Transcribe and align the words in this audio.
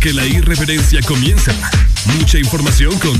que 0.00 0.12
la 0.14 0.24
irreverencia 0.24 1.00
comienza. 1.02 1.52
Mucha 2.18 2.38
información 2.38 2.98
con 2.98 3.19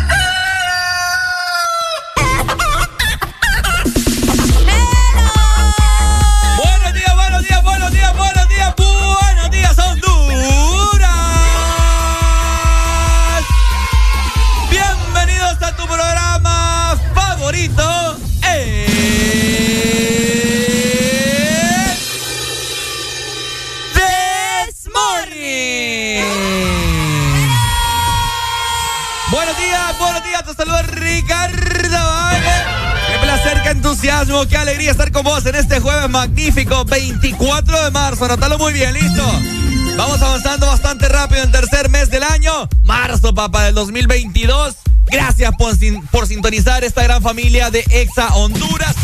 Qué 34.47 34.57
alegría 34.57 34.91
estar 34.91 35.11
con 35.11 35.23
vos 35.23 35.45
en 35.45 35.55
este 35.55 35.79
jueves 35.79 36.09
magnífico, 36.09 36.85
24 36.85 37.83
de 37.85 37.91
marzo. 37.91 38.25
Anotalo 38.25 38.57
muy 38.57 38.73
bien, 38.73 38.93
listo. 38.93 39.23
Vamos 39.97 40.21
avanzando 40.21 40.67
bastante 40.67 41.07
rápido 41.09 41.43
en 41.43 41.51
tercer 41.51 41.89
mes 41.89 42.09
del 42.09 42.23
año, 42.23 42.67
marzo, 42.83 43.33
papá, 43.33 43.65
del 43.65 43.75
2022. 43.75 44.75
Gracias 45.07 45.51
por, 45.57 45.75
por 46.11 46.27
sintonizar 46.27 46.83
esta 46.83 47.03
gran 47.03 47.21
familia 47.21 47.69
de 47.69 47.83
Exa 47.89 48.29
Honduras. 48.35 48.95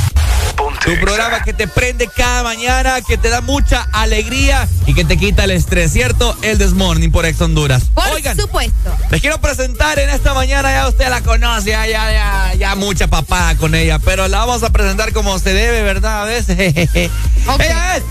Tu 0.84 1.00
programa 1.00 1.44
que 1.44 1.54
te 1.54 1.68
prende 1.68 2.08
cada 2.08 2.44
mañana, 2.44 3.02
que 3.02 3.18
te 3.18 3.30
da 3.30 3.42
mucha 3.42 3.88
alegría 3.92 4.68
y 4.86 4.94
que 4.94 5.04
te 5.04 5.18
quita 5.18 5.44
el 5.44 5.52
estrés, 5.52 5.92
¿cierto? 5.92 6.36
El 6.42 6.58
Desmorning 6.58 7.12
por 7.12 7.26
Ex 7.26 7.42
Honduras. 7.42 7.84
Por 7.94 8.07
Oigan, 8.28 8.38
supuesto. 8.38 8.98
les 9.10 9.22
quiero 9.22 9.40
presentar 9.40 10.00
en 10.00 10.10
esta 10.10 10.34
mañana, 10.34 10.70
ya 10.72 10.88
usted 10.90 11.08
la 11.10 11.22
conoce, 11.22 11.70
ya, 11.70 11.88
ya, 11.88 12.12
ya, 12.12 12.54
ya 12.56 12.76
mucha 12.76 13.08
papada 13.08 13.56
con 13.56 13.74
ella, 13.74 14.00
pero 14.00 14.28
la 14.28 14.40
vamos 14.40 14.64
a 14.64 14.70
presentar 14.70 15.14
como 15.14 15.40
se 15.40 15.54
debe, 15.54 15.82
¿verdad? 15.84 16.24
A 16.24 16.26
veces. 16.26 16.58
Ok. 17.48 17.62
Ella 17.62 17.96
es. 17.96 18.04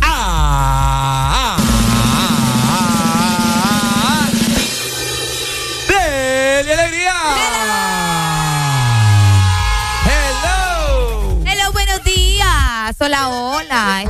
Ah, 0.00 0.08
ah, 1.30 1.56
ah, 1.60 2.28
ah, 2.70 4.28
Alegría. 6.72 7.14
Hello. 10.06 11.42
Hello, 11.44 11.72
buenos 11.72 12.02
días. 12.04 12.94
Hola, 12.98 13.28
hola. 13.28 13.37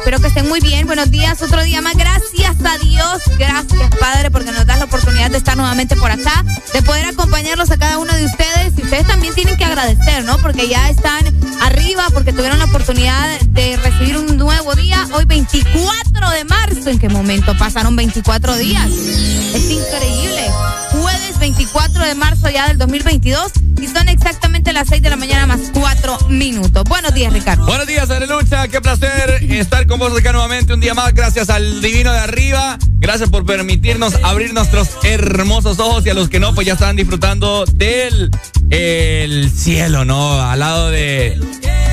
Espero 0.08 0.22
que 0.22 0.28
estén 0.28 0.49
muy 0.49 0.60
bien. 0.60 0.87
Buenos 0.87 1.10
días. 1.10 1.43
Otro 1.43 1.62
día 1.62 1.82
más. 1.82 1.94
Gracias 1.94 2.56
a 2.64 2.78
Dios. 2.78 3.20
Gracias, 3.38 3.90
Padre, 4.00 4.31
porque 4.31 4.50
nos 4.52 4.64
das 4.64 4.78
la 4.78 4.87
oportunidad 4.87 5.31
de 5.31 5.37
estar 5.37 5.55
nuevamente 5.55 5.96
por 5.96 6.10
acá, 6.10 6.46
de 6.72 6.81
poder 6.81 7.05
acompañarlos 7.05 7.70
a 7.70 7.76
cada 7.76 7.99
uno 7.99 8.10
de 8.14 8.25
ustedes. 8.25 8.72
Y 8.78 8.84
ustedes 8.84 9.06
también 9.06 9.34
tienen 9.34 9.58
que 9.58 9.66
agradecer, 9.66 10.25
¿no? 10.25 10.38
Porque 10.38 10.66
ya 10.66 10.88
están 10.88 11.26
arriba, 11.60 12.06
porque 12.14 12.32
tuvieron 12.32 12.58
la 12.58 12.64
oportunidad 12.64 13.38
de 13.49 13.76
recibir 13.76 14.16
un 14.16 14.38
nuevo 14.38 14.75
día. 14.76 15.06
Hoy, 15.12 15.26
24 15.26 16.31
de 16.31 16.44
marzo. 16.46 16.88
¿En 16.88 16.99
qué 16.99 17.11
momento 17.11 17.54
pasaron 17.58 17.94
24 17.94 18.56
días? 18.56 18.90
Es 18.90 19.70
increíble. 19.70 20.50
Jueves 20.90 21.38
24 21.38 22.02
de 22.02 22.14
marzo 22.14 22.49
ya 22.49 22.66
del 22.69 22.78
2022 22.78 23.52
y 23.78 23.87
son 23.88 24.08
exactamente 24.08 24.67
las 24.78 24.88
6 24.90 25.02
de 25.02 25.10
la 25.10 25.16
mañana 25.16 25.44
más 25.44 25.72
4 25.75 26.28
minutos. 26.28 26.84
Buenos 26.84 27.12
días, 27.12 27.32
Ricardo. 27.32 27.66
Buenos 27.66 27.88
días, 27.88 28.08
Arelucha. 28.10 28.69
Qué 28.69 28.80
placer 28.80 29.42
estar 29.50 29.88
con 29.88 29.98
vos 29.98 30.16
acá 30.16 30.30
nuevamente 30.30 30.72
un 30.72 30.78
día 30.78 30.94
más. 30.94 31.12
Gracias 31.14 31.50
al 31.50 31.82
divino 31.82 32.12
de 32.12 32.20
arriba. 32.20 32.78
Gracias 33.00 33.28
por 33.28 33.44
permitirnos 33.44 34.14
abrir 34.22 34.54
nuestros 34.54 34.90
hermosos 35.02 35.80
ojos 35.80 36.06
y 36.06 36.10
a 36.10 36.14
los 36.14 36.28
que 36.28 36.38
no, 36.38 36.54
pues 36.54 36.64
ya 36.64 36.75
están 36.75 36.94
disfrutando 36.94 37.64
del 37.64 38.30
el 38.70 39.50
cielo, 39.50 40.04
¿no? 40.04 40.40
Al 40.40 40.60
lado 40.60 40.90
de 40.90 41.40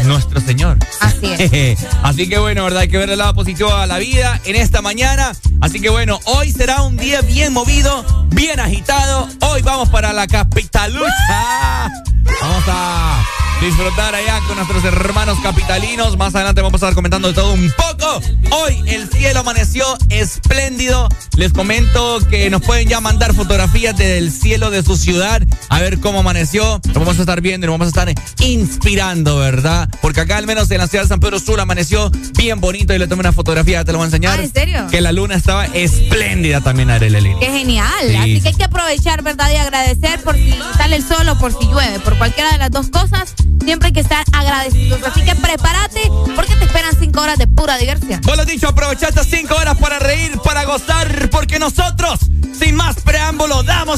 nuestro 0.04 0.40
Señor. 0.40 0.78
Así 1.00 1.34
es. 1.40 1.80
Así 2.04 2.30
que 2.30 2.38
bueno, 2.38 2.66
¿verdad? 2.66 2.82
Hay 2.82 2.88
que 2.88 3.00
ver 3.00 3.10
el 3.10 3.18
lado 3.18 3.34
positivo 3.34 3.74
a 3.74 3.88
la 3.88 3.98
vida 3.98 4.40
en 4.46 4.56
esta 4.56 4.84
mañana. 4.84 5.32
Así 5.60 5.80
que 5.80 5.90
bueno, 5.90 6.20
hoy 6.26 6.52
será 6.52 6.84
un 6.84 6.98
día 6.98 7.22
bien 7.22 7.52
movido, 7.52 8.06
bien 8.30 8.60
agitado. 8.60 9.28
Hoy 9.42 9.64
vamos 9.64 9.90
para 9.90 10.14
la 10.14 10.28
capitalucha. 10.28 12.05
Vamos 12.48 12.64
a 12.68 13.26
disfrutar 13.60 14.14
allá 14.14 14.40
con 14.48 14.58
nuestros 14.58 14.84
hermanos 14.84 15.40
capitalinos. 15.42 16.16
Más 16.16 16.36
adelante 16.36 16.62
vamos 16.62 16.76
a 16.76 16.86
estar 16.86 16.94
comentando 16.94 17.30
de 17.30 17.34
todo 17.34 17.54
un 17.54 17.72
poco. 17.72 18.22
Hoy 18.52 18.84
el 18.86 19.10
cielo 19.10 19.40
amaneció 19.40 19.84
espléndido. 20.10 21.10
Les 21.38 21.52
comento 21.52 22.20
que 22.30 22.48
nos 22.52 22.62
pueden 22.62 22.88
ya 22.88 23.02
mandar 23.02 23.34
fotografías 23.34 23.98
del 23.98 24.32
cielo 24.32 24.70
de 24.70 24.84
su 24.84 24.96
ciudad. 24.96 25.42
A 25.70 25.82
ver 25.82 26.00
cómo 26.00 26.20
amaneció. 26.20 26.80
Lo 26.94 27.00
vamos 27.00 27.18
a 27.18 27.22
estar 27.22 27.42
viendo 27.42 27.66
y 27.66 27.68
lo 27.68 27.74
vamos 27.74 27.88
a 27.88 27.90
estar 27.90 28.14
inspirando, 28.40 29.38
¿verdad? 29.38 29.90
Porque 30.02 30.22
acá 30.22 30.38
al 30.38 30.46
menos 30.48 30.70
en 30.72 30.80
la 30.80 30.88
ciudad 30.88 31.04
de 31.04 31.10
San 31.10 31.20
Pedro 31.20 31.40
Sur 31.40 31.60
amaneció 31.60 32.12
bien 32.38 32.62
bonito 32.62 32.94
y 32.94 33.00
le 33.00 33.08
tomé 33.08 33.22
una 33.22 33.32
fotografía. 33.32 33.84
Te 33.84 33.92
lo 33.92 33.98
voy 33.98 34.06
a 34.06 34.08
enseñar. 34.08 34.40
Ah, 34.40 34.44
¿en 34.44 34.54
serio? 34.54 34.88
Que 34.90 35.02
la 35.02 35.12
luna 35.12 35.36
estaba 35.36 35.66
espléndida 35.66 36.62
también, 36.62 36.90
Arelelín. 36.90 37.40
Qué 37.40 37.48
genial. 37.48 37.92
Sí. 38.08 38.16
Así 38.16 38.42
que 38.42 38.48
hay 38.50 38.56
que 38.56 38.64
aprovechar, 38.64 39.24
¿verdad? 39.24 39.52
Y 39.52 39.58
agradecer 39.58 40.22
por 40.22 40.36
si 40.36 40.56
sale 40.78 40.98
el 40.98 41.04
sol 41.04 41.28
o 41.30 41.38
por 41.38 41.52
si 41.58 41.68
llueve. 41.68 42.00
Por 42.00 42.18
cualquiera 42.18 42.52
de 42.52 42.58
las 42.58 42.72
dos 42.72 42.90
cosas, 42.90 43.34
siempre 43.64 43.88
hay 43.88 43.94
que 43.94 44.02
estar 44.02 44.24
agradecidos. 44.32 45.02
Así 45.04 45.24
que 45.24 45.36
prepárate 45.36 46.02
porque 46.36 46.56
te 46.56 46.66
esperan 46.66 46.96
cinco 47.00 47.22
horas 47.22 47.38
de 47.38 47.48
pura 47.48 47.78
diversión. 47.78 48.22
Vos 48.22 48.38
lo 48.38 48.46
dicho, 48.46 48.68
aprovecha 48.68 49.10
estas 49.10 49.28
cinco 49.28 49.56
horas 49.56 49.78
para 49.78 50.00
reír, 50.00 50.38
para 50.44 50.66
gozar, 50.66 51.30
porque 51.30 51.60
nosotros, 51.60 52.20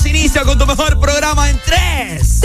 inicio 0.08 0.44
con 0.46 0.58
tu 0.58 0.66
mejor 0.66 1.00
programa 1.00 1.50
en 1.50 1.60
3. 1.66 2.42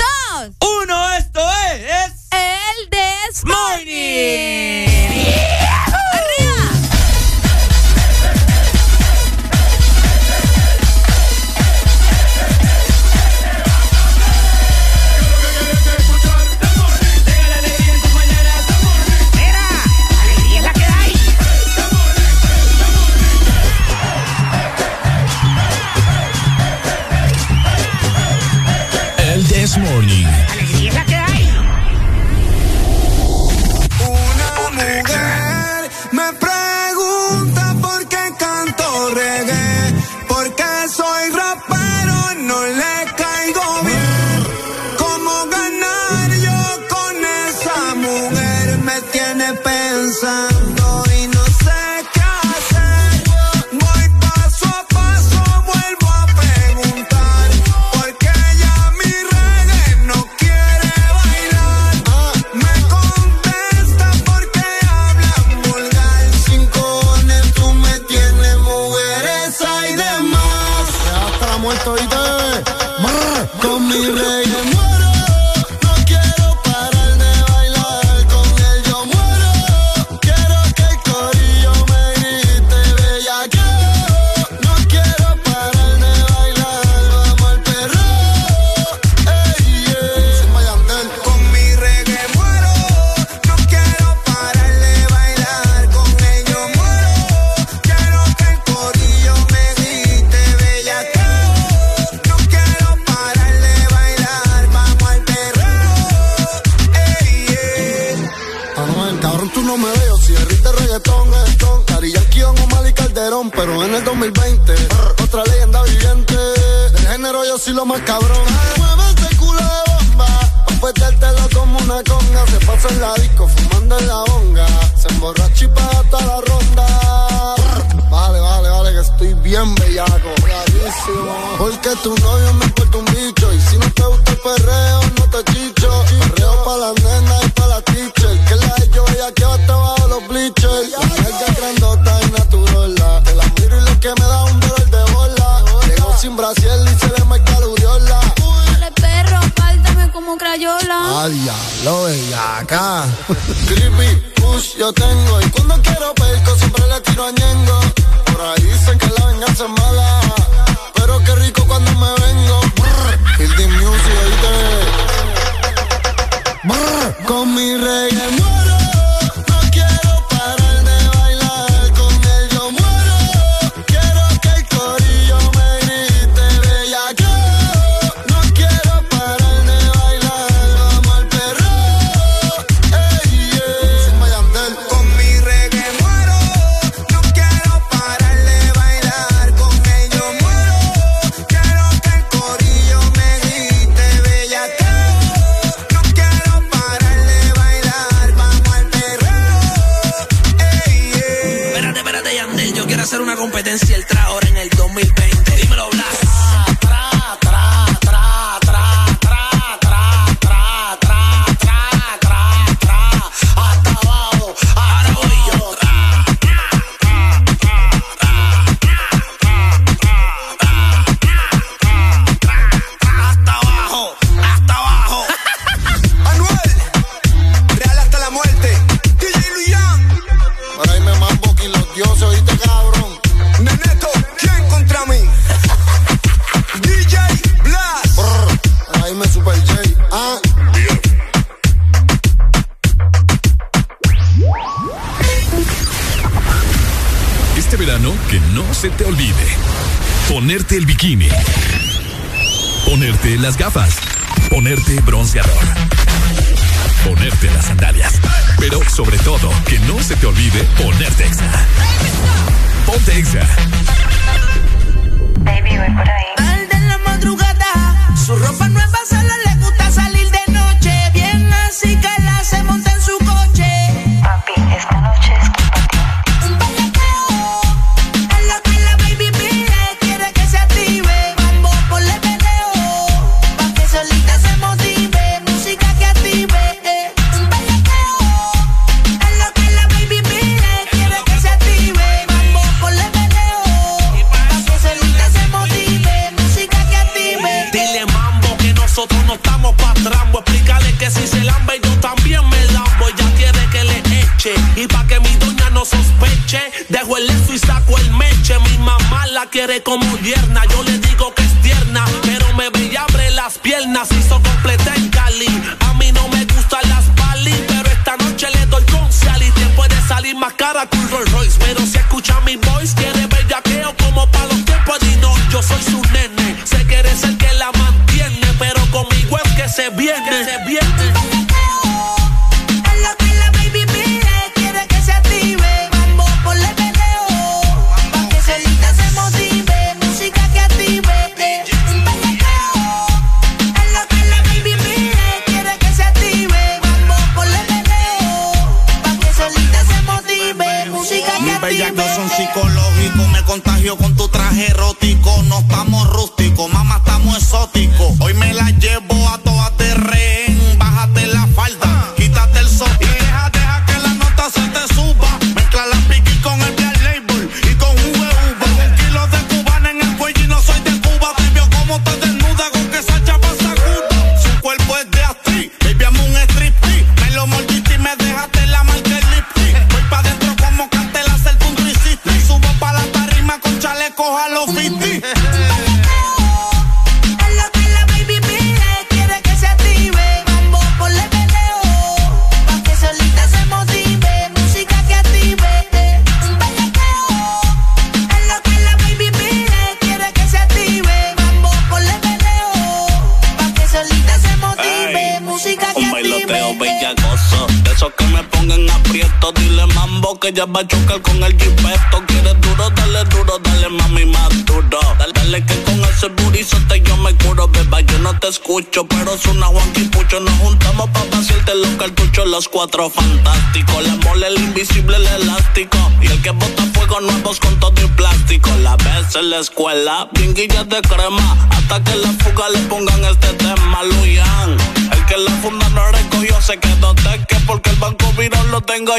Tu 131.96 132.14
novio 132.22 132.41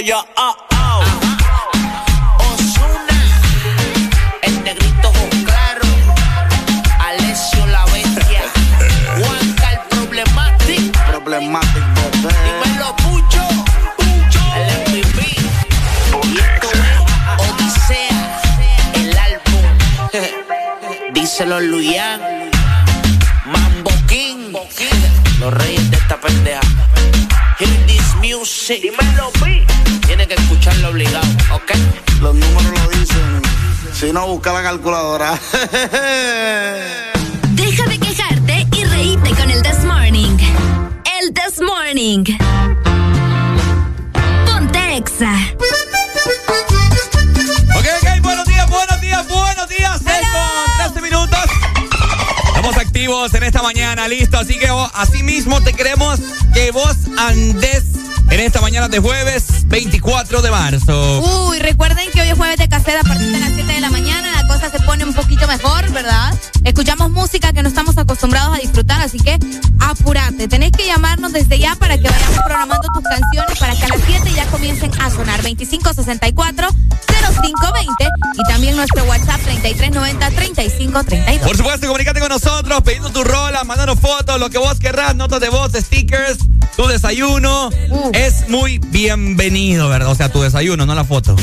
ya. 0.03 0.32
Lo 84.43 84.49
que 84.49 84.57
vos 84.57 84.77
querrás, 84.77 85.15
notas 85.15 85.39
de 85.39 85.47
voz, 85.47 85.71
stickers, 85.73 86.39
tu 86.75 86.85
desayuno. 86.85 87.69
Uh. 87.89 88.11
Es 88.13 88.49
muy 88.49 88.77
bienvenido, 88.77 89.87
¿verdad? 89.87 90.09
O 90.09 90.15
sea, 90.15 90.27
tu 90.27 90.41
desayuno, 90.41 90.85
no 90.85 90.93
la 90.93 91.05
foto. 91.05 91.37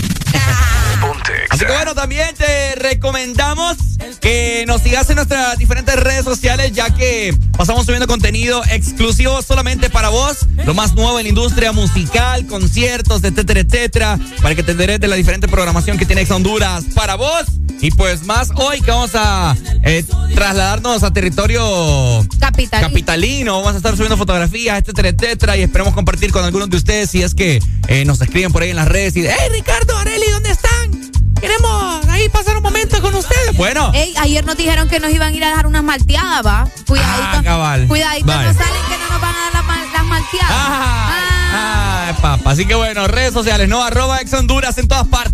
Así 1.48 1.64
que 1.64 1.72
bueno, 1.72 1.94
también 1.94 2.34
te 2.36 2.74
recomendamos 2.74 3.78
que 4.20 4.64
nos 4.66 4.82
sigas 4.82 5.08
en 5.08 5.16
nuestras 5.16 5.56
diferentes 5.56 5.96
redes 5.96 6.24
sociales, 6.24 6.72
ya 6.72 6.94
que 6.94 7.34
pasamos 7.56 7.86
subiendo 7.86 8.06
contenido 8.06 8.62
exclusivo 8.70 9.40
solamente 9.40 9.88
para 9.88 10.10
vos, 10.10 10.46
lo 10.66 10.74
más 10.74 10.92
nuevo 10.92 11.18
en 11.18 11.24
la 11.24 11.28
industria 11.30 11.72
musical, 11.72 12.46
conciertos, 12.46 13.24
etcétera, 13.24 13.60
etcétera, 13.60 14.18
para 14.42 14.54
que 14.54 14.62
te 14.62 14.72
enteres 14.72 15.00
de 15.00 15.08
la 15.08 15.16
diferente 15.16 15.48
programación 15.48 15.96
que 15.96 16.04
tiene 16.04 16.20
Ex 16.20 16.30
Honduras 16.32 16.84
para 16.94 17.14
vos. 17.14 17.46
Y 17.82 17.90
pues 17.92 18.24
más 18.24 18.50
hoy 18.56 18.80
que 18.82 18.90
vamos 18.90 19.12
a 19.14 19.56
eh, 19.82 20.04
trasladarnos 20.34 21.02
a 21.02 21.12
territorio 21.12 22.26
Capital. 22.38 22.82
capitalino, 22.82 23.56
vamos 23.58 23.74
a 23.74 23.76
estar 23.78 23.92
subiendo 23.94 24.16
fotografías, 24.18 24.78
etcétera, 24.80 25.08
etcétera, 25.08 25.56
y 25.56 25.62
esperemos 25.62 25.94
compartir 25.94 26.30
con 26.30 26.44
algunos 26.44 26.68
de 26.68 26.76
ustedes 26.76 27.10
si 27.10 27.22
es 27.22 27.34
que 27.34 27.62
eh, 27.88 28.04
nos 28.04 28.20
escriben 28.20 28.52
por 28.52 28.62
ahí 28.62 28.70
en 28.70 28.76
las 28.76 28.86
redes 28.88 29.16
y, 29.16 29.26
hey 29.26 29.34
Ricardo, 29.50 29.96
Areli, 29.96 30.26
¿dónde 30.30 30.50
están? 30.50 31.10
Queremos 31.40 32.06
ahí 32.08 32.28
pasar 32.28 32.58
un 32.58 32.62
momento 32.62 33.00
con 33.00 33.14
ustedes. 33.14 33.56
Bueno, 33.56 33.92
Ey, 33.94 34.12
ayer 34.18 34.44
nos 34.44 34.58
dijeron 34.58 34.86
que 34.90 35.00
nos 35.00 35.10
iban 35.10 35.32
a 35.32 35.36
ir 35.36 35.42
a 35.42 35.48
dejar 35.48 35.66
unas 35.66 35.82
malteadas, 35.82 36.44
¿va? 36.44 36.68
Cuidadito. 36.86 37.18
Ah, 37.38 37.40
cabal. 37.42 37.86
Cuidadito, 37.88 38.26
Vale. 38.26 38.48
no 38.52 38.54
salen 38.58 38.82
que 38.90 38.98
no 38.98 39.08
nos 39.10 39.20
van 39.22 39.34
a 39.34 39.38
dar 39.44 39.52
las 39.54 40.04
malteadas. 40.04 40.50
Ah, 40.50 41.16
Ah. 41.52 42.04
ay, 42.08 42.14
papá. 42.20 42.50
Así 42.50 42.66
que 42.66 42.74
bueno, 42.74 43.08
redes 43.08 43.32
sociales, 43.32 43.68
¿no? 43.70 43.82
Arroba 43.82 44.20
ex 44.20 44.32
Honduras 44.34 44.76
en 44.78 44.86
todas 44.86 45.06
partes. 45.08 45.29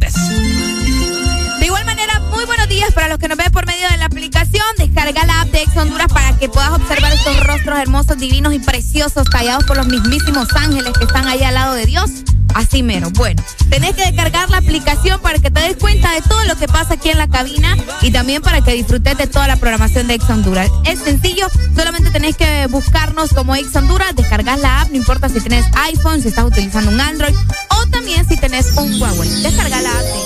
Para 2.97 3.09
los 3.09 3.19
que 3.19 3.29
nos 3.29 3.37
ven 3.37 3.53
por 3.53 3.67
medio 3.67 3.89
de 3.91 3.99
la 3.99 4.07
aplicación. 4.07 4.65
Descarga 4.79 5.25
la 5.27 5.43
app 5.43 5.49
de 5.51 5.61
Ex 5.61 5.77
Honduras 5.77 6.09
para 6.09 6.37
que 6.39 6.49
puedas 6.49 6.71
observar 6.71 7.13
estos 7.13 7.47
rostros 7.47 7.79
hermosos, 7.79 8.19
divinos 8.19 8.55
y 8.55 8.59
preciosos, 8.59 9.29
tallados 9.31 9.65
por 9.65 9.77
los 9.77 9.87
mismísimos 9.87 10.49
ángeles 10.57 10.93
que 10.99 11.05
están 11.05 11.29
ahí 11.29 11.43
al 11.43 11.55
lado 11.55 11.75
de 11.75 11.85
Dios. 11.85 12.11
Así 12.55 12.83
mero. 12.83 13.11
Bueno, 13.11 13.43
tenés 13.69 13.95
que 13.97 14.07
descargar 14.07 14.49
la 14.49 14.57
aplicación 14.57 15.21
para 15.21 15.39
que 15.39 15.51
te 15.51 15.61
des 15.61 15.77
cuenta 15.77 16.11
de 16.13 16.23
todo 16.23 16.43
lo 16.45 16.57
que 16.57 16.69
pasa 16.69 16.95
aquí 16.95 17.11
en 17.11 17.19
la 17.19 17.29
cabina 17.29 17.77
y 18.01 18.11
también 18.11 18.41
para 18.41 18.63
que 18.63 18.73
disfrutes 18.73 19.19
de 19.19 19.27
toda 19.27 19.47
la 19.47 19.57
programación 19.57 20.07
de 20.07 20.15
Ex 20.15 20.31
Honduras. 20.31 20.71
Es 20.85 21.01
sencillo, 21.01 21.49
solamente 21.77 22.11
tenés 22.11 22.39
que 22.39 22.67
buscarnos 22.69 23.35
como 23.35 23.55
Ex 23.55 23.77
Honduras, 23.77 24.17
descargar 24.17 24.59
la 24.59 24.81
app, 24.81 24.89
no 24.89 24.97
importa 24.97 25.29
si 25.29 25.39
tenés 25.41 25.67
iPhone, 25.75 26.23
si 26.23 26.29
estás 26.29 26.47
utilizando 26.47 26.91
un 26.91 27.01
Android 27.01 27.35
o 27.69 27.87
también 27.89 28.27
si 28.27 28.39
tenés 28.39 28.75
un 28.77 28.99
Huawei. 28.99 29.29
Descarga 29.43 29.83
la 29.83 29.91
app. 29.91 30.26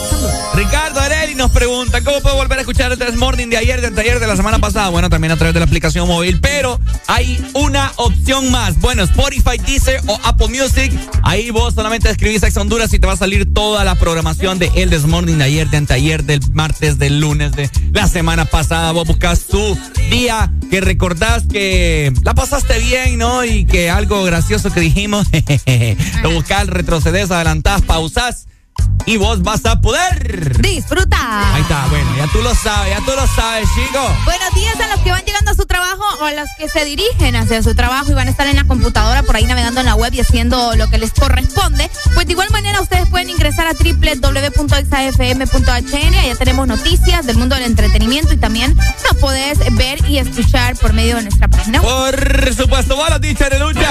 Ricardo 0.54 1.00
Areli 1.00 1.34
nos 1.34 1.50
pregunta, 1.50 2.02
¿cómo 2.02 2.20
puedo 2.20 2.36
volver 2.36 2.58
a 2.58 2.60
escuchar 2.60 2.92
el 2.92 2.98
Tres 2.98 3.16
Morning 3.16 3.48
de 3.48 3.56
ayer, 3.56 3.80
del 3.80 3.94
taller 3.94 4.20
de 4.20 4.26
la 4.26 4.36
semana 4.36 4.58
pasada? 4.58 4.88
Bueno, 4.90 5.08
también 5.08 5.32
a 5.32 5.36
través 5.36 5.54
de 5.54 5.60
la 5.60 5.66
aplicación 5.66 6.06
móvil, 6.06 6.40
pero 6.40 6.78
hay 7.06 7.42
una 7.54 7.92
opción 7.96 8.50
más. 8.50 8.78
Bueno, 8.80 9.02
Spotify, 9.04 9.56
Deezer 9.64 10.02
o 10.06 10.18
Apple 10.24 10.48
Music. 10.48 10.92
Ahí 11.22 11.50
vos 11.50 11.74
solamente 11.74 12.10
escribís 12.10 12.42
Ex 12.42 12.56
Honduras 12.56 12.92
y 12.92 12.98
te 12.98 13.06
va 13.06 13.14
a 13.14 13.16
salir 13.16 13.52
toda 13.54 13.84
la 13.84 13.94
programación 13.94 14.58
de 14.58 14.70
El 14.74 14.90
This 14.90 15.06
Morning 15.06 15.36
de 15.36 15.44
ayer, 15.44 15.70
de 15.70 15.76
anteayer, 15.78 16.24
del 16.24 16.40
martes, 16.52 16.98
del 16.98 17.20
lunes, 17.20 17.52
de 17.52 17.70
la 17.92 18.06
semana 18.06 18.44
pasada. 18.44 18.92
Vos 18.92 19.06
buscas 19.06 19.46
tu 19.46 19.78
día 20.10 20.52
que 20.70 20.80
recordás 20.80 21.46
que 21.46 22.12
la 22.22 22.34
pasaste 22.34 22.78
bien, 22.80 23.18
¿no? 23.18 23.44
Y 23.44 23.64
que 23.64 23.88
algo 23.88 24.22
gracioso 24.24 24.70
que 24.70 24.80
dijimos, 24.80 25.26
lo 26.22 26.30
buscás, 26.32 26.66
retrocedés, 26.66 27.30
adelantás, 27.30 27.82
pausás 27.82 28.46
y 29.10 29.16
vos 29.16 29.42
vas 29.42 29.66
a 29.66 29.80
poder. 29.80 30.56
Disfruta. 30.62 31.54
Ahí 31.54 31.62
está, 31.62 31.84
bueno, 31.88 32.16
ya 32.16 32.28
tú 32.28 32.40
lo 32.42 32.54
sabes, 32.54 32.96
ya 32.96 33.04
tú 33.04 33.10
lo 33.10 33.26
sabes, 33.26 33.68
chico. 33.74 33.98
Buenos 34.24 34.54
días 34.54 34.78
a 34.78 34.86
los 34.86 35.00
que 35.00 35.10
van 35.10 35.24
llegando 35.24 35.50
a 35.50 35.54
su 35.54 35.66
trabajo 35.66 36.04
o 36.20 36.26
a 36.26 36.32
los 36.32 36.48
que 36.56 36.68
se 36.68 36.84
dirigen 36.84 37.34
hacia 37.34 37.60
su 37.60 37.74
trabajo 37.74 38.12
y 38.12 38.14
van 38.14 38.28
a 38.28 38.30
estar 38.30 38.46
en 38.46 38.54
la 38.54 38.62
computadora 38.64 39.24
por 39.24 39.34
ahí 39.34 39.46
navegando 39.46 39.80
en 39.80 39.86
la 39.86 39.96
web 39.96 40.14
y 40.14 40.20
haciendo 40.20 40.76
lo 40.76 40.88
que 40.88 40.98
les 40.98 41.10
corresponde. 41.10 41.90
Pues 42.14 42.26
de 42.26 42.32
igual 42.34 42.50
manera 42.50 42.80
ustedes 42.80 43.08
pueden 43.08 43.30
ingresar 43.30 43.66
a 43.66 43.72
www.exafm.hn. 43.72 44.74
Allá 46.14 46.36
tenemos 46.36 46.68
noticias 46.68 47.26
del 47.26 47.36
mundo 47.36 47.56
del 47.56 47.64
entretenimiento 47.64 48.32
y 48.32 48.36
también 48.36 48.76
nos 48.76 49.16
podés 49.20 49.58
ver 49.74 50.08
y 50.08 50.18
escuchar 50.18 50.76
por 50.76 50.92
medio 50.92 51.16
de 51.16 51.22
nuestra 51.22 51.48
página. 51.48 51.82
Por 51.82 52.54
supuesto, 52.54 52.96
va 52.96 53.10
la 53.10 53.18
dicha 53.18 53.48
de 53.48 53.58
lucha. 53.58 53.90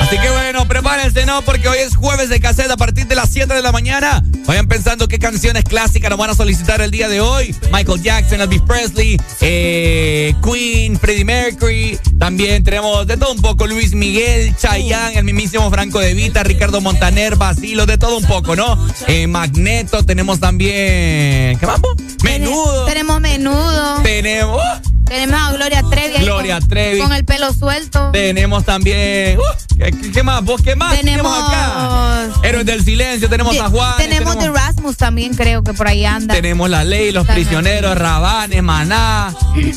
Así 0.00 0.18
que 0.18 0.30
bueno, 0.30 0.66
prepárense, 0.66 1.26
¿no? 1.26 1.42
Porque 1.42 1.68
hoy 1.68 1.78
es 1.78 1.94
jueves 1.94 2.30
de 2.30 2.40
cassette 2.40 2.70
a 2.70 2.78
partir 2.78 3.06
de 3.06 3.14
las 3.14 3.28
7 3.28 3.52
de 3.52 3.60
la 3.62 3.70
mañana. 3.70 4.19
Vayan 4.50 4.66
pensando 4.66 5.06
qué 5.06 5.20
canciones 5.20 5.62
clásicas 5.62 6.10
nos 6.10 6.18
van 6.18 6.30
a 6.30 6.34
solicitar 6.34 6.80
el 6.80 6.90
día 6.90 7.08
de 7.08 7.20
hoy. 7.20 7.54
Michael 7.72 8.02
Jackson, 8.02 8.40
Elvis 8.40 8.60
Presley, 8.62 9.16
eh, 9.42 10.34
Queen, 10.42 10.98
Freddie 10.98 11.24
Mercury. 11.24 11.96
También 12.18 12.64
tenemos 12.64 13.06
de 13.06 13.16
todo 13.16 13.30
un 13.30 13.40
poco 13.40 13.68
Luis 13.68 13.94
Miguel, 13.94 14.52
Chayanne, 14.56 15.16
el 15.16 15.22
mismísimo 15.22 15.70
Franco 15.70 16.00
De 16.00 16.14
Vita, 16.14 16.42
Ricardo 16.42 16.80
Montaner, 16.80 17.36
Basilo, 17.36 17.86
de 17.86 17.96
todo 17.96 18.18
un 18.18 18.24
poco, 18.24 18.56
¿no? 18.56 18.76
Eh, 19.06 19.28
Magneto, 19.28 20.04
tenemos 20.04 20.40
también... 20.40 21.56
¿Qué 21.56 21.66
más? 21.68 21.78
po? 21.78 21.94
Menudo. 22.24 22.86
Tenemos 22.86 23.20
menudo. 23.20 24.02
Tenemos... 24.02 24.60
Tenemos 25.04 25.40
a 25.40 25.52
Gloria 25.52 25.82
Trevi. 25.88 26.24
Gloria 26.24 26.58
con, 26.58 26.68
Trevi. 26.68 26.98
Con 27.00 27.12
el 27.12 27.24
pelo 27.24 27.52
suelto. 27.52 28.10
Tenemos 28.12 28.64
también. 28.64 29.38
uh, 29.38 29.69
¿qué, 30.12 30.22
más? 30.22 30.44
¿Vos 30.44 30.62
qué 30.62 30.76
más? 30.76 30.96
Tenemos- 30.96 31.48
acá? 31.48 32.28
Héroes 32.42 32.66
del 32.66 32.84
silencio, 32.84 33.28
tenemos 33.28 33.58
a 33.58 33.68
Juan. 33.70 33.94
tenemos 33.98 34.38
de 34.38 34.50
Rasmus 34.50 34.96
también, 34.96 35.34
creo 35.34 35.62
que 35.62 35.72
por 35.72 35.88
ahí 35.88 36.04
anda. 36.04 36.34
Tenemos 36.34 36.68
la 36.68 36.84
ley, 36.84 37.12
los 37.12 37.26
También. 37.26 37.46
prisioneros, 37.48 37.96
Rabanes, 37.96 38.62
Maná, 38.62 39.34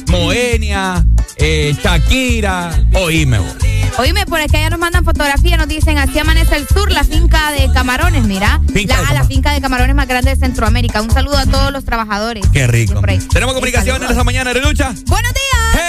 Moenia, 0.08 1.04
eh, 1.38 1.76
Shakira. 1.82 2.72
Oíme, 2.94 3.40
vos. 3.40 3.56
Oíme, 4.00 4.26
por 4.26 4.42
acá 4.42 4.60
ya 4.60 4.70
nos 4.72 4.80
mandan 4.80 5.06
fotografía, 5.06 5.56
nos 5.56 5.68
dicen, 5.68 6.00
así 6.00 6.18
amanece 6.18 6.56
el 6.56 6.68
sur, 6.68 6.92
la 6.92 7.04
finca 7.04 7.52
de 7.52 7.72
camarones, 7.72 8.24
mira. 8.26 8.60
Finca 8.74 9.00
La, 9.00 9.08
de 9.10 9.14
la 9.14 9.24
finca 9.24 9.52
de 9.52 9.62
camarones 9.62 9.96
más 9.96 10.08
grande 10.08 10.32
de 10.32 10.36
Centroamérica. 10.36 11.02
Un 11.02 11.12
saludo 11.12 11.38
a 11.38 11.46
todos 11.46 11.72
los 11.72 11.86
trabajadores. 11.86 12.44
Qué 12.52 12.66
rico. 12.66 13.00
Tenemos 13.32 13.54
comunicación 13.54 14.02
en 14.04 14.10
esta 14.10 14.24
mañana, 14.24 14.52
Relucha. 14.52 14.94
Buenos 15.06 15.32
días. 15.34 15.86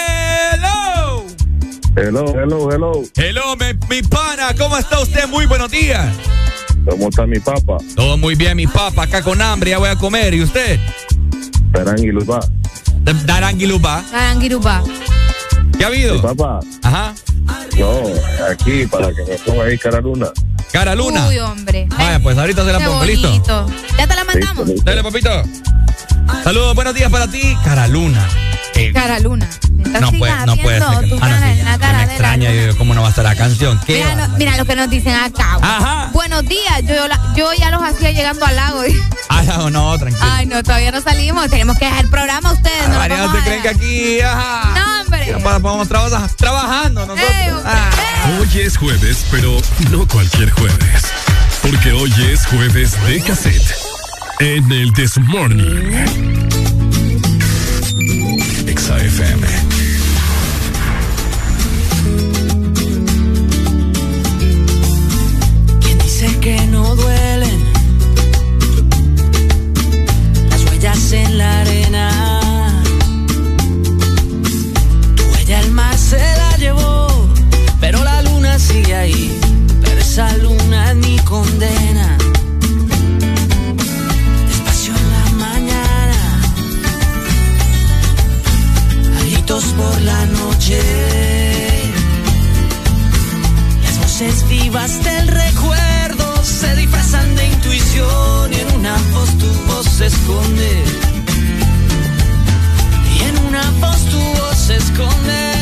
Hello. 0.52 0.83
Hello, 1.96 2.26
hello, 2.34 2.70
hello. 2.72 3.02
Hello, 3.14 3.56
mi, 3.56 3.66
mi 3.88 4.02
pana. 4.02 4.52
¿Cómo 4.58 4.76
está 4.76 5.00
usted? 5.00 5.28
Muy 5.28 5.46
buenos 5.46 5.70
días. 5.70 6.12
¿Cómo 6.88 7.08
está 7.08 7.24
mi 7.24 7.38
papá? 7.38 7.76
Todo 7.94 8.16
muy 8.16 8.34
bien, 8.34 8.56
mi 8.56 8.66
papá. 8.66 9.04
Acá 9.04 9.22
con 9.22 9.40
hambre, 9.40 9.70
ya 9.70 9.78
voy 9.78 9.88
a 9.88 9.96
comer. 9.96 10.34
¿Y 10.34 10.42
usted? 10.42 10.80
Taranguilupá. 11.72 12.40
Daranguilupá. 13.24 14.04
Aranguirupá. 14.12 14.82
¿Qué 15.78 15.84
ha 15.84 15.86
habido? 15.86 16.14
Mi 16.14 16.20
papá. 16.20 16.60
Ajá. 16.82 17.14
No, 17.78 18.02
aquí 18.50 18.86
para 18.86 19.08
que 19.12 19.22
me 19.28 19.36
ponga 19.38 19.64
ahí 19.64 19.78
cara 19.78 20.00
luna. 20.00 20.28
Cara 20.72 20.94
luna. 20.96 21.28
Uy, 21.28 21.38
hombre. 21.38 21.86
Vaya, 21.90 22.18
pues 22.20 22.36
ahorita 22.36 22.64
se 22.64 22.72
la 22.72 22.80
pongo, 22.80 23.04
¿listo? 23.04 23.66
¿Ya 23.96 24.06
te 24.08 24.14
la 24.16 24.24
mandamos? 24.24 24.84
Dale, 24.84 25.02
papito. 25.02 25.30
Saludos, 26.42 26.74
buenos 26.74 26.94
días 26.94 27.10
para 27.10 27.28
ti, 27.28 27.56
Cara 27.64 27.86
Luna. 27.86 28.28
Eh, 28.76 28.92
Cara 28.92 29.18
Luna. 29.20 29.48
No 30.00 30.10
puede, 30.12 30.46
no 30.46 30.56
puede 30.56 30.80
ser. 30.80 30.88
que- 31.08 31.18
ah, 31.20 31.28
no, 31.28 31.40
cara 31.40 31.52
sí, 31.54 31.62
la 31.62 31.78
cara 31.78 31.92
me 31.92 31.98
de 32.00 32.06
la 32.06 32.12
extraña 32.12 32.52
yo, 32.52 32.76
cómo 32.78 32.94
no 32.94 33.02
va 33.02 33.08
a 33.08 33.10
estar 33.10 33.24
la 33.24 33.36
canción. 33.36 33.78
¿Qué? 33.86 33.94
Mira, 34.02 34.14
no- 34.28 34.36
mira 34.38 34.56
lo 34.56 34.64
que 34.64 34.74
nos 34.74 34.90
dicen 34.90 35.14
acá. 35.14 35.58
Ajá. 35.62 36.10
Buenos 36.12 36.42
días. 36.48 36.82
Yo, 37.36 37.52
ya 37.52 37.70
los 37.70 37.82
hacía 37.82 38.10
llegando 38.10 38.44
al 38.46 38.56
lago. 38.56 38.82
Ah, 39.30 39.42
no, 39.42 39.68
no, 39.70 39.98
tranquilo. 39.98 40.24
Ay, 40.30 40.46
no, 40.46 40.62
todavía 40.62 40.92
no 40.92 41.00
salimos. 41.00 41.48
Tenemos 41.50 41.76
que 41.78 41.86
dejar 41.86 42.04
el 42.04 42.10
programa 42.10 42.50
a 42.50 42.52
ustedes. 42.52 42.88
No, 42.88 42.96
María, 42.98 43.26
¿te 43.32 43.38
creen 43.40 43.62
que 43.62 43.68
aquí, 43.68 44.20
ajá? 44.20 44.74
No, 44.76 45.00
hombre. 45.02 45.36
Vamos 45.60 45.88
traba- 45.88 46.28
trabajando 46.36 47.04
nosotros. 47.06 47.30
Ey, 47.42 47.48
hombre, 47.50 47.62
Ah. 47.66 47.90
Hoy 48.38 48.60
es 48.60 48.76
jueves, 48.76 49.24
pero 49.32 49.56
no 49.90 50.06
cualquier 50.06 50.50
jueves. 50.52 51.02
Porque 51.62 51.92
hoy 51.92 52.12
es 52.32 52.46
jueves 52.46 52.92
de 53.06 53.20
cassette. 53.22 53.74
En 54.38 54.70
el 54.70 54.92
This 54.92 55.18
Morning. 55.18 56.83
Exa 58.74 58.96
FM. 58.98 59.46
¿Quién 65.80 65.98
dice 65.98 66.26
que 66.40 66.56
no 66.72 66.96
duelen? 66.96 67.58
Las 70.50 70.64
huellas 70.64 71.12
en 71.12 71.38
la 71.38 71.60
arena. 71.60 72.04
Tu 75.14 75.22
huella 75.22 75.60
el 75.60 75.70
mar 75.70 75.96
se 75.96 76.18
la 76.18 76.56
llevó, 76.56 77.06
pero 77.80 78.02
la 78.02 78.22
luna 78.22 78.58
sigue 78.58 78.96
ahí. 78.96 79.38
Pero 79.82 80.00
esa 80.00 80.36
luna 80.38 80.90
es 80.90 80.96
mi 80.96 81.16
condena. 81.20 81.73
Por 89.84 90.00
la 90.02 90.26
noche. 90.26 90.80
Las 93.82 93.98
voces 93.98 94.48
vivas 94.48 95.02
del 95.02 95.28
recuerdo 95.28 96.26
se 96.42 96.74
disfrazan 96.76 97.34
de 97.36 97.46
intuición 97.46 98.52
y 98.52 98.60
en 98.60 98.70
una 98.78 98.96
voz 99.12 99.30
tu 99.38 99.50
voz 99.68 99.86
se 99.86 100.06
esconde. 100.06 100.72
Y 103.14 103.22
en 103.28 103.38
una 103.48 103.64
voz 103.80 104.00
tu 104.12 104.20
voz 104.40 104.56
se 104.66 104.76
esconde. 104.76 105.53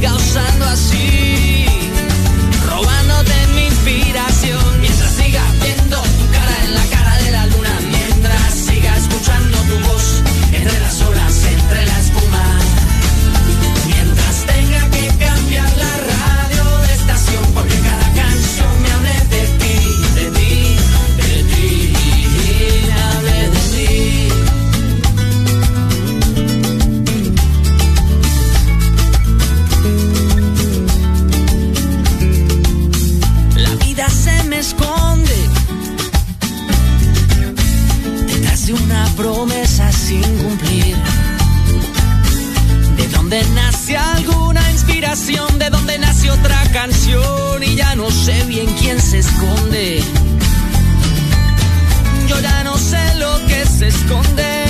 Siga 0.00 0.16
así 0.72 1.39
sin 40.10 40.38
cumplir. 40.38 40.96
De 42.96 43.06
donde 43.14 43.44
nace 43.54 43.96
alguna 43.96 44.68
inspiración, 44.72 45.56
de 45.60 45.70
donde 45.70 45.98
nace 45.98 46.28
otra 46.32 46.60
canción 46.72 47.62
y 47.62 47.76
ya 47.76 47.94
no 47.94 48.10
sé 48.10 48.42
bien 48.46 48.66
quién 48.80 49.00
se 49.00 49.18
esconde. 49.18 50.02
Yo 52.28 52.40
ya 52.40 52.64
no 52.64 52.76
sé 52.76 53.02
lo 53.18 53.32
que 53.46 53.64
se 53.64 53.86
esconde. 53.86 54.69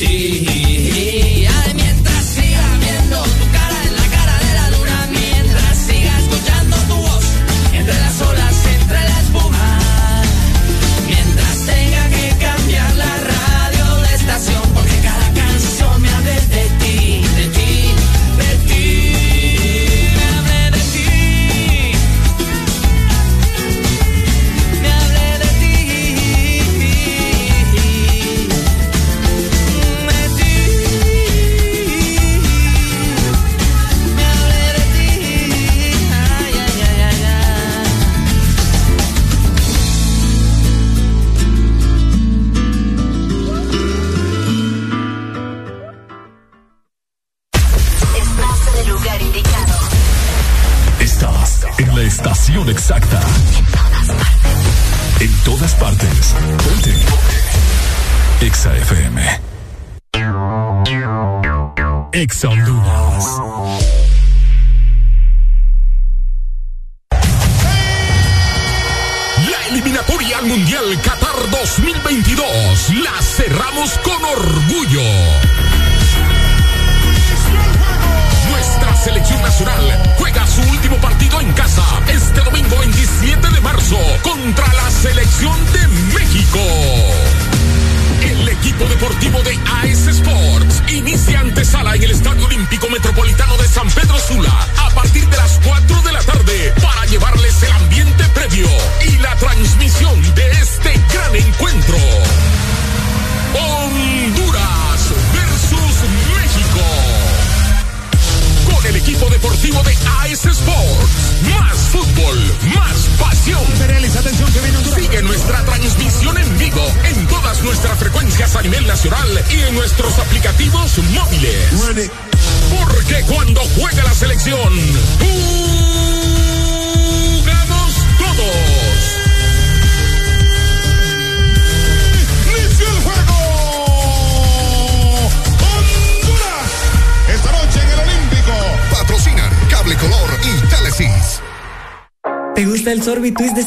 De 0.00 0.06
ti. 0.06 0.59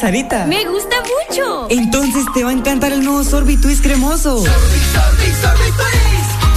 Sarita? 0.04 0.46
Me 0.48 0.66
gusta 0.66 0.98
mucho. 1.00 1.68
Entonces 1.70 2.26
te 2.34 2.44
va 2.44 2.50
a 2.50 2.54
encantar 2.54 2.92
el 2.92 3.06
nuevo 3.06 3.24
Sorbitwist 3.24 3.82
cremoso. 3.82 4.44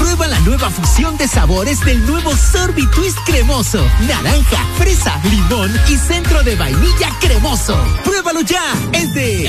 Prueba 0.00 0.26
la 0.26 0.40
nueva 0.40 0.68
fusión 0.68 1.16
de 1.16 1.28
sabores 1.28 1.78
del 1.84 2.04
nuevo 2.06 2.34
Sorbitwist 2.34 3.16
cremoso. 3.24 3.86
Naranja, 4.08 4.58
fresa, 4.78 5.20
limón 5.30 5.72
y 5.88 5.96
centro 5.96 6.42
de 6.42 6.56
vainilla 6.56 7.08
cremoso. 7.20 7.78
Pruébalo 8.02 8.40
ya. 8.40 8.64
Es 8.92 9.14
de 9.14 9.48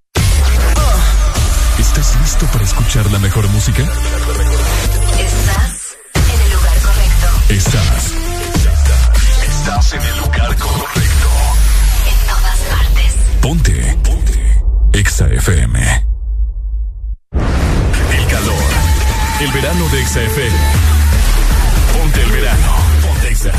¿Listo 2.31 2.45
para 2.45 2.63
escuchar 2.63 3.11
la 3.11 3.19
mejor 3.19 3.45
música? 3.49 3.83
Estás 3.83 3.97
en 6.15 6.41
el 6.41 6.53
lugar 6.53 6.77
correcto. 6.79 7.27
Estás. 7.49 8.13
Estás, 9.49 9.93
en 9.93 10.01
el 10.01 10.17
lugar 10.17 10.55
correcto. 10.55 11.29
En 12.07 12.15
todas 12.29 12.59
partes. 12.71 13.15
Ponte. 13.41 13.97
Ponte. 14.05 14.63
Exa 14.93 15.27
FM. 15.27 16.05
El 17.33 18.27
calor. 18.27 18.63
El 19.41 19.51
verano 19.51 19.89
de 19.89 20.01
Exa 20.01 20.21
FM. 20.21 20.57
Ponte 21.91 22.23
el 22.23 22.31
verano. 22.31 22.75
Ponte 23.01 23.27
Exa. 23.27 23.51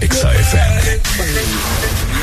Exa 0.00 0.34
FM. 0.34 2.13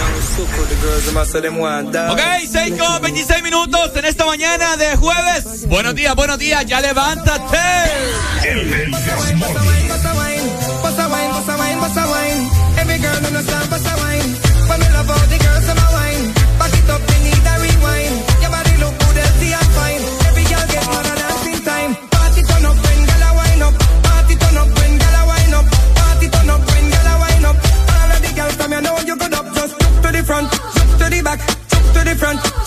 Ok, 2.12 2.22
6 2.50 2.74
con 2.80 3.02
26 3.02 3.44
minutos 3.44 3.92
en 3.96 4.06
esta 4.06 4.26
mañana 4.26 4.78
de 4.78 4.96
jueves. 4.96 5.68
Buenos 5.68 5.96
días, 5.96 6.16
buenos 6.16 6.38
días, 6.38 6.66
ya 6.66 6.82
levántate. 6.82 7.58
Front. 32.22 32.61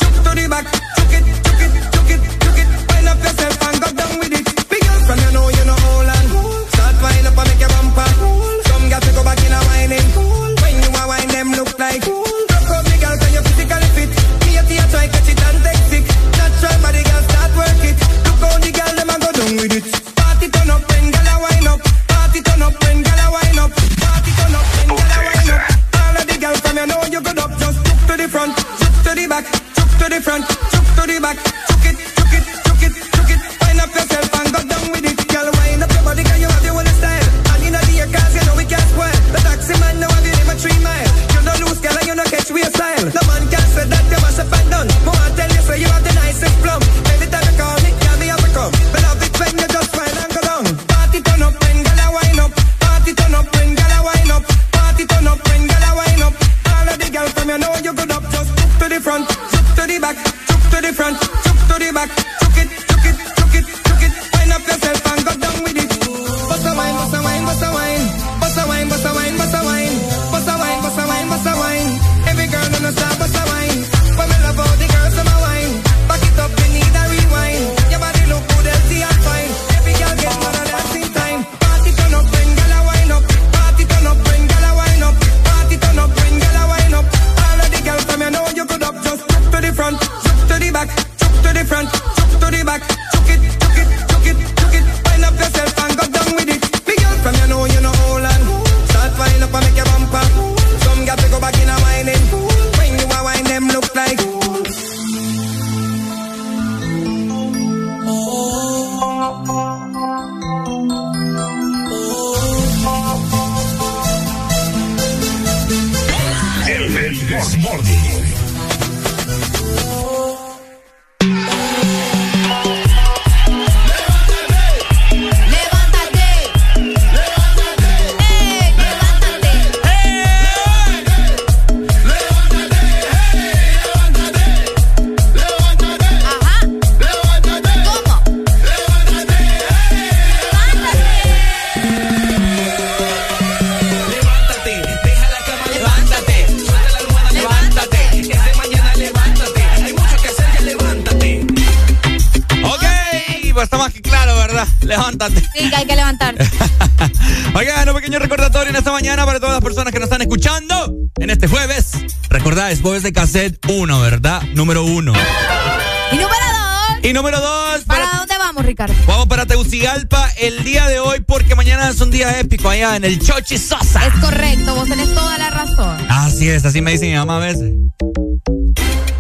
Vamos 169.06 169.26
para 169.26 169.46
Tegucigalpa 169.46 170.30
el 170.38 170.62
día 170.64 170.86
de 170.88 170.98
hoy 170.98 171.20
porque 171.26 171.54
mañana 171.54 171.88
es 171.88 172.00
un 172.00 172.10
día 172.10 172.38
épico 172.38 172.68
allá 172.68 172.96
en 172.96 173.04
el 173.04 173.18
Chochi 173.18 173.56
Sosa. 173.56 174.06
Es 174.06 174.14
correcto, 174.14 174.74
vos 174.74 174.88
tenés 174.88 175.12
toda 175.14 175.38
la 175.38 175.50
razón. 175.50 175.96
Así 176.08 176.48
es, 176.48 176.64
así 176.64 176.80
me 176.82 176.92
dice 176.92 177.06
mi 177.06 177.14
mamá 177.14 177.36
a 177.36 177.40
veces. 177.40 177.72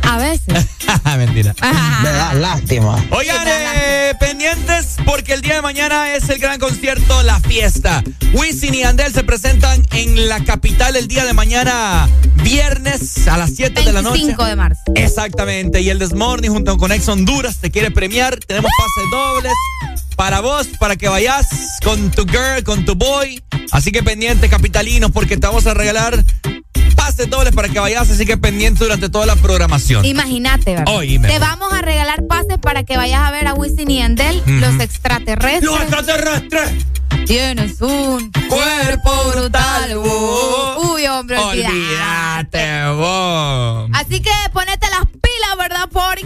A 0.02 0.18
veces. 0.18 0.66
Mentira. 1.16 1.54
Me 2.02 2.10
da 2.10 2.34
lástima. 2.34 3.02
Oiga, 3.10 3.33
el 5.34 5.42
día 5.42 5.54
de 5.56 5.62
mañana 5.62 6.14
es 6.14 6.28
el 6.28 6.38
gran 6.38 6.60
concierto 6.60 7.24
La 7.24 7.40
Fiesta. 7.40 8.04
Wisin 8.34 8.72
y 8.72 8.84
Andel 8.84 9.12
se 9.12 9.24
presentan 9.24 9.84
en 9.90 10.28
la 10.28 10.44
capital 10.44 10.94
el 10.94 11.08
día 11.08 11.24
de 11.24 11.32
mañana, 11.32 12.08
viernes 12.44 13.26
a 13.26 13.36
las 13.36 13.52
7 13.56 13.82
de 13.82 13.92
la 13.92 14.00
noche. 14.00 14.26
5 14.26 14.44
de 14.44 14.54
marzo. 14.54 14.80
Exactamente. 14.94 15.80
Y 15.80 15.90
el 15.90 15.98
Desmorning 15.98 16.52
junto 16.52 16.78
con 16.78 16.92
Ex 16.92 17.08
Honduras 17.08 17.56
te 17.56 17.72
quiere 17.72 17.90
premiar. 17.90 18.38
Tenemos 18.38 18.70
pases 18.78 19.10
dobles 19.10 19.52
para 20.14 20.38
vos, 20.38 20.68
para 20.78 20.94
que 20.94 21.08
vayas 21.08 21.48
con 21.82 22.12
tu 22.12 22.24
girl, 22.28 22.62
con 22.62 22.84
tu 22.84 22.94
boy. 22.94 23.42
Así 23.72 23.90
que 23.90 24.04
pendiente, 24.04 24.48
capitalinos, 24.48 25.10
porque 25.10 25.36
te 25.36 25.48
vamos 25.48 25.66
a 25.66 25.74
regalar 25.74 26.24
pases 27.04 27.28
dobles 27.28 27.54
para 27.54 27.68
que 27.68 27.78
vayas, 27.78 28.10
así 28.10 28.24
que 28.24 28.36
pendiente 28.36 28.82
durante 28.82 29.08
toda 29.08 29.26
la 29.26 29.36
programación. 29.36 30.04
Imagínate, 30.04 30.74
¿verdad? 30.74 30.94
Oíme. 30.94 31.28
Te 31.28 31.38
vamos 31.38 31.72
a 31.72 31.82
regalar 31.82 32.24
pases 32.26 32.58
para 32.58 32.84
que 32.84 32.96
vayas 32.96 33.20
a 33.20 33.30
ver 33.30 33.46
a 33.46 33.54
Wisin 33.54 33.90
y 33.90 34.00
Andel, 34.00 34.42
los 34.46 34.78
extraterrestres. 35.26 35.62
Los 35.62 35.80
extraterrestres. 35.80 36.84
Tienes 37.26 37.80
un 37.80 38.30
cuerpo 38.48 39.10
brutal. 39.32 39.96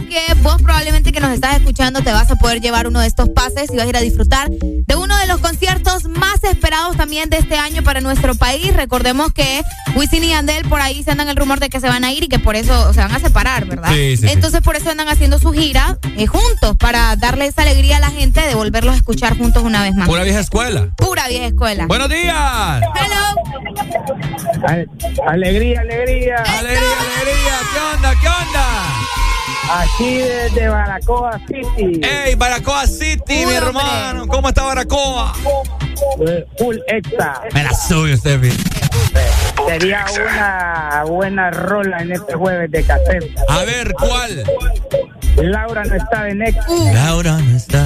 Porque 0.09 0.41
vos 0.41 0.59
probablemente 0.59 1.11
que 1.11 1.19
nos 1.19 1.29
estás 1.29 1.57
escuchando 1.57 2.01
te 2.01 2.11
vas 2.11 2.31
a 2.31 2.35
poder 2.35 2.61
llevar 2.61 2.87
uno 2.87 2.99
de 2.99 3.05
estos 3.05 3.29
pases 3.29 3.69
y 3.71 3.77
vas 3.77 3.85
a 3.85 3.89
ir 3.89 3.95
a 3.95 3.99
disfrutar 3.99 4.49
de 4.49 4.95
uno 4.95 5.15
de 5.15 5.27
los 5.27 5.37
conciertos 5.37 6.05
más 6.05 6.43
esperados 6.43 6.97
también 6.97 7.29
de 7.29 7.37
este 7.37 7.57
año 7.57 7.83
para 7.83 8.01
nuestro 8.01 8.33
país. 8.33 8.75
Recordemos 8.75 9.31
que 9.33 9.61
Wisin 9.95 10.23
y 10.23 10.33
Andel 10.33 10.67
por 10.67 10.81
ahí 10.81 11.03
se 11.03 11.11
andan 11.11 11.29
el 11.29 11.35
rumor 11.35 11.59
de 11.59 11.69
que 11.69 11.79
se 11.79 11.87
van 11.87 12.03
a 12.05 12.11
ir 12.11 12.23
y 12.23 12.27
que 12.27 12.39
por 12.39 12.55
eso 12.55 12.91
se 12.91 13.01
van 13.01 13.11
a 13.11 13.19
separar, 13.19 13.65
¿verdad? 13.65 13.89
Sí, 13.89 14.17
sí, 14.17 14.25
sí. 14.25 14.29
Entonces 14.31 14.61
por 14.61 14.75
eso 14.75 14.89
andan 14.89 15.09
haciendo 15.09 15.37
su 15.37 15.51
gira 15.51 15.99
eh, 16.17 16.25
juntos 16.25 16.75
para 16.77 17.15
darle 17.15 17.45
esa 17.45 17.61
alegría 17.61 17.97
a 17.97 17.99
la 17.99 18.09
gente 18.09 18.41
de 18.41 18.55
volverlos 18.55 18.95
a 18.95 18.97
escuchar 18.97 19.37
juntos 19.37 19.61
una 19.61 19.83
vez 19.83 19.93
más. 19.93 20.07
Pura 20.07 20.23
vieja 20.23 20.39
escuela. 20.39 20.89
Pura 20.97 21.27
vieja 21.27 21.45
escuela. 21.45 21.85
Buenos 21.85 22.09
días. 22.09 22.81
Hello. 22.95 23.35
Alegría, 25.27 25.81
alegría. 25.81 26.37
Alegría, 26.37 26.97
alegría. 27.21 27.59
¿Qué 27.73 27.95
onda? 27.95 28.11
¿Qué 28.19 28.27
onda? 28.27 29.28
Aquí 29.71 30.17
desde 30.17 30.67
Baracoa 30.67 31.39
City. 31.47 32.01
¡Ey, 32.03 32.35
Baracoa 32.35 32.87
City, 32.87 33.45
mi 33.45 33.53
hermano! 33.53 34.25
¿Cómo 34.27 34.49
está 34.49 34.63
Baracoa? 34.63 35.33
Full 36.57 36.77
extra. 36.87 37.41
Me 37.53 37.63
la 37.63 37.73
sube 37.73 38.13
usted, 38.15 38.39
mi. 38.39 38.49
Sería 39.67 40.05
una 40.25 41.03
buena 41.05 41.51
rola 41.51 41.99
en 41.99 42.13
este 42.13 42.33
jueves 42.33 42.71
de 42.71 42.83
cassette. 42.83 43.35
A 43.47 43.63
ver, 43.63 43.93
¿cuál? 43.93 44.43
Laura 45.37 45.83
no 45.83 45.95
está 45.95 46.23
de 46.23 46.33
Next. 46.33 46.67
Laura 46.93 47.37
no 47.37 47.55
está. 47.55 47.85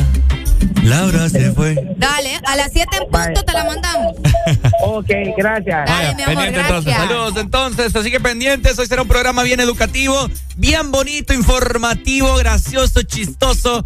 Laura 0.84 1.30
se 1.30 1.52
fue. 1.54 1.76
Dale, 1.98 2.40
a 2.46 2.56
las 2.56 2.72
7 2.74 2.88
en 2.98 3.10
punto 3.10 3.44
te 3.46 3.54
la 3.54 3.64
mandamos. 3.64 4.16
ok, 4.84 5.10
gracias. 5.38 5.86
Dale, 5.90 6.16
mi 6.16 6.24
amor, 6.24 6.36
Pendiente 6.36 6.60
entonces. 6.60 6.86
gracias. 6.94 7.08
Saludos 7.10 7.34
entonces. 7.38 7.96
Así 7.96 8.12
que 8.12 8.20
pendientes. 8.20 8.78
Hoy 8.80 8.88
será 8.88 9.02
un 9.02 9.08
programa 9.08 9.44
bien 9.44 9.60
educativo, 9.60 10.30
bien 10.58 10.92
bonito, 10.92 11.34
informativo, 11.34 12.36
gracioso, 12.36 13.02
chistoso. 13.04 13.86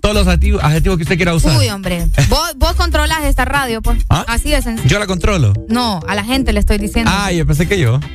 Todos 0.00 0.14
los 0.14 0.26
adjetivos, 0.26 0.62
adjetivos 0.62 0.96
que 0.98 1.02
usted 1.02 1.16
quiera 1.16 1.34
usar. 1.34 1.58
Uy, 1.58 1.68
hombre. 1.68 2.06
Vos, 2.28 2.52
vos 2.56 2.74
controlas 2.74 3.24
esta 3.24 3.44
radio, 3.44 3.82
pues. 3.82 3.98
¿Ah? 4.08 4.24
Así 4.28 4.50
de 4.50 4.62
sencillo. 4.62 4.88
Yo 4.88 4.98
la 4.98 5.06
controlo. 5.06 5.52
No, 5.68 6.00
a 6.08 6.14
la 6.14 6.24
gente 6.24 6.52
le 6.52 6.60
estoy 6.60 6.78
diciendo. 6.78 7.10
Ah, 7.14 7.32
yo 7.32 7.46
pensé 7.46 7.66
que 7.68 7.78
yo. 7.78 7.98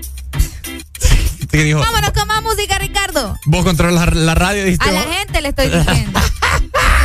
Sí, 0.98 1.48
que 1.60 1.64
dijo, 1.64 1.80
Vámonos 1.80 2.10
con 2.12 2.28
más 2.28 2.42
música, 2.42 2.78
Ricardo. 2.80 3.38
vos 3.46 3.64
controlas 3.64 4.14
la, 4.14 4.22
la 4.22 4.36
radio, 4.36 4.64
dijiste 4.66 4.90
A 4.90 4.92
la 4.94 5.02
gente 5.04 5.42
le 5.42 5.50
estoy 5.50 5.70
diciendo. 5.70 6.20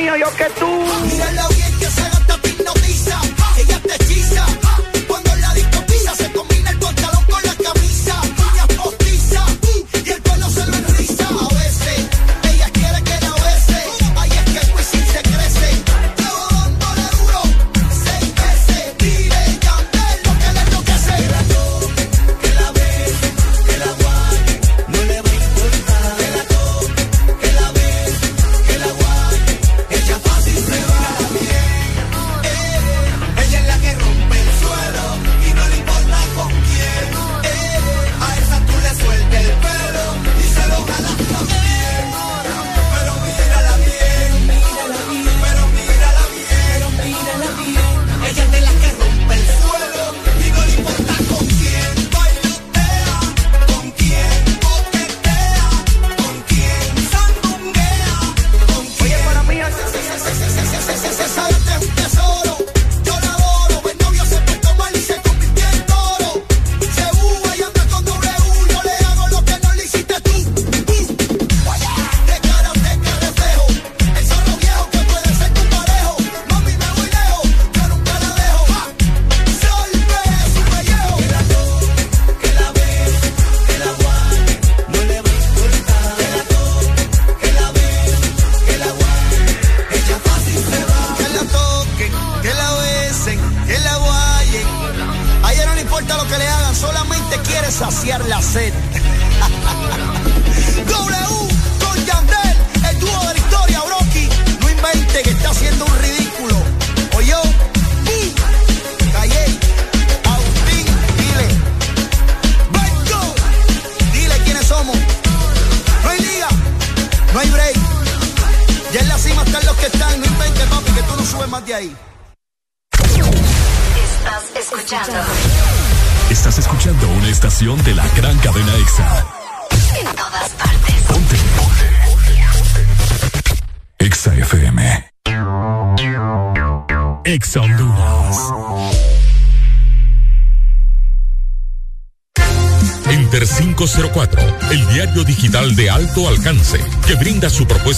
Oye, 0.00 0.08
para 0.08 0.16
mí, 0.16 0.20
yo 0.20 0.36
que 0.36 0.44
tú. 0.58 1.49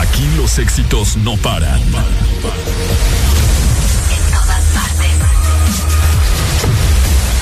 Aquí 0.00 0.26
los 0.34 0.58
éxitos 0.58 1.18
no 1.18 1.36
paran. 1.36 1.78
En 1.78 1.92
todas 4.32 4.64
partes. 4.74 5.10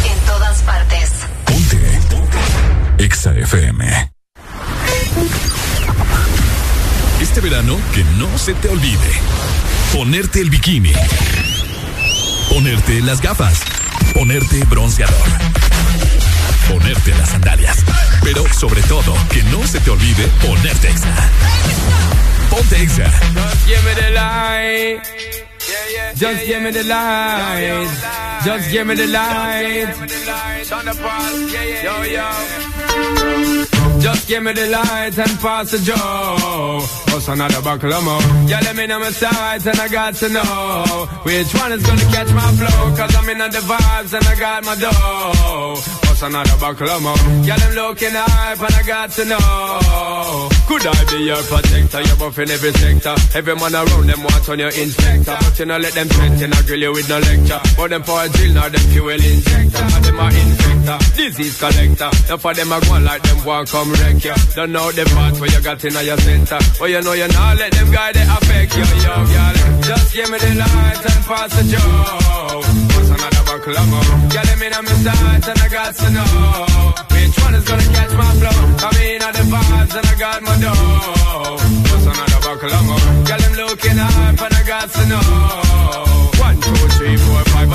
En 0.04 0.18
todas 0.26 0.62
partes. 0.62 1.10
Exa 2.98 3.32
FM. 3.36 4.10
Este 7.20 7.40
verano, 7.40 7.78
que 7.94 8.02
no 8.18 8.36
se 8.36 8.54
te 8.54 8.68
olvide. 8.68 9.12
Ponerte 9.94 10.40
el 10.40 10.50
bikini. 10.50 10.92
Ponerte 12.48 13.00
las 13.02 13.20
gafas. 13.20 13.60
Ponerte 14.14 14.64
bronceador. 14.64 15.28
Ponerte 16.68 17.14
las 17.14 17.30
sandalias. 17.30 17.84
Pero 18.22 18.44
sobre 18.52 18.82
todo, 18.82 19.14
que 19.30 19.42
no 19.44 19.66
se 19.66 19.80
te 19.80 19.90
olvide 19.90 20.26
ponerte 20.46 20.88
Exa. 20.88 21.08
Ponte 22.50 22.82
Exa. 22.82 23.10
Just 23.34 23.66
give 23.66 23.82
me 23.84 23.94
the 23.94 24.10
light. 24.12 25.00
Just 26.14 26.46
give 26.46 26.60
me 26.60 26.70
the 26.70 26.84
light. 26.84 27.88
Just 28.44 28.70
give 28.70 28.84
me 28.86 28.94
the 28.94 29.06
light. 29.06 29.88
Yo, 31.84 32.04
yo. 32.04 33.77
Just 34.00 34.28
give 34.28 34.42
me 34.42 34.52
the 34.52 34.66
light 34.68 35.18
and 35.18 35.38
pass 35.40 35.70
the 35.72 35.78
joe. 35.78 36.78
What's 37.12 37.28
another 37.28 37.62
buckle 37.62 37.92
of 37.92 38.04
more? 38.04 38.20
Yeah, 38.48 38.60
let 38.60 38.76
me 38.76 38.86
know 38.86 39.00
my 39.00 39.10
sights 39.10 39.66
and 39.66 39.78
I 39.80 39.88
got 39.88 40.14
to 40.16 40.28
know 40.28 41.08
which 41.24 41.52
one 41.54 41.72
is 41.72 41.84
gonna 41.84 42.08
catch 42.14 42.32
my 42.32 42.50
flow. 42.52 42.96
Cause 42.96 43.14
I'm 43.16 43.28
in 43.28 43.38
the 43.38 43.58
vibes 43.58 44.12
and 44.14 44.24
I 44.26 44.34
got 44.38 44.64
my 44.64 44.76
dough. 44.76 45.74
What's 46.18 46.22
another 46.22 46.58
buckle 46.58 46.90
of 46.90 47.02
more? 47.02 47.16
Yeah, 47.46 47.56
them 47.58 47.74
looking 47.74 48.10
hype 48.12 48.60
and 48.60 48.74
I 48.74 48.82
got 48.86 49.10
to 49.18 49.24
know. 49.24 50.48
Could 50.66 50.86
I 50.86 51.04
be 51.10 51.24
your 51.24 51.42
protector? 51.42 52.02
You're 52.02 52.16
buff 52.16 52.38
every 52.38 52.72
sector. 52.72 53.14
Every 53.34 53.54
man 53.56 53.74
around 53.74 54.06
them 54.06 54.22
wants 54.22 54.48
on 54.48 54.58
your 54.58 54.70
inspector. 54.70 55.36
But 55.38 55.58
you 55.58 55.66
know, 55.66 55.78
let 55.78 55.92
them 55.94 56.08
threaten, 56.08 56.52
I 56.52 56.62
grill 56.62 56.80
you 56.80 56.92
with 56.92 57.08
no 57.08 57.18
lecture. 57.18 57.60
But 57.76 57.90
them 57.90 58.02
for 58.02 58.22
a 58.22 58.28
drill, 58.28 58.52
now 58.54 58.68
them 58.68 58.84
fuel 58.94 59.10
injector. 59.10 59.86
Them 60.06 60.20
are 60.20 60.30
infector, 60.30 60.98
disease 61.16 61.58
collector. 61.58 62.10
Now 62.28 62.36
for 62.36 62.54
them 62.54 62.72
I 62.72 62.80
go 62.80 62.98
like 62.98 63.22
them 63.22 63.44
want 63.44 63.68
come 63.70 63.87
wreck 63.90 64.24
you. 64.24 64.34
Don't 64.54 64.72
know 64.72 64.90
the 64.92 65.04
part 65.14 65.38
where 65.40 65.50
you 65.50 65.60
got 65.62 65.84
in 65.84 65.94
your 65.94 66.18
center. 66.18 66.58
Well, 66.80 66.90
you 66.90 67.00
know 67.02 67.12
you 67.12 67.28
not 67.28 67.56
let 67.58 67.72
them 67.72 67.90
guy 67.90 68.12
they 68.12 68.22
affect 68.22 68.76
you, 68.76 68.86
yo, 69.04 69.14
girl. 69.32 69.54
Just 69.88 70.14
give 70.14 70.28
me 70.30 70.38
the 70.38 70.52
light 70.54 71.02
and 71.10 71.22
pass 71.28 71.50
the 71.56 71.64
joe. 71.72 72.62
What's 72.94 73.10
another 73.10 73.44
buckle 73.48 73.76
of 73.76 73.88
more? 73.88 74.08
Girl, 74.32 74.44
let 74.44 74.58
me 74.58 74.68
know 74.68 74.82
my 74.82 74.94
sights 75.04 75.48
and 75.48 75.58
I 75.60 75.68
got 75.68 75.92
to 75.94 76.08
know 76.10 76.98
which 77.14 77.34
one 77.44 77.54
is 77.54 77.64
gonna 77.64 77.88
catch 77.94 78.12
my 78.16 78.30
flow. 78.40 78.58
I 78.86 78.88
mean, 78.98 79.22
all 79.22 79.32
the 79.32 79.44
vibes 79.52 79.94
and 79.98 80.06
I 80.06 80.14
got 80.18 80.42
my 80.42 80.54
dough. 80.60 81.56
What's 81.88 82.06
another 82.06 82.40
buckle 82.46 82.72
of 82.72 82.84
more? 82.88 83.08
Girl, 83.28 83.42
I'm 83.46 83.54
looking 83.62 83.96
hype 83.96 84.42
and 84.42 84.54
I 84.54 84.62
got 84.66 84.88
to 84.90 85.02
know. 85.08 86.07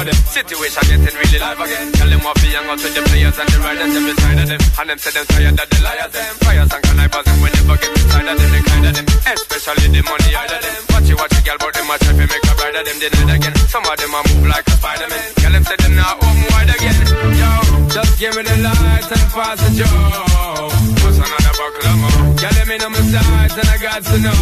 Of 0.04 0.12
them. 0.12 0.20
Situation 0.28 0.84
getting 0.84 1.16
really 1.16 1.40
live 1.40 1.60
again. 1.60 1.92
Tell 1.94 2.10
them 2.10 2.22
what 2.24 2.36
be 2.42 2.48
young 2.52 2.68
out 2.68 2.80
with 2.84 2.94
the 2.94 3.02
players 3.08 3.38
and 3.40 3.50
the 3.50 3.58
riders 3.64 3.96
every 3.96 4.16
side 4.20 4.40
of 4.44 4.48
them. 4.52 4.62
And 4.80 4.88
them 4.92 5.00
say 5.00 5.12
them 5.16 5.26
tired 5.32 5.56
that 5.56 5.68
the 5.72 5.80
liars 5.84 6.12
them. 6.12 6.34
Fires 6.44 6.72
and 6.74 6.84
connivers 6.84 7.28
and 7.32 7.40
we 7.44 7.50
never 7.54 7.78
get 7.80 7.92
inside 7.94 8.28
of 8.28 8.36
them, 8.36 8.50
the 8.52 8.60
kind 8.68 8.86
of 8.88 8.94
them. 8.94 9.06
Especially 9.24 9.88
the 9.96 10.02
money 10.04 10.32
out 10.36 10.52
of 10.52 10.60
them. 10.60 10.76
Watch 10.92 11.10
it, 11.10 11.16
watch 11.16 11.36
it, 11.38 11.44
girl, 11.48 11.60
but 11.60 11.72
them 11.74 11.90
a 11.90 11.96
try 12.04 12.14
to 12.14 12.26
make 12.28 12.44
a 12.44 12.54
bride 12.60 12.76
of 12.76 12.84
them 12.84 12.98
deny 13.00 13.24
it 13.24 13.32
again. 13.40 13.56
Some 13.72 13.86
of 13.88 13.96
them 13.96 14.14
a 14.14 14.20
move 14.28 14.48
like 14.52 14.68
a 14.68 14.76
Spider-Man. 14.76 15.24
Tell 15.40 15.54
them 15.54 15.64
say 15.64 15.78
them 15.80 15.94
not 15.96 16.16
home 16.20 16.44
wide 16.52 16.72
again. 16.74 17.00
Yo, 17.40 17.52
just 17.96 18.14
give 18.20 18.34
me 18.36 18.42
the 18.44 18.58
light 18.60 19.08
and 19.08 19.28
pass 19.32 19.58
the 19.64 19.70
joe. 19.80 20.68
What's 21.04 21.18
another 21.22 21.54
buckle 21.56 21.88
of 21.88 21.98
more? 22.02 22.22
Girl, 22.40 22.54
let 22.60 22.66
me 22.68 22.76
know 22.82 22.92
my 22.92 23.04
sides 23.08 23.56
and 23.56 23.70
I 23.72 23.78
got 23.80 24.02
to 24.04 24.16
know 24.20 24.40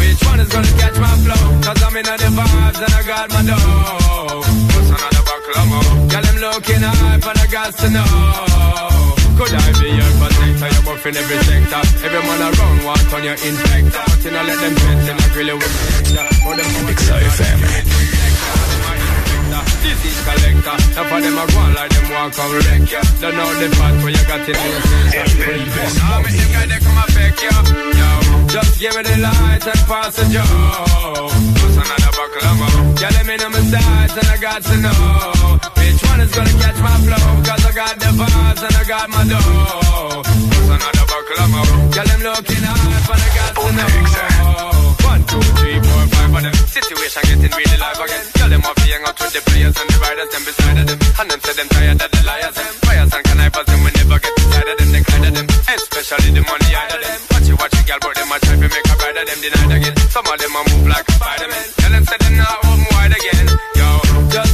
which 0.00 0.20
one 0.24 0.40
is 0.40 0.48
gonna 0.48 0.72
catch 0.80 0.96
my 0.96 1.14
flow. 1.24 1.44
Cause 1.60 1.80
I'm 1.84 1.96
in 1.96 2.04
the 2.06 2.28
vibes 2.32 2.80
and 2.80 2.94
I 2.96 3.02
got 3.04 3.26
my 3.30 3.42
dough. 3.44 4.49
What's 5.50 5.58
another 5.58 5.82
buckle 5.82 6.02
of? 6.02 6.10
Girl, 6.10 6.22
I'm 6.22 6.38
looking 6.38 6.82
hype 6.82 7.26
and 7.26 7.38
I 7.38 7.46
got 7.50 7.74
to 7.74 7.90
know. 7.90 8.04
Could 9.36 9.54
I 9.54 9.72
be 9.80 9.88
your 9.90 10.12
protector? 10.20 10.68
You're 10.70 10.84
buff 10.84 11.06
in 11.06 11.16
every 11.16 11.38
sector. 11.42 11.82
Every 12.06 12.22
man 12.22 12.40
around 12.54 12.84
want 12.84 13.14
on 13.14 13.24
your 13.24 13.34
inspector. 13.34 14.02
But 14.06 14.24
you 14.24 14.30
know, 14.30 14.42
let 14.44 14.58
them 14.60 14.74
threaten, 14.74 15.16
I 15.18 15.28
grill 15.32 15.48
you 15.48 15.56
with 15.56 15.74
Exa 17.20 18.69
FM. 19.60 19.82
Disease 19.82 20.20
collector. 20.24 20.76
Now 20.94 21.04
for 21.08 21.20
them 21.20 21.38
a 21.38 21.44
go 21.46 21.58
on 21.58 21.74
like 21.74 21.90
them 21.90 22.10
want 22.10 22.34
come 22.34 22.52
wreck 22.52 22.90
ya. 22.90 23.00
Don't 23.20 23.36
know 23.36 23.50
the 23.60 23.68
part 23.76 23.94
where 24.02 24.12
you 24.12 24.24
got 24.26 24.40
it 24.40 24.56
in 24.56 24.70
your 24.70 24.82
center. 24.82 25.52
Now 26.00 26.20
me 26.20 26.30
guy 26.52 26.66
they 26.66 26.80
come 26.80 26.98
affect 26.98 27.42
ya. 27.42 27.54
Yo, 28.00 28.10
just 28.48 28.80
give 28.80 28.94
me 28.96 29.02
the 29.02 29.16
light 29.20 29.64
and 29.66 29.82
pass 29.88 30.16
the 30.16 30.24
joe. 30.32 31.28
What's 31.60 31.76
another 31.76 32.12
buckle 32.16 32.48
of? 32.50 33.00
Yeah, 33.00 33.10
let 33.16 33.26
me 33.26 33.36
know 33.36 33.50
my 33.50 33.62
sides 33.72 34.14
and 34.16 34.28
I 34.28 34.36
got 34.40 34.62
to 34.62 34.74
know 34.80 35.60
which 35.80 36.00
one 36.08 36.20
is 36.20 36.32
gonna 36.32 36.54
catch 36.60 36.78
my 36.80 36.96
flow. 37.04 37.26
Cause 37.44 37.64
I 37.64 37.72
got 37.72 37.94
the 37.98 38.10
vibes 38.16 38.62
and 38.64 38.76
I 38.76 38.84
got 38.84 39.06
my 39.08 39.22
dough. 39.24 40.22
What's 40.24 40.68
another 40.68 41.06
buckle 41.08 41.40
of? 41.40 41.96
Yeah, 41.96 42.04
them 42.04 42.20
looking 42.22 42.64
hype 42.64 43.08
and 43.12 43.22
I 43.22 43.30
got 43.36 43.52
to 43.56 43.68
know. 43.76 44.39
Two, 45.30 45.38
three, 45.62 45.78
four, 45.78 46.02
five 46.10 46.34
of 46.34 46.42
them. 46.42 46.54
Situation 46.66 47.22
getting 47.22 47.54
really 47.54 47.78
live 47.78 48.00
again. 48.02 48.24
Tell 48.34 48.50
them 48.50 48.62
off 48.66 48.80
hang 49.00 49.06
out 49.06 49.14
with 49.14 49.32
the 49.32 49.40
players 49.46 49.76
and 49.78 49.88
the 49.88 49.98
riders, 50.02 50.30
them 50.34 50.42
beside 50.44 50.78
of 50.82 50.86
them. 50.90 50.98
And 51.20 51.30
them 51.30 51.40
say 51.40 51.54
them 51.54 51.68
tired 51.70 52.02
of 52.02 52.10
the 52.10 52.20
liars, 52.26 52.54
them. 52.58 52.72
Fires 52.84 53.12
and 53.14 53.24
connivers, 53.24 53.66
them 53.70 53.80
we 53.86 53.90
never 53.94 54.18
get 54.18 54.34
inside 54.36 54.68
of 54.68 54.76
them, 54.76 54.90
they 54.90 55.02
kind 55.06 55.24
of 55.30 55.32
them. 55.38 55.46
Especially 55.70 56.30
the 56.34 56.42
money 56.42 56.70
out 56.74 56.90
of 56.90 57.00
them. 57.00 57.18
Watch 57.30 57.48
it, 57.48 57.56
watch 57.62 57.74
it, 57.78 57.84
girl, 57.86 58.00
but 58.02 58.14
them 58.18 58.32
a 58.34 58.36
try 58.42 58.56
to 58.58 58.68
make 58.68 58.86
a 58.90 58.94
bride 58.98 59.18
of 59.22 59.24
them 59.30 59.38
denied 59.40 59.72
again. 59.78 59.94
Some 60.10 60.26
of 60.26 60.36
them 60.36 60.50
a 60.50 60.60
move 60.66 60.86
like 60.90 61.06
a 61.06 61.12
Spider-Man. 61.14 61.66
Tell 61.78 61.92
them 61.94 62.04
say 62.10 62.19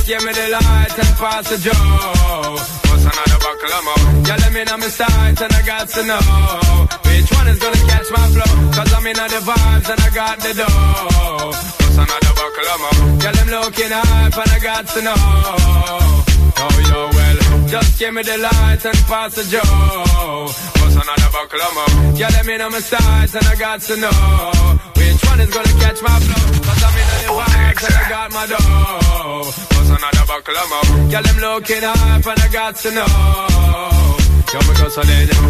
give 0.06 0.22
me 0.22 0.32
the 0.32 0.48
light 0.54 0.94
and 1.02 1.12
pass 1.18 1.50
the 1.50 1.58
joe. 1.58 1.74
What's 2.86 3.04
another 3.10 3.38
buckle 3.42 3.72
of 3.76 3.82
more? 3.86 4.04
Yeah, 4.22 4.38
let 4.38 4.52
me 4.54 4.62
know 4.62 4.78
my 4.78 4.86
sights 4.86 5.40
and 5.42 5.52
I 5.52 5.62
got 5.66 5.88
to 5.88 6.02
know 6.06 6.22
which 7.10 7.28
one 7.34 7.48
is 7.50 7.58
gonna 7.58 7.82
catch 7.90 8.08
my 8.14 8.26
flow. 8.34 8.52
Cause 8.70 8.90
I'm 8.94 9.06
in 9.06 9.16
the 9.16 9.40
vibes 9.50 9.88
and 9.90 10.00
I 10.06 10.10
got 10.14 10.36
the 10.38 10.52
dough. 10.62 11.50
What's 11.82 11.98
another 11.98 12.32
buckle 12.38 12.68
of 12.72 12.78
more? 12.82 12.98
Yeah, 13.22 13.32
them 13.34 13.48
looking 13.50 13.90
hype 13.90 14.38
and 14.38 14.50
I 14.56 14.58
got 14.70 14.84
to 14.94 15.00
know. 15.02 15.22
Oh, 16.58 16.76
yo, 16.88 16.98
well, 17.16 17.38
just 17.66 17.98
give 17.98 18.14
me 18.14 18.22
the 18.22 18.38
light 18.38 18.82
and 18.86 18.98
pass 19.10 19.34
the 19.34 19.44
joe. 19.50 20.46
What's 20.78 20.94
another 20.94 21.30
buckle 21.34 21.62
of 21.66 21.72
more? 21.74 22.14
Yeah, 22.14 22.30
let 22.30 22.46
me 22.46 22.56
know 22.56 22.70
my 22.70 22.78
sights 22.78 23.34
and 23.34 23.46
I 23.46 23.54
got 23.56 23.80
to 23.90 23.96
know 23.96 24.78
which 24.94 25.20
one 25.26 25.40
is 25.40 25.50
gonna 25.50 25.74
catch 25.82 26.00
my 26.00 26.16
flow. 26.26 26.44
Cause 26.62 26.82
I'm 26.86 26.94
in 26.94 27.05
the 27.26 27.32
and 27.86 27.94
I 27.94 28.08
got 28.08 28.28
my 28.32 28.46
dough. 28.46 29.42
What's 29.74 29.90
another 29.90 30.26
buckle 30.26 30.56
of 30.56 30.68
more? 30.70 31.10
Yeah, 31.10 31.22
them 31.22 31.38
looking 31.38 31.82
hype 31.82 32.26
and 32.26 32.40
I 32.40 32.48
got 32.48 32.76
to 32.76 32.90
know. 32.92 33.06
Yo, 34.52 34.58
me 34.62 34.72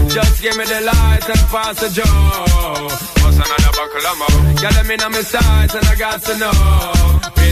just 0.08 0.42
give 0.42 0.56
me 0.56 0.64
the 0.64 0.80
light 0.80 1.24
and 1.28 1.42
pass 1.52 1.80
the 1.80 1.88
joe. 1.92 2.88
What's 3.22 3.36
another 3.36 3.72
buckle 3.76 4.06
of 4.10 4.16
more? 4.20 4.36
My 5.06 5.22
sights 5.22 5.74
and 5.74 5.86
I 5.86 5.94
got 5.94 6.20
to 6.24 6.36
know 6.36 6.52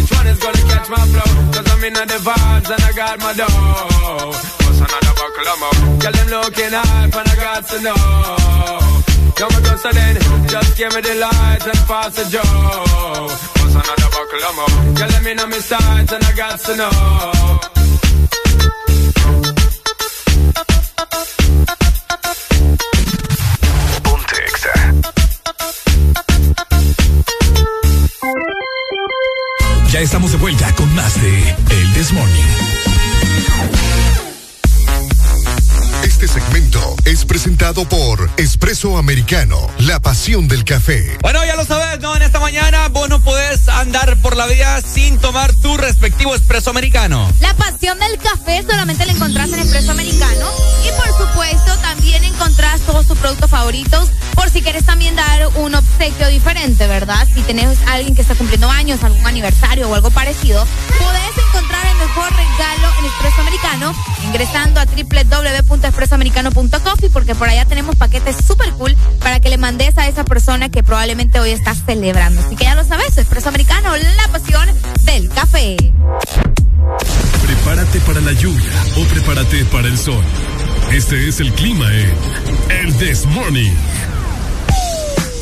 which 0.05 0.11
one 0.13 0.27
is 0.27 0.39
gonna 0.39 0.65
catch 0.69 0.89
my 0.91 1.05
flow. 1.13 1.31
Cause 1.55 1.67
I'm 1.73 1.85
in 1.85 1.95
the 1.95 2.19
vibes 2.29 2.71
and 2.75 2.83
I 2.83 2.93
got 2.93 3.19
my 3.21 3.33
dough. 3.33 4.29
What's 4.65 4.81
another 4.85 5.15
buckle 5.21 5.49
of 5.49 5.59
more? 5.63 5.95
Looking 6.35 6.73
hype 6.73 7.15
and 7.15 7.29
I 7.29 7.37
got 7.37 7.63
to 7.69 7.81
know. 7.81 7.95
Yo, 9.39 9.47
me 9.49 9.61
then, 9.93 10.49
just 10.49 10.77
give 10.77 10.95
me 10.95 11.01
the 11.01 11.15
light 11.15 11.67
and 11.67 11.81
pass 11.87 12.17
the 12.17 12.25
joe. 12.29 13.54
What's 13.75 13.89
another 13.89 14.11
buckle 14.15 14.45
of 14.45 14.55
more? 14.57 14.99
Yeah, 14.99 15.07
let 15.07 15.25
me 15.25 15.35
know 15.35 15.47
my 15.49 15.59
sights 15.59 16.13
and 16.13 16.25
I 16.25 16.33
got 16.37 16.61
to 16.61 16.77
know. 16.77 16.91
Ya 29.93 30.01
estamos 30.01 30.31
de 30.31 30.39
vuelta 30.39 30.73
con 30.77 30.95
más 30.95 31.21
de 31.21 31.57
El 31.71 31.95
This 31.95 32.13
Morning. 32.13 32.75
Este 36.25 36.41
segmento 36.41 36.97
es 37.05 37.27
presentado 37.27 37.87
por 37.87 38.31
Espresso 38.39 38.97
Americano, 38.97 39.59
la 39.81 40.01
pasión 40.01 40.49
del 40.49 40.65
café. 40.65 41.19
Bueno, 41.21 41.45
ya 41.45 41.55
lo 41.55 41.67
sabes, 41.67 42.01
¿no? 42.01 42.17
En 42.17 42.23
esta 42.23 42.41
mañana 42.41 42.89
vos 42.89 43.11
no 43.11 43.21
podés 43.21 43.69
andar 43.69 44.17
por 44.23 44.35
la 44.35 44.47
vida 44.47 44.81
sin 44.81 45.19
tomar 45.19 45.53
tu 45.53 45.77
respectivo 45.77 46.35
espresso 46.35 46.71
americano. 46.71 47.31
La 47.41 47.53
pasión 47.53 47.99
del 47.99 48.17
café 48.17 48.65
solamente 48.67 49.05
la 49.05 49.13
encontrás 49.13 49.53
en 49.53 49.59
Espresso 49.59 49.91
Americano. 49.91 50.47
Y 50.83 50.93
por 50.93 51.29
supuesto, 51.29 51.77
también 51.83 52.25
encontrás 52.25 52.81
todos 52.81 53.07
tus 53.07 53.19
productos 53.19 53.51
favoritos. 53.51 54.09
Por 54.35 54.49
si 54.49 54.63
quieres 54.63 54.85
también 54.85 55.15
dar 55.17 55.49
un 55.57 55.75
obsequio 55.75 56.29
diferente, 56.29 56.87
¿verdad? 56.87 57.29
Si 57.35 57.43
tenés 57.43 57.79
a 57.87 57.93
alguien 57.93 58.15
que 58.15 58.23
está 58.23 58.35
cumpliendo 58.35 58.71
años, 58.71 59.05
algún 59.05 59.27
aniversario 59.27 59.91
o 59.91 59.95
algo 59.95 60.11
parecido, 60.11 60.67
podés 60.99 61.47
encontrar 61.49 61.87
el 61.87 61.99
mejor 61.99 62.31
regalo 62.31 62.89
en 62.99 63.05
Espresso 63.05 63.41
Americano 63.43 63.95
ingresando 64.25 64.81
a 64.81 64.87
www.espressoamericano.coffee 66.15 67.11
porque 67.11 67.35
por 67.35 67.49
allá 67.49 67.65
tenemos 67.65 67.97
paquetes 67.97 68.37
súper 68.47 68.71
cool 68.73 68.97
para 69.21 69.41
que 69.41 69.49
le 69.49 69.59
mandes 69.59 69.97
a 69.99 70.09
esa 70.09 70.25
persona 70.25 70.71
que 70.71 70.83
probablemente 70.83 71.41
hoy 71.41 71.51
está 71.51 71.75
celebrando. 71.75 72.41
Así 72.41 72.57
que 72.57 72.65
ya 72.65 72.75
lo 72.75 72.85
sabes, 72.85 73.17
Espresso 73.17 73.49
Americano, 73.49 73.91
la 73.97 74.29
pasión 74.29 74.69
del 75.05 75.29
café. 75.31 75.77
Prepárate 77.47 78.01
para 78.01 78.21
la 78.21 78.33
lluvia 78.33 78.71
o 78.97 79.05
prepárate 79.05 79.65
para 79.67 79.89
el 79.89 79.99
sol. 79.99 80.23
Este 80.93 81.29
es 81.29 81.41
el 81.41 81.53
clima 81.53 81.87
en 81.93 82.15
El 82.71 82.97
This 82.97 83.27
Morning. 83.27 83.73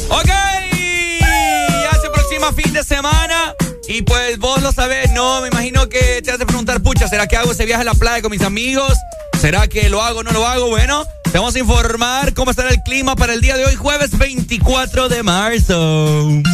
Ok, 0.09 0.29
ya 1.21 1.91
se 2.01 2.07
aproxima 2.07 2.53
fin 2.53 2.73
de 2.73 2.83
semana. 2.83 3.55
Y 3.89 4.03
pues 4.03 4.39
vos 4.39 4.63
lo 4.63 4.73
sabés, 4.73 5.11
no, 5.11 5.41
me 5.43 5.49
imagino 5.49 5.89
que 5.89 6.23
te 6.23 6.31
hace 6.31 6.47
preguntar, 6.47 6.83
pucha, 6.83 7.09
¿será 7.09 7.27
que 7.27 7.37
hago 7.37 7.53
ese 7.53 7.67
viaje 7.67 7.83
a 7.83 7.85
la 7.85 7.95
playa 7.95 8.23
con 8.23 8.31
mis 8.31 8.43
amigos? 8.43 8.97
¿Será 9.43 9.67
que 9.67 9.89
lo 9.89 10.01
hago 10.01 10.21
o 10.21 10.23
no 10.23 10.31
lo 10.31 10.47
hago? 10.47 10.69
Bueno, 10.69 11.05
te 11.25 11.37
vamos 11.37 11.57
a 11.57 11.59
informar 11.59 12.33
cómo 12.33 12.53
estará 12.53 12.71
el 12.71 12.81
clima 12.85 13.17
para 13.17 13.35
el 13.35 13.41
día 13.41 13.57
de 13.57 13.65
hoy, 13.65 13.75
jueves 13.75 14.17
24 14.17 15.09
de 15.09 15.25
marzo. 15.25 16.27
Muy 16.29 16.45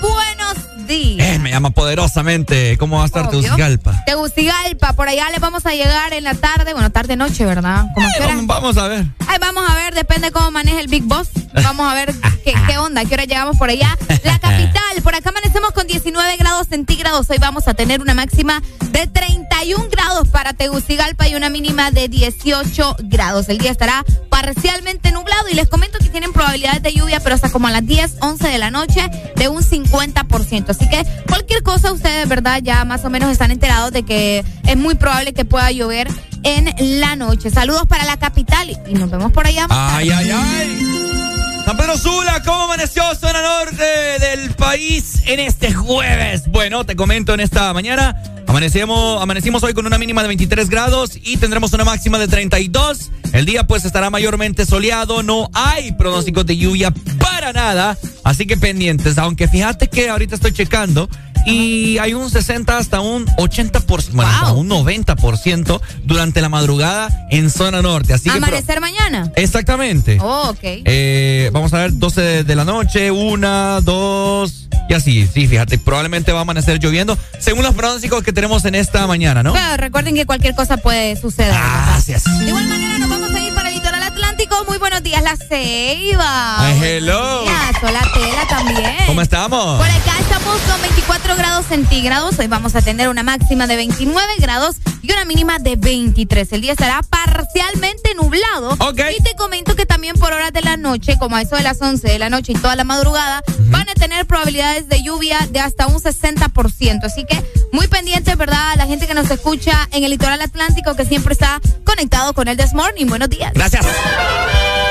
buenos 0.00 0.56
días. 0.86 1.28
Eh, 1.28 1.38
me 1.38 1.50
llama 1.50 1.70
poderosamente. 1.70 2.76
¿Cómo 2.78 2.96
va 2.96 3.02
a 3.04 3.06
estar 3.06 3.26
Obvio. 3.26 3.42
Tegucigalpa? 3.42 4.04
Tegucigalpa, 4.06 4.92
por 4.94 5.08
allá 5.08 5.30
le 5.30 5.38
vamos 5.38 5.66
a 5.66 5.74
llegar 5.74 6.12
en 6.12 6.24
la 6.24 6.34
tarde, 6.34 6.72
bueno, 6.72 6.90
tarde 6.90 7.16
noche, 7.16 7.44
¿verdad? 7.44 7.86
¿Cómo 7.94 8.06
Eh, 8.06 8.12
vamos, 8.20 8.46
vamos 8.46 8.76
a 8.76 8.88
ver. 8.88 9.06
Ay, 9.26 9.38
vamos 9.40 9.64
a 9.68 9.74
ver, 9.74 9.94
depende 9.94 10.30
cómo 10.30 10.50
maneja 10.50 10.80
el 10.80 10.88
Big 10.88 11.04
Boss. 11.04 11.28
Vamos 11.62 11.90
a 11.90 11.94
ver 11.94 12.14
qué, 12.44 12.54
qué 12.66 12.78
onda, 12.78 13.02
a 13.02 13.04
qué 13.04 13.14
hora 13.14 13.24
llegamos 13.24 13.56
por 13.56 13.70
allá. 13.70 13.96
La 14.24 14.38
capital, 14.38 15.02
por 15.02 15.14
acá 15.14 15.30
amanecemos 15.30 15.70
con 15.72 15.86
19 15.86 16.36
grados 16.36 16.68
centígrados. 16.68 17.28
Hoy 17.30 17.38
vamos 17.38 17.68
a 17.68 17.74
tener 17.74 18.00
una 18.00 18.14
máxima 18.14 18.62
de 18.90 19.06
31 19.06 19.88
grados 19.90 20.28
para 20.28 20.52
Tegucigalpa 20.52 21.28
y 21.28 21.34
una 21.34 21.48
mínima 21.48 21.90
de 21.90 22.08
18 22.08 22.96
grados. 23.04 23.48
El 23.48 23.58
día 23.58 23.70
estará 23.70 24.04
parcialmente 24.28 25.12
nublado 25.12 25.48
y 25.48 25.54
les 25.54 25.68
comento 25.68 25.98
que 25.98 26.08
tienen 26.08 26.32
probabilidades 26.32 26.82
de 26.82 26.92
lluvia, 26.92 27.20
pero 27.20 27.34
hasta 27.34 27.50
como 27.50 27.68
a 27.68 27.70
las 27.70 27.86
10, 27.86 28.16
11 28.20 28.48
de 28.48 28.58
la 28.58 28.70
noche 28.70 29.08
de 29.36 29.48
un 29.48 29.62
50%. 29.62 30.73
Así 30.74 30.88
que 30.88 31.04
cualquier 31.28 31.62
cosa 31.62 31.92
ustedes, 31.92 32.28
¿verdad? 32.28 32.60
Ya 32.62 32.84
más 32.84 33.04
o 33.04 33.10
menos 33.10 33.30
están 33.30 33.50
enterados 33.50 33.92
de 33.92 34.02
que 34.04 34.44
es 34.66 34.76
muy 34.76 34.94
probable 34.94 35.32
que 35.32 35.44
pueda 35.44 35.70
llover 35.70 36.08
en 36.42 37.00
la 37.00 37.16
noche. 37.16 37.50
Saludos 37.50 37.84
para 37.88 38.04
la 38.04 38.16
capital 38.16 38.70
y- 38.70 38.94
nos 38.94 39.10
vemos 39.10 39.32
por 39.32 39.46
allá. 39.46 39.66
más 39.68 39.94
Ay, 39.94 40.08
tarde. 40.08 40.32
ay, 40.32 40.40
ay. 40.60 41.33
San 41.64 41.78
Pedro 41.78 41.96
Sula, 41.96 42.42
¿cómo 42.44 42.64
amaneció 42.64 43.02
zona 43.14 43.40
norte 43.40 43.84
del 44.20 44.50
país 44.54 45.22
en 45.24 45.40
este 45.40 45.72
jueves? 45.72 46.46
Bueno, 46.48 46.84
te 46.84 46.94
comento 46.94 47.32
en 47.32 47.40
esta 47.40 47.72
mañana. 47.72 48.22
Amanecemos, 48.46 49.22
amanecimos 49.22 49.62
hoy 49.62 49.72
con 49.72 49.86
una 49.86 49.96
mínima 49.96 50.20
de 50.20 50.28
23 50.28 50.68
grados 50.68 51.12
y 51.16 51.38
tendremos 51.38 51.72
una 51.72 51.84
máxima 51.84 52.18
de 52.18 52.28
32. 52.28 53.10
El 53.32 53.46
día 53.46 53.66
pues 53.66 53.86
estará 53.86 54.10
mayormente 54.10 54.66
soleado, 54.66 55.22
no 55.22 55.50
hay 55.54 55.92
pronósticos 55.92 56.44
de 56.44 56.58
lluvia 56.58 56.92
para 57.18 57.54
nada, 57.54 57.96
así 58.24 58.46
que 58.46 58.58
pendientes. 58.58 59.16
Aunque 59.16 59.48
fíjate 59.48 59.88
que 59.88 60.10
ahorita 60.10 60.34
estoy 60.34 60.52
checando 60.52 61.08
y 61.46 61.98
hay 61.98 62.14
un 62.14 62.30
60 62.30 62.76
hasta 62.78 63.00
un 63.00 63.26
80%, 63.26 64.10
bueno, 64.12 64.30
hasta 64.30 64.52
un 64.52 64.68
90% 64.68 65.80
durante 66.04 66.40
la 66.40 66.48
madrugada 66.48 67.26
en 67.30 67.50
zona 67.50 67.82
norte. 67.82 68.14
Así 68.14 68.30
que 68.30 68.36
Amanecer 68.36 68.80
mañana. 68.80 69.30
Exactamente. 69.36 70.18
Oh, 70.20 70.50
ok. 70.50 70.58
Eh, 70.62 71.50
vamos 71.52 71.72
a 71.74 71.78
ver, 71.78 71.98
12 71.98 72.20
de, 72.20 72.44
de 72.44 72.56
la 72.56 72.64
noche, 72.64 73.10
una, 73.10 73.80
dos, 73.82 74.68
y 74.88 74.94
así, 74.94 75.26
sí, 75.32 75.46
fíjate, 75.46 75.78
probablemente 75.78 76.32
va 76.32 76.40
a 76.40 76.42
amanecer 76.42 76.78
lloviendo, 76.78 77.16
según 77.38 77.62
los 77.62 77.74
pronósticos 77.74 78.22
que 78.22 78.32
tenemos 78.32 78.64
en 78.66 78.74
esta 78.74 79.06
mañana, 79.06 79.42
¿no? 79.42 79.52
Pero 79.54 79.76
recuerden 79.78 80.14
que 80.14 80.26
cualquier 80.26 80.54
cosa 80.54 80.76
puede 80.76 81.16
suceder. 81.16 81.52
Gracias. 81.52 82.24
De 82.24 82.48
igual 82.48 82.66
manera 82.68 82.98
nos 82.98 83.08
vamos 83.08 83.30
a 83.30 83.40
ir 83.40 83.54
para 83.54 83.68
el 83.70 83.76
litoral 83.76 84.02
atlántico. 84.02 84.56
Muy 84.68 84.76
buenos 84.78 85.02
días, 85.02 85.22
La 85.22 85.36
Ceiba. 85.36 86.60
Ay, 86.66 86.78
hello. 86.82 87.42
días, 87.42 87.76
Hola, 87.82 88.00
Tela 88.14 88.46
también. 88.48 88.96
¿Cómo 89.06 89.20
estamos? 89.22 89.78
Por 89.78 89.90
acá 89.90 90.12
estamos 90.20 90.56
con 90.60 90.82
24 90.82 91.33
grados 91.36 91.66
centígrados. 91.66 92.38
Hoy 92.38 92.46
vamos 92.46 92.74
a 92.76 92.82
tener 92.82 93.08
una 93.08 93.22
máxima 93.22 93.66
de 93.66 93.76
29 93.76 94.34
grados 94.38 94.76
y 95.02 95.12
una 95.12 95.24
mínima 95.24 95.58
de 95.58 95.76
23. 95.76 96.52
El 96.52 96.60
día 96.60 96.72
estará 96.72 97.02
parcialmente 97.02 98.14
nublado. 98.14 98.76
Y 99.16 99.22
te 99.22 99.34
comento 99.36 99.74
que 99.74 99.86
también 99.86 100.16
por 100.16 100.32
horas 100.32 100.52
de 100.52 100.62
la 100.62 100.76
noche, 100.76 101.16
como 101.18 101.36
a 101.36 101.42
eso 101.42 101.56
de 101.56 101.62
las 101.62 101.80
11 101.80 102.08
de 102.08 102.18
la 102.18 102.30
noche 102.30 102.52
y 102.52 102.54
toda 102.54 102.76
la 102.76 102.84
madrugada, 102.84 103.42
van 103.70 103.88
a 103.88 103.94
tener 103.94 104.26
probabilidades 104.26 104.88
de 104.88 105.02
lluvia 105.02 105.38
de 105.50 105.60
hasta 105.60 105.86
un 105.86 106.00
60%. 106.00 107.04
Así 107.04 107.24
que 107.24 107.42
muy 107.72 107.88
pendientes, 107.88 108.36
¿verdad? 108.36 108.74
La 108.76 108.86
gente 108.86 109.06
que 109.06 109.14
nos 109.14 109.30
escucha 109.30 109.88
en 109.92 110.04
el 110.04 110.10
litoral 110.10 110.40
atlántico 110.40 110.94
que 110.94 111.04
siempre 111.04 111.32
está 111.32 111.60
conectado 111.84 112.34
con 112.34 112.48
el 112.48 112.56
This 112.56 112.74
Morning. 112.74 113.06
Buenos 113.06 113.28
días. 113.28 113.52
Gracias. 113.54 113.84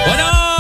Bueno, 0.08 0.53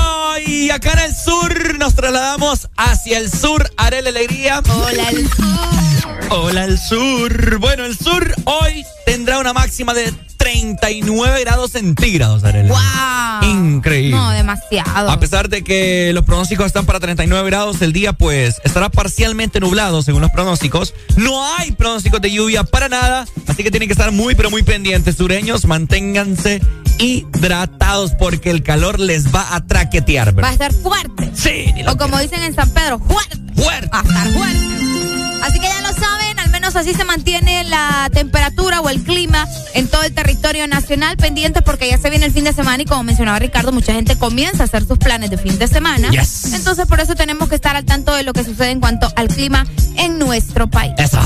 y 0.45 0.69
acá 0.69 0.93
en 0.93 0.99
el 0.99 1.15
sur 1.15 1.77
nos 1.77 1.95
trasladamos 1.95 2.69
hacia 2.77 3.17
el 3.17 3.31
sur, 3.31 3.69
Arel 3.77 4.07
Alegría. 4.07 4.61
Hola, 4.69 5.09
el 5.09 5.29
sur. 5.29 6.19
Hola, 6.29 6.65
el 6.65 6.79
sur. 6.79 7.59
Bueno, 7.59 7.85
el 7.85 7.97
sur 7.97 8.33
hoy 8.45 8.85
tendrá 9.05 9.39
una 9.39 9.53
máxima 9.53 9.93
de 9.93 10.13
39 10.37 11.39
grados 11.41 11.71
centígrados, 11.71 12.43
Arel. 12.43 12.67
¡Wow! 12.67 13.49
Increíble. 13.49 14.17
No, 14.17 14.31
demasiado. 14.31 15.09
A 15.09 15.19
pesar 15.19 15.49
de 15.49 15.63
que 15.63 16.11
los 16.13 16.25
pronósticos 16.25 16.65
están 16.65 16.85
para 16.85 16.99
39 16.99 17.49
grados, 17.49 17.81
el 17.81 17.93
día 17.93 18.13
pues 18.13 18.59
estará 18.63 18.89
parcialmente 18.89 19.59
nublado 19.59 20.01
según 20.01 20.21
los 20.21 20.31
pronósticos. 20.31 20.93
No 21.15 21.45
hay 21.55 21.71
pronósticos 21.71 22.21
de 22.21 22.31
lluvia 22.31 22.63
para 22.63 22.89
nada, 22.89 23.25
así 23.47 23.63
que 23.63 23.71
tienen 23.71 23.87
que 23.87 23.93
estar 23.93 24.11
muy 24.11 24.35
pero 24.35 24.49
muy 24.49 24.63
pendientes, 24.63 25.15
sureños. 25.15 25.65
Manténganse 25.65 26.61
hidratados 26.99 28.11
porque 28.11 28.49
el 28.49 28.63
calor 28.63 28.99
les 28.99 29.33
va 29.33 29.55
a 29.55 29.65
traquetear. 29.65 30.32
Va 30.41 30.49
a 30.49 30.53
estar 30.53 30.73
fuerte. 30.73 31.31
Sí, 31.35 31.71
ni 31.73 31.83
lo 31.83 31.93
O 31.93 31.97
como 31.97 32.19
dicen 32.19 32.41
en 32.43 32.53
San 32.55 32.69
Pedro, 32.71 32.99
fuerte. 32.99 33.37
Fuerte. 33.55 33.89
Va 33.93 33.99
a 33.99 34.03
estar 34.03 34.27
fuerte. 34.29 34.73
Así 35.43 35.59
que 35.59 35.67
ya 35.67 35.81
lo 35.81 35.93
saben, 35.93 36.39
al 36.39 36.49
menos 36.51 36.75
así 36.77 36.93
se 36.93 37.03
mantiene 37.03 37.65
la 37.65 38.09
temperatura 38.13 38.79
o 38.79 38.89
el 38.89 39.03
clima 39.03 39.45
en 39.73 39.89
todo 39.89 40.03
el 40.03 40.13
territorio 40.13 40.67
nacional 40.67 41.17
pendiente 41.17 41.61
porque 41.61 41.89
ya 41.89 41.97
se 41.97 42.09
viene 42.09 42.25
el 42.25 42.31
fin 42.31 42.45
de 42.45 42.53
semana 42.53 42.83
y 42.83 42.85
como 42.85 43.03
mencionaba 43.03 43.39
Ricardo, 43.39 43.73
mucha 43.73 43.93
gente 43.93 44.17
comienza 44.17 44.63
a 44.63 44.65
hacer 44.67 44.85
sus 44.87 44.97
planes 44.97 45.29
de 45.31 45.37
fin 45.37 45.59
de 45.59 45.67
semana. 45.67 46.09
Yes. 46.11 46.53
Entonces 46.53 46.85
por 46.87 47.01
eso 47.01 47.15
tenemos 47.15 47.49
que 47.49 47.55
estar 47.55 47.75
al 47.75 47.83
tanto 47.83 48.15
de 48.15 48.23
lo 48.23 48.31
que 48.31 48.45
sucede 48.45 48.71
en 48.71 48.79
cuanto 48.79 49.11
al 49.17 49.27
clima 49.27 49.65
en 49.97 50.17
nuestro 50.17 50.69
país. 50.69 50.93
Eso. 50.97 51.19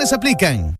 Condiciones 0.00 0.12
aplican. 0.14 0.79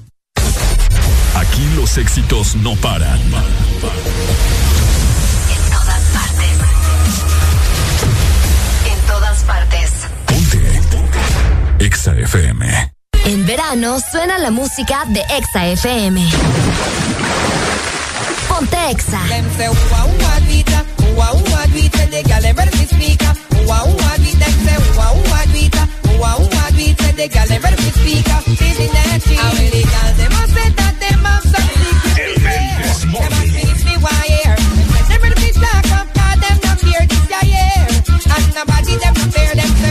Aquí 1.61 1.75
los 1.75 1.95
éxitos 1.99 2.55
no 2.55 2.75
paran. 2.77 3.19
En 3.19 3.31
todas 5.69 6.01
partes. 6.11 6.49
En 8.91 8.99
todas 9.05 9.43
partes. 9.43 9.91
Ponte. 10.25 10.81
Ponte. 10.89 11.85
Exa 11.85 12.13
FM. 12.13 12.93
En 13.25 13.45
verano 13.45 13.99
suena 13.99 14.39
la 14.39 14.49
música 14.49 15.03
de 15.09 15.21
Exa 15.37 15.67
FM. 15.67 16.27
Ponte 18.49 18.77
Exa. 18.89 19.21
nobody 38.53 38.97
them 38.97 39.15
fear 39.31 39.55
them. 39.55 39.90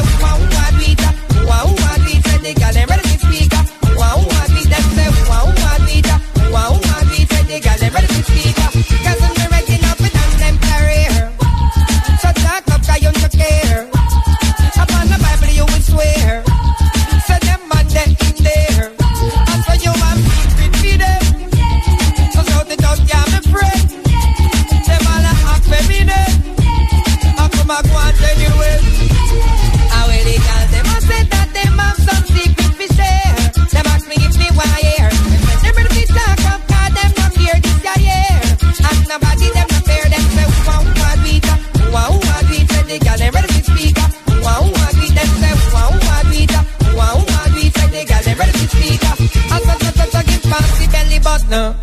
nothing. 51.48 51.50
No. 51.50 51.74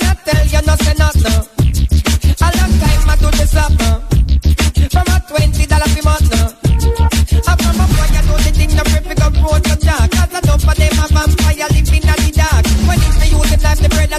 Not 0.00 0.18
tell 0.24 0.46
you 0.46 0.62
no 0.66 0.74
say 0.76 0.94
nothing. 0.94 1.40
A 2.40 2.48
long 2.56 2.72
time 2.80 3.08
I 3.08 3.16
do 3.20 3.30
this 3.36 3.54
up. 3.54 3.72
No. 3.78 4.02
Twenty 5.28 5.66
dollar 5.66 5.88
fee 5.94 6.02
month. 6.02 6.30
No. 6.30 6.42
I 7.46 7.56
from 7.56 7.80
a 7.80 7.86
boy 7.86 8.08
I 8.10 8.22
do 8.26 8.34
the 8.44 8.50
thing 8.56 8.74
no 8.76 8.82
free 8.84 9.02
pick 9.06 9.20
road 9.20 9.64
to 9.64 9.76
dark. 9.76 10.10
Cause 10.10 10.34
I 10.34 10.40
don't 10.40 10.60
for 10.60 10.74
them 10.74 10.98
a 10.98 11.06
vampire 11.08 11.68
living 11.70 12.02
in 12.02 12.08
the 12.08 12.32
dark. 12.34 12.64
When 12.88 12.98
it's 12.98 13.16
me 13.20 13.26
use 13.30 13.50
the 13.50 13.58
knife 13.62 13.80
the 13.80 13.88
bread 13.88 14.12
I 14.12 14.18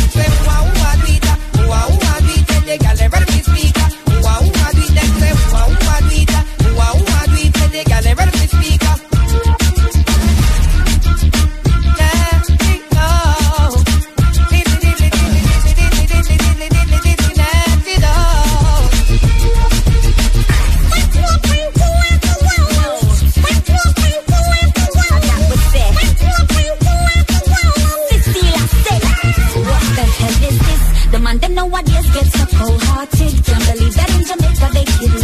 Wholehearted, 32.59 33.43
don't 33.45 33.65
believe 33.71 33.95
that 33.95 34.09
in 34.15 34.23
Jamaica 34.25 34.67
they 34.73 34.85
give 34.85 35.20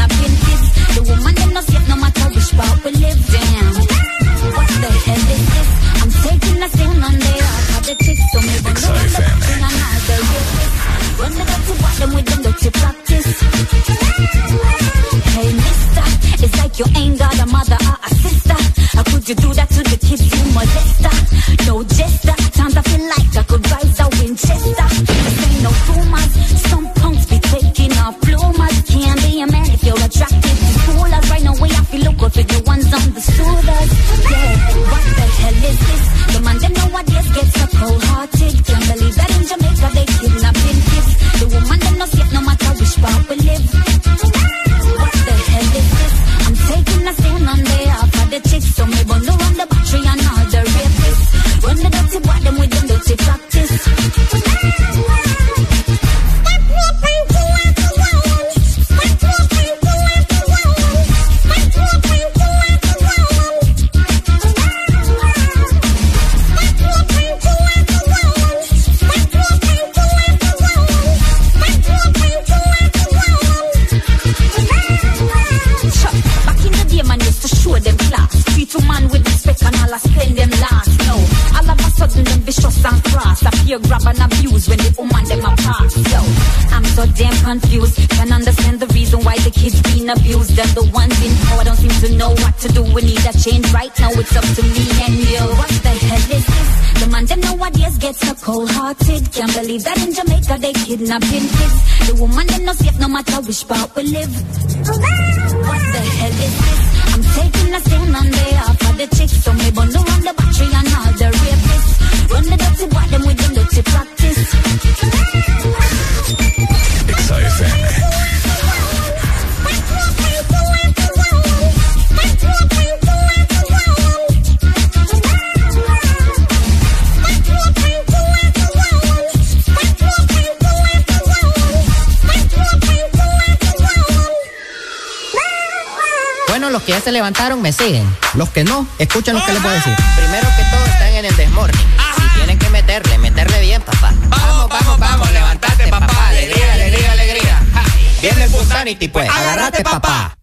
se 137.07 137.13
levantaron 137.13 137.61
me 137.61 137.71
siguen. 137.71 138.05
Los 138.33 138.49
que 138.49 138.65
no, 138.65 138.85
escuchen 138.99 139.33
lo 139.33 139.45
que 139.45 139.53
les 139.53 139.63
voy 139.63 139.71
a 139.71 139.75
decir. 139.75 139.95
Primero 140.17 140.45
que 140.57 140.63
todo 140.63 140.85
están 140.87 141.13
en 141.13 141.23
el 141.23 141.35
desmorning. 141.37 141.87
Si 142.17 142.35
tienen 142.35 142.59
que 142.59 142.69
meterle, 142.69 143.17
meterle 143.19 143.61
bien, 143.61 143.81
papá. 143.81 144.13
Vamos, 144.27 144.67
vamos, 144.67 144.99
vamos, 144.99 145.31
levantate, 145.31 145.87
papá. 145.87 146.27
Alegría, 146.27 146.73
alegría, 146.73 147.11
alegría. 147.13 147.61
Ja. 147.73 147.83
Viene 148.21 148.43
el 148.43 148.51
Pusanity, 148.51 149.07
pues. 149.07 149.29
Agarrate, 149.29 149.83
papá. 149.85 150.36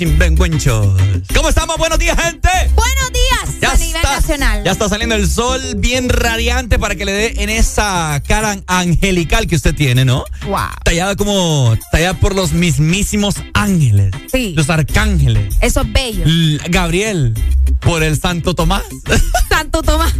Ajá, 0.00 0.08
chimbenguenchos. 0.08 0.96
¿Cómo 1.34 1.50
estamos? 1.50 1.76
Buenos 1.76 1.98
días, 1.98 2.18
gente. 2.18 2.48
Buenos 2.74 3.12
días 3.12 3.60
Ya 3.60 3.72
a 3.72 3.76
nivel 3.76 3.96
está, 3.96 4.12
nacional. 4.16 4.64
ya 4.64 4.72
está 4.72 4.88
saliendo 4.88 5.14
el 5.14 5.28
sol 5.28 5.60
bien 5.76 6.08
radiante 6.08 6.78
para 6.78 6.94
que 6.94 7.04
le 7.04 7.12
dé 7.12 7.34
en 7.42 7.50
esa 7.50 8.22
cara 8.26 8.56
angelical 8.66 9.46
que 9.46 9.56
usted 9.56 9.74
tiene, 9.74 10.06
¿no? 10.06 10.24
Wow. 10.46 10.56
Tallada 10.84 11.16
como, 11.16 11.76
tallada 11.92 12.14
por 12.18 12.34
los 12.34 12.52
mismísimos 12.52 13.34
ángeles. 13.52 14.12
Sí. 14.32 14.54
Los 14.56 14.70
arcángeles. 14.70 15.54
Eso 15.60 15.82
es 15.82 15.92
bello. 15.92 16.24
L- 16.24 16.60
Gabriel, 16.70 17.34
por 17.80 18.02
el 18.02 18.18
Santo 18.18 18.54
Tomás. 18.54 18.84
Santo 19.50 19.82
Tomás. 19.82 20.14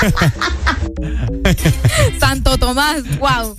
Santo 2.18 2.56
Tomás, 2.58 3.02
wow. 3.18 3.49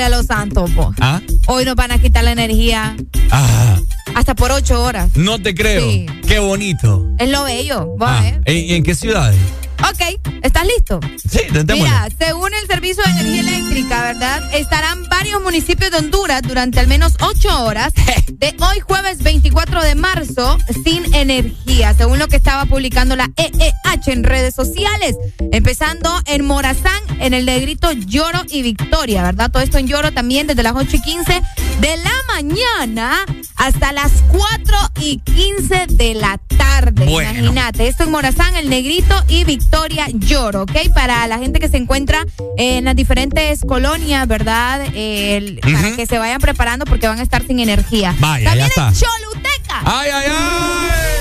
A 0.00 0.08
los 0.08 0.26
santos, 0.26 0.70
po. 0.72 0.92
Ah. 1.00 1.20
Hoy 1.46 1.64
nos 1.64 1.74
van 1.76 1.92
a 1.92 1.98
quitar 1.98 2.24
la 2.24 2.32
energía 2.32 2.96
Ah, 3.30 3.76
hasta 4.14 4.34
por 4.34 4.52
ocho 4.52 4.82
horas. 4.82 5.10
no 5.16 5.40
te 5.40 5.54
creo. 5.54 5.88
Sí. 5.90 6.06
Qué 6.26 6.38
bonito. 6.38 7.06
Es 7.18 7.28
lo 7.28 7.44
bello. 7.44 7.86
Vos, 7.98 8.08
Ah. 8.10 8.32
¿en, 8.44 8.70
en 8.74 8.82
qué 8.82 8.94
ciudades? 8.94 9.38
Ok, 9.80 10.33
¿estás 10.44 10.66
listo? 10.66 11.00
Sí, 11.16 11.40
démosle. 11.50 11.74
Mira, 11.74 12.08
según 12.16 12.54
el 12.54 12.66
Servicio 12.68 13.02
de 13.02 13.10
Energía 13.10 13.40
Eléctrica, 13.40 14.02
¿verdad? 14.02 14.54
Estarán 14.54 15.08
varios 15.08 15.42
municipios 15.42 15.90
de 15.90 15.96
Honduras 15.98 16.42
durante 16.42 16.78
al 16.78 16.86
menos 16.86 17.14
ocho 17.20 17.64
horas 17.64 17.92
de 18.28 18.54
hoy 18.60 18.80
jueves 18.80 19.22
24 19.22 19.82
de 19.82 19.94
marzo 19.94 20.58
sin 20.84 21.12
energía, 21.14 21.94
según 21.94 22.18
lo 22.18 22.28
que 22.28 22.36
estaba 22.36 22.66
publicando 22.66 23.16
la 23.16 23.30
EEH 23.36 24.12
en 24.12 24.24
redes 24.24 24.54
sociales. 24.54 25.16
Empezando 25.50 26.10
en 26.26 26.44
Morazán, 26.44 27.02
en 27.20 27.34
el 27.34 27.46
negrito 27.46 27.90
Lloro 27.92 28.42
y 28.50 28.62
Victoria, 28.62 29.22
¿verdad? 29.22 29.50
Todo 29.50 29.62
esto 29.62 29.78
en 29.78 29.86
Lloro 29.88 30.12
también 30.12 30.46
desde 30.46 30.62
las 30.62 30.74
8 30.76 30.96
y 30.96 31.00
15 31.00 31.42
de 31.80 31.96
la 31.96 32.12
mañana 32.28 33.24
hasta 33.56 33.92
las 33.92 34.12
4 34.30 34.76
y 35.00 35.18
15 35.18 35.86
de 35.88 36.14
la 36.14 36.38
tarde. 36.56 37.06
Bueno. 37.06 37.30
Imagínate, 37.30 37.88
esto 37.88 38.04
en 38.04 38.10
Morazán, 38.10 38.56
el 38.56 38.68
negrito 38.68 39.14
y 39.28 39.44
Victoria 39.44 40.08
Lloro, 40.12 40.33
¿ok? 40.34 40.72
Para 40.94 41.26
la 41.28 41.38
gente 41.38 41.60
que 41.60 41.68
se 41.68 41.76
encuentra 41.76 42.24
en 42.56 42.84
las 42.84 42.96
diferentes 42.96 43.60
colonias, 43.66 44.26
¿verdad? 44.26 44.80
El- 44.94 45.60
Para 45.60 45.94
que 45.96 46.06
se 46.06 46.18
vayan 46.18 46.40
preparando 46.40 46.84
porque 46.86 47.06
van 47.06 47.18
a 47.20 47.22
estar 47.22 47.46
sin 47.46 47.60
energía. 47.60 48.14
Vaya, 48.18 48.50
También 48.50 48.68
ya 48.76 48.82
en 48.82 48.88
está. 48.92 49.06
Choluteca. 49.06 49.80
¡Ay, 49.84 50.10
ay, 50.12 50.26
ay! 50.28 51.13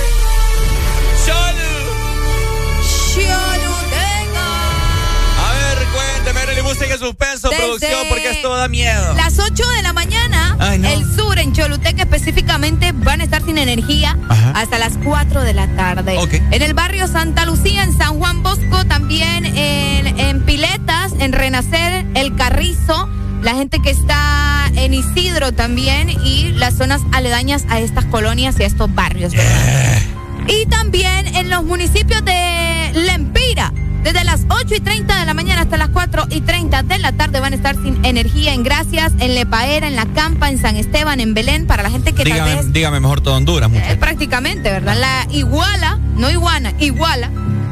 Música 6.73 6.93
en 6.93 6.99
suspenso, 6.99 7.49
Desde 7.49 7.63
producción, 7.63 7.99
porque 8.09 8.29
esto 8.31 8.55
da 8.55 8.67
miedo. 8.67 9.13
Las 9.15 9.37
8 9.39 9.63
de 9.77 9.81
la 9.83 9.93
mañana, 9.93 10.55
Ay, 10.59 10.79
no. 10.79 10.87
el 10.89 11.15
sur 11.15 11.37
en 11.39 11.53
Choluteca 11.53 12.03
específicamente 12.03 12.91
van 12.93 13.21
a 13.21 13.23
estar 13.25 13.43
sin 13.43 13.57
energía 13.57 14.17
Ajá. 14.29 14.51
hasta 14.55 14.79
las 14.79 14.93
4 15.03 15.41
de 15.41 15.53
la 15.53 15.67
tarde. 15.75 16.17
En 16.51 16.61
el 16.61 16.73
barrio 16.73 17.07
Santa 17.07 17.45
Lucía, 17.45 17.83
en 17.83 17.97
San 17.97 18.17
Juan 18.17 18.43
Bosco, 18.43 18.85
también 18.85 19.45
en, 19.45 20.19
en 20.19 20.43
Piletas, 20.45 21.11
en 21.19 21.31
Renacer, 21.33 22.05
El 22.15 22.35
Carrizo, 22.35 23.09
la 23.41 23.53
gente 23.53 23.79
que 23.81 23.89
está 23.91 24.71
en 24.75 24.93
Isidro 24.93 25.51
también 25.51 26.09
y 26.09 26.53
las 26.53 26.75
zonas 26.75 27.01
aledañas 27.11 27.65
a 27.69 27.79
estas 27.79 28.05
colonias 28.05 28.59
y 28.59 28.63
a 28.63 28.67
estos 28.67 28.93
barrios. 28.93 29.33
¿verdad? 29.33 30.01
Y 30.47 30.65
también 30.67 31.27
en 31.35 31.49
los 31.49 31.63
municipios 31.63 32.23
de 32.25 32.91
Lempira. 32.93 33.71
Desde 34.03 34.23
las 34.25 34.41
8 34.49 34.75
y 34.75 34.79
30 34.81 35.17
de 35.19 35.25
la 35.25 35.33
mañana 35.33 35.61
hasta 35.61 35.77
las 35.77 35.89
4 35.89 36.27
y 36.29 36.41
30 36.41 36.83
de 36.83 36.97
la 36.99 37.13
tarde 37.13 37.39
van 37.39 37.53
a 37.53 37.55
estar 37.55 37.75
sin 37.75 38.03
energía 38.03 38.53
en 38.53 38.63
Gracias, 38.63 39.13
en 39.19 39.33
Lepaera, 39.33 39.87
en 39.87 39.95
La 39.95 40.05
Campa, 40.07 40.49
en 40.49 40.57
San 40.59 40.75
Esteban, 40.75 41.19
en 41.21 41.33
Belén, 41.33 41.65
para 41.67 41.83
la 41.83 41.89
gente 41.89 42.11
que 42.11 42.23
tal 42.23 42.33
Dígame, 42.33 42.55
vez 42.55 42.73
dígame 42.73 42.99
mejor 42.99 43.21
todo 43.21 43.35
Honduras, 43.35 43.69
eh, 43.71 43.73
muchacho. 43.73 43.99
prácticamente, 43.99 44.69
¿verdad? 44.71 44.97
La 44.99 45.27
Iguala, 45.33 45.99
no 46.17 46.29
Iguana, 46.29 46.73
Iguala. 46.79 47.29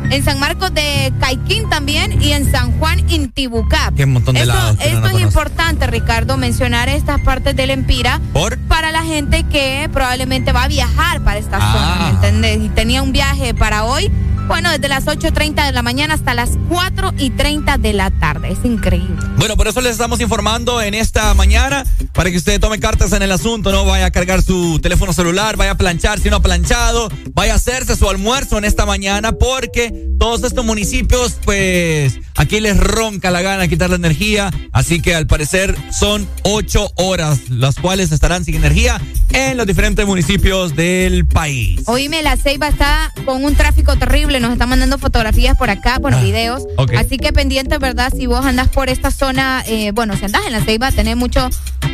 En 0.09 0.23
San 0.25 0.39
Marcos 0.41 0.73
de 0.73 1.13
Caiquín 1.21 1.69
también 1.69 2.21
y 2.21 2.33
en 2.33 2.49
San 2.51 2.77
Juan 2.79 2.99
Intibucap. 3.09 3.93
Qué 3.95 4.05
montón 4.05 4.35
de 4.35 4.41
Esto, 4.41 4.53
lados 4.53 4.77
esto 4.81 4.99
no 4.99 5.05
es 5.05 5.11
conoce. 5.13 5.23
importante, 5.23 5.87
Ricardo, 5.87 6.35
mencionar 6.37 6.89
estas 6.89 7.21
partes 7.21 7.55
del 7.55 7.69
Empira 7.69 8.19
¿Por? 8.33 8.57
para 8.57 8.91
la 8.91 9.03
gente 9.03 9.43
que 9.43 9.89
probablemente 9.93 10.51
va 10.51 10.63
a 10.63 10.67
viajar 10.67 11.21
para 11.23 11.39
esta 11.39 11.59
Ah. 11.61 11.71
zona, 11.73 12.05
¿me 12.05 12.09
entendés? 12.15 12.59
Y 12.65 12.69
tenía 12.69 13.01
un 13.03 13.13
viaje 13.13 13.53
para 13.53 13.85
hoy, 13.85 14.11
bueno, 14.51 14.69
desde 14.69 14.89
las 14.89 15.05
8.30 15.05 15.65
de 15.65 15.71
la 15.71 15.81
mañana 15.81 16.13
hasta 16.13 16.33
las 16.33 16.49
4 16.67 17.13
y 17.17 17.29
30 17.29 17.77
de 17.77 17.93
la 17.93 18.11
tarde. 18.11 18.51
Es 18.51 18.65
increíble. 18.65 19.15
Bueno, 19.37 19.55
por 19.55 19.69
eso 19.69 19.79
les 19.79 19.93
estamos 19.93 20.19
informando 20.19 20.81
en 20.81 20.93
esta 20.93 21.33
mañana 21.35 21.85
para 22.11 22.29
que 22.29 22.35
usted 22.35 22.59
tome 22.59 22.77
cartas 22.77 23.13
en 23.13 23.21
el 23.21 23.31
asunto, 23.31 23.71
no 23.71 23.85
vaya 23.85 24.07
a 24.07 24.11
cargar 24.11 24.43
su 24.43 24.79
teléfono 24.79 25.13
celular, 25.13 25.55
vaya 25.55 25.71
a 25.71 25.77
planchar 25.77 26.19
si 26.19 26.29
no 26.29 26.35
ha 26.35 26.41
planchado, 26.41 27.09
vaya 27.33 27.53
a 27.53 27.55
hacerse 27.55 27.95
su 27.95 28.09
almuerzo 28.09 28.57
en 28.57 28.65
esta 28.65 28.85
mañana 28.85 29.31
porque 29.31 29.93
todos 30.19 30.43
estos 30.43 30.65
municipios, 30.65 31.37
pues 31.45 32.19
aquí 32.35 32.59
les 32.59 32.75
ronca 32.75 33.31
la 33.31 33.41
gana 33.41 33.69
quitar 33.69 33.89
la 33.89 33.95
energía, 33.95 34.51
así 34.73 35.01
que 35.01 35.15
al 35.15 35.27
parecer 35.27 35.77
son 35.97 36.27
ocho 36.43 36.91
horas 36.97 37.49
las 37.49 37.75
cuales 37.75 38.11
estarán 38.11 38.43
sin 38.43 38.55
energía 38.55 38.99
en 39.29 39.55
los 39.55 39.65
diferentes 39.65 40.05
municipios 40.05 40.75
del 40.75 41.25
país. 41.25 41.83
Oíme, 41.85 42.21
la 42.21 42.35
Ceiba 42.35 42.67
está 42.67 43.13
con 43.23 43.45
un 43.45 43.55
tráfico 43.55 43.95
terrible. 43.95 44.40
Nos 44.41 44.51
están 44.53 44.69
mandando 44.69 44.97
fotografías 44.97 45.55
por 45.57 45.69
acá, 45.69 45.99
bueno, 45.99 46.17
Ah, 46.17 46.21
videos. 46.23 46.63
Así 46.97 47.17
que 47.17 47.31
pendiente, 47.31 47.77
¿verdad? 47.77 48.11
Si 48.15 48.25
vos 48.25 48.43
andás 48.45 48.67
por 48.69 48.89
esta 48.89 49.11
zona, 49.11 49.63
eh, 49.67 49.91
bueno, 49.93 50.17
si 50.17 50.25
andás 50.25 50.45
en 50.45 50.51
la 50.53 50.61
Ceiba, 50.61 50.91
tenés 50.91 51.15
mucho 51.15 51.47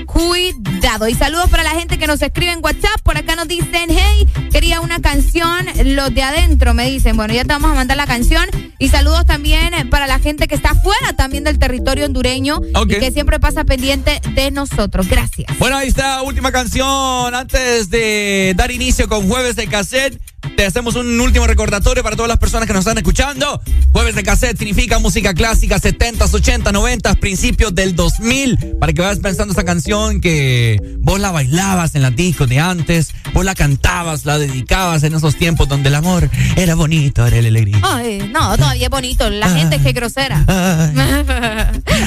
cuidado. 0.05 1.07
Y 1.07 1.13
saludos 1.15 1.49
para 1.49 1.63
la 1.63 1.71
gente 1.71 1.97
que 1.97 2.07
nos 2.07 2.21
escribe 2.21 2.51
en 2.51 2.59
WhatsApp. 2.63 3.01
Por 3.03 3.17
acá 3.17 3.35
nos 3.35 3.47
dicen, 3.47 3.89
hey, 3.89 4.27
quería 4.51 4.81
una 4.81 4.99
canción, 4.99 5.65
los 5.83 6.13
de 6.13 6.23
adentro, 6.23 6.73
me 6.73 6.89
dicen. 6.89 7.15
Bueno, 7.17 7.33
ya 7.33 7.43
te 7.43 7.49
vamos 7.49 7.71
a 7.71 7.75
mandar 7.75 7.97
la 7.97 8.07
canción. 8.07 8.45
Y 8.79 8.89
saludos 8.89 9.25
también 9.25 9.71
para 9.89 10.07
la 10.07 10.19
gente 10.19 10.47
que 10.47 10.55
está 10.55 10.73
fuera 10.75 11.13
también 11.13 11.43
del 11.43 11.59
territorio 11.59 12.05
hondureño 12.05 12.61
Ok. 12.75 12.91
y 12.91 12.99
que 12.99 13.11
siempre 13.11 13.39
pasa 13.39 13.63
pendiente 13.63 14.21
de 14.33 14.51
nosotros. 14.51 15.07
Gracias. 15.07 15.47
Bueno, 15.59 15.77
ahí 15.77 15.87
está, 15.89 16.21
última 16.21 16.51
canción. 16.51 17.33
Antes 17.35 17.89
de 17.89 18.53
dar 18.55 18.71
inicio 18.71 19.07
con 19.07 19.27
Jueves 19.27 19.55
de 19.55 19.67
Cassette, 19.67 20.19
te 20.55 20.65
hacemos 20.65 20.95
un 20.95 21.19
último 21.19 21.47
recordatorio 21.47 22.03
para 22.03 22.15
todas 22.15 22.29
las 22.29 22.37
personas 22.37 22.67
que 22.67 22.73
nos 22.73 22.81
están 22.81 22.97
escuchando. 22.97 23.59
Jueves 23.91 24.15
de 24.15 24.23
cassette 24.23 24.57
significa 24.57 24.99
música 24.99 25.33
clásica 25.33 25.77
70s, 25.77 26.29
80s, 26.29 26.71
90 26.71 27.15
principios 27.15 27.73
del 27.73 27.95
2000. 27.95 28.75
Para 28.79 28.93
que 28.93 29.01
vayas 29.01 29.19
pensando 29.19 29.53
esa 29.53 29.63
canción 29.63 30.21
que 30.21 30.79
vos 30.99 31.19
la 31.19 31.31
bailabas 31.31 31.95
en 31.95 32.03
la 32.03 32.11
discos 32.11 32.47
de 32.49 32.59
antes, 32.59 33.13
vos 33.33 33.45
la 33.45 33.55
cantabas, 33.55 34.25
la 34.25 34.37
dedicabas 34.37 35.03
en 35.03 35.15
esos 35.15 35.35
tiempos 35.35 35.67
donde 35.67 35.89
el 35.89 35.95
amor 35.95 36.29
era 36.55 36.75
bonito, 36.75 37.25
era 37.25 37.37
el 37.37 37.47
alegría. 37.47 37.79
Ay, 37.83 38.29
no, 38.31 38.55
todavía 38.57 38.85
es 38.85 38.91
bonito. 38.91 39.29
La 39.29 39.49
gente 39.49 39.77
es 39.77 39.81
que 39.81 39.91
grosera. 39.91 40.43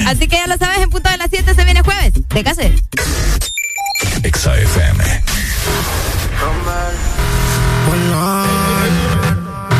Así 0.07 0.27
que 0.27 0.37
ya 0.37 0.47
lo 0.47 0.57
sabes, 0.57 0.79
en 0.79 0.89
punto 0.89 1.09
de 1.09 1.17
las 1.17 1.29
7 1.29 1.53
se 1.53 1.65
viene 1.65 1.81
jueves 1.81 2.13
de 2.29 2.43
cassette. 2.43 2.81
XFM. 4.23 5.03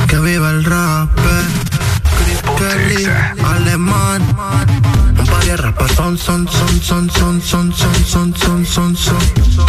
Que 0.08 0.20
viva 0.20 0.50
el 0.50 0.64
rap. 0.66 1.10
Kelly, 2.58 3.08
alemán. 3.44 4.22
Un 5.18 5.26
par 5.26 5.44
de 5.46 5.58
rapas 5.58 5.92
son, 5.94 6.18
son, 6.18 6.48
son, 6.48 6.82
son, 6.82 7.10
son, 7.10 7.42
son, 7.42 7.72
son, 7.74 8.04
son, 8.06 8.36
son, 8.36 8.66
son, 8.66 8.96
son. 8.96 9.18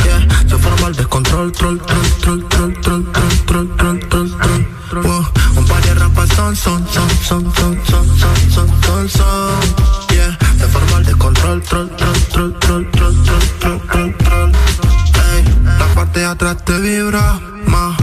Yeah, 0.05 0.49
se 0.49 0.57
forma 0.59 0.89
el 0.89 0.97
descontrol, 0.97 1.53
troll, 1.53 1.81
troll, 1.81 2.11
troll, 2.21 2.49
troll, 2.49 2.81
troll, 2.83 3.13
troll, 3.47 3.69
troll, 3.77 4.01
troll, 4.09 4.31
troll. 4.91 5.25
Un 5.57 5.65
par 5.65 5.81
de 5.83 5.95
rapas 5.95 6.29
son, 6.37 6.57
son, 6.57 6.87
son, 6.89 7.09
son, 7.23 7.53
son, 7.55 7.77
son, 7.87 8.05
son, 8.19 8.37
son, 8.51 8.69
son, 8.83 9.09
son. 9.09 9.61
Yeah, 10.11 10.39
se 10.59 10.67
forma 10.69 10.99
el 10.99 11.05
descontrol, 11.05 11.63
troll, 11.63 11.89
troll, 11.97 12.23
troll, 12.31 12.59
troll, 12.61 12.91
troll, 12.93 13.17
troll, 13.61 13.81
troll, 13.89 14.13
troll, 14.17 14.53
la 15.79 15.87
parte 15.95 16.21
de 16.21 16.27
atrás 16.27 16.57
te 16.65 16.79
vibra 16.79 17.41
más 17.67 17.97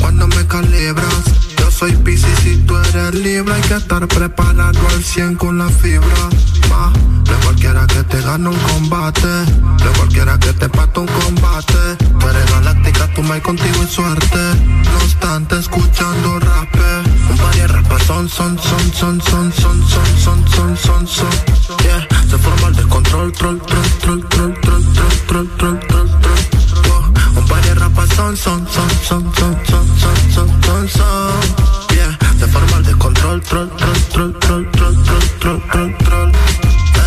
cuando 0.00 0.26
me 0.28 0.46
calibras. 0.46 1.24
Yo 1.58 1.70
soy 1.70 1.92
Pisces 1.96 2.46
y 2.46 2.56
tú 2.58 2.76
eres 2.76 3.14
Libra. 3.14 3.54
Hay 3.54 3.62
que 3.62 3.74
estar 3.74 4.06
preparado 4.08 4.80
al 4.88 5.04
100 5.04 5.36
con 5.36 5.58
la 5.58 5.68
fibra. 5.68 6.28
Ma, 6.68 6.92
de 7.24 7.34
cualquiera 7.44 7.86
que 7.86 8.02
te 8.04 8.20
gane 8.22 8.48
un 8.48 8.58
combate. 8.58 9.28
De 9.28 9.90
cualquiera 9.96 10.38
que 10.38 10.52
te 10.54 10.68
pate 10.68 11.00
un 11.00 11.06
combate. 11.06 11.96
Tú 12.18 12.28
eres 12.28 12.50
galáctica, 12.50 13.08
tú 13.14 13.22
me 13.22 13.40
contigo 13.40 13.84
y 13.84 13.86
suerte. 13.86 14.38
No 14.84 14.96
obstante, 14.96 15.58
escuchando 15.58 16.40
rap. 16.40 16.68
Un 17.30 17.36
par 17.36 17.54
de 17.54 17.66
rapas 17.66 18.02
son, 18.04 18.28
son, 18.28 18.58
son, 18.58 18.92
son, 18.92 19.20
son, 19.20 19.52
son, 19.52 19.82
son, 19.88 20.18
son, 20.18 20.48
son, 20.48 20.76
son, 20.76 21.06
son. 21.06 21.30
Yeah, 21.84 22.06
se 22.28 22.38
forma 22.38 22.68
el 22.68 22.76
descontrol, 22.76 23.32
troll, 23.32 23.60
troll, 23.60 23.84
troll, 24.00 24.28
troll, 24.28 24.54
troll, 24.60 24.84
troll, 25.26 25.48
troll, 25.56 25.78
troll. 25.78 25.89
Son, 28.20 28.36
son, 28.36 28.66
son, 28.68 28.90
son, 29.02 29.34
son, 29.34 29.66
son, 29.66 29.86
son, 29.98 30.32
son, 30.34 30.62
son, 30.62 30.88
son. 30.88 31.32
Yeah, 31.94 32.18
se 32.38 32.46
forma 32.46 32.76
el 32.76 32.84
descontrol, 32.84 33.40
troll, 33.40 33.70
troll, 33.70 33.98
troll, 34.10 34.38
troll, 34.40 34.70
troll, 34.70 35.02
troll, 35.02 35.30
troll, 35.40 35.60
troll, 35.70 35.98
troll. 36.04 36.32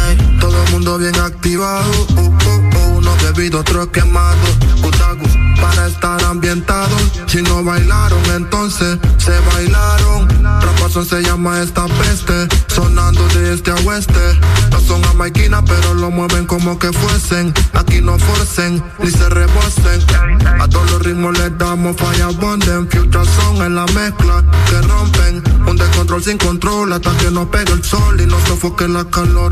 Ey, 0.07 0.39
todo 0.39 0.63
el 0.63 0.71
mundo 0.71 0.97
bien 0.97 1.15
activado, 1.19 1.91
uh, 2.17 2.21
uh, 2.21 2.25
uh, 2.25 2.97
unos 2.97 3.23
bebidos, 3.23 3.61
otros 3.61 3.87
quemados, 3.89 4.57
Utagus, 4.83 5.37
para 5.61 5.87
estar 5.87 6.23
ambientados. 6.23 7.11
Si 7.27 7.41
no 7.43 7.63
bailaron, 7.63 8.23
entonces 8.35 8.97
se 9.17 9.39
bailaron. 9.51 10.12
Se 10.93 11.23
llama 11.23 11.59
esta 11.59 11.87
peste, 11.87 12.47
sonando 12.67 13.27
de 13.29 13.55
este 13.55 13.71
a 13.71 13.75
oeste. 13.75 14.39
No 14.71 14.79
son 14.79 15.01
jamaiquinas, 15.01 15.63
pero 15.65 15.95
lo 15.95 16.11
mueven 16.11 16.45
como 16.45 16.77
que 16.77 16.93
fuesen. 16.93 17.51
Aquí 17.73 17.99
no 17.99 18.17
forcen, 18.19 18.81
ni 18.99 19.09
se 19.09 19.27
rebosen. 19.27 20.01
A 20.61 20.67
todos 20.67 20.91
los 20.91 21.01
ritmos 21.01 21.37
les 21.39 21.57
damos 21.57 21.97
falla 21.97 22.27
bonden. 22.27 22.87
Future 22.89 23.25
son 23.25 23.63
en 23.63 23.75
la 23.75 23.85
mezcla 23.87 24.43
que 24.69 24.81
rompen. 24.83 25.43
Un 25.67 25.77
descontrol 25.77 26.23
sin 26.23 26.37
control 26.37 26.93
hasta 26.93 27.17
que 27.17 27.31
nos 27.31 27.47
pegue 27.47 27.73
el 27.73 27.83
sol 27.83 28.21
y 28.21 28.27
nos 28.27 28.43
sofoque 28.43 28.87
la 28.87 29.03
calor. 29.05 29.51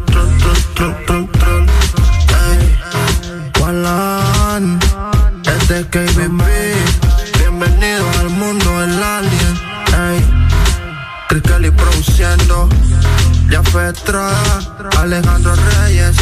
Alejandro 14.97 15.53
Reyes, 15.53 16.15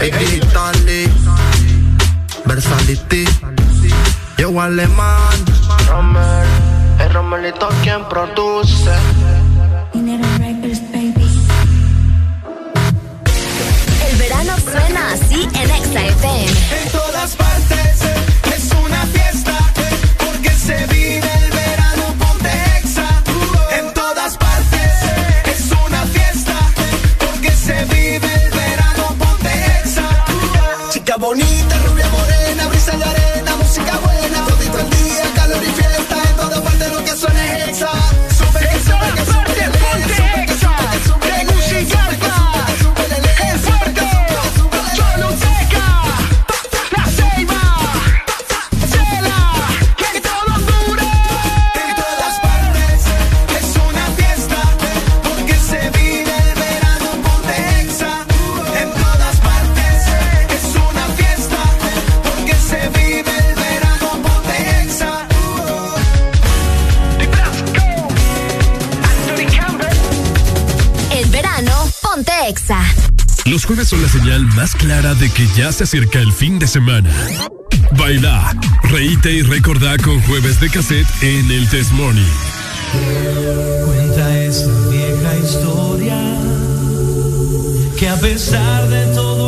Ey 0.00 0.10
Digitali, 0.10 1.06
Versality, 2.46 3.26
yo 4.38 4.58
Alemán, 4.58 5.44
Romer, 5.86 6.46
el 6.98 7.12
Romelito 7.12 7.68
quien 7.82 8.08
produce. 8.08 8.90
Jueves 73.70 73.88
son 73.90 74.02
la 74.02 74.08
señal 74.08 74.44
más 74.56 74.74
clara 74.74 75.14
de 75.14 75.30
que 75.30 75.46
ya 75.56 75.70
se 75.70 75.84
acerca 75.84 76.18
el 76.18 76.32
fin 76.32 76.58
de 76.58 76.66
semana. 76.66 77.08
Baila, 77.92 78.52
reíte 78.90 79.30
y 79.30 79.42
recordá 79.42 79.96
con 79.98 80.20
jueves 80.22 80.58
de 80.58 80.68
cassette 80.68 81.06
en 81.22 81.48
el 81.52 81.68
Test 81.68 81.92
Morning. 81.92 82.32
Cuenta 83.84 84.42
esa 84.42 84.66
vieja 84.88 85.36
historia 85.36 86.18
que 87.96 88.08
a 88.08 88.16
pesar 88.16 88.88
de 88.88 89.06
todo 89.14 89.39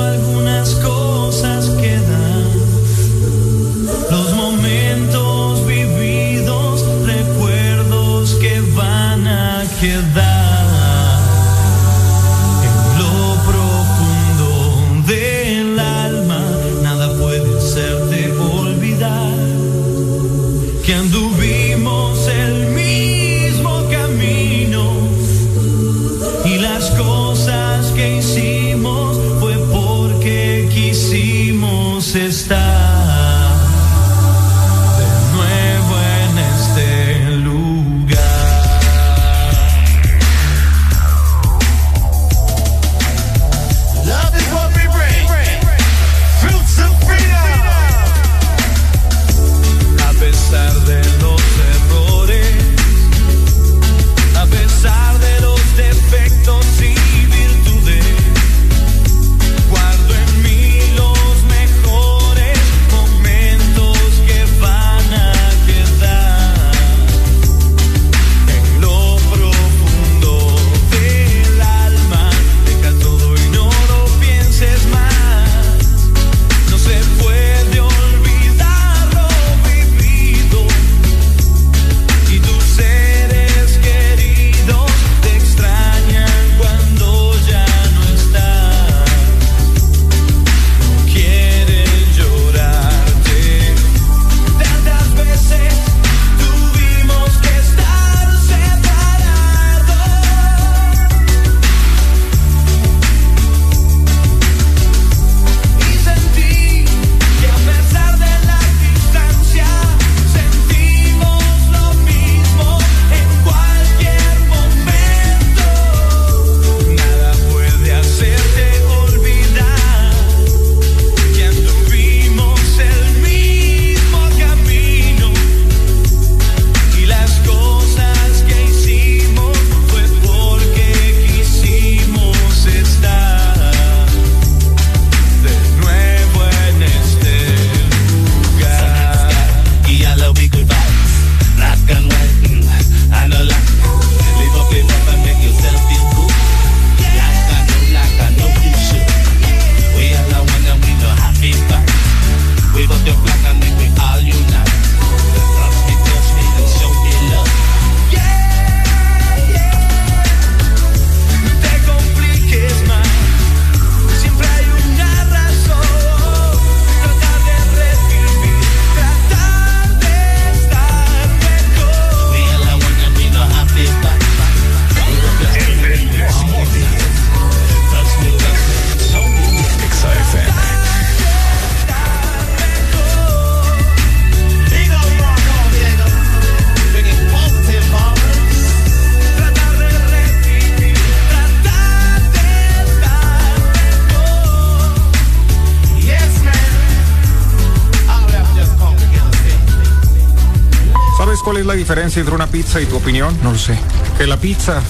diferencia 202.13 202.21
entre 202.21 202.35
una 202.35 202.47
pizza 202.47 202.81
y 202.81 202.87
tu 202.87 202.97
opinión? 202.97 203.39
No 203.43 203.53
lo 203.53 203.59
sé. 203.59 203.79
Que 204.19 204.27
la 204.27 204.37
pizza 204.37 204.83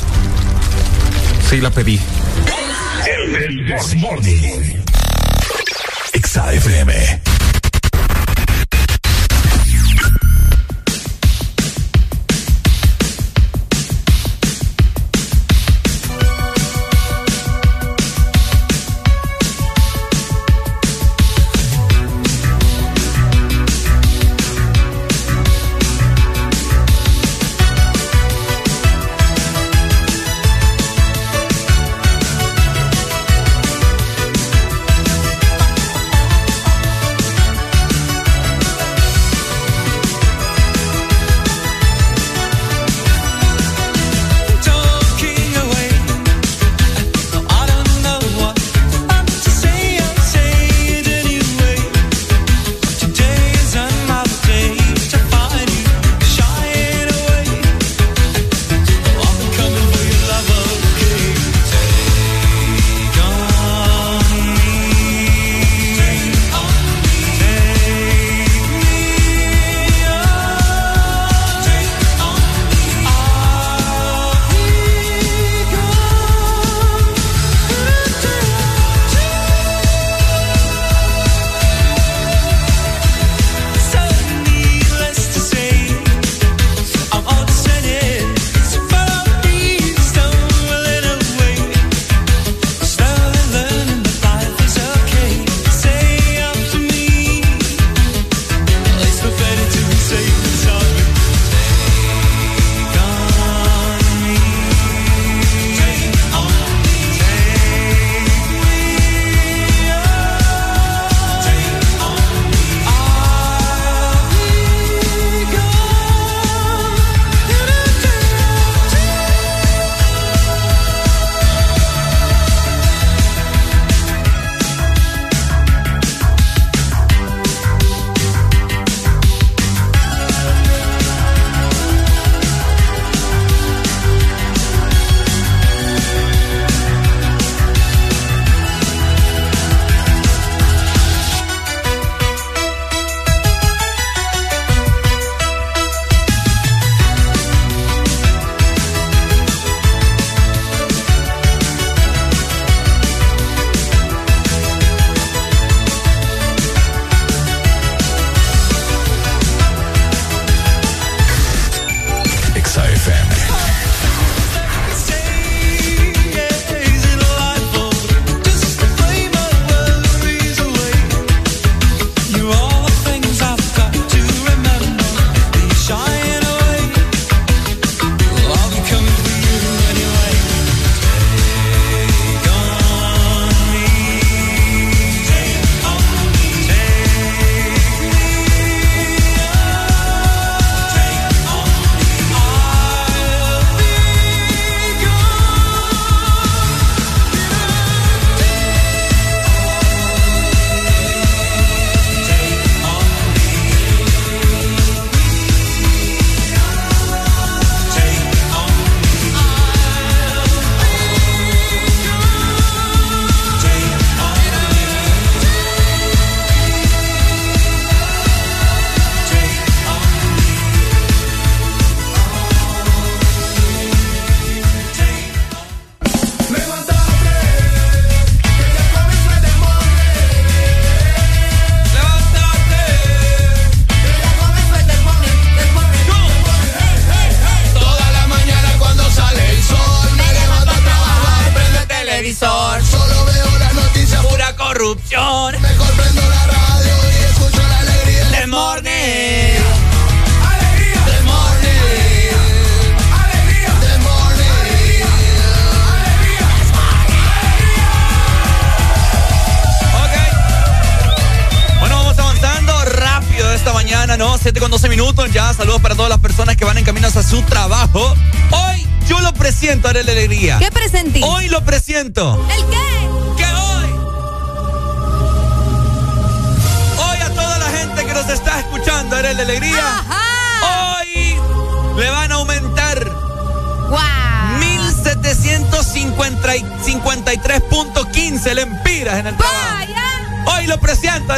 sí 1.48 1.60
la 1.60 1.70
pedí. 1.70 2.00
El, 3.06 3.36
el, 3.36 3.44
el, 3.44 3.70
el, 3.70 4.26
el, 4.26 4.82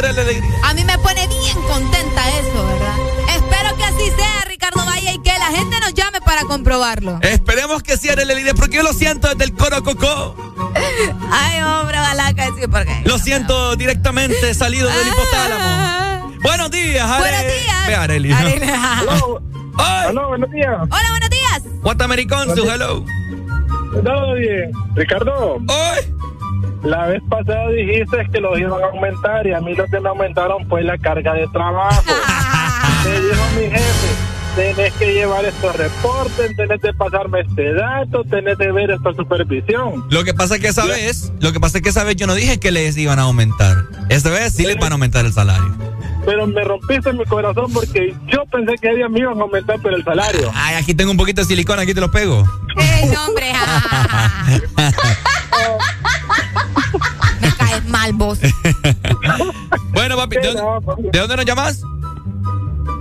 Alegría. 0.03 0.41
A 0.63 0.73
mí 0.73 0.83
me 0.83 0.97
pone 0.97 1.27
bien 1.27 1.61
contenta 1.67 2.29
eso, 2.29 2.65
¿verdad? 2.65 2.95
Espero 3.35 3.77
que 3.77 3.83
así 3.83 4.11
sea, 4.17 4.45
Ricardo 4.47 4.85
Valle, 4.85 5.13
y 5.13 5.19
que 5.19 5.31
la 5.39 5.47
gente 5.47 5.79
nos 5.79 5.93
llame 5.93 6.19
para 6.21 6.41
comprobarlo. 6.43 7.19
Esperemos 7.21 7.81
que 7.83 7.97
sí, 7.97 8.09
Arely 8.09 8.31
Alegría, 8.31 8.53
porque 8.53 8.77
yo 8.77 8.83
lo 8.83 8.93
siento 8.93 9.29
desde 9.29 9.45
el 9.45 9.53
Coro 9.53 9.83
Cocó. 9.83 10.35
Ay, 11.31 11.61
hombre, 11.61 11.99
ojalá 11.99 12.33
que 12.33 12.45
sí, 12.59 12.67
porque. 12.69 13.01
Lo 13.05 13.17
siento 13.19 13.75
directamente 13.75 14.53
salido 14.53 14.89
del 14.89 15.07
hipotálamo. 15.07 16.35
Buenos 16.41 16.71
días, 16.71 17.09
Arely. 17.09 17.31
Buenos 17.31 17.53
días. 17.53 17.87
Ve, 17.87 17.95
Arely. 17.95 18.31
Arely. 18.33 18.71
Hola, 19.77 20.27
buenos 20.27 20.51
días. 20.51 20.75
Hola, 20.81 21.09
buenos 21.09 21.29
días. 21.29 21.63
What 21.83 22.01
American, 22.01 22.49
hello. 22.49 23.05
Todo 24.03 24.33
bien. 24.35 24.71
Ricardo. 24.95 25.55
Hoy. 25.67 26.14
La 26.85 27.07
vez 27.07 27.21
pasada 27.27 27.69
dijiste 27.69 28.29
que 28.31 28.39
los 28.39 28.59
iban 28.59 28.83
a 28.83 28.87
aumentar 28.87 29.47
y 29.47 29.53
a 29.53 29.59
mí 29.59 29.73
lo 29.73 29.87
que 29.87 29.99
me 29.99 30.07
aumentaron 30.07 30.67
fue 30.69 30.83
la 30.83 30.97
carga 30.99 31.33
de 31.33 31.47
trabajo. 31.47 32.03
Me 33.03 33.21
dijo 33.21 33.43
mi 33.57 33.63
jefe, 33.63 34.07
tenés 34.55 34.93
que 34.93 35.13
llevar 35.13 35.43
estos 35.45 35.75
reportes, 35.75 36.55
tenés 36.55 36.79
que 36.81 36.93
pasarme 36.93 37.41
este 37.41 37.73
dato, 37.73 38.23
tenés 38.23 38.57
que 38.57 38.71
ver 38.71 38.91
esta 38.91 39.13
supervisión. 39.13 40.05
Lo 40.09 40.23
que 40.23 40.35
pasa 40.35 40.55
es 40.55 40.61
que 40.61 40.67
esa 40.67 40.85
vez, 40.85 41.31
lo 41.39 41.51
que 41.51 41.59
pasa 41.59 41.79
es 41.79 41.83
que 41.83 41.89
esa 41.89 42.03
vez 42.03 42.15
yo 42.17 42.27
no 42.27 42.35
dije 42.35 42.59
que 42.59 42.71
les 42.71 42.95
iban 42.97 43.17
a 43.17 43.23
aumentar. 43.23 43.77
Esta 44.09 44.29
vez 44.29 44.53
sí 44.53 44.63
les 44.65 44.77
van 44.77 44.91
a 44.91 44.95
aumentar 44.95 45.25
el 45.25 45.33
salario. 45.33 45.75
Pero 46.23 46.45
me 46.45 46.63
rompiste 46.63 47.11
mi 47.13 47.25
corazón 47.25 47.73
porque 47.73 48.13
yo 48.27 48.45
pensé 48.51 48.75
que 48.79 48.91
ellos 48.91 49.09
me 49.09 49.19
iban 49.19 49.39
a 49.39 49.41
aumentar 49.41 49.79
pero 49.81 49.95
el 49.95 50.03
salario. 50.03 50.51
Ay, 50.53 50.75
aquí 50.75 50.93
tengo 50.93 51.09
un 51.11 51.17
poquito 51.17 51.41
de 51.41 51.47
silicona, 51.47 51.81
aquí 51.81 51.95
te 51.95 52.01
lo 52.01 52.11
pego. 52.11 52.47
¡Ey, 52.77 53.11
hombre! 53.15 53.51
mal 58.05 58.13
vos. 58.13 58.39
bueno, 59.93 60.15
papi, 60.15 60.37
¿de 60.37 60.53
dónde, 60.53 61.11
¿de 61.11 61.19
dónde 61.19 61.35
nos 61.37 61.45
llamas? 61.45 61.81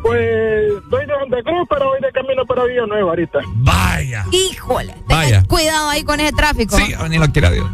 Pues 0.02 0.72
soy 0.90 1.06
de 1.06 1.12
Santa 1.18 1.42
Cruz, 1.42 1.66
pero 1.68 1.86
voy 1.86 2.00
de 2.00 2.12
camino 2.12 2.44
para 2.46 2.64
Villa 2.64 2.86
Nueva 2.86 3.10
ahorita. 3.10 3.38
Vaya. 3.56 4.24
Híjole. 4.32 4.94
Vaya. 5.08 5.42
Cuidado 5.48 5.88
ahí 5.88 6.04
con 6.04 6.20
ese 6.20 6.32
tráfico. 6.32 6.76
Sí, 6.76 6.94
ni 7.08 7.18
lo 7.18 7.26
quiera 7.32 7.50
Dios. 7.50 7.66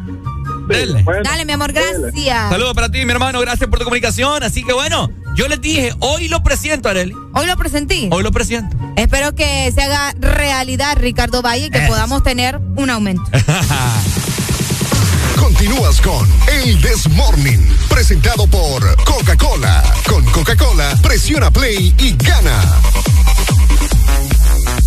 Dele. 0.68 1.04
Dale, 1.24 1.44
mi 1.44 1.52
amor, 1.52 1.72
gracias. 1.72 2.50
Saludos 2.50 2.74
para 2.74 2.88
ti, 2.88 3.04
mi 3.04 3.12
hermano. 3.12 3.40
Gracias 3.40 3.68
por 3.68 3.80
tu 3.80 3.84
comunicación. 3.84 4.44
Así 4.44 4.62
que 4.62 4.72
bueno, 4.72 5.10
yo 5.34 5.48
les 5.48 5.60
dije, 5.60 5.92
hoy 5.98 6.28
lo 6.28 6.42
presento, 6.44 6.88
Areli. 6.88 7.14
Hoy 7.34 7.46
lo 7.46 7.56
presenté. 7.56 8.08
Hoy 8.12 8.22
lo 8.22 8.30
presento. 8.30 8.76
Espero 8.94 9.34
que 9.34 9.70
se 9.72 9.82
haga 9.82 10.14
realidad, 10.20 10.96
Ricardo 10.96 11.42
Valle, 11.42 11.66
y 11.66 11.70
que 11.70 11.80
podamos 11.80 12.22
tener 12.22 12.60
un 12.76 12.90
aumento. 12.90 13.22
Continúas 15.40 16.00
con 16.02 16.28
El 16.48 16.80
This 16.80 17.08
Morning, 17.08 17.58
presentado 17.88 18.46
por 18.46 18.82
Coca-Cola. 19.04 19.82
Con 20.06 20.24
Coca-Cola, 20.26 20.96
presiona 21.02 21.50
play 21.50 21.94
y 21.98 22.12
gana. 22.16 22.62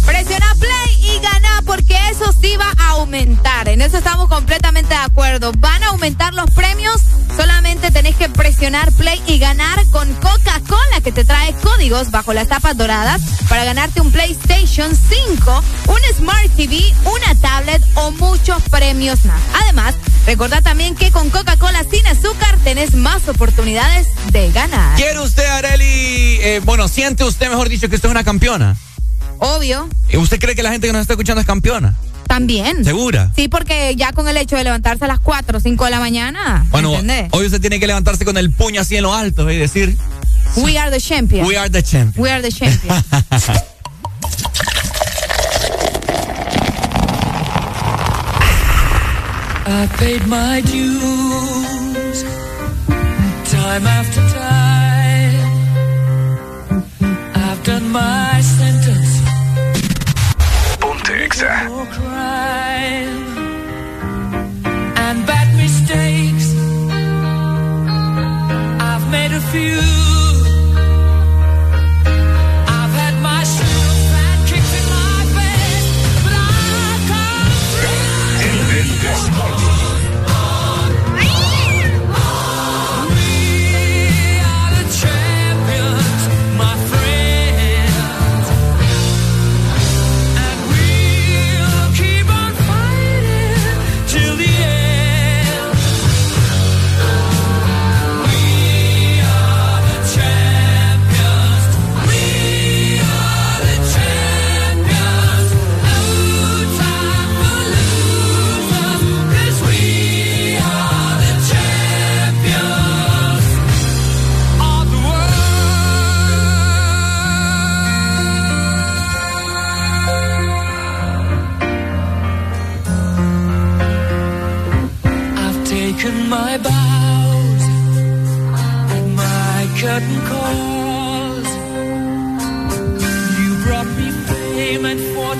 Presiona 0.05 0.53
play 0.59 1.15
y 1.15 1.19
gana 1.19 1.61
porque 1.65 1.97
eso 2.11 2.25
sí 2.41 2.55
va 2.57 2.71
a 2.77 2.89
aumentar. 2.91 3.67
En 3.69 3.81
eso 3.81 3.97
estamos 3.97 4.27
completamente 4.29 4.93
de 4.93 4.99
acuerdo. 4.99 5.51
Van 5.57 5.83
a 5.83 5.87
aumentar 5.87 6.33
los 6.33 6.49
premios. 6.51 7.01
Solamente 7.35 7.89
tenés 7.91 8.15
que 8.15 8.29
presionar 8.29 8.91
play 8.91 9.21
y 9.27 9.39
ganar 9.39 9.83
con 9.89 10.11
Coca-Cola 10.15 11.01
que 11.03 11.11
te 11.11 11.23
trae 11.23 11.53
códigos 11.55 12.11
bajo 12.11 12.33
las 12.33 12.47
tapas 12.47 12.77
doradas 12.77 13.21
para 13.49 13.63
ganarte 13.63 14.01
un 14.01 14.11
PlayStation 14.11 14.95
5, 14.95 15.63
un 15.87 16.15
Smart 16.17 16.51
TV, 16.55 16.93
una 17.05 17.35
tablet 17.41 17.81
o 17.95 18.11
muchos 18.11 18.61
premios 18.69 19.25
más. 19.25 19.41
Además, 19.63 19.95
recordá 20.27 20.61
también 20.61 20.95
que 20.95 21.11
con 21.11 21.29
Coca-Cola 21.31 21.83
sin 21.89 22.05
azúcar 22.05 22.57
tenés 22.63 22.93
más 22.93 23.27
oportunidades 23.27 24.07
de 24.31 24.51
ganar. 24.51 24.95
¿Quiere 24.95 25.19
usted, 25.19 25.45
Areli? 25.45 26.39
eh, 26.41 26.61
bueno, 26.63 26.87
siente 26.87 27.23
usted, 27.23 27.49
mejor 27.49 27.69
dicho, 27.69 27.89
que 27.89 27.95
usted 27.95 28.09
es 28.09 28.11
una 28.11 28.23
campeona. 28.23 28.75
Obvio. 29.39 29.89
¿Y 30.11 30.17
¿Usted 30.17 30.39
cree 30.39 30.55
que 30.55 30.63
la 30.63 30.71
gente 30.71 30.87
que 30.87 30.93
nos 30.93 31.01
está 31.01 31.13
escuchando 31.13 31.41
es 31.41 31.47
campeona? 31.47 31.95
También. 32.27 32.83
¿Segura? 32.83 33.31
Sí, 33.35 33.47
porque 33.47 33.95
ya 33.95 34.11
con 34.13 34.27
el 34.27 34.37
hecho 34.37 34.55
de 34.55 34.63
levantarse 34.63 35.05
a 35.05 35.07
las 35.07 35.19
4 35.19 35.57
o 35.57 35.61
5 35.61 35.85
de 35.85 35.91
la 35.91 35.99
mañana, 35.99 36.65
Bueno, 36.71 36.91
¿entendés? 36.91 37.27
hoy 37.31 37.45
usted 37.45 37.61
tiene 37.61 37.79
que 37.79 37.87
levantarse 37.87 38.25
con 38.25 38.37
el 38.37 38.51
puño 38.51 38.81
así 38.81 38.95
en 38.95 39.03
lo 39.03 39.13
alto 39.13 39.49
y 39.51 39.57
decir, 39.57 39.97
We 40.57 40.77
are 40.77 40.89
the 40.91 41.01
champions. 41.01 41.47
We 41.47 41.57
are 41.57 41.69
the 41.69 41.83
champions. 41.83 42.17
We 42.17 42.29
are 42.31 42.41
the 42.41 42.51
champions. 42.51 43.03
I 49.65 49.87
paid 49.97 50.27
my 50.27 50.61
dues 50.61 52.23
time 53.51 53.87
after 53.87 54.21
time. 54.29 55.39
I've 57.35 57.63
done 57.63 57.89
my 57.89 58.41
sentence. 58.41 59.22
Crime 61.35 63.27
and 64.97 65.25
bad 65.25 65.55
mistakes. 65.57 66.53
I've 68.79 69.09
made 69.09 69.31
a 69.31 69.41
few. 69.41 70.12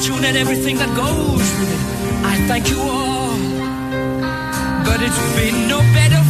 Fortune 0.04 0.26
and 0.26 0.38
everything 0.38 0.76
that 0.78 0.90
goes 0.96 1.48
with 1.60 1.72
it. 1.72 2.26
I 2.26 2.36
thank 2.48 2.70
you 2.70 2.80
all, 2.80 3.38
but 4.86 5.02
it's 5.02 5.36
been 5.36 5.68
no 5.68 5.80
bed 5.80 6.23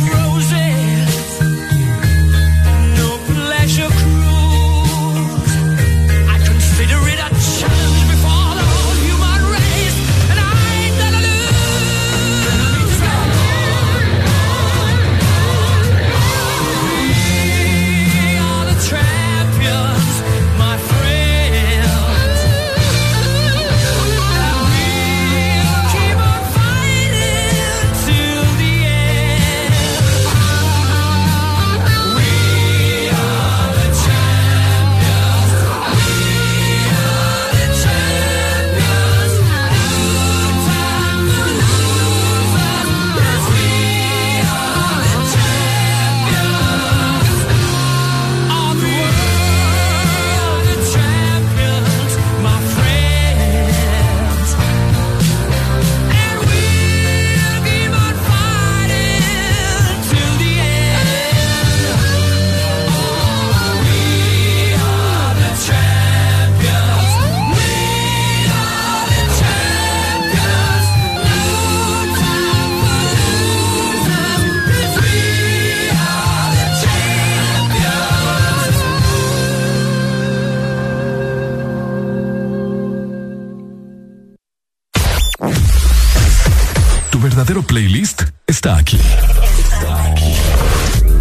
verdadero 87.54 87.62
playlist 87.62 88.24
está 88.48 88.78
aquí. 88.78 88.98
Está 88.98 90.06
aquí. 90.06 90.34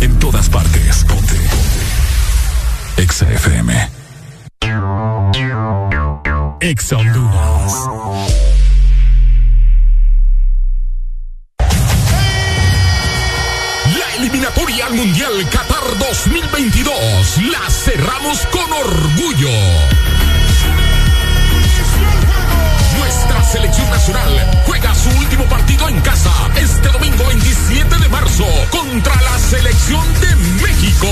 En 0.00 0.18
todas 0.18 0.48
partes. 0.48 1.04
Ponte. 1.04 1.36
Exa 2.96 3.30
FM. 3.30 3.90
Exa 6.60 6.96
Honduras. 6.96 7.72
La 13.98 14.14
eliminatoria 14.16 14.86
al 14.86 14.94
Mundial 14.94 15.32
Qatar 15.50 15.98
2022 15.98 16.94
la 17.50 17.70
cerramos 17.70 18.38
con 18.46 18.72
orgullo. 18.72 19.50
Nuestra 22.98 23.44
selección 23.44 23.90
nacional 23.90 24.62
juega 24.66 24.81
este 26.82 26.98
domingo 26.98 27.24
27 27.26 27.96
de 27.96 28.08
marzo 28.08 28.44
contra 28.70 29.14
la 29.22 29.38
selección 29.38 30.04
de 30.20 30.34
México. 30.62 31.06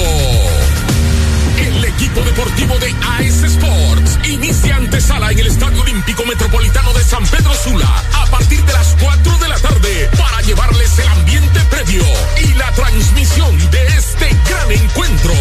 El 1.59 1.85
equipo 1.85 2.21
deportivo 2.23 2.79
de 2.79 2.95
AS 3.03 3.43
Sports 3.45 4.19
inicia 4.25 4.77
antesala 4.77 5.31
en 5.31 5.39
el 5.39 5.47
Estadio 5.47 5.81
Olímpico 5.83 6.25
Metropolitano 6.25 6.93
de 6.93 7.05
San 7.05 7.25
Pedro 7.27 7.55
Sula 7.55 8.05
a 8.15 8.27
partir 8.27 8.65
de 8.65 8.73
las 8.73 8.97
4 9.01 9.39
de 9.39 9.49
la 9.49 9.59
tarde 9.59 10.11
para 10.19 10.41
llevarles 10.43 10.99
el 10.99 11.09
ambiente 11.09 11.61
previo 11.71 12.03
y 12.43 12.55
la 12.55 12.73
transmisión 12.73 13.71
de 13.71 13.87
este 13.87 14.37
gran 14.49 14.73
encuentro. 14.73 15.33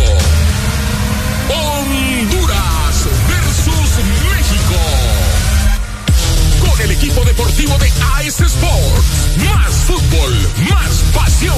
Deportivo 7.59 7.77
de 7.77 7.91
AS 8.27 8.39
Sports. 8.39 9.37
Más 9.43 9.73
fútbol, 9.85 10.33
más 10.69 11.03
pasión. 11.13 11.57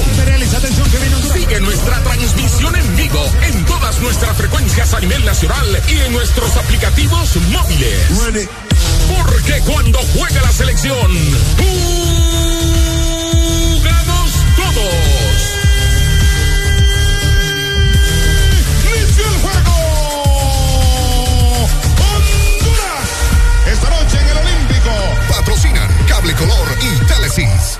Sigue 1.32 1.60
nuestra 1.60 2.02
transmisión 2.02 2.74
en 2.76 2.96
vivo 2.96 3.24
en 3.42 3.64
todas 3.64 4.00
nuestras 4.00 4.36
frecuencias 4.36 4.94
a 4.94 5.00
nivel 5.00 5.24
nacional 5.24 5.82
y 5.88 5.98
en 6.00 6.12
nuestros 6.12 6.56
aplicativos 6.56 7.36
móviles. 7.50 8.46
Porque 9.16 9.60
cuando 9.60 9.98
juega 10.14 10.42
la 10.42 10.52
selección, 10.52 11.10
jugamos 11.58 12.21
Patrocinan 26.32 26.36
Cable 26.36 26.36
Color 26.36 26.68
y 26.80 27.06
Telesis. 27.06 27.78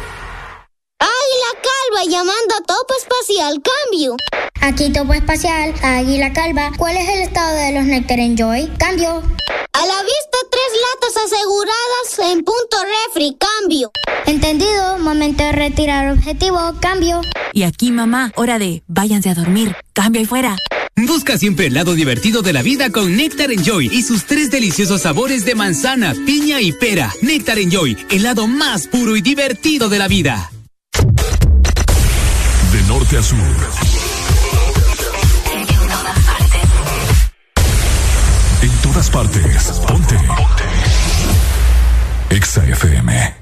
Águila 0.98 1.52
Calva 1.62 2.04
llamando 2.04 2.54
a 2.54 2.60
Topo 2.60 2.94
Espacial 2.98 3.62
Cambio. 3.62 4.16
Aquí 4.60 4.92
Topo 4.92 5.14
Espacial, 5.14 5.74
Águila 5.82 6.32
Calva. 6.32 6.70
¿Cuál 6.76 6.96
es 6.96 7.08
el 7.08 7.22
estado 7.22 7.56
de 7.56 7.72
los 7.72 7.84
Nectar 7.84 8.18
Enjoy? 8.18 8.68
Cambio. 8.78 9.22
A 9.72 9.86
la 9.86 10.02
vista, 10.02 10.38
tres 10.50 10.72
latas 10.82 11.24
aseguradas 11.24 12.30
en 12.30 12.44
punto 12.44 12.76
refri. 13.06 13.36
Cambio. 13.38 13.90
Entendido. 14.26 14.98
Momento 14.98 15.44
de 15.44 15.52
retirar 15.52 16.12
objetivo. 16.12 16.74
Cambio. 16.80 17.20
Y 17.52 17.64
aquí, 17.64 17.90
mamá, 17.90 18.32
hora 18.36 18.58
de 18.58 18.82
váyanse 18.86 19.30
a 19.30 19.34
dormir. 19.34 19.76
Cambio 19.94 20.20
ahí 20.20 20.26
fuera. 20.26 20.56
Busca 20.97 21.39
siempre 21.39 21.66
el 21.66 21.74
lado 21.74 21.94
divertido 21.94 22.43
de 22.43 22.52
la 22.52 22.62
vida 22.62 22.90
con 22.90 23.16
Nectar 23.16 23.51
Enjoy 23.51 23.89
y 23.93 24.02
sus 24.02 24.24
tres 24.24 24.51
deliciosos 24.51 25.02
sabores 25.02 25.44
de 25.44 25.55
manzana, 25.55 26.14
piña 26.27 26.60
y 26.60 26.73
pera. 26.73 27.12
Nectar 27.23 27.59
Enjoy, 27.59 27.97
el 28.10 28.23
lado 28.23 28.47
más 28.47 28.86
puro 28.86 29.16
y 29.16 29.23
divertido 29.23 29.89
de 29.89 29.98
la 29.98 30.09
vida. 30.09 30.51
De 32.73 32.82
norte 32.89 33.16
a 33.16 33.23
sur. 33.23 33.39
En 38.62 38.70
todas 38.82 39.10
partes. 39.10 39.73
Ponte. 39.86 40.16
Exa 42.31 42.66
FM. 42.66 43.41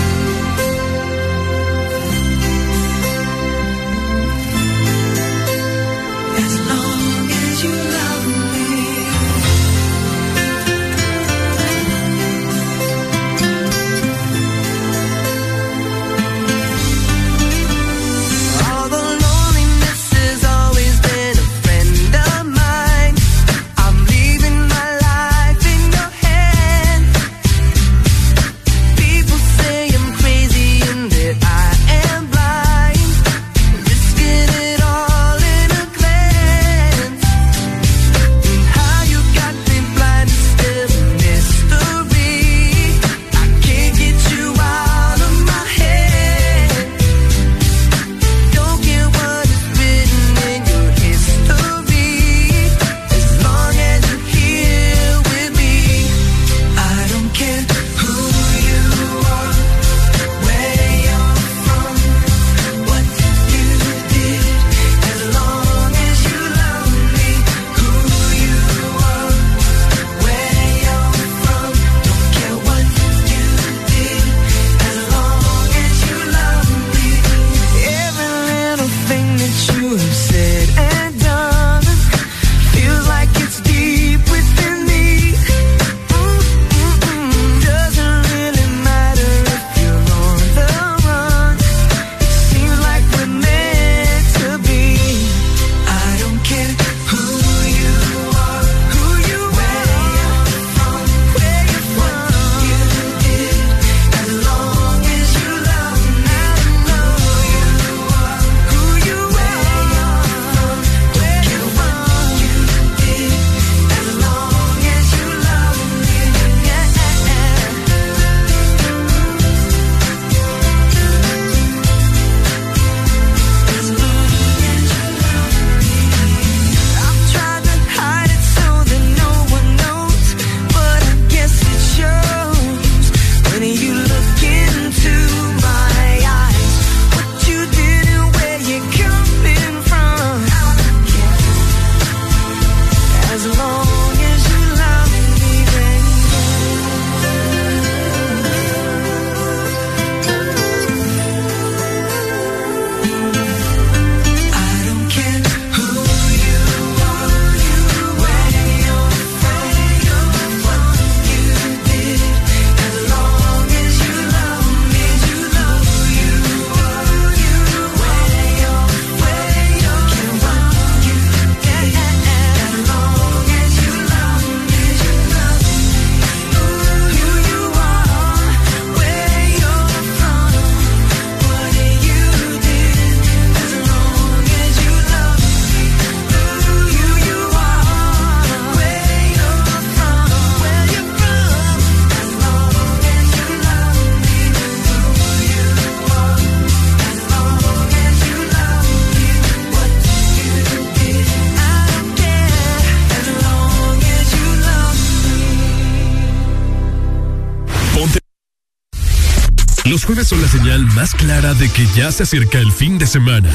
Son 210.31 210.41
la 210.41 210.47
señal 210.47 210.85
más 210.95 211.13
clara 211.13 211.53
de 211.55 211.67
que 211.67 211.85
ya 211.87 212.09
se 212.09 212.23
acerca 212.23 212.57
el 212.59 212.71
fin 212.71 212.97
de 212.97 213.05
semana. 213.05 213.49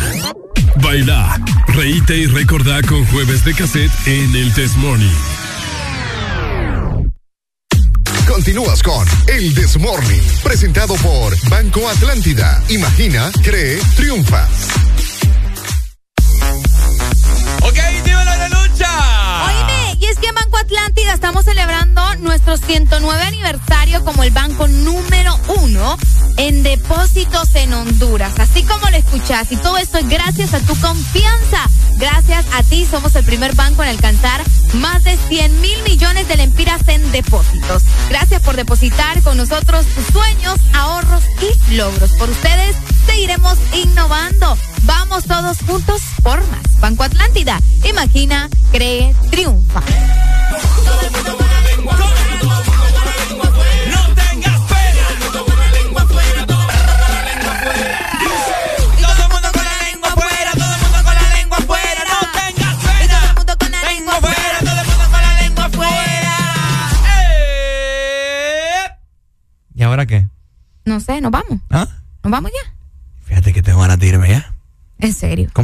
Baila, 0.83 1.41
reíte 1.69 2.15
y 2.19 2.27
recordá 2.27 2.83
con 2.83 3.03
jueves 3.07 3.47
de 3.47 3.55
cassette 3.55 3.91
en 4.05 4.37
el 4.37 4.53
Test 4.53 4.77
Morning. 4.77 5.17
Continúas 8.29 8.83
con 8.83 9.09
El 9.27 9.55
This 9.55 9.79
Morning, 9.79 10.21
presentado 10.43 10.97
por 10.97 11.35
Banco 11.49 11.89
Atlántida. 11.89 12.63
Imagina, 12.69 13.31
cree, 13.43 13.79
triunfa. 13.97 14.47
Escuchás. 29.17 29.51
Y 29.51 29.57
todo 29.57 29.77
esto 29.79 29.99
es 29.99 30.09
gracias 30.09 30.55
a 30.55 30.61
tu 30.61 30.75
confianza. 30.77 31.69
Gracias 31.97 32.45
a 32.53 32.63
ti 32.63 32.87
somos 32.91 33.15
el 33.17 33.25
primer 33.25 33.55
banco 33.55 33.83
en 33.83 33.89
alcanzar 33.89 34.43
más 34.75 35.03
de 35.05 35.17
100 35.17 35.61
mil 35.61 35.83
millones 35.83 36.29
de 36.29 36.37
lempiras 36.37 36.83
en 36.89 37.11
depósitos. 37.13 37.83
Gracias 38.11 38.43
por 38.43 38.57
depositar 38.57 39.23
con 39.23 39.39
nosotros 39.39 39.87
tus 39.87 40.05
sueños, 40.07 40.59
ahorros 40.75 41.23
y 41.41 41.75
logros. 41.75 42.13
Por 42.13 42.29
ustedes 42.29 42.77
seguiremos 43.07 43.57
innovando. 43.75 44.59
Vamos 44.83 45.25
todos 45.25 45.59
juntos 45.67 46.03
por 46.23 46.39
más. 46.49 46.81
Banco 46.81 47.05
Atlántida. 47.05 47.59
Imagina, 47.85 48.51
cree, 48.71 49.15
triunfa. 49.31 49.83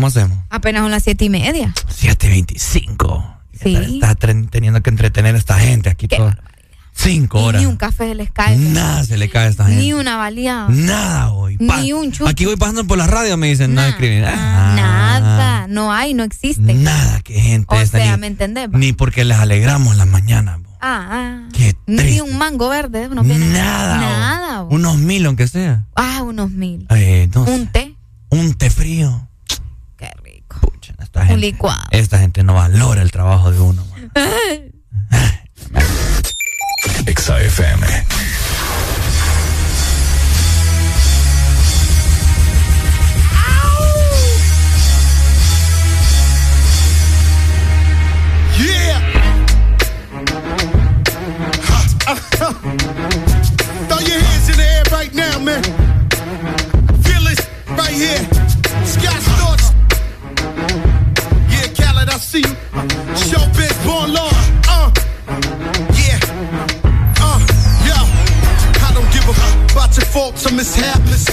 ¿Cómo 0.02 0.08
hacemos? 0.08 0.36
Apenas 0.50 0.82
son 0.82 0.90
las 0.90 1.04
siete 1.04 1.26
y 1.26 1.30
media. 1.30 1.72
7.25. 1.88 3.36
Sí. 3.62 3.76
Estás 3.76 4.16
teniendo 4.50 4.82
que 4.82 4.90
entretener 4.90 5.36
a 5.36 5.38
esta 5.38 5.56
gente 5.60 5.90
aquí 5.90 6.08
todo. 6.08 6.34
Cinco 6.92 7.38
Y 7.38 7.42
horas. 7.44 7.62
Ni 7.62 7.66
un 7.66 7.76
café 7.76 8.08
se 8.08 8.14
les 8.16 8.32
cae. 8.32 8.56
Nada 8.56 9.04
se 9.04 9.16
le 9.16 9.30
cae 9.30 9.46
a 9.46 9.48
esta 9.50 9.64
gente. 9.66 9.80
Ni 9.80 9.92
una 9.92 10.16
baleada. 10.16 10.66
Nada 10.70 11.30
hoy. 11.30 11.56
Ni 11.60 11.92
un 11.92 12.10
chucho. 12.10 12.26
Aquí 12.26 12.46
voy 12.46 12.56
pasando 12.56 12.84
por 12.84 12.98
la 12.98 13.06
radio, 13.06 13.36
me 13.36 13.46
dicen, 13.46 13.76
no 13.76 13.82
escriben. 13.84 14.24
Ah, 14.26 14.72
Nada. 14.74 15.66
No 15.68 15.92
hay, 15.92 16.14
no 16.14 16.24
existe. 16.24 16.74
Nada, 16.74 17.20
que 17.20 17.40
gente 17.40 17.72
O 17.72 17.78
esta, 17.80 17.98
sea, 17.98 18.16
ni, 18.16 18.20
¿me 18.22 18.26
entendés? 18.26 18.68
ni 18.72 18.92
porque 18.92 19.24
les 19.24 19.38
alegramos 19.38 19.96
la 19.96 20.04
mañana. 20.04 20.56
bo. 20.56 20.68
Ah, 20.80 21.06
ah. 21.12 21.48
Qué 21.52 21.76
Ni 21.86 21.96
triste. 21.98 22.22
un 22.22 22.36
mango 22.38 22.68
verde. 22.68 23.08
Nada. 23.08 23.98
Nada. 24.00 24.62
bo. 24.62 24.74
Unos 24.74 24.98
mil, 24.98 25.24
aunque 25.26 25.46
sea. 25.46 25.86
Ah, 25.94 26.22
unos 26.24 26.50
mil. 26.50 26.88
Eh, 26.90 27.28
no 27.32 27.44
sé. 27.46 27.52
Un 27.52 27.66
té. 27.68 27.94
Un 28.30 28.54
té 28.54 28.68
frío. 28.68 29.28
Esta 31.12 31.20
Un 31.20 31.26
gente, 31.28 31.40
licuado. 31.42 31.82
esta 31.90 32.18
gente 32.18 32.42
no 32.42 32.54
valora 32.54 33.02
el 33.02 33.10
trabajo 33.10 33.52
de 33.52 33.60
uno. 33.60 33.84
man. 33.84 34.10
Exa 37.06 37.38
FM. 37.38 37.86
Faults 70.12 70.44
or 70.44 70.52
mishaps. 70.52 71.24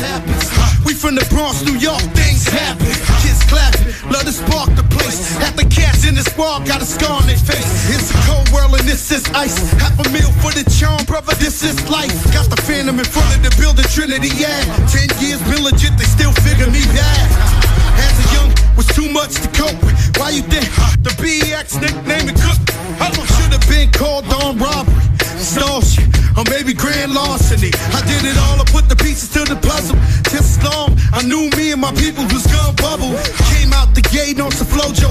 We 0.88 0.96
from 0.96 1.16
the 1.16 1.28
Bronx, 1.30 1.62
New 1.68 1.76
York, 1.76 2.02
things 2.16 2.48
happen. 2.48 2.88
Kids 3.20 3.44
clapping, 3.52 3.92
love 4.08 4.24
to 4.24 4.32
spark 4.32 4.72
the 4.80 4.88
place. 4.88 5.36
Half 5.38 5.56
the 5.60 5.68
cats 5.68 6.08
in 6.08 6.16
the 6.16 6.24
squad 6.24 6.66
got 6.66 6.82
a 6.82 6.86
scar 6.86 7.20
on 7.20 7.28
their 7.28 7.38
face. 7.38 7.68
It's 7.92 8.10
a 8.10 8.18
cold 8.24 8.48
world 8.56 8.80
and 8.80 8.88
this 8.88 9.12
is 9.12 9.28
ice. 9.36 9.60
Half 9.84 10.00
a 10.00 10.10
meal 10.10 10.32
for 10.40 10.56
the 10.56 10.64
charm, 10.72 11.04
brother, 11.06 11.36
this 11.36 11.62
is 11.62 11.76
life. 11.92 12.16
Got 12.32 12.50
the 12.50 12.62
phantom 12.64 12.98
in 12.98 13.06
front 13.06 13.36
of 13.36 13.44
the 13.44 13.52
building, 13.60 13.86
Trinity, 13.92 14.32
yeah. 14.40 14.64
Ten 14.88 15.12
years 15.20 15.44
been 15.44 15.62
legit, 15.64 15.94
they 16.00 16.08
still 16.08 16.32
figure 16.32 16.72
me 16.72 16.82
bad. 16.96 17.69
As 18.06 18.16
a 18.24 18.26
young, 18.36 18.50
was 18.76 18.88
too 18.88 19.10
much 19.12 19.36
to 19.44 19.48
cope 19.52 19.80
with. 19.84 19.96
Why 20.18 20.32
you 20.32 20.44
think 20.44 20.66
the 21.04 21.12
BX 21.22 21.82
nickname 21.82 22.30
it 22.32 22.40
cook? 22.40 22.60
I 23.00 23.12
should 23.12 23.52
have 23.54 23.68
been 23.70 23.92
called 23.92 24.26
on 24.44 24.58
robbery, 24.58 25.04
extortion, 25.36 26.12
or 26.38 26.44
maybe 26.50 26.74
grand 26.74 27.14
larceny. 27.14 27.72
I 27.96 28.00
did 28.08 28.24
it 28.24 28.38
all, 28.38 28.60
I 28.60 28.66
put 28.72 28.90
the 28.90 28.96
pieces 28.96 29.30
to 29.36 29.44
the 29.44 29.56
puzzle. 29.56 29.98
Just 30.32 30.64
long 30.64 31.00
I 31.12 31.24
knew 31.24 31.50
me 31.58 31.72
and 31.72 31.82
my 31.82 31.92
people 31.94 32.24
was 32.32 32.46
gonna 32.48 32.74
bubble. 32.80 33.12
Came 33.56 33.74
out 33.74 33.96
the 33.96 34.02
gate 34.02 34.40
on 34.40 34.52
some 34.52 34.68
flojo. 34.68 35.10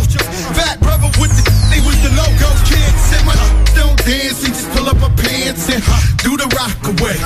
Fat 0.57 0.81
brother 0.81 1.11
with 1.21 1.33
the 1.37 1.45
they 1.73 1.81
was 1.85 1.97
the 2.03 2.13
logo. 2.17 2.49
Kid 2.69 2.93
said 3.09 3.25
my 3.27 3.35
don't 3.77 3.99
dance, 4.05 4.41
he 4.43 4.49
just 4.49 4.69
pull 4.71 4.89
up 4.89 4.97
my 4.99 5.11
pants 5.17 5.69
and 5.69 5.83
do 6.23 6.37
the 6.37 6.49
rock 6.57 6.79
away. 6.89 7.17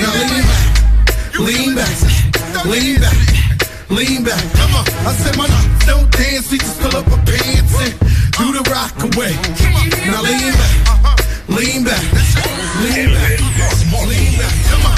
Now 0.00 0.12
lean 0.18 0.44
back, 0.44 1.36
lean 1.38 1.74
back, 1.74 2.66
lean 2.66 3.00
back. 3.00 3.51
Lean 3.92 4.24
back, 4.24 4.40
come 4.54 4.74
on. 4.74 4.86
I 5.06 5.12
said 5.12 5.36
my 5.36 5.46
don't 5.84 6.10
dance, 6.10 6.50
we 6.50 6.56
just 6.56 6.80
pull 6.80 6.96
up 6.96 7.06
my 7.08 7.18
pants 7.28 7.76
and 7.76 7.92
do 8.38 8.52
the 8.56 8.62
rock 8.70 8.96
away. 9.04 9.36
Now 10.08 10.22
lean 10.22 10.52
back, 10.56 11.20
lean 11.48 11.84
back, 11.84 12.02
lean 12.80 13.12
back, 13.12 13.38
lean 14.08 14.38
back, 14.38 14.54
come 14.70 14.86
on. 14.86 14.91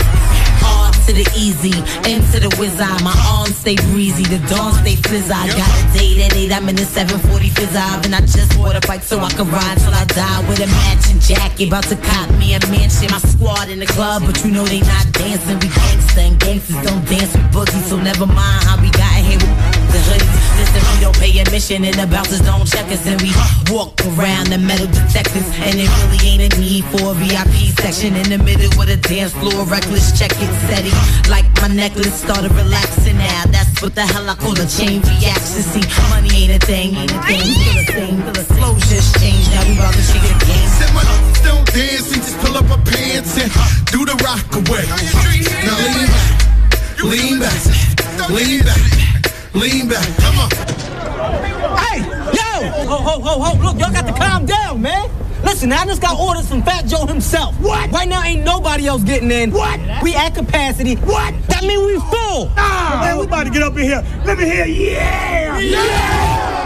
To 1.04 1.12
the 1.12 1.28
easy, 1.36 1.76
into 2.08 2.40
the 2.40 2.48
whiz 2.56 2.80
eye. 2.80 2.96
My 3.04 3.12
arms 3.28 3.58
stay 3.58 3.76
breezy, 3.92 4.24
the 4.24 4.40
dawn 4.48 4.72
stay 4.72 4.96
fizz. 4.96 5.30
I 5.30 5.48
got 5.52 5.68
a 5.68 5.84
date 5.92 6.24
at 6.24 6.32
8, 6.32 6.50
I'm 6.50 6.68
in 6.70 6.76
the 6.76 6.84
740 6.86 7.50
fizz 7.50 7.76
and 7.76 8.14
I 8.14 8.20
just 8.20 8.56
bought 8.56 8.74
a 8.74 8.80
bike 8.88 9.02
so 9.02 9.20
I 9.20 9.28
can 9.28 9.44
ride 9.52 9.76
till 9.84 9.92
I 9.92 10.04
die 10.06 10.48
with 10.48 10.64
a 10.64 10.66
matching 10.66 11.20
jacket. 11.20 11.68
About 11.68 11.84
to 11.92 11.96
cop 11.96 12.30
me 12.40 12.54
a 12.54 12.60
mansion, 12.72 13.12
my 13.12 13.18
squad 13.18 13.68
in 13.68 13.80
the 13.80 13.86
club, 13.86 14.22
but 14.24 14.42
you 14.44 14.50
know 14.50 14.64
they 14.64 14.80
not 14.80 15.04
dancing. 15.12 15.58
We 15.60 15.68
gangsta 15.68 16.24
and 16.24 16.40
gangsters 16.40 16.80
don't 16.80 17.04
dance 17.04 17.36
with 17.36 17.52
boogies, 17.52 17.84
so 17.84 18.00
never 18.00 18.24
mind 18.24 18.64
how 18.64 18.80
we 18.80 18.88
got 18.88 19.20
here 19.20 19.36
with 19.36 19.92
the 19.92 20.00
hoodies. 20.08 20.43
Listen, 20.64 20.80
we 20.96 21.00
don't 21.04 21.18
pay 21.20 21.32
admission 21.40 21.84
and 21.84 21.94
the 21.94 22.06
bouncers 22.06 22.40
don't 22.40 22.64
check 22.64 22.88
us, 22.88 23.04
and 23.06 23.20
we 23.20 23.28
walk 23.68 23.92
around 24.16 24.48
the 24.48 24.56
metal 24.56 24.88
detectors, 24.88 25.44
and 25.60 25.76
it 25.76 25.88
really 26.00 26.20
ain't 26.24 26.40
a 26.48 26.50
need 26.56 26.84
for 26.88 27.12
a 27.12 27.14
VIP 27.20 27.68
section 27.76 28.16
in 28.16 28.32
the 28.32 28.40
middle 28.40 28.72
with 28.80 28.88
a 28.88 28.96
dance 28.96 29.36
floor. 29.36 29.64
Reckless 29.68 30.16
check 30.16 30.32
it, 30.32 30.52
steady, 30.64 30.92
like 31.28 31.44
my 31.60 31.68
necklace 31.68 32.16
started 32.16 32.52
relaxing 32.52 33.18
now. 33.18 33.44
That's 33.52 33.82
what 33.82 33.94
the 33.94 34.08
hell 34.08 34.24
I 34.24 34.34
call 34.40 34.56
a 34.56 34.64
chain 34.64 35.04
reaction. 35.04 35.60
See, 35.68 35.84
money 36.08 36.48
ain't 36.48 36.56
a 36.56 36.60
thing, 36.64 36.96
ain't 36.96 37.12
a 37.12 37.20
thing. 37.28 37.44
Still 37.44 37.76
a 37.76 37.84
thing, 37.84 38.14
still 38.24 38.40
a 38.40 38.44
flow 38.56 38.74
just 38.88 39.20
changed. 39.20 39.52
Now 39.52 39.68
we 39.68 39.76
about 39.76 39.92
to 39.92 40.00
shake 40.00 40.24
it 40.24 40.32
again. 40.32 40.68
Said 40.80 40.92
my 40.96 41.04
don't 41.44 41.68
dance, 41.76 42.08
we 42.08 42.16
just 42.24 42.40
pull 42.40 42.56
up 42.56 42.64
our 42.72 42.80
pants 42.88 43.36
and 43.36 43.52
do 43.92 44.08
the 44.08 44.16
rock 44.24 44.48
away. 44.56 44.88
Now 45.68 45.76
lean 45.84 46.08
back, 46.08 46.32
lean 47.04 47.36
back, 47.36 47.60
lean 48.32 48.64
back, 48.64 48.80
lean 49.54 49.88
back, 49.88 50.06
come 50.18 50.38
on. 50.38 50.50
Hey, 51.78 52.00
yo! 52.00 52.84
Ho, 52.84 52.96
ho, 52.96 53.20
ho, 53.20 53.40
ho, 53.40 53.64
look, 53.64 53.78
y'all 53.78 53.92
got 53.92 54.06
to 54.06 54.12
calm 54.12 54.46
down, 54.46 54.82
man. 54.82 55.10
Listen, 55.44 55.72
I 55.72 55.84
just 55.84 56.00
got 56.00 56.18
orders 56.18 56.48
from 56.48 56.62
Fat 56.62 56.86
Joe 56.86 57.06
himself. 57.06 57.54
What? 57.60 57.90
Right 57.90 58.08
now, 58.08 58.22
ain't 58.22 58.44
nobody 58.44 58.86
else 58.86 59.02
getting 59.02 59.30
in. 59.30 59.50
What? 59.50 59.78
We 60.02 60.14
at 60.14 60.34
capacity. 60.34 60.96
What? 60.96 61.34
That 61.48 61.62
mean 61.64 61.84
we 61.84 61.94
full. 61.96 62.50
Ah, 62.56 63.00
man, 63.02 63.18
we 63.18 63.26
about 63.26 63.44
to 63.44 63.50
get 63.50 63.62
up 63.62 63.76
in 63.76 63.84
here. 63.84 64.02
Let 64.24 64.38
me 64.38 64.44
hear, 64.44 64.64
yeah! 64.64 65.58
Yeah! 65.58 66.64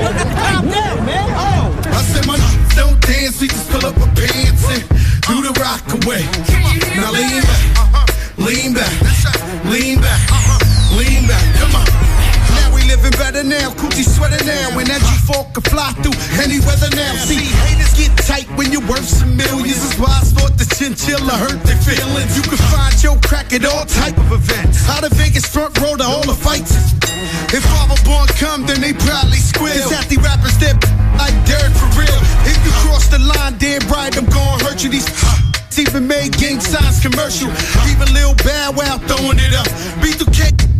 Calm 0.00 0.68
down, 0.68 1.06
man. 1.06 1.30
Oh. 1.36 1.80
I 1.86 2.02
said 2.02 2.26
my 2.26 2.36
don't 2.76 3.00
dance, 3.00 3.40
we 3.40 3.48
just 3.48 3.70
pull 3.70 3.84
up 3.86 3.96
our 3.98 4.06
pants 4.14 4.64
and 4.68 4.82
do 5.28 5.42
the 5.42 5.52
rock 5.60 5.84
away. 6.04 6.22
Now 6.96 7.12
lean 7.12 7.42
back, 7.42 7.62
lean 8.38 8.74
back, 8.74 9.64
lean 9.66 10.00
back, 10.00 10.20
lean 11.00 11.24
back, 11.24 11.44
come 11.56 11.72
on. 11.72 11.88
Now 12.60 12.68
we 12.76 12.84
living 12.84 13.16
better 13.16 13.42
now, 13.42 13.72
coochie 13.80 14.04
sweater 14.04 14.42
now. 14.44 14.76
And 14.76 14.86
that 14.92 15.00
G4 15.00 15.56
can 15.56 15.64
fly 15.64 15.96
through 16.04 16.16
any 16.36 16.60
weather 16.60 16.92
now. 16.92 17.16
See, 17.24 17.48
haters 17.64 17.96
get 17.96 18.12
tight 18.20 18.48
when 18.60 18.68
you're 18.72 18.84
worth 18.84 19.08
some 19.08 19.32
millions. 19.36 19.80
That's 19.80 19.96
why 19.96 20.12
I 20.12 20.24
thought 20.36 20.54
the 20.60 20.68
chinchilla 20.68 21.32
hurt 21.40 21.60
their 21.64 21.80
feelings. 21.80 22.36
You 22.36 22.44
can 22.44 22.60
find 22.68 22.92
your 23.00 23.16
crack 23.24 23.52
at 23.56 23.64
all 23.64 23.88
type 23.88 24.18
of 24.18 24.28
events. 24.32 24.84
Out 24.92 25.04
of 25.04 25.12
Vegas 25.16 25.48
front 25.48 25.72
row 25.80 25.96
to 25.96 26.04
all 26.04 26.26
the 26.26 26.36
fights. 26.36 26.76
If 27.48 27.64
Father 27.64 27.96
Born 28.04 28.28
come, 28.36 28.66
then 28.66 28.80
they 28.84 28.92
proudly 28.92 29.40
squeal. 29.40 29.72
It's 29.72 29.92
at 29.92 30.08
the 30.12 30.20
rappers 30.20 30.58
that 30.60 30.76
like 31.16 31.36
Derek 31.48 31.72
for 31.80 31.88
real. 31.96 32.20
If 32.44 32.60
you 32.60 32.72
cross 32.84 33.08
the 33.08 33.18
line, 33.18 33.56
damn 33.56 33.80
right, 33.88 34.12
I'm 34.12 34.28
gonna 34.28 34.64
hurt 34.64 34.84
you. 34.84 34.90
These 34.90 35.08
even 35.80 36.06
made 36.06 36.36
gang 36.36 36.60
signs 36.60 37.00
commercial. 37.00 37.48
Even 37.88 38.12
Lil 38.12 38.34
Bow 38.44 38.76
Wow 38.76 39.00
throwing 39.08 39.40
it 39.40 39.54
up. 39.56 39.68
B2K 40.04 40.79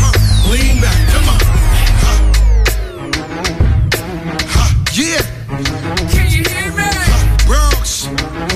lean 0.51 0.81
back, 0.81 0.99
come 1.13 1.29
on. 1.29 1.39
Yeah. 4.91 5.23
Can 6.11 6.27
you 6.29 6.43
hear 6.43 6.69
me? 6.75 6.89
Bronx, 7.47 8.07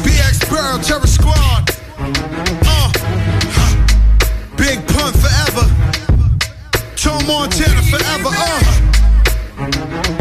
BX 0.03 0.45
Pearl, 0.49 0.79
Terror 0.79 1.07
Squad. 1.07 1.69
Uh. 2.67 2.91
Big 4.57 4.85
pun 4.87 5.13
forever. 5.13 5.65
Tom 6.97 7.25
Montana 7.25 7.81
forever. 7.91 8.31
Uh. 8.35 8.61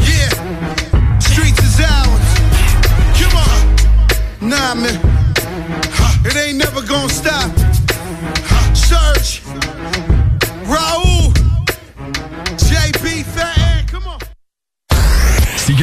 Yeah. 0.07 1.19
Streets 1.19 1.63
is 1.69 1.81
ours. 1.81 2.29
Come 3.19 3.37
on. 3.45 4.49
Nah, 4.49 4.75
man. 4.75 5.01
It 6.25 6.37
ain't 6.37 6.59
never 6.59 6.83
gonna 6.83 7.09
stop. 7.09 7.51
Search. 8.77 9.43
Raúl. 10.67 11.04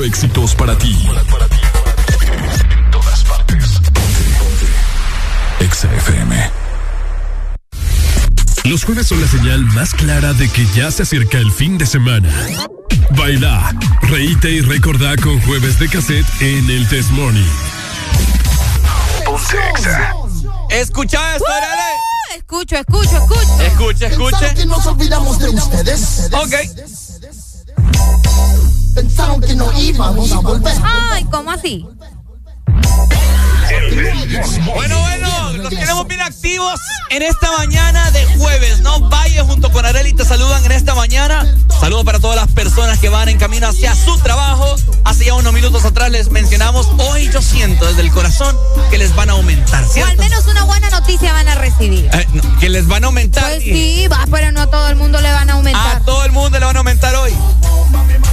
Solo 0.00 0.08
éxitos 0.08 0.54
para 0.54 0.78
ti. 0.78 0.96
En 2.70 2.90
todas 2.90 3.22
partes. 3.24 3.64
Ponte, 3.92 4.22
ponte. 4.38 5.64
Exa 5.64 5.94
FM. 5.94 6.50
Los 8.64 8.84
jueves 8.84 9.08
son 9.08 9.20
la 9.20 9.26
señal 9.26 9.62
más 9.62 9.92
clara 9.92 10.32
de 10.32 10.48
que 10.48 10.64
ya 10.74 10.90
se 10.90 11.02
acerca 11.02 11.36
el 11.36 11.52
fin 11.52 11.76
de 11.76 11.84
semana. 11.84 12.30
Baila, 13.10 13.74
reíte 14.02 14.50
y 14.50 14.62
recordá 14.62 15.16
con 15.16 15.38
jueves 15.42 15.78
de 15.78 15.88
cassette 15.90 16.26
en 16.40 16.70
el 16.70 16.88
Test 16.88 17.10
Morning. 17.10 17.44
Ponte 19.26 19.58
Exa. 19.76 20.14
Escucha 20.70 21.36
esto, 21.36 21.52
Arale. 21.52 22.36
Escucho, 22.36 22.76
escucho, 22.76 23.18
escucho. 23.18 23.62
Escuche. 23.62 24.08
Pensaron 24.08 24.54
que 24.54 24.64
nos 24.66 24.86
olvidamos 24.86 25.38
de 25.38 25.50
ustedes. 25.50 26.30
Ok. 26.32 26.54
Pensaron 29.00 29.40
que 29.40 29.54
no 29.54 29.72
íbamos 29.80 30.30
a 30.30 30.40
volver. 30.40 30.74
Ay, 30.84 31.24
¿cómo 31.30 31.50
así? 31.50 31.86
Bueno, 34.74 35.00
bueno, 35.00 35.39
los 35.62 35.70
tenemos 35.70 36.06
bien 36.08 36.20
activos 36.20 36.80
en 37.10 37.22
esta 37.22 37.50
mañana 37.58 38.10
de 38.10 38.24
jueves, 38.38 38.80
¿no? 38.80 39.00
Valle 39.08 39.40
junto 39.42 39.70
con 39.72 39.84
Areli 39.86 40.12
te 40.12 40.24
saludan 40.24 40.64
en 40.64 40.72
esta 40.72 40.94
mañana. 40.94 41.46
Saludos 41.80 42.04
para 42.04 42.18
todas 42.18 42.36
las 42.36 42.48
personas 42.48 42.98
que 42.98 43.08
van 43.08 43.28
en 43.28 43.38
camino 43.38 43.66
hacia 43.68 43.94
su 43.94 44.18
trabajo. 44.18 44.76
Hace 45.04 45.24
ya 45.26 45.34
unos 45.34 45.52
minutos 45.52 45.84
atrás 45.84 46.10
les 46.10 46.30
mencionamos, 46.30 46.88
hoy 46.98 47.30
yo 47.32 47.40
siento 47.42 47.86
desde 47.86 48.02
el 48.02 48.10
corazón 48.12 48.56
que 48.90 48.98
les 48.98 49.14
van 49.14 49.30
a 49.30 49.32
aumentar, 49.32 49.82
O 49.82 49.86
al 49.86 49.90
¿cierto? 49.90 50.22
menos 50.22 50.46
una 50.46 50.64
buena 50.64 50.90
noticia 50.90 51.32
van 51.32 51.48
a 51.48 51.54
recibir. 51.54 52.08
Eh, 52.12 52.26
no, 52.34 52.58
que 52.58 52.68
les 52.68 52.86
van 52.86 53.04
a 53.04 53.06
aumentar. 53.06 53.44
Pues 53.44 53.66
y- 53.66 53.72
sí, 53.72 54.08
va, 54.08 54.26
pero 54.30 54.52
no 54.52 54.60
a 54.62 54.66
todo 54.70 54.88
el 54.88 54.96
mundo 54.96 55.20
le 55.20 55.32
van 55.32 55.48
a 55.50 55.54
aumentar. 55.54 55.96
A 55.96 56.00
todo 56.00 56.24
el 56.24 56.32
mundo 56.32 56.58
le 56.58 56.66
van 56.66 56.76
a 56.76 56.80
aumentar 56.80 57.14
hoy. 57.16 57.32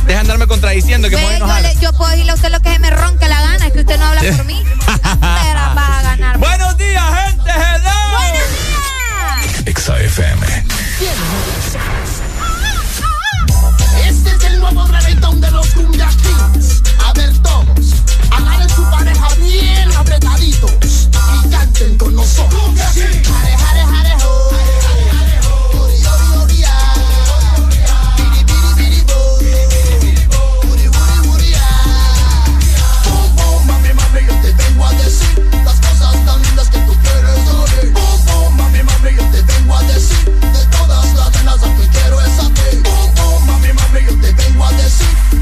Deja 0.06 0.14
de 0.14 0.20
andarme 0.20 0.48
contradiciendo 0.48 1.10
que 1.10 1.16
yo, 1.16 1.30
le- 1.62 1.76
yo 1.82 1.94
puedo 1.94 2.12
decirle 2.12 2.32
a 2.32 2.36
usted 2.36 2.52
lo 2.52 2.60
que 2.62 2.72
se 2.72 2.80
me 2.80 2.90
ronca 2.90 3.28
la 3.28 3.42
gana, 3.42 3.68
es 3.68 3.74
que 3.74 3.80
usted 3.80 3.98
no 3.98 4.06
habla 4.06 4.22
por 4.36 4.46
mí. 4.46 4.62
Pero 4.86 5.60
vas 5.76 5.90
a 5.90 6.02
ganar. 6.04 6.38
Buenos 6.40 6.78
días, 6.78 7.04
gente. 7.18 7.52
Hello. 7.52 7.98
Buenos 8.12 8.50
días. 8.52 9.68
Exa 9.68 10.00
FM. 10.00 10.48
Este 14.06 14.30
es 14.30 14.44
el 14.46 14.60
nuevo 14.60 14.86
reggaetón 14.88 15.42
de 15.42 15.52
los 15.52 15.68
Cumbia 15.70 16.10
Kings. 16.10 16.82
A 17.06 17.14
ver 17.14 17.38
todos, 17.40 17.94
agarren 18.32 18.70
su 18.70 18.84
pareja 18.90 19.28
bien 19.40 19.92
apretaditos 19.98 21.10
y 21.46 21.50
canten 21.50 21.98
con 21.98 22.16
nosotros. 22.16 22.62
Jare, 22.76 23.58
jare, 23.58 23.86
jare, 23.86 24.16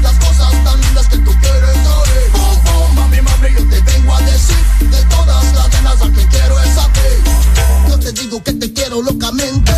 las 0.02 0.12
cosas 0.14 0.64
tan 0.64 0.80
lindas 0.80 1.06
que 1.08 1.18
tú 1.18 1.30
quieres 1.40 1.76
oír. 1.76 2.30
Oh, 2.34 2.62
oh, 2.74 2.88
mami, 2.94 3.20
mami, 3.20 3.48
yo 3.54 3.68
te 3.68 3.80
vengo 3.80 4.14
a 4.14 4.20
decir 4.22 4.56
de 4.80 5.02
todas 5.04 5.54
las 5.54 5.68
nenas 5.70 6.02
a 6.02 6.12
que 6.12 6.26
quiero 6.28 6.60
es 6.60 6.76
a 6.78 6.92
ti. 6.92 7.88
Yo 7.88 7.98
te 7.98 8.12
digo 8.12 8.42
que 8.42 8.52
te 8.52 8.72
quiero 8.72 9.02
locamente. 9.02 9.72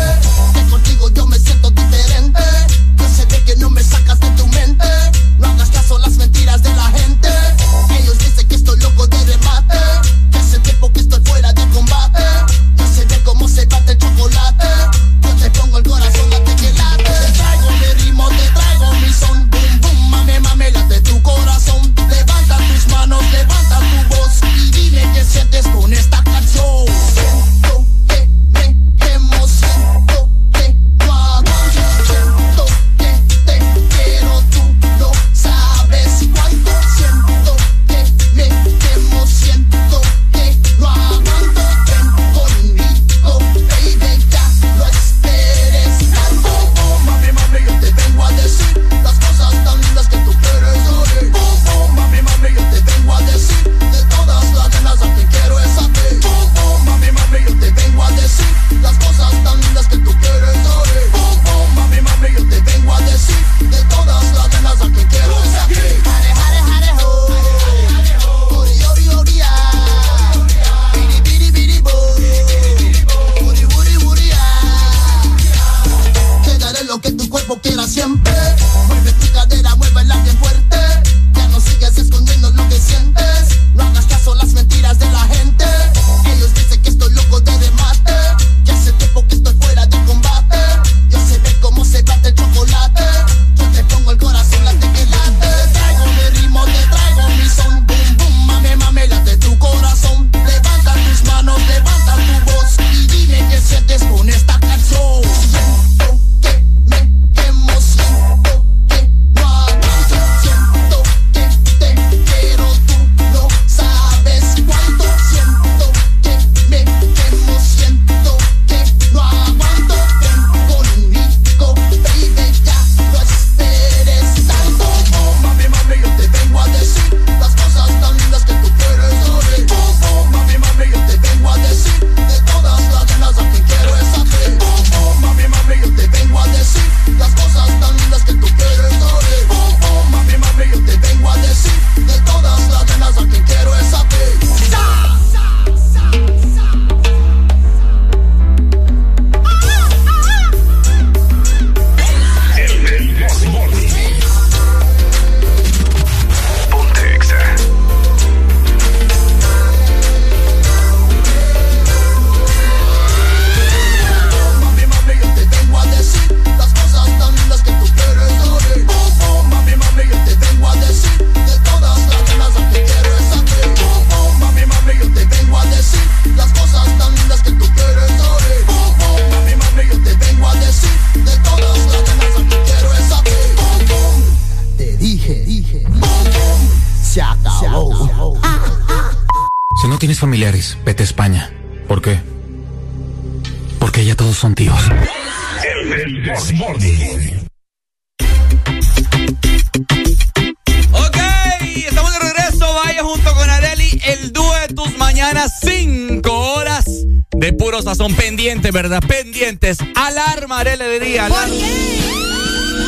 Pendientes, 208.89 208.89
¿verdad? 208.89 209.07
Pendientes. 209.07 209.77
Alarma, 209.95 210.63
de 210.63 210.99
día. 210.99 211.25
Alarma. 211.25 211.55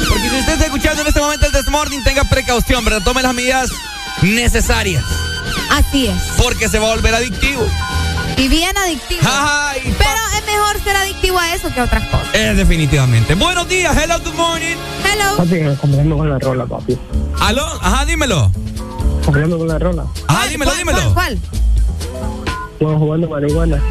Porque 0.10 0.30
si 0.30 0.40
usted 0.40 0.53
está 0.53 0.65
escuchando 0.65 1.02
en 1.02 1.07
este 1.07 1.19
momento 1.19 1.45
el 1.45 1.52
Desmorning, 1.52 2.03
tenga 2.03 2.23
precaución, 2.26 2.84
¿verdad? 2.84 3.02
Tome 3.03 3.22
las 3.22 3.34
medidas 3.34 3.69
necesarias. 4.22 5.03
Así 5.69 6.07
es. 6.07 6.15
Porque 6.38 6.68
se 6.68 6.80
va 6.80 6.88
a 6.88 6.95
volver 6.95 7.15
adictivo. 7.15 7.65
Y 8.38 8.48
bien 8.48 8.76
adictivo. 8.78 9.22
Ay, 9.23 9.82
Pero 9.98 10.19
es 10.38 10.45
mejor 10.45 10.84
ser 10.84 10.95
adictivo 10.95 11.40
a 11.40 11.53
eso 11.53 11.72
que 11.73 11.80
a 11.80 11.84
otras 11.84 12.03
cosas. 12.06 12.28
Eh, 12.34 12.53
definitivamente. 12.56 13.36
Buenos 13.36 13.68
días, 13.68 13.95
hello, 13.95 14.19
good 14.19 14.34
morning. 14.34 14.76
Hello. 15.03 15.38
Papi, 15.38 15.76
comprando 15.80 16.18
con 16.18 16.30
la 16.30 16.40
rola, 16.40 16.65
papi. 16.65 16.98
¿Aló? 17.40 17.65
Ajá, 17.82 18.06
dímelo. 18.06 18.52
Comprando 19.23 19.57
con 19.57 19.68
la 19.68 19.80
rola. 19.80 20.06
Ajá, 20.28 20.48
dímelo, 20.48 20.73
dímelo. 20.73 21.14
¿Cuál? 21.14 21.40
Estamos 22.73 22.98
jugando 22.98 23.30
marihuana. 23.30 23.82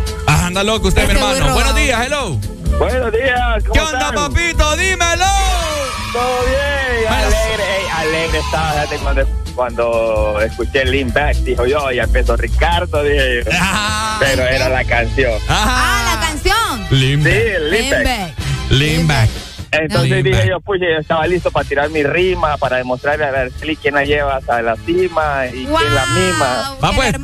Anda 0.51 0.65
loco 0.65 0.89
usted, 0.89 1.03
mi 1.07 1.13
Este 1.13 1.21
hermano. 1.25 1.45
burro. 1.45 1.55
Buenos 1.55 1.77
días, 1.77 2.07
hello. 2.07 2.31
Buenos 2.77 3.13
días, 3.13 3.63
¿cómo 3.63 3.73
¿Qué 3.73 3.81
onda, 3.83 3.99
están? 4.09 4.15
papito? 4.17 4.77
Dímelo. 4.77 5.25
Todo 6.13 6.41
bien, 6.45 7.09
alegre, 7.13 7.65
ey, 7.79 7.87
alegre 7.97 8.39
estaba 8.41 8.73
fíjate, 8.73 8.97
cuando, 8.99 9.23
cuando 9.55 10.41
escuché 10.41 10.85
Lean 10.87 11.13
Back, 11.13 11.37
dijo 11.37 11.67
yo, 11.67 11.93
ya 11.93 12.03
empezó 12.03 12.37
Ricardo, 12.37 13.05
dije 13.05 13.45
yo. 13.45 13.51
Pero 14.19 14.43
era 14.43 14.69
la 14.71 14.83
canción. 14.85 15.41
Ah, 15.49 16.17
la 16.17 16.27
canción. 16.27 16.87
Lean 16.91 17.23
Sí, 17.23 17.29
back. 17.31 17.61
Lean 17.71 18.05
Back. 18.05 18.35
Lean 18.71 19.07
back. 19.07 19.31
Entonces 19.73 20.11
Lean 20.11 20.25
dije 20.25 20.37
back. 20.37 20.49
yo, 20.49 20.61
pues 20.63 20.81
yo 20.81 20.89
estaba 21.01 21.25
listo 21.29 21.53
para 21.53 21.69
tirar 21.69 21.91
mi 21.91 22.03
rima, 22.03 22.57
para 22.57 22.79
demostrarle 22.79 23.25
a 23.25 23.29
Araceli 23.29 23.77
quién 23.77 23.95
la 23.95 24.03
lleva 24.05 24.39
hasta 24.39 24.61
la 24.63 24.75
cima 24.75 25.47
y 25.47 25.65
quién 25.65 25.95
la 25.95 26.07
mima. 26.07 26.77
Va, 26.83 26.91
pues. 26.93 27.13
La 27.13 27.19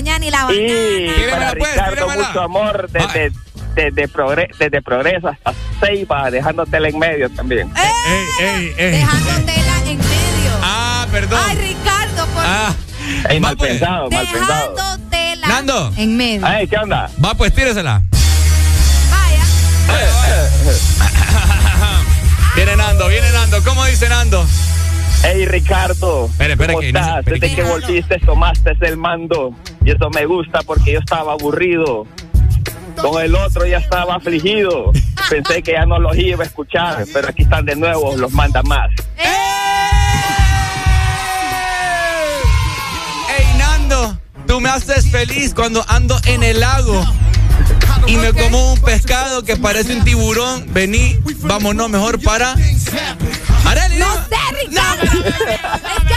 mañana 0.00 0.24
y 0.26 0.30
la 0.30 0.44
banana. 0.44 0.62
Y 0.62 1.30
para 1.30 1.50
Ricardo, 1.52 2.08
mucho 2.08 2.40
amor 2.40 2.88
desde, 2.90 3.30
desde, 3.74 4.08
progre- 4.08 4.48
desde 4.58 4.80
Progreso 4.82 5.28
hasta 5.28 5.52
Ceiba, 5.78 6.30
dejándotela 6.30 6.88
en 6.88 6.98
medio 6.98 7.28
también. 7.30 7.70
Ey, 7.76 8.46
ey, 8.46 8.72
ey. 8.78 8.90
Dejándotela 8.92 9.76
en 9.84 9.98
medio. 9.98 10.52
Ah, 10.62 11.06
perdón. 11.12 11.38
Ay, 11.46 11.56
Ricardo, 11.56 12.26
por 12.28 12.42
Ah. 12.46 12.72
Ey, 13.28 13.40
mal 13.40 13.56
pues. 13.58 13.70
pensado, 13.72 14.08
mal 14.10 14.26
pensado. 14.26 14.74
Dejándotela 14.74 15.48
Nando. 15.48 15.92
en 15.98 16.16
medio. 16.16 16.46
Ay, 16.46 16.66
¿qué 16.66 16.76
onda? 16.78 17.10
Va, 17.22 17.34
pues 17.34 17.52
tíresela. 17.54 18.00
Viene 22.56 22.76
Nando, 22.76 23.08
viene 23.08 23.30
Nando. 23.32 23.62
¿Cómo 23.64 23.84
dice 23.86 24.08
Nando? 24.08 24.46
Hey 25.22 25.44
Ricardo, 25.46 26.30
espere 26.38 26.66
¿cómo 26.68 26.80
que 26.80 26.88
estás? 26.88 27.24
Desde 27.24 27.40
que- 27.40 27.54
que 27.56 27.62
volviste 27.62 28.18
tomaste 28.20 28.72
el 28.80 28.96
mando 28.96 29.54
y 29.84 29.90
eso 29.90 30.10
me 30.10 30.26
gusta 30.26 30.60
porque 30.64 30.92
yo 30.92 30.98
estaba 31.00 31.32
aburrido. 31.32 32.06
Con 33.00 33.22
el 33.22 33.34
otro 33.34 33.66
ya 33.66 33.78
estaba 33.78 34.16
afligido. 34.16 34.92
Pensé 35.28 35.62
que 35.62 35.72
ya 35.72 35.86
no 35.86 35.98
los 35.98 36.16
iba 36.18 36.42
a 36.42 36.46
escuchar, 36.46 37.04
pero 37.12 37.28
aquí 37.28 37.42
están 37.42 37.64
de 37.64 37.76
nuevo, 37.76 38.16
los 38.16 38.32
manda 38.32 38.62
más. 38.64 38.90
Ey, 43.28 43.58
Nando, 43.58 44.18
tú 44.46 44.60
me 44.60 44.68
haces 44.68 45.10
feliz 45.10 45.54
cuando 45.54 45.84
ando 45.88 46.18
en 46.26 46.42
el 46.42 46.60
lago 46.60 47.02
y 48.06 48.16
me 48.16 48.32
como 48.32 48.72
un 48.72 48.80
pescado 48.80 49.44
que 49.44 49.56
parece 49.56 49.94
un 49.96 50.04
tiburón. 50.04 50.66
Vení, 50.72 51.16
vámonos 51.42 51.88
mejor 51.88 52.20
para. 52.20 52.52
Areli, 53.64 53.98
No 53.98 54.14
sé, 54.14 54.36
Ricardo. 54.66 55.04
no 55.14 56.09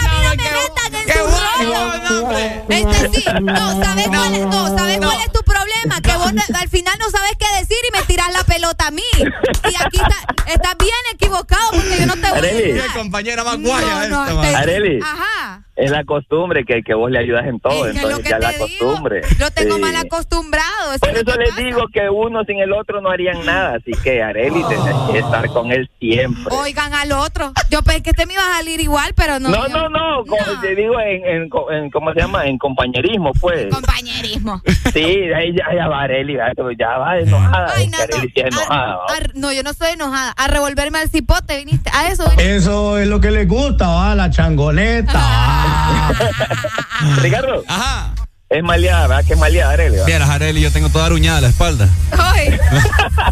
rollo. 1.58 2.30
Este 2.68 3.20
sí, 3.20 3.24
no, 3.42 3.84
¿sabes 3.84 4.08
cuál 4.08 4.34
es, 4.34 4.46
no, 4.46 4.76
¿sabes 4.78 4.98
cuál 4.98 5.18
es 5.24 5.32
tu 5.32 5.40
problema? 5.42 6.00
Que 6.00 6.16
vos 6.16 6.32
no- 6.32 6.42
al 6.58 6.68
final 6.68 6.94
no 6.98 7.10
sabes 7.10 7.32
qué 7.38 7.46
decir 7.60 7.76
y 7.88 7.96
me 7.96 8.02
tiras 8.04 8.32
la 8.32 8.44
pelota 8.44 8.86
a 8.88 8.90
mí. 8.90 9.02
Y 9.18 9.74
aquí 9.82 9.96
está- 9.98 10.52
estás 10.52 10.74
bien 10.78 10.94
equivocado 11.12 11.70
porque 11.72 11.98
yo 11.98 12.06
no 12.06 12.14
te 12.14 12.20
voy 12.30 12.38
a 12.80 12.92
compañera 12.94 13.44
más 13.44 13.58
guaya 13.60 14.04
esta. 14.04 14.58
Areli. 14.58 15.00
Ajá. 15.02 15.63
Es 15.76 15.90
la 15.90 16.04
costumbre 16.04 16.64
que, 16.64 16.82
que 16.82 16.94
vos 16.94 17.10
le 17.10 17.18
ayudas 17.18 17.46
en 17.46 17.58
todo, 17.58 17.86
Es 17.88 17.96
entonces 17.96 18.20
que 18.22 18.30
ya 18.30 18.38
la 18.38 18.50
digo, 18.52 18.66
costumbre. 18.66 19.22
Lo 19.40 19.50
tengo 19.50 19.74
Sí. 19.74 19.80
mal 19.80 19.96
acostumbrado. 19.96 20.92
eso 20.92 21.00
Por 21.00 21.10
eso 21.10 21.36
les 21.36 21.48
pasa. 21.50 21.62
digo 21.62 21.88
que 21.92 22.08
uno 22.08 22.44
sin 22.44 22.60
el 22.60 22.72
otro 22.72 23.00
no 23.00 23.10
harían 23.10 23.44
nada, 23.44 23.76
así 23.76 23.90
que 24.04 24.22
Areli 24.22 24.62
tenés 24.68 24.94
que 25.10 25.18
estar 25.18 25.48
con 25.48 25.72
él 25.72 25.90
siempre. 25.98 26.54
Oigan 26.54 26.94
al 26.94 27.10
otro. 27.12 27.52
Yo 27.70 27.82
pensé 27.82 28.02
que 28.04 28.10
este 28.10 28.24
me 28.26 28.34
iba 28.34 28.42
a 28.46 28.58
salir 28.58 28.80
igual, 28.80 29.14
pero 29.16 29.40
no. 29.40 29.48
No, 29.48 29.66
yo- 29.68 29.76
no, 29.76 29.88
no, 29.88 30.24
como 30.24 30.60
te 30.60 30.76
digo 30.76 30.94
en, 31.00 31.24
en, 31.26 31.90
¿cómo 31.90 32.12
se 32.12 32.20
llama? 32.20 32.46
En 32.46 32.56
compañerismo, 32.58 33.32
pues. 33.40 33.66
Compañerismo. 33.74 34.62
Sí, 34.92 35.02
ahí 35.34 35.56
ya, 35.56 35.74
ya 35.74 35.88
va 35.88 36.02
Areli, 36.02 36.34
ya, 36.36 36.52
ya 36.78 36.98
va 36.98 37.18
enojada. 37.18 37.74
sí 37.74 37.90
es 38.36 38.44
enojada. 38.44 38.98
no, 39.34 39.52
yo 39.52 39.62
no 39.64 39.72
soy 39.72 39.92
enojada. 39.94 40.32
A 40.36 40.46
revolverme 40.46 40.98
al 40.98 41.08
cipote, 41.08 41.56
viniste. 41.56 41.90
A 41.92 42.08
eso 42.12 42.22
viniste. 42.30 42.56
Eso 42.56 42.98
es 42.98 43.08
lo 43.08 43.20
que 43.20 43.32
le 43.32 43.44
gusta, 43.46 43.88
va, 43.88 44.14
la 44.14 44.30
changoneta. 44.30 45.62
Ricardo. 47.22 47.62
Ajá. 47.68 48.14
Es 48.50 48.62
maleada, 48.62 49.08
¿verdad? 49.08 49.24
Que 49.26 49.32
es 49.32 49.38
maleada, 49.38 49.72
Areli. 49.72 49.96
Vieras, 50.06 50.28
Areli, 50.28 50.60
yo 50.60 50.70
tengo 50.70 50.88
toda 50.88 51.06
aruñada 51.06 51.40
la 51.40 51.48
espalda. 51.48 51.88
Ay, 52.12 52.56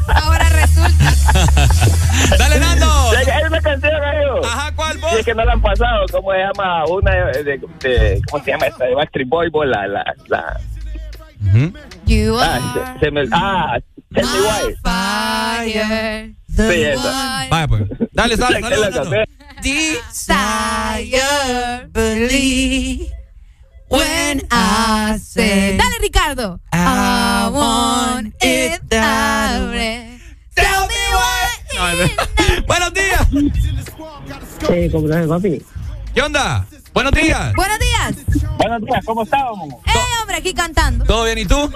ahora 0.09 0.49
resulta. 0.49 1.13
Dale, 2.39 2.59
Nando. 2.59 2.87
Hay 3.11 3.45
una 3.47 3.61
canción, 3.61 3.93
amigo. 3.95 4.45
Ajá, 4.45 4.73
¿cuál 4.75 4.99
Sí, 4.99 5.07
es 5.21 5.25
que 5.25 5.35
no 5.35 5.45
la 5.45 5.53
han 5.53 5.61
pasado. 5.63 6.07
¿Cómo 6.11 6.33
se 6.33 6.39
llama? 6.39 6.85
Una 6.87 7.11
de, 7.13 7.45
de- 7.45 7.61
de- 7.89 8.21
¿cómo 8.31 8.43
se 8.43 8.51
llama 8.51 8.67
esta? 8.67 8.85
De 8.85 8.95
Backstreet 8.95 9.29
Boy, 9.29 9.49
boy, 9.51 9.69
la, 9.69 9.87
la, 9.87 10.05
la. 10.29 10.61
You 12.07 12.39
Ah, 12.41 12.55
are 12.55 12.99
se, 12.99 13.05
se 13.07 13.11
me, 13.11 13.23
ah, 13.33 13.79
Tell 14.15 14.25
Me 14.27 14.41
Why. 14.41 14.75
fire. 14.83 16.35
Sí, 16.49 16.83
esa. 16.85 17.47
Vaya, 17.51 17.69
pues. 17.69 17.83
Dale, 18.13 18.37
dale, 18.39 18.61
dale. 18.61 19.25
Desire, 19.63 21.23
believe 21.93 23.07
when 23.89 24.43
I 24.51 25.19
say. 25.23 25.77
Dale, 25.77 25.99
Ricardo. 26.01 26.59
I 26.73 27.49
want 27.53 28.35
it 28.43 28.81
that 28.89 29.61
way. 29.71 30.19
Tell 30.57 30.87
me 30.89 30.95
what. 31.15 32.67
Buenos 32.67 32.93
días. 32.93 33.29
Sí, 34.67 34.91
¿cómo 34.91 35.07
estás, 35.07 35.29
papi? 35.29 35.63
¿Qué 36.13 36.23
onda? 36.23 36.67
Buenos 36.93 37.13
días. 37.13 37.53
Buenos 37.55 37.79
días. 37.79 38.17
Buenos 38.59 38.83
días, 38.83 39.05
¿cómo 39.05 39.23
estamos? 39.23 39.75
Eh, 39.87 40.21
hombre, 40.21 40.37
aquí 40.39 40.53
cantando. 40.55 41.05
¿Todo 41.05 41.25
bien 41.25 41.39
y 41.39 41.45
tú? 41.45 41.71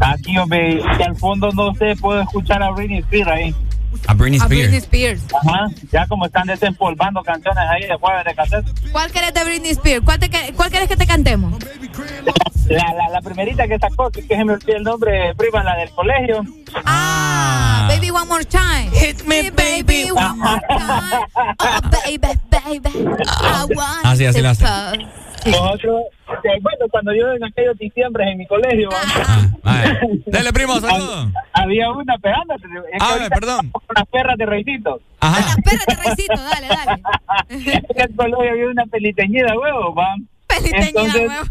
Aquí, 0.00 0.36
hombre, 0.36 0.82
que 0.98 1.04
al 1.04 1.16
fondo 1.16 1.50
no 1.52 1.74
sé, 1.76 1.96
puedo 1.96 2.20
escuchar 2.20 2.62
a 2.62 2.72
Britney 2.72 2.98
Spears 2.98 3.30
ahí. 3.30 3.54
A 4.06 4.14
Britney 4.14 4.40
A 4.40 4.46
Britney 4.46 4.78
Spears. 4.78 5.22
Ajá, 5.34 5.66
ya 5.92 6.06
como 6.06 6.26
están 6.26 6.46
desempolvando 6.46 7.22
canciones 7.22 7.64
ahí 7.68 7.86
de 7.86 7.94
jueves 7.96 8.24
de 8.24 8.34
cassette. 8.34 8.66
¿Cuál 8.92 9.10
querés 9.10 9.34
de 9.34 9.44
Britney 9.44 9.70
Spears? 9.72 10.04
¿Cuál, 10.04 10.18
te 10.18 10.30
cuál 10.54 10.70
querés 10.70 10.88
que 10.88 10.96
te 10.96 11.06
cantemos? 11.06 11.54
La, 12.68 12.92
la, 12.94 13.08
la 13.10 13.20
primerita 13.20 13.68
que 13.68 13.78
sacó, 13.78 14.10
que, 14.10 14.26
que 14.26 14.36
se 14.36 14.44
me 14.44 14.54
olvidó 14.54 14.76
el 14.76 14.82
nombre, 14.82 15.34
prima, 15.36 15.62
la 15.62 15.76
del 15.76 15.90
colegio. 15.90 16.44
Ah, 16.84 17.86
baby 17.88 18.10
one 18.10 18.26
more 18.26 18.44
time. 18.44 18.90
Hit 18.92 19.22
me, 19.24 19.50
baby, 19.50 20.10
one 20.10 20.36
more 20.36 20.60
time. 20.68 21.26
Oh, 21.60 21.80
baby, 22.04 22.38
baby. 22.50 22.90
I 22.94 23.64
want 23.74 24.04
Así, 24.04 24.26
así 24.26 24.38
to 24.38 24.42
la 24.42 24.50
hace. 24.50 24.64
Nosotros, 25.46 26.02
que, 26.42 26.48
bueno, 26.60 26.86
cuando 26.90 27.14
yo 27.14 27.30
en 27.32 27.44
aquellos 27.44 27.78
diciembres 27.78 28.28
en 28.32 28.38
mi 28.38 28.46
colegio, 28.46 28.88
Vaya. 29.62 30.00
Dale, 30.26 30.52
primo, 30.52 30.74
saludos. 30.80 31.28
había 31.52 31.90
una 31.90 32.18
pegándote. 32.18 32.66
Es 32.66 32.72
que 32.72 32.96
Ah, 33.00 33.12
ahorita 33.12 33.28
perdón. 33.34 33.70
con 33.70 33.82
las 33.94 34.06
perras 34.06 34.36
de 34.36 34.46
Reisito. 34.46 35.00
Ajá. 35.20 35.54
Espérate, 35.58 35.94
Reycito, 36.08 36.34
dale, 36.34 36.66
dale. 36.68 37.02
en 37.94 38.00
el 38.00 38.16
colegio 38.16 38.50
había 38.50 38.66
una 38.68 38.86
peliteñida, 38.86 39.58
huevo, 39.58 39.94
va. 39.94 40.14
Peliteñida, 40.46 40.88
Entonces, 40.88 41.28
huevo. 41.28 41.44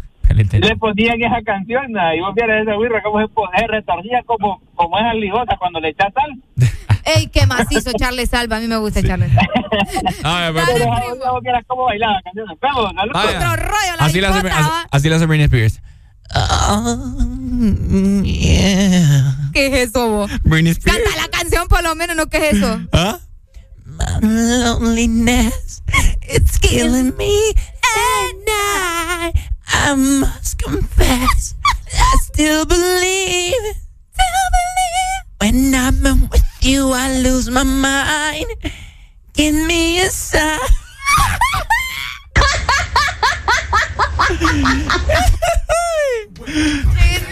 Le 0.60 0.76
ponían 0.76 1.22
esa 1.22 1.40
canción 1.42 1.92
¿no? 1.92 2.14
y 2.14 2.20
vos 2.20 2.34
vieras 2.34 2.62
esa 2.62 2.76
birra 2.76 3.00
cómo 3.02 3.20
se 3.20 3.28
pone 3.28 3.66
retorcida 3.68 4.22
como, 4.26 4.60
como 4.74 4.98
esas 4.98 5.14
ligotas 5.14 5.56
cuando 5.58 5.80
le 5.80 5.88
echas 5.90 6.12
sal. 6.12 6.30
¡Ey, 7.06 7.28
qué 7.28 7.46
macizo, 7.46 7.92
Charles 7.98 8.30
Salva! 8.30 8.56
A 8.56 8.60
mí 8.60 8.66
me 8.66 8.76
gusta 8.76 9.00
sí. 9.00 9.06
Charles. 9.06 9.30
A 10.24 10.50
ver, 10.50 10.64
pero, 10.66 10.78
pero, 10.78 11.40
pero, 11.42 11.58
¿Cómo 11.68 11.84
bailaba? 11.84 12.20
Vamos, 12.60 12.92
Otro 13.14 13.56
rollo, 13.56 13.96
la 13.98 14.04
así, 14.04 14.20
la 14.20 14.28
hace, 14.30 14.48
así, 14.48 14.70
así 14.90 15.08
la 15.08 15.16
hace 15.16 15.26
Britney 15.26 15.44
Spears. 15.44 15.80
Uh, 16.34 18.22
yeah. 18.24 19.36
¿Qué 19.52 19.66
es 19.68 19.88
eso, 19.90 20.08
vos? 20.08 20.30
Britney 20.42 20.72
Spears. 20.72 20.98
Canta 20.98 21.22
la 21.22 21.28
canción 21.28 21.68
por 21.68 21.82
lo 21.84 21.94
menos, 21.94 22.16
¿no? 22.16 22.26
¿Qué 22.26 22.38
es 22.48 22.56
eso? 22.56 22.80
¿Ah? 22.92 23.20
My 23.86 24.18
loneliness, 24.20 25.82
it's 26.22 26.58
killing 26.58 27.16
me 27.16 27.54
and 27.94 28.44
I, 28.48 29.32
I 29.68 29.94
must 29.94 30.60
confess, 30.62 31.54
I 31.64 32.16
still 32.20 32.66
believe, 32.66 33.54
still 34.12 34.48
believe 34.52 35.22
when 35.38 35.74
I'm 35.74 36.28
with 36.30 36.45
you, 36.66 36.92
I 36.92 37.18
lose 37.22 37.48
my 37.48 37.62
mind. 37.62 38.46
Give 39.32 39.54
me 39.54 40.00
a 40.00 40.10
sign. 40.10 40.58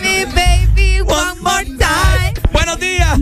Me, 0.03 0.25
baby, 0.27 1.03
one, 1.03 1.41
more 1.43 1.65
time. 1.79 2.35
Buenos 2.53 2.79
días. 2.79 3.19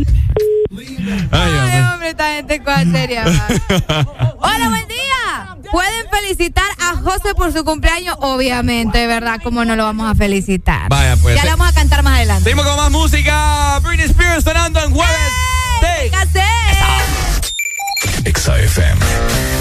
Ay, 1.30 1.52
Ay, 1.54 1.82
hombre, 1.92 2.10
esta 2.10 2.34
gente 2.34 2.56
es 2.56 2.92
seria. 2.92 3.24
Hola, 4.38 4.68
buen 4.68 4.88
día. 4.88 5.56
Pueden 5.70 6.10
felicitar 6.10 6.70
a 6.80 6.96
José 6.96 7.34
por 7.34 7.52
su 7.54 7.64
cumpleaños, 7.64 8.16
obviamente, 8.20 8.98
de 8.98 9.06
¿verdad? 9.06 9.40
¿Cómo 9.42 9.64
no 9.64 9.76
lo 9.76 9.84
vamos 9.84 10.10
a 10.10 10.14
felicitar? 10.14 10.90
Vaya, 10.90 11.16
pues. 11.16 11.36
Ya 11.36 11.44
lo 11.44 11.52
vamos 11.52 11.68
a 11.68 11.72
cantar 11.72 12.02
más 12.02 12.16
adelante. 12.16 12.44
Seguimos 12.44 12.66
con 12.66 12.76
más 12.76 12.90
música. 12.90 13.78
Britney 13.82 14.06
Spears 14.06 14.44
sonando 14.44 14.82
en 14.84 14.90
jueves. 14.92 15.51
Exa 18.24 18.56
FM. 18.58 19.51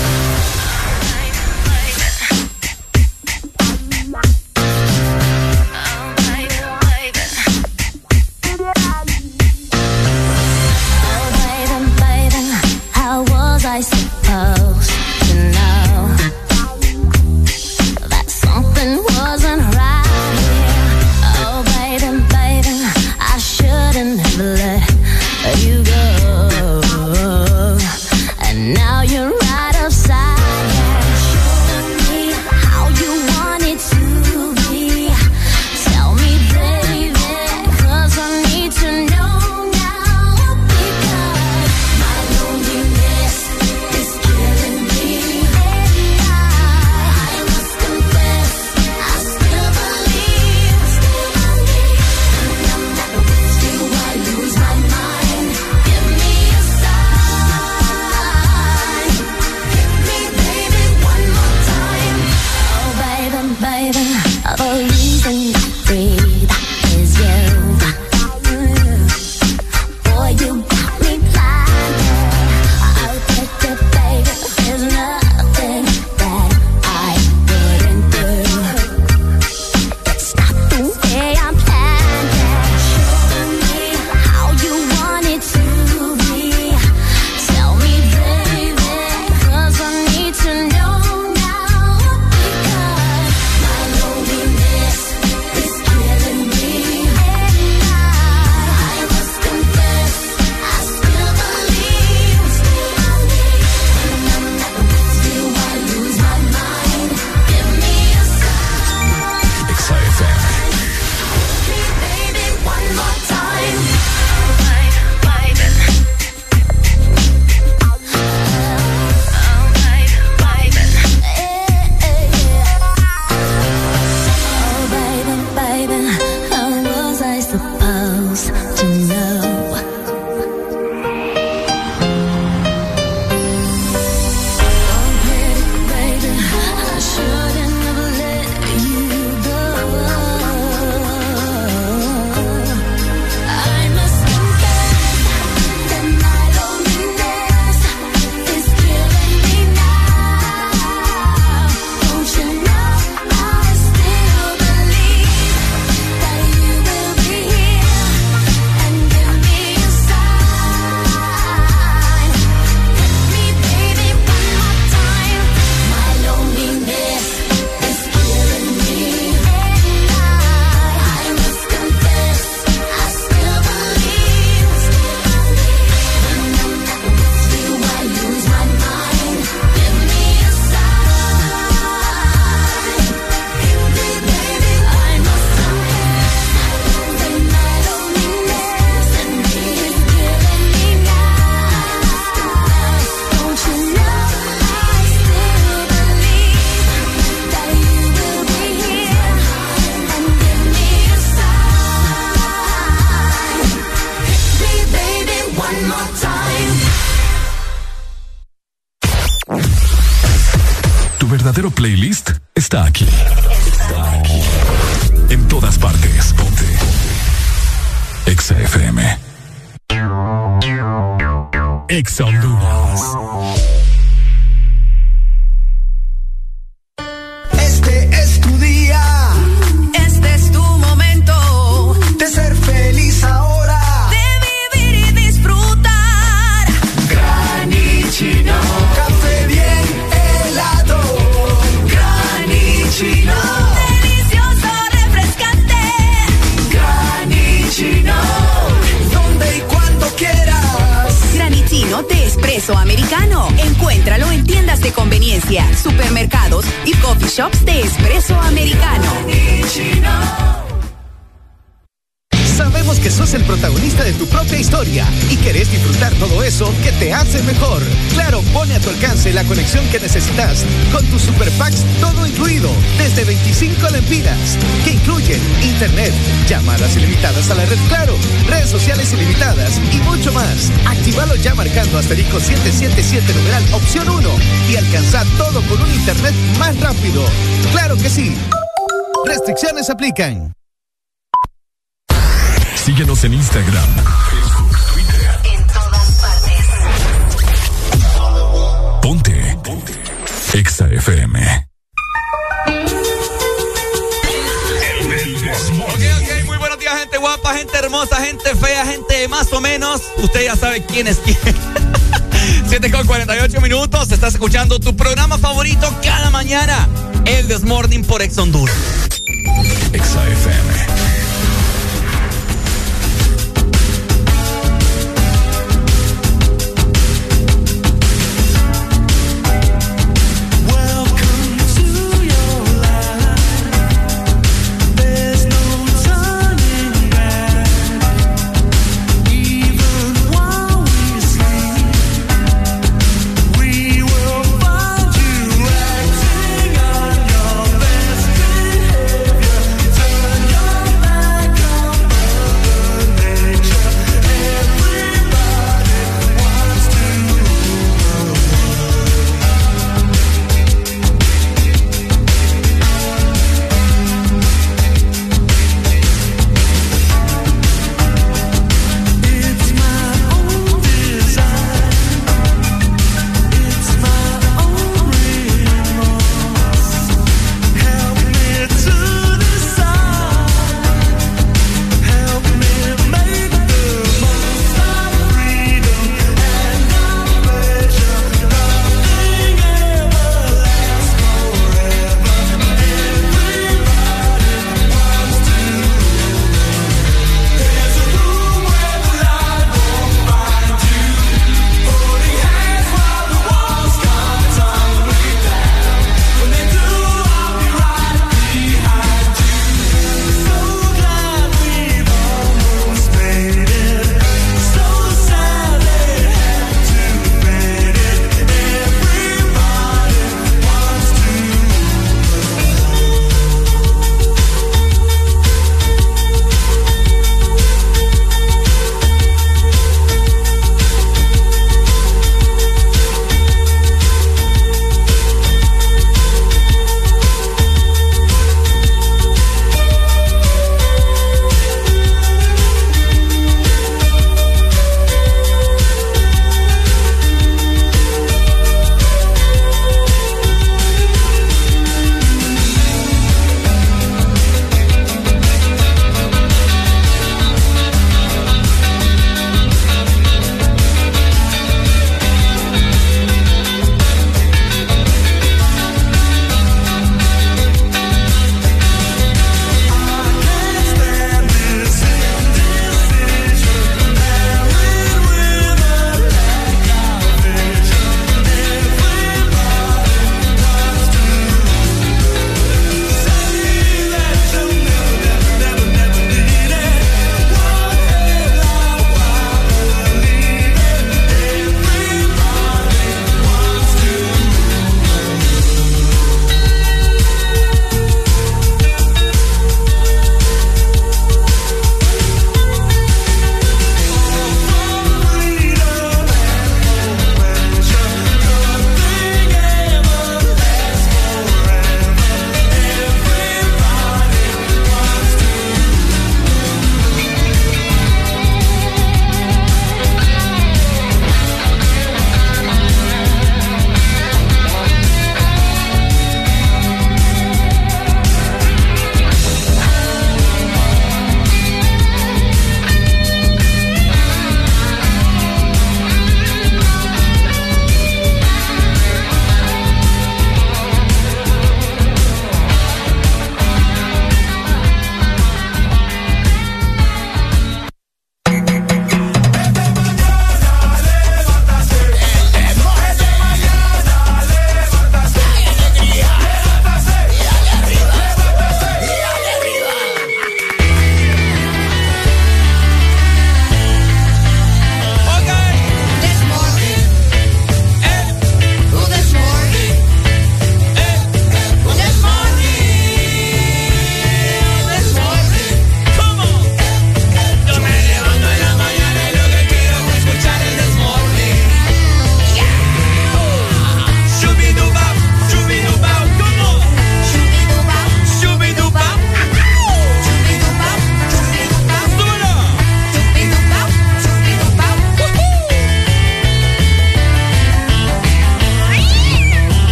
weekend. 290.12 290.61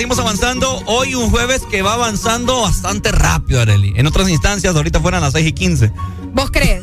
Seguimos 0.00 0.18
avanzando. 0.18 0.82
Hoy 0.86 1.14
un 1.14 1.28
jueves 1.28 1.60
que 1.70 1.82
va 1.82 1.92
avanzando 1.92 2.62
bastante 2.62 3.12
rápido, 3.12 3.60
Areli. 3.60 3.92
En 3.96 4.06
otras 4.06 4.30
instancias, 4.30 4.74
ahorita 4.74 4.98
fueran 4.98 5.20
las 5.20 5.34
6 5.34 5.48
y 5.48 5.52
15. 5.52 5.92
¿Vos 6.32 6.50
crees? 6.50 6.82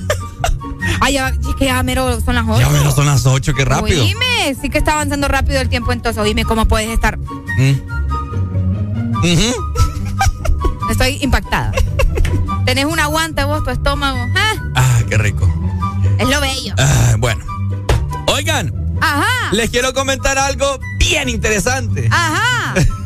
Ay, 1.01 1.15
ya, 1.15 1.29
es 1.29 1.55
que 1.57 1.65
ya 1.65 1.81
mero 1.81 2.21
son 2.21 2.35
las 2.35 2.45
8. 2.47 2.59
Ya 2.59 2.69
menos 2.69 2.93
son 2.93 3.07
las 3.07 3.25
8, 3.25 3.55
qué 3.55 3.65
rápido. 3.65 4.03
Oíme, 4.03 4.55
sí 4.61 4.69
que 4.69 4.77
está 4.77 4.93
avanzando 4.93 5.27
rápido 5.27 5.59
el 5.59 5.67
tiempo 5.67 5.91
entonces. 5.93 6.21
Oíme, 6.21 6.45
¿cómo 6.45 6.67
puedes 6.67 6.89
estar? 6.91 7.17
Mm. 7.17 7.71
Estoy 10.91 11.17
impactada. 11.19 11.71
Tenés 12.67 12.85
un 12.85 12.99
aguante 12.99 13.43
vos, 13.45 13.63
tu 13.63 13.71
estómago. 13.71 14.19
Ah, 14.35 14.53
Ah, 14.75 14.99
qué 15.09 15.17
rico. 15.17 15.51
Es 16.19 16.29
lo 16.29 16.39
bello. 16.39 16.75
Ah, 16.77 17.15
bueno. 17.17 17.43
Oigan, 18.27 18.71
Ajá. 19.01 19.25
les 19.53 19.71
quiero 19.71 19.91
comentar 19.95 20.37
algo 20.37 20.77
bien 20.99 21.29
interesante. 21.29 22.09
Ajá. 22.11 22.75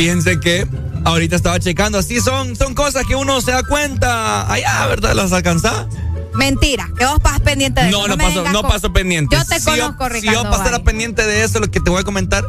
Fíjense 0.00 0.40
que 0.40 0.66
ahorita 1.04 1.36
estaba 1.36 1.60
checando, 1.60 1.98
así 1.98 2.22
son, 2.22 2.56
son 2.56 2.72
cosas 2.72 3.04
que 3.06 3.14
uno 3.14 3.38
se 3.42 3.50
da 3.52 3.62
cuenta 3.62 4.50
allá, 4.50 4.86
¿verdad? 4.86 5.12
¿Las 5.12 5.30
alcanzás? 5.30 5.88
Mentira, 6.34 6.88
que 6.96 7.04
vos 7.04 7.18
pasas 7.20 7.40
pendiente 7.40 7.82
de 7.84 7.90
No, 7.90 8.06
eso. 8.06 8.08
no 8.08 8.16
paso, 8.16 8.44
no 8.50 8.62
paso 8.62 8.92
pendiente. 8.94 9.36
Yo 9.36 9.44
te 9.44 9.58
Si 9.60 9.66
conozco, 9.66 10.06
Si 10.06 10.12
Ricardo. 10.22 10.44
yo 10.44 10.50
pasara 10.50 10.70
Valle. 10.78 10.84
pendiente 10.84 11.26
de 11.26 11.44
eso, 11.44 11.60
lo 11.60 11.70
que 11.70 11.80
te 11.80 11.90
voy 11.90 12.00
a 12.00 12.04
comentar, 12.04 12.44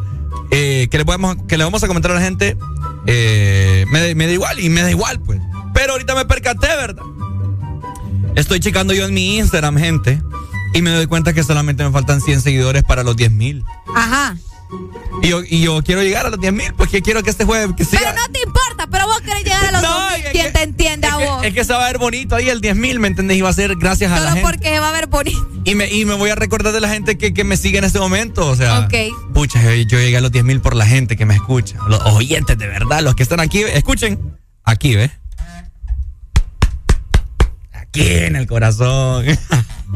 eh, 0.50 0.88
que, 0.90 0.96
le 0.96 1.04
vamos, 1.04 1.36
que 1.46 1.58
le 1.58 1.64
vamos 1.64 1.82
a 1.84 1.88
comentar 1.88 2.12
a 2.12 2.14
la 2.14 2.22
gente, 2.22 2.56
eh, 3.06 3.84
me, 3.90 4.00
da- 4.08 4.14
me 4.14 4.26
da 4.28 4.32
igual 4.32 4.58
y 4.58 4.70
me 4.70 4.80
da 4.80 4.90
igual, 4.90 5.20
pues. 5.20 5.38
Pero 5.74 5.92
ahorita 5.92 6.14
me 6.14 6.24
percaté, 6.24 6.68
¿verdad? 6.68 7.02
Estoy 8.34 8.60
checando 8.60 8.94
yo 8.94 9.04
en 9.04 9.12
mi 9.12 9.36
Instagram, 9.36 9.76
gente, 9.76 10.22
y 10.72 10.80
me 10.80 10.90
doy 10.90 11.06
cuenta 11.06 11.34
que 11.34 11.44
solamente 11.44 11.84
me 11.84 11.90
faltan 11.90 12.22
100 12.22 12.40
seguidores 12.40 12.82
para 12.82 13.02
los 13.02 13.14
10 13.14 13.30
mil. 13.30 13.62
Ajá. 13.94 14.38
Y 15.22 15.28
yo, 15.28 15.40
y 15.48 15.60
yo 15.62 15.80
quiero 15.82 16.02
llegar 16.02 16.26
a 16.26 16.30
los 16.30 16.40
10 16.40 16.52
mil, 16.52 16.74
porque 16.74 17.00
quiero 17.00 17.22
que 17.22 17.30
este 17.30 17.44
jueves 17.44 17.74
que 17.76 17.84
siga. 17.84 18.00
Pero 18.02 18.12
no 18.12 18.32
te 18.32 18.40
importa, 18.44 18.86
pero 18.90 19.06
vos 19.06 19.20
querés 19.20 19.44
llegar 19.44 19.66
a 19.66 19.72
los 19.72 19.82
No, 19.82 19.88
2000. 20.10 20.24
es 20.26 20.32
¿Quién 20.32 20.46
que- 20.46 20.50
te 20.52 20.62
entiende 20.64 21.06
a 21.06 21.16
vos? 21.16 21.40
que, 21.42 21.48
es 21.48 21.54
que 21.54 21.64
se 21.64 21.72
va 21.72 21.84
a 21.84 21.86
ver 21.86 21.98
bonito 21.98 22.34
ahí 22.34 22.48
el 22.48 22.60
10 22.60 22.74
mil, 22.76 22.98
¿me 22.98 23.06
entendés? 23.08 23.36
Y 23.36 23.40
va 23.40 23.48
a 23.50 23.52
ser 23.52 23.76
gracias 23.76 24.10
a 24.10 24.16
la 24.16 24.20
Solo 24.20 24.32
gente. 24.34 24.50
porque 24.50 24.68
se 24.68 24.80
va 24.80 24.88
a 24.88 24.92
ver 24.92 25.06
bonito. 25.06 25.48
Y 25.64 25.74
me, 25.76 25.88
y 25.92 26.04
me 26.04 26.14
voy 26.14 26.30
a 26.30 26.34
recordar 26.34 26.72
de 26.72 26.80
la 26.80 26.88
gente 26.88 27.16
que, 27.18 27.32
que 27.32 27.44
me 27.44 27.56
sigue 27.56 27.78
en 27.78 27.84
este 27.84 28.00
momento. 28.00 28.46
O 28.48 28.56
sea, 28.56 28.80
Ok. 28.80 28.94
pucha, 29.32 29.62
yo, 29.62 29.70
yo 29.74 29.98
llegué 29.98 30.16
a 30.16 30.20
los 30.20 30.32
10 30.32 30.44
mil 30.44 30.60
por 30.60 30.74
la 30.74 30.86
gente 30.86 31.16
que 31.16 31.24
me 31.24 31.34
escucha. 31.34 31.76
Los 31.88 32.00
oyentes 32.02 32.58
de 32.58 32.66
verdad, 32.66 33.00
los 33.02 33.14
que 33.14 33.22
están 33.22 33.38
aquí. 33.38 33.60
Escuchen. 33.62 34.18
Aquí, 34.64 34.96
¿ves? 34.96 35.12
Aquí 37.72 38.02
en 38.08 38.36
el 38.36 38.46
corazón. 38.46 39.24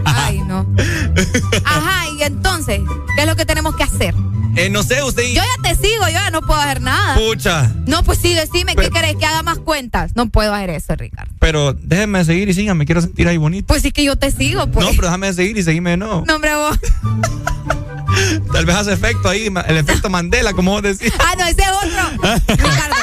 Ay, 0.04 0.40
no. 0.40 0.66
Ajá, 1.64 2.04
y 2.18 2.22
entonces, 2.22 2.80
¿qué 3.16 3.22
es 3.22 3.26
lo 3.26 3.34
que 3.36 3.46
tenemos 3.46 3.74
que 3.74 3.82
hacer? 3.84 4.14
Eh, 4.56 4.70
no 4.70 4.82
sé, 4.82 5.02
usted. 5.02 5.22
Yo 5.22 5.42
ya 5.42 5.62
te 5.62 5.74
sigo, 5.74 6.04
yo 6.06 6.12
ya 6.12 6.30
no 6.30 6.40
puedo 6.40 6.58
hacer 6.58 6.80
nada. 6.80 7.14
Pucha. 7.14 7.72
No, 7.86 8.02
pues 8.02 8.18
sí, 8.18 8.32
decime, 8.32 8.74
¿qué 8.74 8.90
querés? 8.90 9.16
Que 9.16 9.26
haga 9.26 9.42
más 9.42 9.58
cuentas. 9.58 10.12
No 10.14 10.28
puedo 10.30 10.54
hacer 10.54 10.70
eso, 10.70 10.96
Ricardo. 10.96 11.30
Pero 11.38 11.74
déjenme 11.74 12.24
seguir 12.24 12.48
y 12.48 12.54
síganme, 12.54 12.86
quiero 12.86 13.02
sentir 13.02 13.28
ahí 13.28 13.36
bonito. 13.36 13.66
Pues 13.66 13.82
sí 13.82 13.92
que 13.92 14.02
yo 14.02 14.16
te 14.16 14.30
sigo, 14.30 14.66
pues. 14.68 14.84
No, 14.84 14.92
pero 14.92 15.08
déjame 15.08 15.32
seguir 15.34 15.58
y 15.58 15.62
seguirme 15.62 15.90
de 15.90 15.96
nuevo. 15.98 16.24
No, 16.26 16.36
hombre, 16.36 16.54
vos. 16.54 16.78
Tal 18.52 18.64
vez 18.64 18.76
hace 18.76 18.92
efecto 18.94 19.28
ahí, 19.28 19.52
el 19.68 19.76
efecto 19.76 20.08
Mandela, 20.08 20.54
como 20.54 20.70
vos 20.70 20.82
decís. 20.82 21.12
Ah, 21.18 21.34
no, 21.38 21.44
ese 21.44 21.62
es 21.62 21.68
otro. 21.68 22.32
Ricardo. 22.48 22.96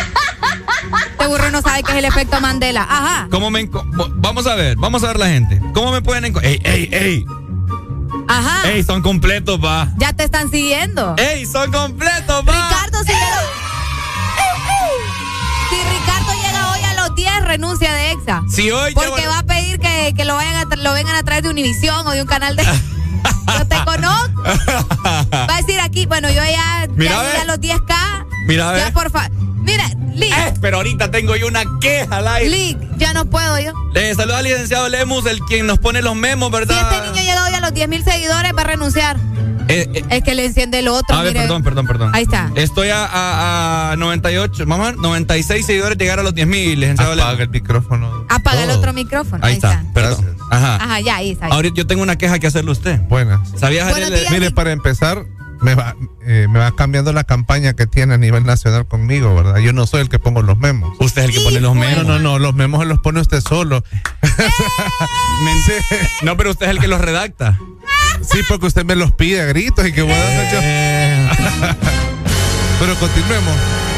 Este 1.11 1.27
burro 1.27 1.51
no 1.51 1.61
sabe 1.61 1.83
qué 1.83 1.91
es 1.91 1.97
el 1.99 2.05
efecto 2.05 2.41
Mandela. 2.41 2.81
Ajá. 2.81 3.27
¿Cómo 3.29 3.51
me 3.51 3.69
Vamos 4.15 4.47
a 4.47 4.55
ver, 4.55 4.75
vamos 4.77 5.03
a 5.03 5.07
ver 5.07 5.19
la 5.19 5.27
gente. 5.27 5.61
¿Cómo 5.73 5.91
me 5.91 6.01
pueden 6.01 6.25
encontrar? 6.25 6.51
¡Ey, 6.51 6.61
ey, 6.63 6.89
ey! 6.91 7.25
Ajá. 8.27 8.69
¡Ey, 8.69 8.83
son 8.83 9.01
completos, 9.01 9.59
va! 9.63 9.87
Ya 9.97 10.13
te 10.13 10.23
están 10.23 10.49
siguiendo. 10.51 11.15
¡Ey, 11.17 11.45
son 11.45 11.71
completos, 11.71 12.43
va! 12.47 12.53
Ricardo, 12.69 12.99
si, 13.03 13.11
le- 13.11 13.17
si 15.69 15.75
Ricardo 15.99 16.31
llega 16.33 16.71
hoy 16.71 16.79
a 16.83 16.93
los 16.95 17.15
10, 17.15 17.43
renuncia 17.45 17.93
de 17.93 18.11
EXA. 18.11 18.41
Si 18.49 18.71
hoy 18.71 18.93
Porque 18.93 19.21
llevo- 19.21 19.31
va 19.33 19.39
a 19.39 19.43
pedir 19.43 19.79
que, 19.79 20.13
que 20.15 20.25
lo, 20.25 20.35
vayan 20.35 20.55
a 20.55 20.75
lo 20.75 20.93
vengan 20.93 21.15
a 21.15 21.23
traer 21.23 21.43
de 21.43 21.49
Univisión 21.49 22.05
o 22.07 22.11
de 22.11 22.21
un 22.21 22.27
canal 22.27 22.55
de. 22.55 22.63
Yo 22.63 23.67
te 23.67 23.75
conozco. 23.83 24.41
Va 24.43 25.55
a 25.55 25.57
decir 25.57 25.79
aquí, 25.79 26.05
bueno, 26.05 26.29
yo 26.29 26.41
ya, 26.43 26.87
Mira, 26.95 27.11
ya 27.35 27.41
a 27.41 27.45
los 27.45 27.59
10K. 27.59 28.25
Mira, 28.47 28.71
ve. 28.71 28.79
Ya, 28.79 28.91
por 28.93 29.09
favor. 29.11 29.29
Mira, 29.63 29.87
Lick, 30.13 30.31
Eh, 30.33 30.53
pero 30.61 30.77
ahorita 30.77 31.09
tengo 31.09 31.35
yo 31.37 31.47
una 31.47 31.63
queja 31.79 32.17
al 32.17 32.27
aire. 32.27 32.49
Lick, 32.49 32.77
ya 32.97 33.13
no 33.13 33.25
puedo 33.25 33.57
yo. 33.59 33.71
Le 33.93 34.13
saluda 34.13 34.39
al 34.39 34.43
licenciado 34.43 34.89
Lemus, 34.89 35.25
el 35.25 35.39
quien 35.39 35.65
nos 35.67 35.79
pone 35.79 36.01
los 36.01 36.15
memos, 36.15 36.49
Si 36.49 36.53
¿verdad? 36.53 36.91
este 36.93 37.09
niño 37.11 37.21
llega 37.23 37.45
hoy 37.45 37.53
a 37.53 37.61
los 37.61 37.73
10 37.73 37.87
mil 37.87 38.03
seguidores, 38.03 38.51
va 38.55 38.61
a 38.61 38.65
renunciar. 38.65 39.17
Eh, 39.69 39.87
eh, 39.93 40.03
Es 40.09 40.23
que 40.23 40.35
le 40.35 40.45
enciende 40.45 40.79
el 40.79 40.89
otro. 40.89 41.15
a 41.15 41.21
ver, 41.23 41.31
mire. 41.31 41.45
perdón, 41.45 41.63
perdón, 41.63 41.87
perdón. 41.87 42.11
Ahí 42.13 42.23
está. 42.23 42.51
Estoy 42.55 42.89
a, 42.89 43.05
a, 43.05 43.91
a 43.93 43.95
98, 43.95 44.65
vamos 44.67 44.87
a 44.87 44.91
ver, 44.91 44.99
96 44.99 45.65
seguidores 45.65 45.97
llegar 45.97 46.19
a 46.19 46.23
los 46.23 46.35
10 46.35 46.45
mil, 46.47 46.79
licenciado 46.81 47.15
Lemus. 47.15 47.29
Apaga 47.29 47.43
el 47.43 47.49
micrófono. 47.49 48.25
Apaga 48.29 48.63
el 48.65 48.69
otro 48.71 48.91
micrófono. 48.91 49.45
Ahí 49.45 49.53
está, 49.55 49.81
perdón. 49.93 50.35
Ajá. 50.51 50.75
Ajá, 50.75 50.99
ya, 50.99 51.15
ahí 51.15 51.31
está. 51.31 51.47
Ahorita 51.47 51.75
yo 51.77 51.87
tengo 51.87 52.03
una 52.03 52.17
queja 52.17 52.37
que 52.39 52.47
hacerle 52.47 52.69
a 52.71 52.73
usted. 52.73 52.99
Buenas. 53.07 53.39
¿Sabías, 53.57 53.91
Mire, 54.29 54.51
para 54.51 54.73
empezar, 54.73 55.23
me 55.63 55.75
va, 55.75 55.95
eh, 56.25 56.47
me 56.49 56.59
va 56.59 56.75
cambiando 56.75 57.13
la 57.13 57.23
campaña 57.23 57.73
que 57.73 57.87
tiene 57.87 58.13
a 58.13 58.17
nivel 58.17 58.45
nacional 58.45 58.85
conmigo, 58.87 59.33
¿verdad? 59.35 59.57
Yo 59.59 59.73
no 59.73 59.87
soy 59.87 60.01
el 60.01 60.09
que 60.09 60.19
pongo 60.19 60.41
los 60.41 60.57
memos. 60.57 60.95
Usted 60.99 61.23
es 61.23 61.29
el 61.29 61.33
que 61.35 61.41
pone 61.41 61.59
los 61.61 61.73
No, 61.73 61.79
memos. 61.81 62.05
no, 62.05 62.19
no, 62.19 62.39
los 62.39 62.53
memos 62.53 62.81
se 62.81 62.85
los 62.87 62.99
pone 62.99 63.21
usted 63.21 63.41
solo. 63.41 63.83
Men- 64.21 65.57
No, 66.23 66.37
pero 66.37 66.51
usted 66.51 66.65
es 66.67 66.71
el 66.71 66.79
que 66.79 66.87
los 66.87 67.01
redacta. 67.01 67.57
Sí, 68.21 68.39
porque 68.47 68.67
usted 68.67 68.85
me 68.85 68.95
los 68.95 69.11
pide 69.11 69.41
a 69.41 69.45
gritos 69.45 69.85
y 69.87 69.91
que 69.93 70.01
voy 70.01 70.13
a 70.13 70.23
hacer 70.23 70.51
yo. 70.53 71.75
Pero 72.79 72.95
continuemos. 72.95 73.53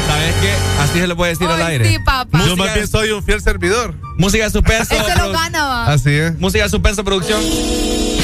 ¿Sabes 0.06 0.34
qué? 0.40 0.52
Así 0.80 0.98
se 1.00 1.06
lo 1.06 1.16
puede 1.16 1.32
decir 1.32 1.48
al 1.48 1.60
aire. 1.62 1.88
sí, 1.90 1.98
papá. 1.98 2.44
Yo 2.46 2.56
más 2.56 2.72
bien 2.74 2.86
soy 2.86 3.10
un 3.10 3.22
fiel 3.22 3.40
servidor. 3.40 3.94
Música 4.16 4.48
suspenso. 4.50 4.94
Ese 4.94 5.16
lo 5.18 5.32
gana, 5.32 5.64
va. 5.66 5.86
Así 5.92 6.10
es. 6.10 6.38
Música 6.38 6.68
suspenso 6.68 7.02
producción. 7.04 7.40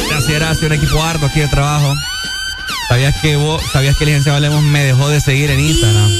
Gracias, 0.08 0.30
gracias. 0.38 0.62
Un 0.62 0.72
equipo 0.72 1.02
harto 1.02 1.26
aquí 1.26 1.40
de 1.40 1.48
trabajo. 1.48 1.92
¿Sabías 2.88 3.14
que 3.22 3.36
vos, 3.36 3.62
sabías 3.72 3.96
que 3.96 4.04
el 4.04 4.10
licenciado 4.10 4.38
Lemos 4.40 4.62
me 4.62 4.82
dejó 4.84 5.08
de 5.08 5.20
seguir 5.20 5.50
en 5.50 5.60
Instagram? 5.60 6.10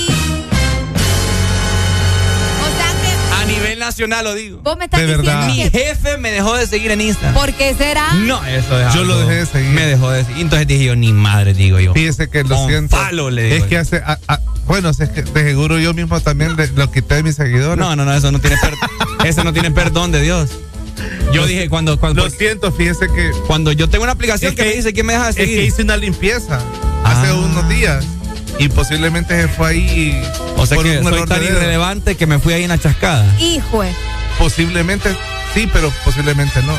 O 2.60 2.77
sea 2.77 2.93
que 3.02 3.43
A 3.43 3.44
nivel 3.44 3.78
nacional 3.78 4.24
lo 4.24 4.35
digo. 4.35 4.60
vos 4.62 4.77
me 4.78 4.85
estás 4.86 5.01
De 5.01 5.06
diciendo 5.06 5.31
verdad. 5.31 5.47
Mi 5.48 5.56
que. 5.56 5.70
jefe 5.70 6.16
me 6.19 6.31
dejó 6.31 6.55
de 6.56 6.66
seguir 6.66 6.90
en 6.93 7.01
Instagram. 7.02 7.35
¿Por 7.35 7.52
qué 7.52 7.74
será? 7.74 8.14
No, 8.14 8.43
eso 8.47 8.81
es 8.81 8.94
Yo 8.94 9.05
lo 9.05 9.19
dejé 9.19 9.32
de 9.40 9.47
seguir. 9.47 9.70
Me 9.70 9.86
dejó 9.86 10.10
de 10.10 10.24
seguir. 10.24 10.40
Entonces 10.43 10.66
dije 10.66 10.85
yo, 10.85 10.97
ni 10.97 11.12
madre, 11.12 11.52
digo 11.55 11.78
yo. 11.81 11.93
Fíjese 11.93 12.28
que 12.28 12.43
lo 12.44 12.56
Con 12.56 12.69
siento. 12.69 12.97
palo 12.97 13.31
le 13.31 13.44
digo 13.44 13.56
es 13.56 13.64
que 13.64 13.77
hace. 13.78 13.97
a- 13.98 14.19
a- 14.28 14.40
bueno, 14.66 14.90
es 14.90 14.97
que 14.97 15.23
de 15.23 15.43
seguro 15.44 15.78
yo 15.78 15.93
mismo 15.93 16.20
también 16.20 16.56
de- 16.56 16.69
lo 16.69 16.90
quité 16.90 17.16
de 17.16 17.23
mis 17.24 17.35
seguidores. 17.36 17.78
No, 17.78 17.94
no, 17.97 18.05
no, 18.05 18.14
eso 18.14 18.31
no 18.32 18.39
tiene, 18.40 18.56
per- 18.56 18.74
eso 19.28 19.44
no 19.44 19.52
tiene 19.52 19.70
perdón 19.73 20.12
de 20.12 20.23
Dios. 20.23 20.51
Yo 21.32 21.47
dije 21.47 21.69
cuando, 21.69 21.98
cuando, 21.98 22.24
Lo 22.24 22.31
siento, 22.31 22.70
fíjese 22.73 23.06
que. 23.09 23.31
cuando 23.47 23.73
yo 23.73 23.89
tengo 23.89 24.05
una 24.05 24.12
aplicación 24.12 24.51
Es 24.51 24.56
que, 24.56 24.62
que- 24.64 24.69
me 24.70 24.77
dice 24.77 24.93
quién 24.93 25.06
me 25.06 25.12
deja 25.14 25.24
de 25.24 25.31
Es 25.31 25.36
seguir. 25.36 25.56
que 25.59 25.64
hice 25.64 25.82
una 25.82 25.97
limpieza 25.97 26.56
hace 27.05 27.28
Ah. 27.28 27.35
unos 27.35 27.69
días. 27.69 28.05
Y 28.59 28.69
posiblemente 28.69 29.40
se 29.40 29.48
fue 29.48 29.69
ahí. 29.70 30.23
o 30.56 30.66
sea 30.66 30.77
por 30.77 30.85
que 30.86 30.98
un 30.98 31.05
soy 31.09 31.24
tan 31.27 31.43
irrelevante 31.43 32.14
que 32.16 32.27
me 32.27 32.39
fui 32.39 32.52
ahí 32.52 32.62
en 32.64 32.69
la 32.69 32.78
chascada. 32.78 33.24
Hijo. 33.40 33.82
Posiblemente 34.39 35.10
sí, 35.55 35.69
pero 35.73 35.93
posiblemente 36.05 36.62
no. 36.62 36.74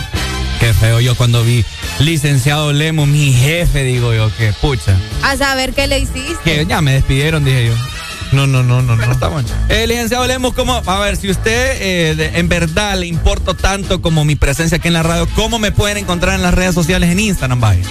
Qué 0.59 0.73
feo 0.73 0.99
yo 1.01 1.15
cuando 1.15 1.43
vi 1.43 1.65
licenciado 1.99 2.71
Lemo, 2.71 3.05
mi 3.05 3.33
jefe, 3.33 3.83
digo 3.83 4.13
yo, 4.13 4.31
que 4.37 4.53
pucha. 4.61 4.95
A 5.23 5.35
saber 5.35 5.73
qué 5.73 5.87
le 5.87 5.99
hiciste. 5.99 6.37
Que 6.43 6.65
ya 6.65 6.81
me 6.81 6.93
despidieron, 6.93 7.43
dije 7.43 7.65
yo. 7.67 7.73
No, 8.33 8.47
no, 8.47 8.63
no, 8.63 8.81
no, 8.81 8.95
no. 8.95 9.11
Está 9.11 9.27
bueno. 9.27 9.47
Eh, 9.69 9.85
licenciado 9.87 10.25
Lemos, 10.25 10.53
¿cómo? 10.53 10.81
A 10.85 10.99
ver, 10.99 11.17
si 11.17 11.29
usted 11.29 11.77
eh, 11.81 12.15
de- 12.15 12.39
en 12.39 12.49
verdad 12.49 12.97
le 12.97 13.05
importa 13.05 13.53
tanto 13.53 14.01
como 14.01 14.25
mi 14.25 14.35
presencia 14.35 14.77
aquí 14.77 14.87
en 14.87 14.95
la 14.95 15.03
radio, 15.03 15.27
¿cómo 15.35 15.59
me 15.59 15.71
pueden 15.71 15.97
encontrar 15.97 16.35
en 16.35 16.41
las 16.41 16.53
redes 16.53 16.73
sociales 16.73 17.09
en 17.11 17.19
Instagram, 17.19 17.59
vaya? 17.59 17.83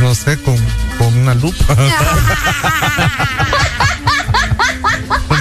No 0.00 0.14
sé, 0.14 0.40
con, 0.42 0.56
con 0.98 1.16
una 1.18 1.34
lupa. 1.34 1.64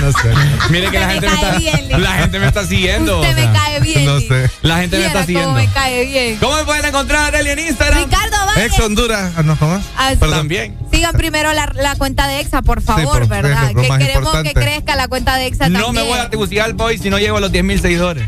no 0.06 0.12
sé. 0.12 0.30
Mire 0.70 0.90
que 0.92 0.98
Usted 0.98 1.00
la 1.00 1.10
gente, 1.10 1.28
me 1.28 1.34
está, 1.36 1.58
bien, 1.58 2.02
la 2.02 2.12
gente 2.14 2.40
me 2.40 2.48
está 2.48 2.66
siguiendo. 2.66 3.22
Usted 3.22 3.34
o 3.34 3.36
me 3.48 3.54
cae 3.58 3.80
bien. 3.82 4.06
no 4.06 4.20
sé. 4.20 4.50
La 4.62 4.78
gente 4.80 4.98
me 4.98 5.04
está 5.06 5.14
cómo 5.20 5.26
siguiendo. 5.26 5.54
me 5.54 5.68
cae 5.70 6.06
bien. 6.06 6.38
¿Cómo 6.38 6.56
me 6.56 6.64
pueden 6.66 6.86
encontrar, 6.86 7.36
Eli, 7.36 7.50
en 7.50 7.60
Instagram? 7.60 8.04
Ricardo 8.06 8.38
Valle. 8.48 8.66
Ex 8.66 8.80
Honduras. 8.80 9.32
Ah, 9.38 9.44
no, 9.44 9.58
¿cómo? 9.58 9.82
Ah, 9.98 10.14
Perdón. 10.20 10.38
También. 10.40 10.78
Sigan 10.92 11.14
primero 11.14 11.52
la, 11.54 11.72
la 11.76 11.96
cuenta 11.96 12.28
de 12.28 12.40
EXA, 12.40 12.62
por 12.62 12.82
favor, 12.82 13.20
por- 13.20 13.28
¿verdad? 13.28 13.68
Que 13.70 13.76
queremos 13.76 14.16
importante. 14.16 14.54
que 14.54 14.60
crezca 14.60 14.96
la 14.96 15.08
cuenta 15.08 15.36
de 15.38 15.48
EXA 15.48 15.70
No 15.70 15.86
también. 15.86 16.06
me 16.06 16.10
voy 16.12 16.20
a 16.20 16.30
Tegucigalpa 16.30 16.84
hoy 16.86 16.98
si 16.98 17.10
no 17.10 17.18
llego 17.20 17.38
a 17.38 17.40
los 17.42 17.52
10 17.52 17.64
mil 17.64 17.82
seguidores. 17.82 18.24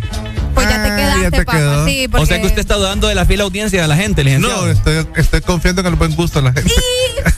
Pues 0.53 0.67
ya 0.67 0.81
te 0.83 0.89
Ah, 0.89 0.95
quedaste, 0.95 1.21
ya 1.21 1.29
te 1.31 1.45
papá. 1.45 1.57
quedó. 1.57 1.85
Sí, 1.85 2.07
porque... 2.07 2.23
O 2.23 2.25
sea 2.25 2.41
que 2.41 2.47
usted 2.47 2.59
está 2.59 2.75
dudando 2.75 3.07
de 3.07 3.13
la 3.13 3.25
fiel 3.25 3.41
audiencia 3.41 3.79
de 3.79 3.87
la 3.87 3.95
gente, 3.95 4.23
licenciado. 4.23 4.65
No, 4.65 4.71
estoy, 4.71 5.05
estoy 5.15 5.41
confiando 5.41 5.81
en 5.81 5.87
el 5.87 5.95
buen 5.95 6.15
gusto 6.15 6.41
de 6.41 6.49
la 6.49 6.53
gente. 6.53 6.73
Eh, 6.73 7.31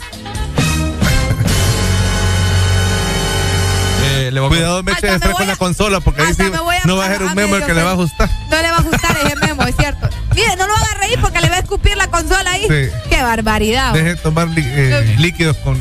le, 4.32 4.42
Cuidado, 4.48 4.84
me 4.84 4.92
eche 4.92 5.08
de 5.08 5.32
con 5.32 5.48
la 5.48 5.56
consola 5.56 6.00
porque 6.00 6.22
ahí 6.22 6.34
sí 6.34 6.44
me 6.44 6.60
voy 6.60 6.76
a 6.76 6.86
no 6.86 6.98
va 6.98 7.06
a 7.06 7.08
ser 7.10 7.24
un 7.24 7.34
memo 7.36 7.56
el 7.56 7.66
que 7.66 7.74
le 7.74 7.84
va 7.84 7.92
a 7.92 7.96
gustar. 7.96 8.30
No 8.50 8.62
le 8.62 8.72
va 8.72 8.78
a 8.78 8.82
gustar 8.82 9.18
ese 9.24 9.36
memo, 9.36 9.64
es 9.64 9.76
cierto. 9.76 10.10
Mire, 10.36 10.56
no 10.58 10.68
lo 10.68 10.76
haga 10.76 10.94
reír 11.00 11.20
porque 11.22 11.42
le 11.42 11.50
va 11.50 11.56
a 11.56 11.60
escupir 11.60 11.98
la 11.98 12.08
consola 12.08 12.52
ahí. 12.52 12.68
Sí. 12.68 12.92
Qué 13.10 13.22
barbaridad. 13.22 13.94
Deje 13.94 14.10
de 14.10 14.16
tomar 14.16 14.48
eh, 14.56 15.16
líquidos 15.20 15.58
con 15.58 15.80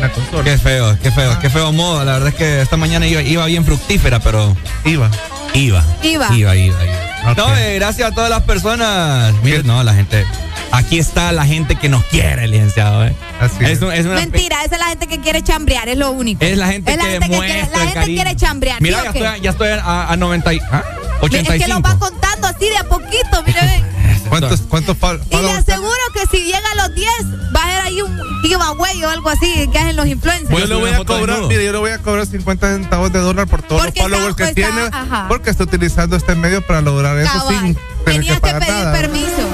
la 0.00 0.10
consola. 0.10 0.44
Qué 0.44 0.58
feo, 0.58 0.98
qué 1.02 1.10
feo, 1.10 1.38
qué 1.40 1.50
feo 1.50 1.72
modo. 1.72 2.04
La 2.04 2.14
verdad 2.14 2.28
es 2.28 2.34
que 2.34 2.60
esta 2.60 2.76
mañana 2.76 3.06
iba, 3.06 3.22
iba 3.22 3.46
bien 3.46 3.64
fructífera, 3.64 4.20
pero. 4.20 4.56
Iba. 4.84 5.10
Iba. 5.54 5.84
Iba. 6.02 6.34
Iba, 6.34 6.56
iba, 6.56 6.84
iba. 6.84 7.09
No, 7.36 7.56
eh, 7.56 7.76
gracias 7.76 8.10
a 8.10 8.14
todas 8.14 8.30
las 8.30 8.42
personas. 8.42 9.34
Mire, 9.42 9.62
no, 9.62 9.82
la 9.82 9.94
gente. 9.94 10.24
Aquí 10.72 10.98
está 10.98 11.32
la 11.32 11.44
gente 11.46 11.74
que 11.76 11.88
nos 11.88 12.04
quiere, 12.04 12.46
licenciado. 12.46 13.04
¿eh? 13.04 13.14
es, 13.60 13.80
un- 13.82 13.92
es 13.92 14.06
una, 14.06 14.14
Mentira, 14.14 14.62
esa 14.64 14.76
es 14.76 14.80
la 14.80 14.86
gente 14.88 15.06
que 15.08 15.20
quiere 15.20 15.42
chambrear, 15.42 15.88
es 15.88 15.98
lo 15.98 16.12
único. 16.12 16.44
Es 16.44 16.56
la 16.56 16.68
gente 16.68 16.92
Es 16.92 16.96
la 16.96 17.04
que 17.04 17.10
gente 17.10 17.28
que 17.28 17.36
quiere- 17.38 17.68
la 17.72 17.78
gente 17.78 17.94
cariño. 17.94 18.22
quiere 18.22 18.36
chambrear, 18.36 18.80
Mira, 18.82 18.98
¿sí 18.98 19.04
ya 19.04 19.10
estoy, 19.30 19.40
ya 19.42 19.50
estoy 19.50 19.68
a, 19.68 20.12
a 20.12 20.16
90 20.16 20.54
y, 20.54 20.58
¿ah? 20.70 20.84
Es 21.22 21.28
que 21.30 21.42
lo 21.42 21.50
85. 21.50 21.82
va 21.82 21.98
contando 21.98 22.46
así 22.46 22.68
de 22.68 22.76
a 22.78 22.84
poquito, 22.84 23.42
mire, 23.46 23.60
ven. 23.60 23.90
¿Cuántos, 24.28 24.60
cuántos 24.62 24.96
fol- 24.96 25.20
Y 25.28 25.36
le 25.36 25.50
aseguro 25.50 25.90
que 26.14 26.20
si 26.36 26.44
llega 26.44 26.60
a 26.72 26.86
los 26.86 26.94
10, 26.94 27.08
va 27.54 27.60
a 27.60 27.64
haber 27.64 27.80
ahí 27.86 28.00
un 28.00 28.16
giveaway 28.42 29.02
o 29.04 29.10
algo 29.10 29.28
así 29.28 29.68
que 29.72 29.78
hacen 29.78 29.96
los 29.96 30.06
influencers. 30.06 30.56
Yo 30.56 30.66
le 30.68 30.74
voy 30.76 30.90
a 30.90 31.04
cobrar, 31.04 31.40
mire, 31.48 31.64
yo 31.64 31.72
le 31.72 31.78
voy 31.78 31.90
a 31.90 31.98
cobrar 31.98 32.26
50 32.26 32.74
centavos 32.74 33.12
de 33.12 33.18
dólar 33.18 33.48
por 33.48 33.62
todos 33.62 33.82
Porque 33.82 34.00
los 34.02 34.08
followers 34.08 34.30
está- 34.38 34.54
que 34.54 34.60
está- 34.60 34.72
tiene, 34.72 34.88
ajá. 34.92 35.26
porque 35.26 35.50
está 35.50 35.64
utilizando 35.64 36.14
este 36.16 36.36
medio 36.36 36.64
para 36.64 36.80
lograr 36.80 37.09
eso 37.18 37.32
Cabal. 37.32 37.54
sin 37.60 37.74
tener 37.74 37.76
que 38.04 38.12
Tenías 38.12 38.34
que 38.36 38.40
pagar 38.40 38.60
pedir 38.60 38.74
nada. 38.74 38.92
permiso. 38.92 39.48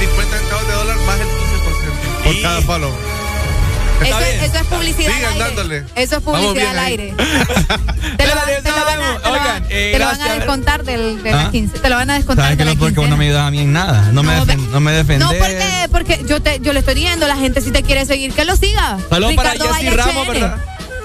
50 0.00 0.38
centavos 0.38 0.66
de 0.66 0.72
dólar 0.74 0.96
más 0.98 1.16
el 1.20 1.26
15% 1.26 2.24
por 2.24 2.42
cada 2.42 2.62
follower. 2.62 3.16
Eso, 4.04 4.18
eso 4.20 4.56
es 4.58 4.66
publicidad 4.66 5.10
Sigan 5.10 5.24
al 5.24 5.32
aire. 5.32 5.44
dándole. 5.46 5.84
Eso 5.94 6.16
es 6.16 6.22
publicidad 6.22 6.68
al 6.70 6.78
aire. 6.80 7.14
te 7.16 8.26
lo, 8.26 8.34
van- 8.34 8.62
te 8.62 8.70
lo 8.70 8.84
van 8.84 9.00
a, 9.02 9.18
te 9.22 9.30
lo 9.30 9.36
eh, 9.70 9.90
te 9.92 9.98
lo 9.98 10.04
van 10.04 10.14
a 10.14 10.18
gracias. 10.18 10.36
descontar 10.38 10.84
del, 10.84 11.22
de 11.22 11.30
la 11.32 11.40
¿Ah? 11.46 11.50
15. 11.50 11.78
Te 11.78 11.88
lo 11.88 11.96
van 11.96 12.10
a 12.10 12.14
descontar 12.14 12.44
¿Sabes 12.44 12.58
de 12.58 12.64
que 12.64 12.70
no? 12.70 12.78
Porque 12.78 12.94
15. 12.96 13.06
uno 13.08 13.16
me 13.16 13.24
ayuda 13.26 13.46
a 13.46 13.50
mí 13.50 13.60
en 13.60 13.72
nada. 13.72 14.10
No, 14.12 14.22
me, 14.22 14.34
defen- 14.38 14.68
no 14.68 14.80
me 14.80 14.92
defendés. 14.92 15.26
No, 15.26 15.32
porque, 15.38 15.88
porque 15.90 16.24
yo, 16.28 16.42
te, 16.42 16.60
yo 16.60 16.74
le 16.74 16.80
estoy 16.80 16.94
diciendo, 16.94 17.26
la 17.26 17.36
gente 17.36 17.62
si 17.62 17.70
te 17.70 17.82
quiere 17.82 18.04
seguir, 18.04 18.32
que 18.34 18.44
lo 18.44 18.54
siga. 18.56 18.98
Saludos 19.08 19.34
para 19.34 19.52
Ricardo 19.54 19.72
Jessy 19.74 19.86
Valle 19.86 19.96
Ramos, 19.96 20.26
HN. 20.26 20.32
¿verdad? 20.32 20.56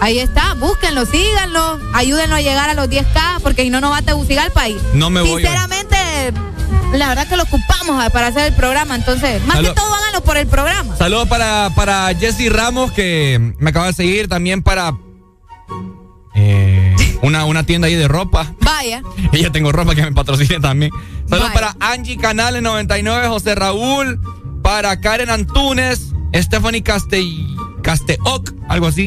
Ahí 0.02 0.18
está, 0.18 0.56
búsquenlo, 0.56 1.06
síganlo, 1.06 1.80
ayúdenlo 1.94 2.36
a 2.36 2.42
llegar 2.42 2.72
a 2.72 2.74
los 2.74 2.90
10K, 2.90 3.40
porque 3.44 3.62
si 3.62 3.70
no, 3.70 3.82
no 3.82 3.92
va 3.92 3.98
a 3.98 4.02
Tegucigalpa 4.02 4.64
ahí. 4.64 4.76
No 4.96 5.12
me 5.12 5.22
voy 5.22 5.30
hoy. 5.30 5.42
Sinceramente, 5.44 6.34
la 6.94 7.08
verdad 7.10 7.28
que 7.28 7.38
lo 7.38 7.44
ocupamos 7.44 8.04
ah, 8.04 8.10
para 8.10 8.28
hacer 8.28 8.48
el 8.48 8.54
programa, 8.54 8.96
entonces, 8.96 9.46
más 9.46 9.58
Salud. 9.58 9.70
que 9.70 9.76
todo 9.76 9.94
háganlo 9.94 10.24
por 10.24 10.38
el 10.38 10.48
programa. 10.48 10.96
Saludos 10.96 11.28
para, 11.28 11.70
para 11.76 12.14
Jessy 12.16 12.50
Ramos, 12.50 12.92
que 12.92 13.54
me 13.60 13.70
acaba 13.70 13.86
de 13.86 13.94
seguir. 13.94 14.28
También 14.28 14.64
para 14.64 14.98
eh, 16.34 16.96
una, 17.22 17.46
una 17.46 17.64
tienda 17.64 17.88
ahí 17.88 17.94
de 17.94 18.08
ropa. 18.08 18.56
Vaya. 18.62 19.04
Y 19.32 19.44
ya 19.44 19.52
tengo 19.52 19.72
ropa 19.72 19.94
que 19.94 20.02
me 20.02 20.14
patrocine 20.14 20.60
también. 20.60 20.92
Saludos 21.30 21.52
para 21.54 21.76
Angie 21.80 22.18
Canales 22.18 22.64
99, 22.64 23.28
José 23.28 23.54
Raúl, 23.54 24.20
para 24.64 25.00
Karen 25.00 25.30
Antunes, 25.30 26.08
Stephanie 26.34 26.82
Castell, 26.82 27.56
Casteoc, 27.82 28.52
algo 28.70 28.88
así. 28.88 29.06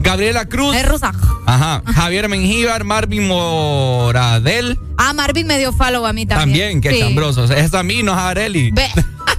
Gabriela 0.00 0.46
Cruz. 0.46 0.74
Es 0.76 0.86
rusa. 0.88 1.12
Ajá. 1.46 1.82
Javier 1.86 2.28
Mengíbar, 2.28 2.84
Marvin 2.84 3.26
Moradel. 3.28 4.78
Ah, 4.96 5.12
Marvin 5.12 5.46
me 5.46 5.58
dio 5.58 5.72
follow 5.72 6.04
a 6.06 6.12
mí 6.12 6.26
también. 6.26 6.48
También, 6.48 6.80
qué 6.80 6.90
Sí. 6.92 7.00
chambrosos. 7.00 7.50
Es 7.50 7.72
a 7.74 7.82
mí, 7.82 8.02
no 8.02 8.12
es 8.12 8.18
a 8.18 8.28
Areli. 8.30 8.70
Ve, 8.72 8.86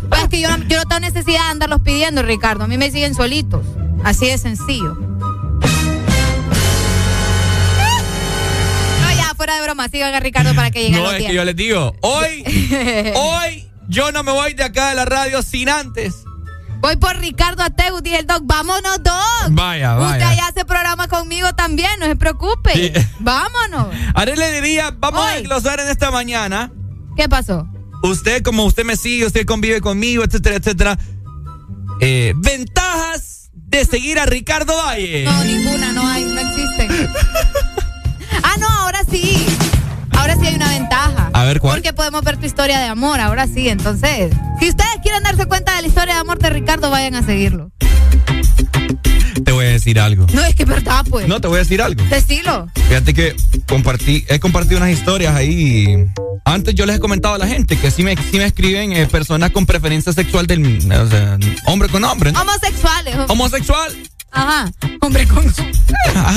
pues 0.09 0.21
es 0.23 0.29
que 0.29 0.41
yo, 0.41 0.49
no- 0.57 0.63
yo 0.67 0.77
no 0.77 0.83
tengo 0.85 0.99
necesidad 1.01 1.43
de 1.45 1.49
andarlos 1.51 1.81
pidiendo, 1.81 2.21
Ricardo. 2.23 2.63
A 2.63 2.67
mí 2.67 2.77
me 2.77 2.89
siguen 2.91 3.13
solitos. 3.15 3.65
Así 4.03 4.27
de 4.27 4.37
sencillo. 4.37 4.97
No, 9.01 9.11
ya, 9.15 9.33
fuera 9.35 9.55
de 9.55 9.61
broma. 9.63 9.87
Sigan 9.89 10.13
a 10.13 10.19
Ricardo 10.19 10.53
para 10.55 10.71
que 10.71 10.81
llegue 10.83 10.95
a 10.95 10.97
No, 10.99 11.03
los 11.05 11.13
es 11.13 11.19
10. 11.19 11.29
que 11.31 11.35
yo 11.35 11.45
les 11.45 11.55
digo, 11.55 11.95
hoy, 12.01 12.43
hoy 13.15 13.67
yo 13.87 14.11
no 14.11 14.23
me 14.23 14.31
voy 14.31 14.53
de 14.53 14.63
acá 14.63 14.89
de 14.89 14.95
la 14.95 15.05
radio 15.05 15.41
sin 15.41 15.69
antes. 15.69 16.15
Voy 16.79 16.95
por 16.95 17.17
Ricardo 17.17 17.63
Ateu, 17.63 17.99
dije 18.01 18.19
el 18.19 18.27
doc. 18.27 18.41
Vámonos, 18.43 19.03
doc. 19.03 19.49
Vaya, 19.49 19.95
vaya. 19.95 20.13
Usted 20.13 20.25
allá 20.25 20.47
hace 20.47 20.65
programa 20.65 21.07
conmigo 21.07 21.53
también, 21.53 21.91
no 21.99 22.05
se 22.05 22.15
preocupe. 22.15 22.71
Sí. 22.73 22.93
Vámonos. 23.19 23.87
Areli 24.13 24.39
le 24.39 24.61
diría, 24.61 24.91
vamos 24.97 25.25
a 25.25 25.31
desglosar 25.31 25.79
en 25.79 25.89
esta 25.89 26.09
mañana. 26.11 26.71
¿Qué 27.17 27.27
pasó? 27.27 27.67
Usted, 28.01 28.43
como 28.43 28.63
usted 28.63 28.85
me 28.85 28.95
sigue, 28.95 29.25
usted 29.25 29.45
convive 29.45 29.81
conmigo, 29.81 30.23
etcétera, 30.23 30.55
etcétera. 30.55 30.97
Eh, 31.99 32.33
ventajas 32.37 33.51
de 33.53 33.83
seguir 33.83 34.17
a 34.19 34.25
Ricardo 34.25 34.73
Valle. 34.77 35.25
No, 35.25 35.43
ninguna, 35.43 35.91
no 35.91 36.07
hay, 36.07 36.23
no 36.23 36.39
existen. 36.39 36.89
ah, 38.43 38.55
no, 38.57 38.67
ahora 38.67 39.01
sí. 39.11 39.45
Ahora 40.11 40.35
sí 40.35 40.47
hay 40.47 40.55
una 40.55 40.69
ventaja. 40.69 41.18
A 41.49 41.53
ver, 41.53 41.61
¿cuál? 41.61 41.77
Porque 41.77 41.93
podemos 41.93 42.23
ver 42.23 42.37
tu 42.37 42.45
historia 42.45 42.77
de 42.79 42.85
amor, 42.85 43.19
ahora 43.19 43.47
sí. 43.47 43.69
Entonces, 43.69 44.31
si 44.59 44.69
ustedes 44.69 44.97
quieren 45.01 45.23
darse 45.23 45.47
cuenta 45.47 45.75
de 45.75 45.81
la 45.81 45.87
historia 45.87 46.13
de 46.13 46.19
amor 46.19 46.37
de 46.37 46.47
Ricardo, 46.51 46.91
vayan 46.91 47.15
a 47.15 47.23
seguirlo. 47.23 47.71
Te 49.43 49.51
voy 49.51 49.65
a 49.65 49.69
decir 49.69 49.99
algo. 49.99 50.27
No, 50.31 50.43
es 50.43 50.53
que 50.53 50.61
es 50.61 50.69
verdad, 50.69 51.03
pues. 51.09 51.27
No, 51.27 51.41
te 51.41 51.47
voy 51.47 51.55
a 51.55 51.59
decir 51.61 51.81
algo. 51.81 52.03
Decilo. 52.03 52.67
Fíjate 52.87 53.15
que 53.15 53.35
compartí, 53.67 54.25
he 54.29 54.39
compartido 54.39 54.77
unas 54.77 54.91
historias 54.91 55.33
ahí. 55.35 56.05
Antes 56.45 56.75
yo 56.75 56.85
les 56.85 56.97
he 56.97 56.99
comentado 56.99 57.33
a 57.33 57.37
la 57.39 57.47
gente 57.47 57.77
que 57.77 57.89
sí 57.89 58.03
me, 58.03 58.15
sí 58.15 58.37
me 58.37 58.45
escriben 58.45 58.91
eh, 58.93 59.07
personas 59.07 59.49
con 59.49 59.65
preferencia 59.65 60.13
sexual 60.13 60.45
del 60.45 60.77
o 60.91 61.07
sea, 61.07 61.39
hombre 61.65 61.89
con 61.89 62.03
hombre. 62.03 62.31
¿no? 62.31 62.41
Homosexuales. 62.43 63.15
hom- 63.15 63.25
Homosexual. 63.27 63.91
Ajá. 64.31 64.71
Hombre 65.01 65.25
con. 65.27 65.45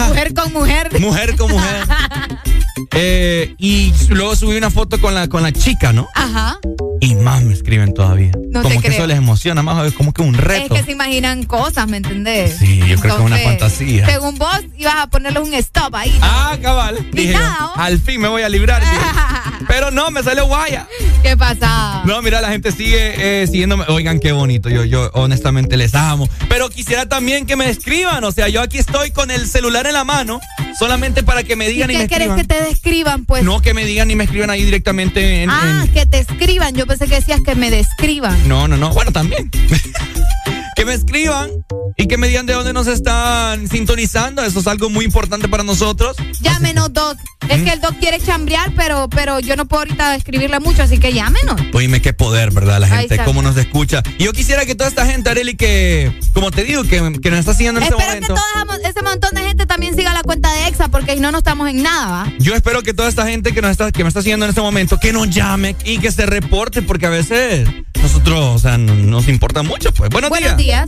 Mujer 0.09 0.33
con 0.33 0.53
mujer. 0.55 1.01
Mujer 1.01 1.37
con 1.37 1.51
mujer. 1.51 1.87
Eh, 2.95 3.55
y 3.59 3.93
luego 4.11 4.37
subí 4.37 4.57
una 4.57 4.71
foto 4.71 5.01
con 5.01 5.15
la, 5.15 5.29
con 5.29 5.43
la 5.43 5.53
chica, 5.53 5.93
¿no? 5.93 6.09
Ajá. 6.15 6.59
Y 7.01 7.15
más 7.17 7.43
me 7.43 7.53
escriben 7.53 7.93
todavía. 7.95 8.31
No 8.51 8.63
como 8.63 8.77
te 8.77 8.81
que 8.83 8.89
creo. 8.89 8.99
eso 8.99 9.07
les 9.09 9.17
emociona 9.19 9.63
más, 9.63 9.85
es 9.87 9.93
como 9.95 10.13
que 10.13 10.23
un 10.23 10.35
Es 10.37 10.41
reto. 10.41 10.75
que 10.75 10.83
se 10.85 10.93
imaginan 10.93 11.43
cosas, 11.45 11.89
¿me 11.89 11.97
entendés? 11.97 12.57
Sí, 12.59 12.79
yo 12.79 12.97
creo 13.01 13.17
que 13.17 13.23
es 13.23 13.27
una 13.27 13.39
fantasía. 13.39 14.07
Según 14.07 14.39
vos, 14.39 14.61
ibas 14.77 14.95
a 14.97 15.07
ponerle 15.09 15.41
un 15.41 15.53
stop 15.55 15.95
ahí. 15.97 16.17
Ah, 16.23 16.57
cabal. 16.63 17.09
Dije, 17.13 17.33
nada, 17.33 17.73
al 17.77 17.99
fin 17.99 18.21
me 18.21 18.29
voy 18.29 18.43
a 18.43 18.49
librar. 18.49 18.83
Pero 19.69 19.91
no, 19.91 20.11
me 20.11 20.23
salió 20.23 20.47
guaya. 20.47 20.87
¿Qué 21.23 21.37
pasa? 21.37 22.03
No, 22.05 22.21
mira, 22.23 22.41
la 22.41 22.51
gente 22.51 22.71
sigue 22.73 23.43
eh, 23.43 23.47
siguiéndome. 23.47 23.85
Oigan, 23.89 24.19
qué 24.21 24.33
bonito. 24.33 24.69
Yo, 24.69 24.85
yo 24.85 25.11
honestamente 25.15 25.77
les 25.77 25.95
amo. 25.95 26.29
Pero 26.49 26.69
quisiera 26.69 27.07
también 27.07 27.47
que 27.47 27.57
me 27.57 27.69
escriban. 27.69 28.23
O 28.25 28.33
sea, 28.33 28.49
yo 28.49 28.61
aquí 28.61 28.79
estoy 28.79 29.11
con 29.13 29.31
el 29.31 29.47
celular 29.49 29.87
en 29.87 29.95
la 29.95 30.05
mano. 30.05 30.41
Solamente 30.79 31.23
para 31.23 31.43
que 31.43 31.55
me 31.57 31.69
¿Y 31.69 31.75
digan 31.75 31.91
y, 31.91 31.95
qué 31.95 31.99
me 31.99 32.05
escriban. 32.05 32.37
que 32.37 32.45
te 32.45 32.62
describan, 32.63 33.25
pues? 33.25 33.45
No, 33.45 33.61
que 33.61 33.75
me 33.75 33.85
digan 33.85 34.11
y 34.11 34.17
me 34.17 34.25
escriban 34.25 34.51
ahí 34.51 34.65
directamente 34.65 35.43
en. 35.43 35.51
ah, 35.51 35.83
en- 35.85 35.93
que 35.93 36.07
te 36.07 36.19
escriban. 36.19 36.75
Yo 36.75 36.87
pensé 36.87 37.07
que 37.07 37.17
decías 37.17 37.41
que 37.43 37.55
me 37.55 37.71
describan. 37.71 38.49
No, 38.49 38.69
no, 38.69 38.77
no. 38.77 38.91
Bueno, 38.91 39.13
también. 39.13 39.51
que 40.77 40.85
me 40.85 40.95
escriban 40.95 41.51
y 41.97 42.07
que 42.07 42.17
me 42.17 42.29
digan 42.29 42.47
de 42.47 42.55
dónde 42.55 42.73
nos 42.73 42.87
están 42.87 43.69
sintonizando. 43.69 44.43
Eso 44.43 44.61
es 44.61 44.67
algo 44.67 44.89
muy 44.89 45.05
importante 45.05 45.49
para 45.49 45.63
nosotros. 45.63 46.17
Llámenos, 46.41 46.93
Doc. 46.93 47.19
Es 47.49 47.63
que 47.63 47.71
el 47.71 47.81
Doc 47.81 47.99
quiere 47.99 48.21
chambrear, 48.21 48.73
pero, 48.77 49.09
pero 49.11 49.41
yo 49.41 49.57
no 49.57 49.67
puedo 49.67 49.83
ahorita 49.83 50.15
escribirle 50.15 50.61
mucho, 50.61 50.83
así 50.83 50.99
que 50.99 51.13
llámenos. 51.13 51.61
Oíme 51.73 52.01
qué 52.01 52.13
poder, 52.13 52.51
¿verdad? 52.53 52.81
La 52.81 52.89
gente, 52.89 53.19
cómo 53.25 53.43
nos 53.43 53.57
escucha. 53.57 54.03
Y 54.19 54.25
yo 54.25 54.33
quisiera 54.33 54.65
que 54.65 54.75
toda 54.75 54.89
esta 54.89 55.05
gente, 55.07 55.29
Areli, 55.29 55.57
que, 55.57 56.19
como 56.33 56.51
te 56.51 56.65
digo, 56.65 56.85
que, 56.85 57.19
que 57.21 57.31
nos 57.31 57.41
está 57.41 57.53
siguiendo 57.53 57.81
en 57.81 57.89
este 57.89 57.97
Espero 57.97 58.21
que 58.21 58.27
todo 58.27 58.89
ese 58.89 59.03
montón 59.03 59.35
de 59.35 59.43
gente 59.43 59.67
también 59.83 59.97
siga 59.99 60.15
la 60.15 60.23
cuenta 60.23 60.53
de 60.53 60.69
EXA, 60.69 60.87
porque 60.91 61.15
si 61.15 61.19
no, 61.21 61.33
no 61.33 61.39
estamos 61.39 61.69
en 61.69 61.83
nada, 61.83 62.07
¿va? 62.07 62.33
Yo 62.39 62.55
espero 62.55 62.85
que 62.85 62.95
toda 62.95 63.09
esta 63.09 63.27
gente 63.27 63.53
que, 63.53 63.61
nos 63.61 63.73
está, 63.73 63.91
que 63.91 64.05
me 64.05 64.09
está 64.09 64.23
siguiendo 64.23 64.47
en 64.47 64.51
este 64.51 64.61
momento, 64.61 64.97
que 65.01 65.13
nos 65.13 65.29
llame 65.29 65.75
y 65.85 65.99
que 65.99 66.13
se 66.13 66.25
reporte, 66.25 66.83
porque 66.83 67.07
a 67.07 67.11
veces 67.11 67.69
nosotros, 68.01 68.39
o 68.55 68.59
sea, 68.61 68.79
no- 68.79 68.95
nos 68.95 69.27
importa 69.27 69.65
mucho, 69.65 69.93
pues. 69.93 70.09
Buenos, 70.11 70.31
Buenos 70.31 70.57
días. 70.57 70.87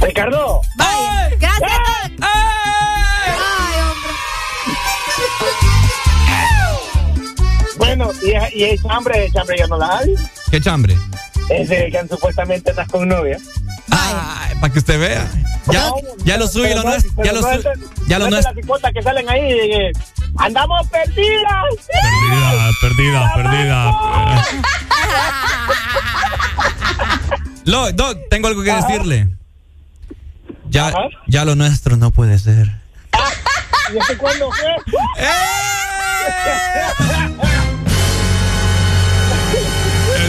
Ricardo. 0.00 0.62
Vaya. 0.76 1.30
Gracias, 1.38 1.60
Doc. 1.70 2.12
Ay, 2.22 3.80
hombre. 3.80 4.12
Bueno, 7.76 8.10
y, 8.24 8.58
y 8.58 8.64
el 8.64 8.82
chambre, 8.82 9.26
el 9.26 9.32
chambre 9.32 9.56
ya 9.60 9.66
no 9.68 9.78
la 9.78 9.98
hay. 9.98 10.14
¿Qué 10.50 10.60
chambre? 10.60 10.96
Ese 11.50 11.88
que 11.88 12.00
supuestamente 12.10 12.70
estás 12.70 12.88
con 12.88 13.06
novia. 13.08 13.38
Ay, 13.94 14.54
para 14.60 14.72
que 14.72 14.78
usted 14.78 14.98
vea. 14.98 15.28
Ya, 15.70 15.90
ya 16.24 16.36
lo 16.38 16.48
suyo 16.48 16.66
y 16.66 16.74
lo 16.74 16.82
no- 16.82 16.90
nuestro. 16.90 17.24
Ya 17.24 17.32
lo 17.32 17.42
suyo. 17.42 17.70
Ya 18.08 18.18
lo 18.18 18.30
nuestro. 18.30 18.52
las 18.82 18.92
que 18.92 19.02
salen 19.02 19.28
ahí. 19.28 19.40
eh, 19.52 19.92
¡Andamos 20.38 20.88
perdidas! 20.88 21.64
Perdida, 21.92 22.70
perdida, 22.80 23.34
perdida. 23.34 24.44
Lo, 27.64 27.92
Doc, 27.92 28.18
tengo 28.30 28.48
algo 28.48 28.62
que 28.62 28.72
decirle. 28.72 29.28
Ya, 30.70 30.92
ya 31.26 31.44
lo 31.44 31.54
nuestro 31.54 31.96
no 31.96 32.10
puede 32.10 32.38
ser. 32.38 32.70
¿Y 33.92 33.98
ese 33.98 34.16
cuándo 34.16 34.50
fue? 34.50 34.70
¡Eh! 35.18 35.28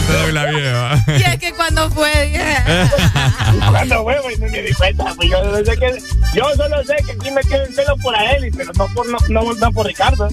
Se 0.06 0.12
dobla 0.12 0.46
bien, 0.46 0.74
va. 0.74 1.04
Y 1.18 1.22
es 1.22 1.38
que 1.38 1.52
cuando 1.52 1.90
fue. 1.90 2.26
dije, 2.26 2.56
Cuando 3.70 4.02
huevo 4.02 4.30
y 4.30 4.36
no 4.38 4.48
me 4.50 4.62
di 4.62 4.72
cuenta, 4.74 5.04
pues 5.16 5.30
yo, 5.30 5.42
no 5.44 5.56
sé 5.56 5.76
que, 5.76 5.98
yo 6.34 6.44
solo 6.56 6.84
sé 6.84 6.96
que 7.04 7.12
aquí 7.12 7.30
me 7.30 7.40
queda 7.42 7.64
el 7.64 7.74
pelo 7.74 7.96
por 7.98 8.14
Aeli, 8.16 8.50
pero 8.50 8.72
no 8.76 8.86
por, 8.94 9.06
no, 9.08 9.18
no, 9.28 9.52
no 9.54 9.72
por 9.72 9.86
Ricardo. 9.86 10.28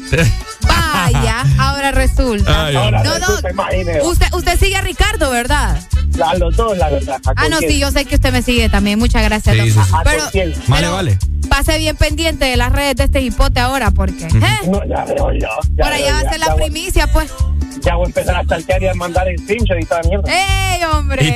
Vaya, 0.61 1.43
ahora 1.59 1.91
resulta. 1.91 2.65
Ay, 2.65 2.75
ahora 2.75 3.03
no, 3.03 3.13
resulta, 3.15 3.49
no. 3.51 4.03
Usted, 4.09 4.27
usted 4.33 4.59
sigue 4.59 4.75
a 4.75 4.81
Ricardo, 4.81 5.31
¿verdad? 5.31 5.79
A 6.25 6.35
los 6.35 6.55
dos, 6.55 6.77
la 6.77 6.89
verdad. 6.89 7.19
¿A 7.25 7.33
Ah, 7.35 7.47
no, 7.49 7.59
quién? 7.59 7.71
sí, 7.71 7.79
yo 7.79 7.89
sé 7.91 8.05
que 8.05 8.15
usted 8.15 8.31
me 8.33 8.41
sigue 8.41 8.69
también. 8.69 8.99
Muchas 8.99 9.23
gracias, 9.23 9.55
Sí, 9.55 9.71
sí, 9.71 9.71
sí. 9.71 9.79
¿A 9.93 10.03
Pero? 10.03 10.23
Vale, 10.67 10.87
vale. 10.89 11.17
Pase 11.49 11.77
bien 11.77 11.95
pendiente 11.95 12.45
de 12.45 12.57
las 12.57 12.71
redes 12.71 12.95
de 12.95 13.03
este 13.05 13.21
hipote 13.21 13.59
ahora, 13.59 13.91
porque. 13.91 14.25
¿eh? 14.25 14.67
No, 14.69 14.83
ya 14.85 15.05
veo 15.05 15.31
yo. 15.33 15.47
ya 15.75 15.83
Por 15.83 15.93
allá 15.93 16.05
veo, 16.05 16.13
va 16.13 16.19
a 16.19 16.23
ya- 16.23 16.29
ser 16.31 16.39
ya 16.39 16.45
la 16.47 16.53
voy- 16.53 16.61
primicia, 16.63 17.07
pues. 17.11 17.31
Ya 17.83 17.95
voy 17.95 18.03
a 18.05 18.07
empezar 18.07 18.35
a 18.35 18.43
saltear 18.45 18.83
y 18.83 18.87
a 18.87 18.93
mandar 18.93 19.27
el 19.27 19.39
screenshot 19.39 19.77
y 19.81 19.85
toda 19.85 20.01
mierda. 20.03 20.31
¡Ey, 20.31 20.83
hombre! 20.83 21.35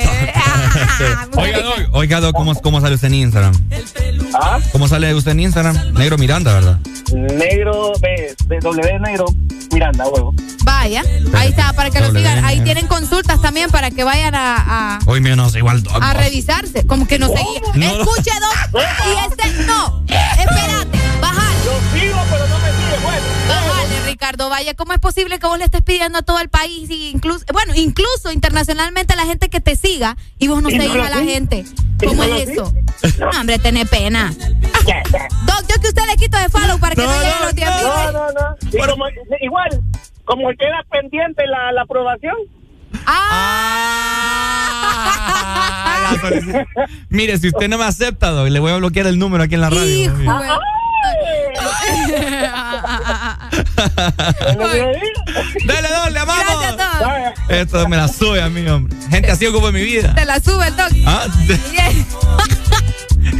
Oiga, 1.36 1.60
Doc, 1.60 1.78
oiga, 1.92 2.20
Doc, 2.20 2.36
¿cómo, 2.36 2.54
¿cómo 2.56 2.80
sale 2.80 2.94
usted 2.94 3.08
en 3.08 3.14
Instagram? 3.14 3.54
¿Ah? 4.34 4.58
¿Cómo 4.72 4.86
sale 4.88 5.12
usted 5.14 5.32
en 5.32 5.40
Instagram? 5.40 5.94
Negro 5.94 6.18
Miranda, 6.18 6.52
¿verdad? 6.54 6.78
Negro, 7.12 7.92
B, 8.00 8.34
de 8.46 8.58
W 8.60 8.98
negro, 9.00 9.26
Miranda, 9.72 10.06
huevo. 10.08 10.34
Vaya, 10.64 11.02
ahí 11.34 11.48
está, 11.50 11.72
para 11.72 11.90
que 11.90 12.00
lo 12.00 12.10
sigan. 12.12 12.44
Ahí 12.44 12.60
tienen 12.60 12.86
consultas 12.86 13.40
también 13.40 13.70
para 13.70 13.90
que 13.90 14.02
vayan 14.04 14.34
a, 14.34 14.96
a, 14.96 14.98
Hoy 15.06 15.20
mío 15.20 15.36
no 15.36 15.48
sé 15.48 15.58
igual, 15.58 15.82
a 16.00 16.12
revisarse. 16.14 16.86
Como 16.86 17.06
que 17.06 17.18
no 17.18 17.28
seguía. 17.28 17.60
No. 17.74 18.00
Escuche, 18.02 18.30
dos. 18.72 18.82
Y 19.06 19.32
este, 19.32 19.64
no. 19.66 20.04
Espérate, 20.08 20.98
bájale. 21.20 21.56
Yo 21.64 21.98
sigo, 21.98 22.18
pero 22.30 22.46
no 22.48 22.58
me 22.58 22.68
sigue, 22.70 22.98
bueno. 23.02 23.26
Bájale, 23.48 24.00
Ricardo. 24.06 24.48
Vaya, 24.48 24.74
¿cómo 24.74 24.92
es 24.92 24.98
posible 25.00 25.38
que 25.38 25.46
vos 25.46 25.58
le 25.58 25.64
estés 25.64 25.82
pidiendo 25.82 26.18
a 26.18 26.22
todo 26.22 26.38
el 26.40 26.48
país 26.48 26.88
y 26.90 27.10
incluso, 27.10 27.44
bueno, 27.52 27.74
incluso 27.74 28.32
internacionalmente 28.32 29.14
a 29.14 29.16
la 29.16 29.24
gente 29.26 29.48
que 29.48 29.60
te 29.60 29.76
siga 29.76 30.16
y 30.38 30.48
vos 30.48 30.62
no 30.62 30.70
¿Y 30.70 30.74
no 30.74 30.82
seguís 30.82 30.96
lo 30.96 31.04
a 31.04 31.10
la 31.10 31.22
gente? 31.24 31.64
¿Y 32.00 32.06
¿Cómo 32.06 32.24
no 32.24 32.36
es 32.36 32.48
eso? 32.48 32.72
No, 33.18 33.30
hombre, 33.40 33.58
tenés 33.58 33.88
pena. 33.88 34.32
Doc, 34.34 35.64
yo 35.68 35.80
que 35.80 35.88
usted 35.88 36.02
le 36.08 36.16
quito 36.16 36.38
de 36.38 36.48
follow 36.48 36.78
para 36.78 36.94
que 36.94 37.02
no, 37.02 37.08
No, 37.08 37.18
lleguen 37.18 37.34
no, 37.38 37.44
los 37.44 37.54
días 37.54 37.82
No, 37.82 38.12
no, 38.12 38.26
no. 38.32 38.56
Y 38.72 38.78
como, 38.78 39.04
igual, 39.40 39.82
como 40.24 40.48
queda 40.50 40.84
pendiente 40.90 41.46
la, 41.46 41.72
la 41.72 41.82
aprobación. 41.82 42.36
Ah, 43.06 44.36
solicitud. 46.20 46.60
Mire, 47.08 47.38
si 47.38 47.48
usted 47.48 47.68
no 47.68 47.78
me 47.78 47.84
acepta, 47.84 48.30
Doc, 48.30 48.48
le 48.48 48.60
voy 48.60 48.72
a 48.72 48.76
bloquear 48.76 49.06
el 49.06 49.18
número 49.18 49.44
aquí 49.44 49.54
en 49.54 49.60
la 49.60 49.70
radio. 49.70 49.86
Hijo. 49.86 50.14
Dale, 55.66 55.88
Doc, 55.88 56.10
le 56.12 56.18
amamos. 56.18 56.44
Gracias, 56.44 56.76
Doc. 56.76 57.50
Esto 57.50 57.88
me 57.88 57.96
la 57.96 58.08
sube 58.08 58.42
a 58.42 58.48
mí, 58.48 58.66
hombre. 58.68 58.96
Gente 59.10 59.30
así 59.30 59.46
ocupa 59.46 59.70
mi 59.72 59.82
vida. 59.82 60.14
Te 60.14 60.24
la 60.24 60.40
sube 60.40 60.68
el 60.68 60.76
Doc. 60.76 60.90
Ah, 61.06 61.26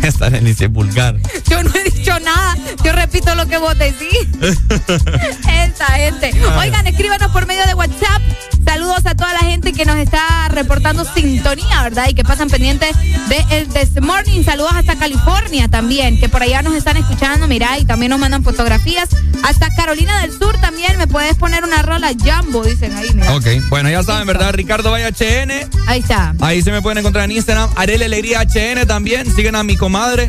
esta 0.02 0.30
delicia 0.30 0.66
es 0.66 0.72
vulgar. 0.72 1.16
Yo 1.48 1.62
no 1.62 1.70
he 1.74 1.84
dicho 1.84 2.18
nada. 2.20 2.56
Yo 2.84 2.92
repito 2.92 3.34
lo 3.34 3.46
que 3.46 3.58
vos 3.58 3.76
decís. 3.78 4.26
Esta 4.40 5.86
gente. 5.86 6.32
Oigan, 6.58 6.86
escríbanos 6.86 7.30
por 7.32 7.46
medio 7.46 7.66
de 7.66 7.74
WhatsApp. 7.74 8.22
Saludos 8.66 9.06
a 9.06 9.14
toda 9.14 9.32
la 9.32 9.38
gente 9.40 9.72
que 9.72 9.84
nos 9.84 9.96
está 9.96 10.48
reportando 10.48 11.04
sintonía, 11.04 11.82
¿verdad? 11.84 12.08
Y 12.08 12.14
que 12.14 12.24
pasan 12.24 12.50
pendientes 12.50 12.94
de 13.28 13.44
el 13.50 13.68
This 13.68 14.02
Morning. 14.02 14.42
Saludos 14.44 14.72
hasta 14.74 14.96
California 14.96 15.68
también, 15.68 16.18
que 16.18 16.28
por 16.28 16.42
allá 16.42 16.62
nos 16.62 16.74
están 16.74 16.96
escuchando, 16.96 17.46
mira, 17.48 17.78
y 17.78 17.84
también 17.84 18.10
nos 18.10 18.18
mandan 18.18 18.42
fotografías. 18.42 19.08
Hasta 19.44 19.74
Carolina 19.76 20.20
del 20.20 20.36
Sur 20.36 20.58
también 20.60 20.98
me 20.98 21.06
puedes 21.06 21.36
poner 21.36 21.64
una 21.64 21.82
rola 21.82 22.10
Jumbo, 22.12 22.64
dicen 22.64 22.94
ahí, 22.96 23.08
mira. 23.14 23.34
Ok, 23.34 23.46
bueno, 23.70 23.88
ya 23.88 24.02
saben, 24.02 24.26
¿verdad? 24.26 24.52
Ricardo 24.52 24.90
Vaya 24.90 25.08
HN. 25.08 25.52
Ahí 25.86 26.00
está. 26.00 26.34
Ahí 26.40 26.60
se 26.60 26.72
me 26.72 26.82
pueden 26.82 26.98
encontrar 26.98 27.24
en 27.26 27.32
Instagram. 27.32 27.70
Arele 27.76 28.06
Alegría 28.06 28.42
HN 28.42 28.86
también. 28.86 29.32
Siguen 29.34 29.54
a 29.54 29.62
mi 29.62 29.76
comadre. 29.76 30.28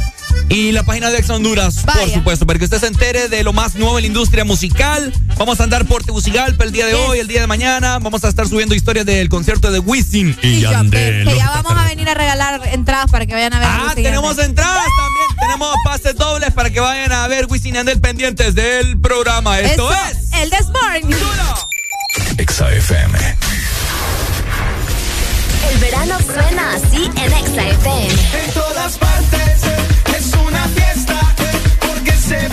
Y 0.50 0.72
la 0.72 0.84
página 0.84 1.10
de 1.10 1.18
Ex 1.18 1.30
Honduras, 1.30 1.84
por 1.84 2.10
supuesto, 2.10 2.46
para 2.46 2.58
que 2.58 2.66
usted 2.66 2.80
se 2.80 2.88
entere 2.88 3.28
de 3.28 3.44
lo 3.44 3.52
más 3.52 3.76
nuevo 3.76 3.98
en 3.98 4.04
la 4.04 4.08
industria 4.08 4.46
musical. 4.46 5.12
Vamos 5.38 5.60
a 5.60 5.64
andar 5.64 5.86
por 5.86 6.06
Tegucigalpa 6.06 6.64
el 6.64 6.72
día 6.72 6.86
de 6.86 6.94
hoy, 6.94 7.20
el 7.20 7.28
día 7.28 7.42
de 7.42 7.48
mañana. 7.48 8.00
Vamos 8.00 8.24
a 8.24 8.27
estar 8.30 8.48
subiendo 8.48 8.76
historias 8.76 9.06
del 9.06 9.30
concierto 9.30 9.72
de 9.72 9.80
Wisin 9.80 10.38
y 10.42 10.48
Y 10.48 10.56
que, 10.56 10.62
Yandel. 10.62 11.28
que 11.28 11.36
ya 11.36 11.50
vamos 11.50 11.72
a 11.78 11.86
venir 11.88 12.08
a 12.10 12.14
regalar 12.14 12.62
entradas 12.72 13.10
para 13.12 13.26
que 13.26 13.34
vayan 13.34 13.54
a 13.54 13.60
ver. 13.60 13.68
a 13.68 13.90
Ah, 13.90 13.96
tenemos 13.96 14.30
Yandel. 14.32 14.46
entradas 14.52 14.84
también. 14.98 15.28
Tenemos 15.40 15.76
pases 15.86 16.16
dobles 16.16 16.52
para 16.54 16.70
que 16.70 16.80
vayan 16.80 17.12
a 17.12 17.28
ver 17.28 17.46
Wisin 17.50 17.74
y 17.74 17.78
Yandel 17.78 18.00
pendientes 18.02 18.56
del 18.56 19.00
programa. 19.00 19.60
Esto 19.60 19.92
Eso, 19.92 20.02
es. 20.12 20.34
el 20.42 20.50
This 20.50 20.68
Morning. 20.68 21.16
Exa 22.38 22.72
FM. 22.72 23.18
El 25.72 25.78
verano 25.80 26.18
suena 26.20 26.74
así 26.76 27.06
en 27.16 27.34
Exa 27.34 27.68
FM. 27.70 28.08
En 28.46 28.52
todas 28.54 28.98
partes 28.98 29.62
es 30.18 30.34
una 30.34 30.64
fiesta 30.70 31.36
porque 31.86 32.12
se 32.14 32.48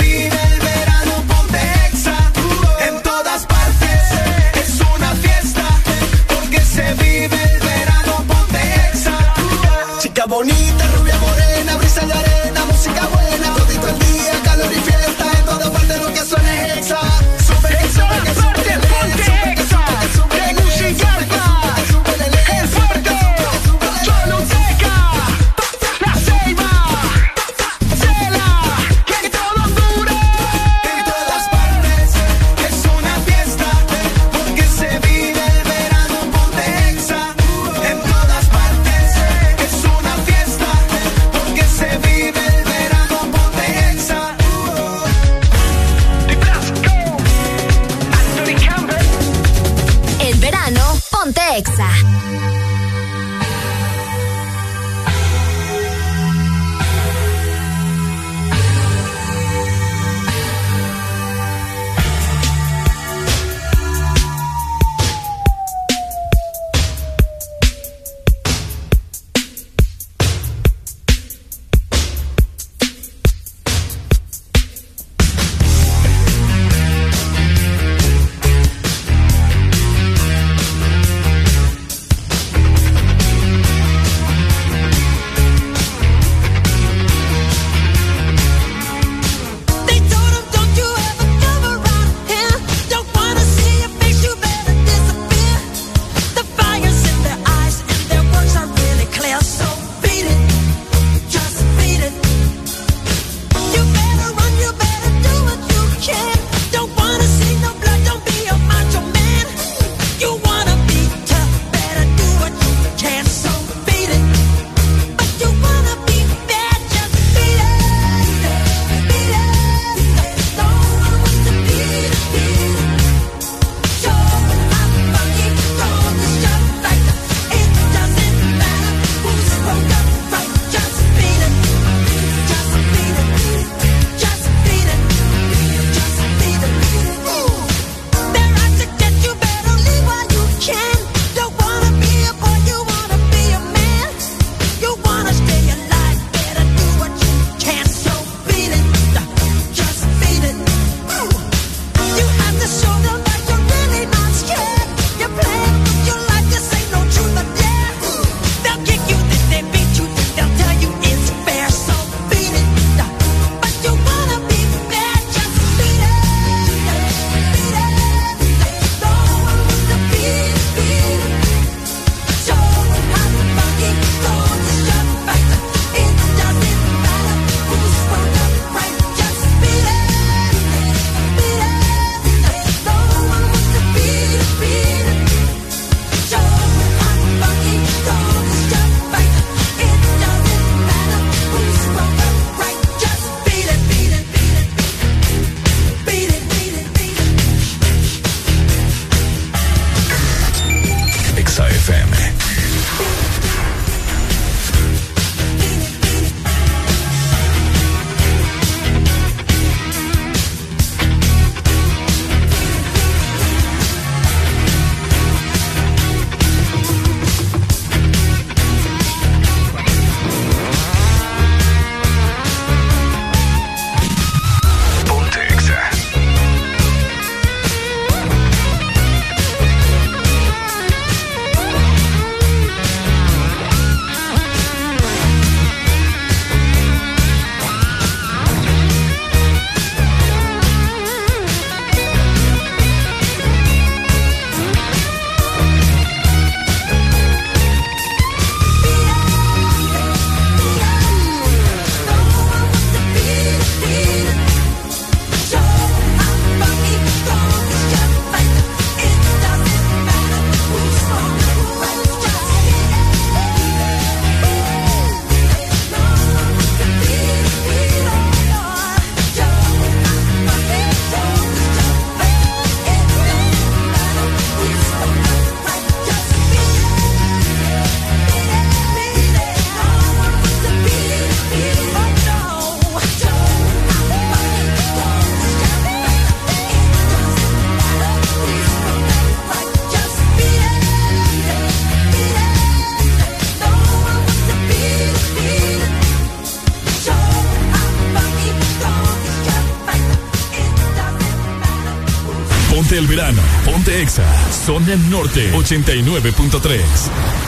Zona 304.74 304.96
Norte 305.08 305.52
89.3. 305.52 307.43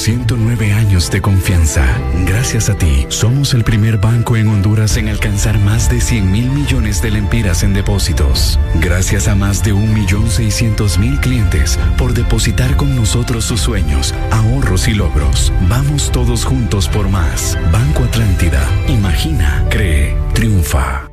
109 0.00 0.72
años 0.72 1.10
de 1.10 1.20
confianza. 1.20 1.84
Gracias 2.26 2.70
a 2.70 2.74
ti, 2.74 3.04
somos 3.10 3.52
el 3.52 3.64
primer 3.64 3.98
banco 3.98 4.34
en 4.38 4.48
Honduras 4.48 4.96
en 4.96 5.10
alcanzar 5.10 5.58
más 5.58 5.90
de 5.90 6.00
100 6.00 6.32
mil 6.32 6.50
millones 6.50 7.02
de 7.02 7.10
lempiras 7.10 7.62
en 7.64 7.74
depósitos. 7.74 8.58
Gracias 8.76 9.28
a 9.28 9.34
más 9.34 9.62
de 9.62 9.74
1.600.000 9.74 11.20
clientes 11.20 11.78
por 11.98 12.14
depositar 12.14 12.78
con 12.78 12.96
nosotros 12.96 13.44
sus 13.44 13.60
sueños, 13.60 14.14
ahorros 14.30 14.88
y 14.88 14.94
logros. 14.94 15.52
Vamos 15.68 16.10
todos 16.10 16.46
juntos 16.46 16.88
por 16.88 17.10
más. 17.10 17.58
Banco 17.70 18.04
Atlántida. 18.04 18.66
Imagina, 18.88 19.66
cree, 19.68 20.16
triunfa. 20.32 21.10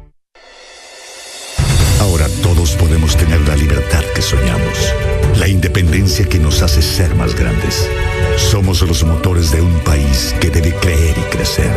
Ahora 1.99 2.27
todos 2.41 2.71
podemos 2.75 3.17
tener 3.17 3.41
la 3.41 3.57
libertad 3.57 4.03
que 4.15 4.21
soñamos, 4.21 4.93
la 5.37 5.49
independencia 5.49 6.25
que 6.25 6.39
nos 6.39 6.61
hace 6.61 6.81
ser 6.81 7.15
más 7.15 7.35
grandes. 7.35 7.89
Somos 8.37 8.81
los 8.81 9.03
motores 9.03 9.51
de 9.51 9.61
un 9.61 9.79
país 9.79 10.35
que 10.39 10.49
debe 10.49 10.73
creer 10.75 11.17
y 11.17 11.35
crecer. 11.35 11.71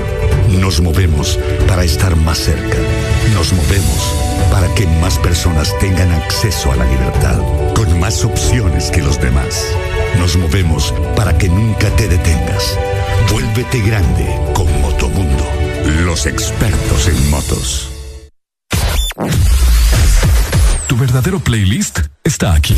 Nos 0.48 0.80
movemos 0.80 1.38
para 1.66 1.84
estar 1.84 2.16
más 2.16 2.38
cerca. 2.38 2.78
Nos 3.34 3.52
movemos 3.52 4.14
para 4.50 4.72
que 4.74 4.86
más 5.00 5.18
personas 5.18 5.76
tengan 5.78 6.12
acceso 6.12 6.72
a 6.72 6.76
la 6.76 6.84
libertad, 6.84 7.38
con 7.74 7.98
más 7.98 8.24
opciones 8.24 8.90
que 8.90 9.02
los 9.02 9.20
demás. 9.20 9.64
Nos 10.18 10.36
movemos 10.36 10.92
para 11.16 11.36
que 11.36 11.48
nunca 11.48 11.88
te 11.96 12.08
detengas. 12.08 12.78
Vuélvete 13.32 13.80
grande 13.80 14.26
con 14.54 14.66
Motomundo, 14.80 15.46
los 16.04 16.26
expertos 16.26 17.08
en 17.08 17.30
motos. 17.30 17.90
Tu 20.86 20.96
verdadero 20.96 21.38
playlist 21.38 22.00
está 22.24 22.54
aquí. 22.54 22.76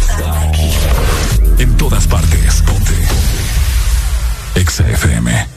Está 0.00 0.40
aquí. 0.42 0.70
En 1.58 1.76
todas 1.76 2.06
partes. 2.06 2.62
Ponte. 2.62 2.89
Exa 4.54 4.84
FM. 4.84 5.49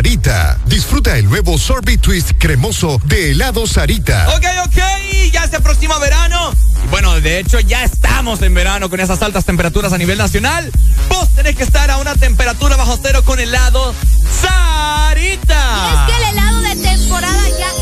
Sarita. 0.00 0.58
Disfruta 0.64 1.18
el 1.18 1.28
nuevo 1.28 1.58
Sorbet 1.58 2.00
Twist 2.00 2.30
cremoso 2.38 2.98
de 3.04 3.32
Helado 3.32 3.66
Sarita. 3.66 4.30
Ok, 4.34 4.46
ok, 4.64 5.30
ya 5.30 5.46
se 5.46 5.56
aproxima 5.56 5.98
verano. 5.98 6.54
Y 6.82 6.88
bueno, 6.88 7.20
de 7.20 7.38
hecho 7.38 7.60
ya 7.60 7.84
estamos 7.84 8.40
en 8.40 8.54
verano 8.54 8.88
con 8.88 8.98
esas 8.98 9.20
altas 9.20 9.44
temperaturas 9.44 9.92
a 9.92 9.98
nivel 9.98 10.16
nacional. 10.16 10.72
Vos 11.10 11.28
tenés 11.34 11.54
que 11.54 11.64
estar 11.64 11.90
a 11.90 11.98
una 11.98 12.14
temperatura 12.14 12.76
bajo 12.76 12.98
cero 13.02 13.22
con 13.26 13.40
helado 13.40 13.94
Sarita. 14.40 15.66
Y 15.84 15.94
es 15.94 16.16
que 16.16 16.22
el 16.22 16.30
helado 16.30 16.60
de 16.62 16.76
temporada 16.76 17.48
ya 17.58 17.79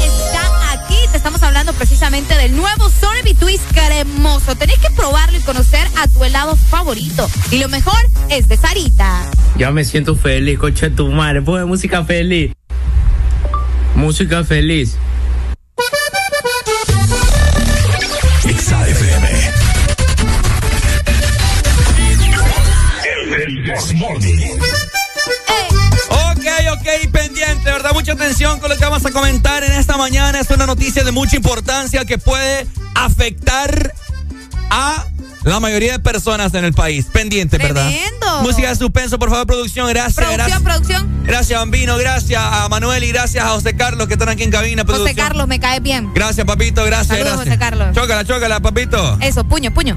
hablando 1.43 1.73
precisamente 1.73 2.35
del 2.37 2.57
nuevo 2.57 2.89
Sorbet 2.89 3.37
Twist 3.39 3.65
cremoso. 3.73 4.57
Tenés 4.57 4.79
que 4.79 4.91
probarlo 4.91 5.39
y 5.39 5.41
conocer 5.41 5.87
a 5.97 6.09
tu 6.09 6.25
helado 6.25 6.57
favorito. 6.57 7.29
Y 7.51 7.59
lo 7.59 7.69
mejor 7.69 7.99
es 8.29 8.49
de 8.49 8.57
Sarita. 8.57 9.31
Ya 9.57 9.71
me 9.71 9.85
siento 9.85 10.17
feliz, 10.17 10.59
coche 10.59 10.91
tu 10.91 11.09
madre. 11.09 11.43
Pone 11.43 11.65
música 11.65 12.05
feliz. 12.05 12.53
Música 13.95 14.45
feliz. 14.45 14.97
Noticia 30.69 31.03
de 31.03 31.11
mucha 31.13 31.35
importancia 31.37 32.05
que 32.05 32.19
puede 32.19 32.67
afectar 32.95 33.93
a 34.71 35.05
la 35.45 35.61
mayoría 35.61 35.93
de 35.93 35.99
personas 35.99 36.53
en 36.55 36.65
el 36.65 36.75
país. 36.75 37.07
Pendiente, 37.11 37.57
¿verdad? 37.57 37.91
Música 38.43 38.69
de 38.69 38.77
suspenso, 38.77 39.19
por 39.19 39.31
favor, 39.31 39.47
producción. 39.47 39.89
Gracias, 39.89 40.15
Producción, 40.15 40.47
gracias. 40.47 40.63
producción. 40.63 41.25
Gracias, 41.25 41.59
Bambino. 41.59 41.97
Gracias 41.97 42.43
a 42.43 42.69
Manuel 42.69 43.03
y 43.05 43.09
gracias 43.09 43.45
a 43.45 43.49
José 43.49 43.75
Carlos 43.77 44.07
que 44.09 44.13
están 44.15 44.29
aquí 44.29 44.43
en 44.43 44.51
cabina. 44.51 44.85
José. 44.87 45.15
Carlos, 45.15 45.49
me 45.49 45.59
cae 45.59 45.81
bien. 45.81 46.13
Gracias, 46.13 46.47
papito. 46.47 46.85
Gracias, 46.85 47.19
Saludos, 47.19 47.45
gracias. 47.45 47.47
José 47.47 47.59
Carlos. 47.59 47.95
Chócala, 47.95 48.25
chócala, 48.27 48.61
papito. 48.61 49.17
Eso, 49.21 49.45
puño, 49.45 49.73
puño. 49.73 49.97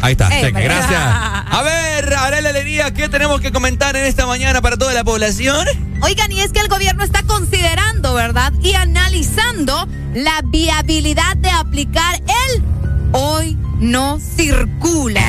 Ahí 0.00 0.12
está, 0.12 0.28
Eh, 0.38 0.40
cheque, 0.46 0.62
gracias. 0.62 0.98
A 1.50 1.62
ver, 1.62 2.14
Arela 2.14 2.48
Alegría, 2.50 2.92
¿qué 2.94 3.08
tenemos 3.10 3.40
que 3.42 3.52
comentar 3.52 3.96
en 3.96 4.04
esta 4.04 4.26
mañana 4.26 4.62
para 4.62 4.76
toda 4.78 4.94
la 4.94 5.04
población? 5.04 5.66
Oigan, 6.00 6.32
y 6.32 6.40
es 6.40 6.52
que 6.52 6.60
el 6.60 6.68
gobierno 6.68 7.04
está 7.04 7.22
considerando, 7.22 8.14
¿verdad? 8.14 8.52
Y 8.62 8.74
analizando 8.74 9.86
la 10.16 10.40
viabilidad 10.42 11.36
de 11.36 11.50
aplicar 11.50 12.14
el 12.16 12.62
hoy 13.12 13.54
no 13.80 14.18
circula. 14.18 15.20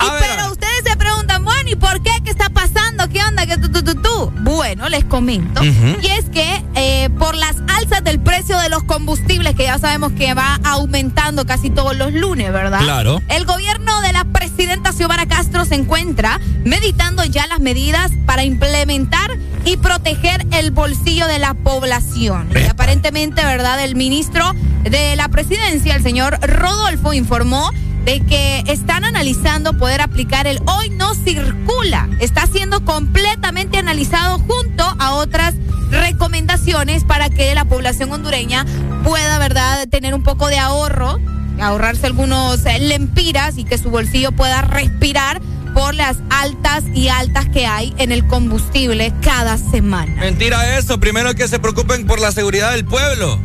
Y 0.00 0.06
pero 0.18 0.50
ustedes 0.50 0.82
se 0.86 0.96
preguntan, 0.96 1.44
bueno, 1.44 1.68
¿y 1.68 1.76
por 1.76 2.02
qué? 2.02 2.10
¿Qué 2.24 2.30
está 2.30 2.48
pasando? 2.48 3.06
¿Qué 3.10 3.22
onda? 3.22 3.44
¿Qué 3.44 3.58
tú, 3.58 3.70
tú, 3.70 3.84
tú, 3.84 4.00
tú? 4.00 4.32
Bueno, 4.40 4.88
les 4.88 5.04
comento. 5.04 5.62
Y 5.62 6.06
es 6.06 6.24
que 6.30 6.64
eh, 6.74 7.10
por 7.18 7.34
las 7.34 7.56
alzas 7.68 8.02
del 8.02 8.18
precio 8.18 8.58
de 8.60 8.70
los 8.70 8.84
combustibles, 8.84 9.56
que 9.56 9.64
ya 9.64 9.78
sabemos 9.78 10.12
que 10.12 10.32
va 10.32 10.58
aumentando 10.64 11.44
casi 11.44 11.68
todos 11.68 11.94
los 11.94 12.14
lunes, 12.14 12.50
¿verdad? 12.50 12.80
Claro. 12.80 13.20
El 13.28 13.44
gobierno 13.44 14.00
de 14.00 14.14
la 14.14 14.24
presidenta 14.24 14.92
Xiomara 14.92 15.26
Castro 15.26 15.66
se 15.66 15.74
encuentra 15.74 16.40
meditando 16.64 17.26
ya 17.26 17.46
las 17.46 17.60
medidas 17.60 18.10
para 18.24 18.44
implementar 18.44 19.37
y 19.68 19.76
proteger 19.76 20.46
el 20.52 20.70
bolsillo 20.70 21.26
de 21.26 21.38
la 21.38 21.52
población. 21.52 22.48
Y 22.54 22.66
aparentemente, 22.66 23.44
¿verdad? 23.44 23.84
El 23.84 23.96
ministro 23.96 24.54
de 24.82 25.14
la 25.14 25.28
presidencia, 25.28 25.94
el 25.94 26.02
señor 26.02 26.38
Rodolfo, 26.40 27.12
informó 27.12 27.70
de 28.06 28.20
que 28.20 28.64
están 28.66 29.04
analizando 29.04 29.76
poder 29.76 30.00
aplicar 30.00 30.46
el 30.46 30.58
hoy 30.64 30.88
no 30.88 31.14
circula. 31.14 32.08
Está 32.18 32.46
siendo 32.46 32.82
completamente 32.86 33.76
analizado 33.76 34.38
junto 34.38 34.84
a 34.98 35.12
otras 35.16 35.54
recomendaciones 35.90 37.04
para 37.04 37.28
que 37.28 37.54
la 37.54 37.66
población 37.66 38.10
hondureña 38.10 38.64
pueda, 39.04 39.38
¿verdad?, 39.38 39.86
tener 39.88 40.14
un 40.14 40.22
poco 40.22 40.48
de 40.48 40.58
ahorro, 40.58 41.18
ahorrarse 41.60 42.06
algunos 42.06 42.64
eh, 42.64 42.78
lempiras 42.78 43.58
y 43.58 43.64
que 43.64 43.76
su 43.76 43.90
bolsillo 43.90 44.32
pueda 44.32 44.62
respirar 44.62 45.42
por 45.78 45.94
las 45.94 46.16
altas 46.28 46.82
y 46.92 47.06
altas 47.06 47.48
que 47.50 47.64
hay 47.64 47.94
en 47.98 48.10
el 48.10 48.26
combustible 48.26 49.14
cada 49.22 49.58
semana. 49.58 50.12
Mentira 50.16 50.76
eso. 50.76 50.98
Primero 50.98 51.32
que 51.36 51.46
se 51.46 51.60
preocupen 51.60 52.04
por 52.04 52.20
la 52.20 52.32
seguridad 52.32 52.72
del 52.72 52.84
pueblo. 52.84 53.38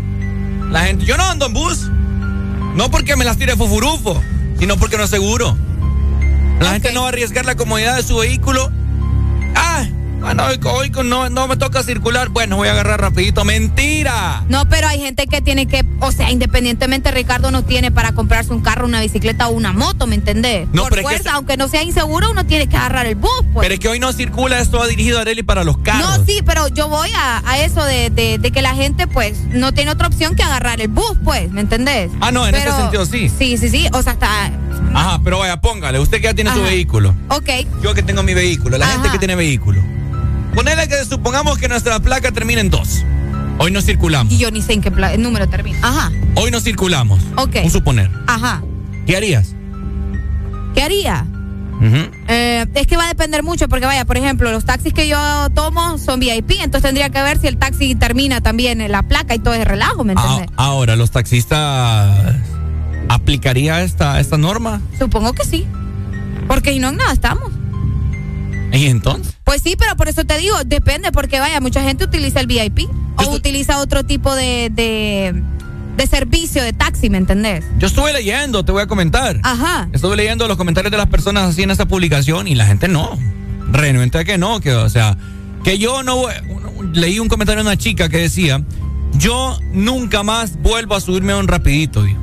La 0.72 0.82
gente, 0.82 1.06
yo 1.06 1.16
no 1.16 1.26
ando 1.26 1.46
en 1.46 1.54
bus. 1.54 1.92
No 2.74 2.90
porque 2.90 3.16
me 3.16 3.24
las 3.24 3.38
tire 3.38 3.56
fufurufo, 3.56 4.20
sino 4.58 4.78
porque 4.78 4.98
no 4.98 5.04
es 5.04 5.12
seguro. 5.12 5.56
La 6.60 6.72
gente 6.72 6.92
no 6.92 7.02
va 7.02 7.06
a 7.06 7.10
arriesgar 7.10 7.46
la 7.46 7.54
comodidad 7.54 7.98
de 7.98 8.02
su 8.02 8.18
vehículo. 8.18 8.72
Ah, 9.54 9.86
bueno, 10.24 10.44
hoy, 10.46 10.60
hoy 10.64 10.92
no, 11.06 11.30
no 11.30 11.48
me 11.48 11.58
toca 11.58 11.84
circular. 11.84 12.30
Bueno, 12.30 12.56
voy 12.56 12.68
a 12.68 12.72
agarrar 12.72 13.00
rapidito. 13.02 13.44
Mentira. 13.46 14.44
No, 14.48 14.68
pero 14.70 14.88
hay 14.88 15.00
gente 15.00 15.28
que 15.28 15.42
tiene 15.42 15.68
que, 15.68 15.86
o 16.00 16.12
sea, 16.12 16.32
independientemente 16.32 17.12
Ricardo 17.12 17.52
no 17.52 17.64
tiene 17.64 17.92
para 17.92 18.14
comprarse 18.14 18.52
un 18.54 18.62
carro, 18.62 18.86
una 18.86 19.02
bicicleta 19.02 19.48
o 19.48 19.52
una 19.52 19.74
moto, 19.74 20.08
¿me 20.08 20.16
entendés? 20.16 20.68
No, 20.74 20.84
Por 20.84 20.92
pero 20.92 21.02
es 21.02 21.08
que 21.08 21.14
fuerza, 21.16 21.30
se- 21.30 21.36
aunque 21.36 21.58
no 21.58 21.68
sea 21.68 21.84
inseguro, 21.84 22.32
uno 22.32 22.46
tiene 22.46 22.68
que 22.68 22.78
agarrar 22.78 23.06
el 23.06 23.16
bus, 23.16 23.30
pues. 23.54 23.66
Pero 23.66 23.74
es 23.74 23.80
que 23.80 23.88
hoy 23.90 24.00
no 24.00 24.14
circula, 24.14 24.60
esto 24.60 24.80
va 24.80 24.88
dirigido 24.88 25.18
a 25.20 25.22
Areli 25.22 25.44
para 25.44 25.64
los 25.64 25.78
carros. 25.80 26.18
No, 26.20 26.26
sí, 26.26 26.40
pero 26.46 26.68
yo 26.70 26.88
voy 26.88 27.10
a, 27.16 27.42
a 27.46 27.60
eso 27.60 27.84
de, 27.84 28.10
de- 28.10 28.38
de 28.40 28.52
que 28.52 28.62
la 28.62 28.74
gente, 28.76 29.08
pues, 29.08 29.38
no 29.50 29.74
tiene 29.74 29.92
otra 29.92 30.08
opción 30.08 30.36
que 30.36 30.44
agarrar 30.44 30.80
el 30.82 30.88
bus, 30.88 31.18
pues, 31.24 31.52
¿me 31.52 31.62
entendés? 31.62 32.12
Ah, 32.22 32.32
no, 32.32 32.48
en 32.48 32.56
ese 32.56 32.72
sentido 32.72 33.06
sí. 33.06 33.30
Sí, 33.30 33.58
sí, 33.58 33.70
sí, 33.70 33.88
o 33.94 34.02
sea, 34.02 34.14
está... 34.14 34.52
Ajá, 34.96 35.20
pero 35.24 35.40
vaya, 35.40 35.60
póngale. 35.60 36.00
Usted 36.00 36.18
que 36.18 36.24
ya 36.24 36.34
tiene 36.34 36.54
su 36.54 36.62
vehículo. 36.62 37.16
Ok, 37.30 37.50
Yo 37.82 37.94
que 37.94 38.04
tengo 38.04 38.22
mi 38.24 38.34
vehículo. 38.34 38.78
La 38.78 38.88
gente 38.88 39.10
que 39.10 39.18
tiene 39.20 39.36
vehículo. 39.36 39.82
Ponele 40.54 40.88
que 40.88 41.04
supongamos 41.06 41.58
que 41.58 41.68
nuestra 41.68 42.00
placa 42.00 42.32
termina 42.32 42.62
en 42.62 42.70
dos. 42.70 43.04
Hoy 43.60 43.72
no 43.72 43.82
circulamos. 43.82 44.34
y 44.34 44.38
yo 44.38 44.50
ni 44.52 44.62
sé 44.62 44.74
en 44.74 44.82
qué 44.82 44.92
pla- 44.92 45.16
número 45.18 45.48
termina. 45.48 45.78
Ajá, 45.82 46.12
Hoy 46.36 46.50
no 46.52 46.60
circulamos. 46.60 47.22
Ok. 47.38 47.58
Un 47.64 47.72
suponer. 47.72 48.10
ajá. 48.28 48.62
¿Qué 49.06 49.16
harías? 49.18 49.54
¿Qué 50.74 50.82
haría? 50.82 51.26
Ujú. 51.78 52.10
Eh, 52.30 52.66
es 52.74 52.88
que 52.88 52.98
va 52.98 53.06
a 53.06 53.08
depender 53.10 53.44
mucho 53.44 53.68
porque 53.68 53.86
vaya, 53.86 54.06
por 54.06 54.18
ejemplo, 54.18 54.52
los 54.52 54.64
taxis 54.66 54.94
que 54.94 55.08
yo 55.08 55.18
tomo 55.54 55.98
son 55.98 56.20
VIP, 56.20 56.52
entonces 56.62 56.82
tendría 56.84 57.10
que 57.10 57.22
ver 57.22 57.38
si 57.40 57.48
el 57.48 57.58
taxi 57.58 57.94
termina 57.96 58.42
también 58.42 58.80
en 58.82 58.92
la 58.92 59.04
placa 59.04 59.36
y 59.36 59.40
todo 59.40 59.54
ese 59.54 59.66
relajo, 59.66 60.04
¿me 60.04 60.14
Ah, 60.16 60.22
entiendes? 60.24 60.56
ahora, 60.58 60.96
¿los 60.96 61.12
taxistas 61.12 62.36
aplicaría 63.10 63.82
esta, 63.84 64.20
esta 64.20 64.38
norma? 64.38 64.82
Supongo 64.98 65.34
que 65.34 65.46
sí. 65.46 65.68
Porque 66.48 66.72
si 66.74 66.80
no, 66.80 66.90
en 66.90 66.98
nada 66.98 67.12
estamos. 67.14 67.52
¿Y 68.74 68.88
entonces? 68.88 69.36
Pues 69.46 69.62
sí, 69.62 69.76
pero 69.78 69.96
por 69.96 70.10
eso 70.10 70.26
te 70.26 70.38
digo, 70.38 70.56
depende, 70.66 71.12
porque 71.12 71.40
vaya, 71.40 71.62
mucha 71.62 71.82
gente 71.84 72.04
utiliza 72.04 72.40
el 72.40 72.48
VIP 72.48 72.90
o 73.18 73.30
utiliza 73.36 73.80
otro 73.80 74.04
tipo 74.04 74.34
de, 74.36 74.70
de, 74.74 75.44
de 75.96 76.08
servicio 76.08 76.64
de 76.64 76.74
taxi, 76.74 77.10
¿me 77.10 77.20
entendés? 77.20 77.64
Yo 77.78 77.86
estuve 77.88 78.12
leyendo, 78.14 78.66
te 78.66 78.72
voy 78.72 78.82
a 78.82 78.88
comentar. 78.88 79.40
Ajá. 79.44 79.88
Estuve 79.94 80.16
leyendo 80.18 80.48
los 80.48 80.58
comentarios 80.58 80.92
de 80.92 80.98
las 80.98 81.08
personas 81.08 81.50
así 81.50 81.62
en 81.64 81.70
esta 81.72 81.86
publicación 81.88 82.48
y 82.48 82.56
la 82.56 82.66
gente 82.66 82.88
no. 82.88 83.18
Renuente 83.72 84.26
que 84.26 84.38
no, 84.38 84.60
que 84.60 84.74
o 84.74 84.90
sea, 84.90 85.18
que 85.64 85.78
yo 85.78 86.02
no 86.04 86.18
voy- 86.18 86.34
leí 86.94 87.20
un 87.20 87.28
comentario 87.30 87.64
de 87.64 87.70
una 87.70 87.78
chica 87.78 88.10
que 88.10 88.18
decía, 88.18 88.64
yo 89.14 89.58
nunca 89.72 90.24
más 90.24 90.58
vuelvo 90.62 90.96
a 90.96 91.02
subirme 91.02 91.34
a 91.34 91.38
un 91.38 91.48
rapidito, 91.48 92.04
dijo. 92.04 92.20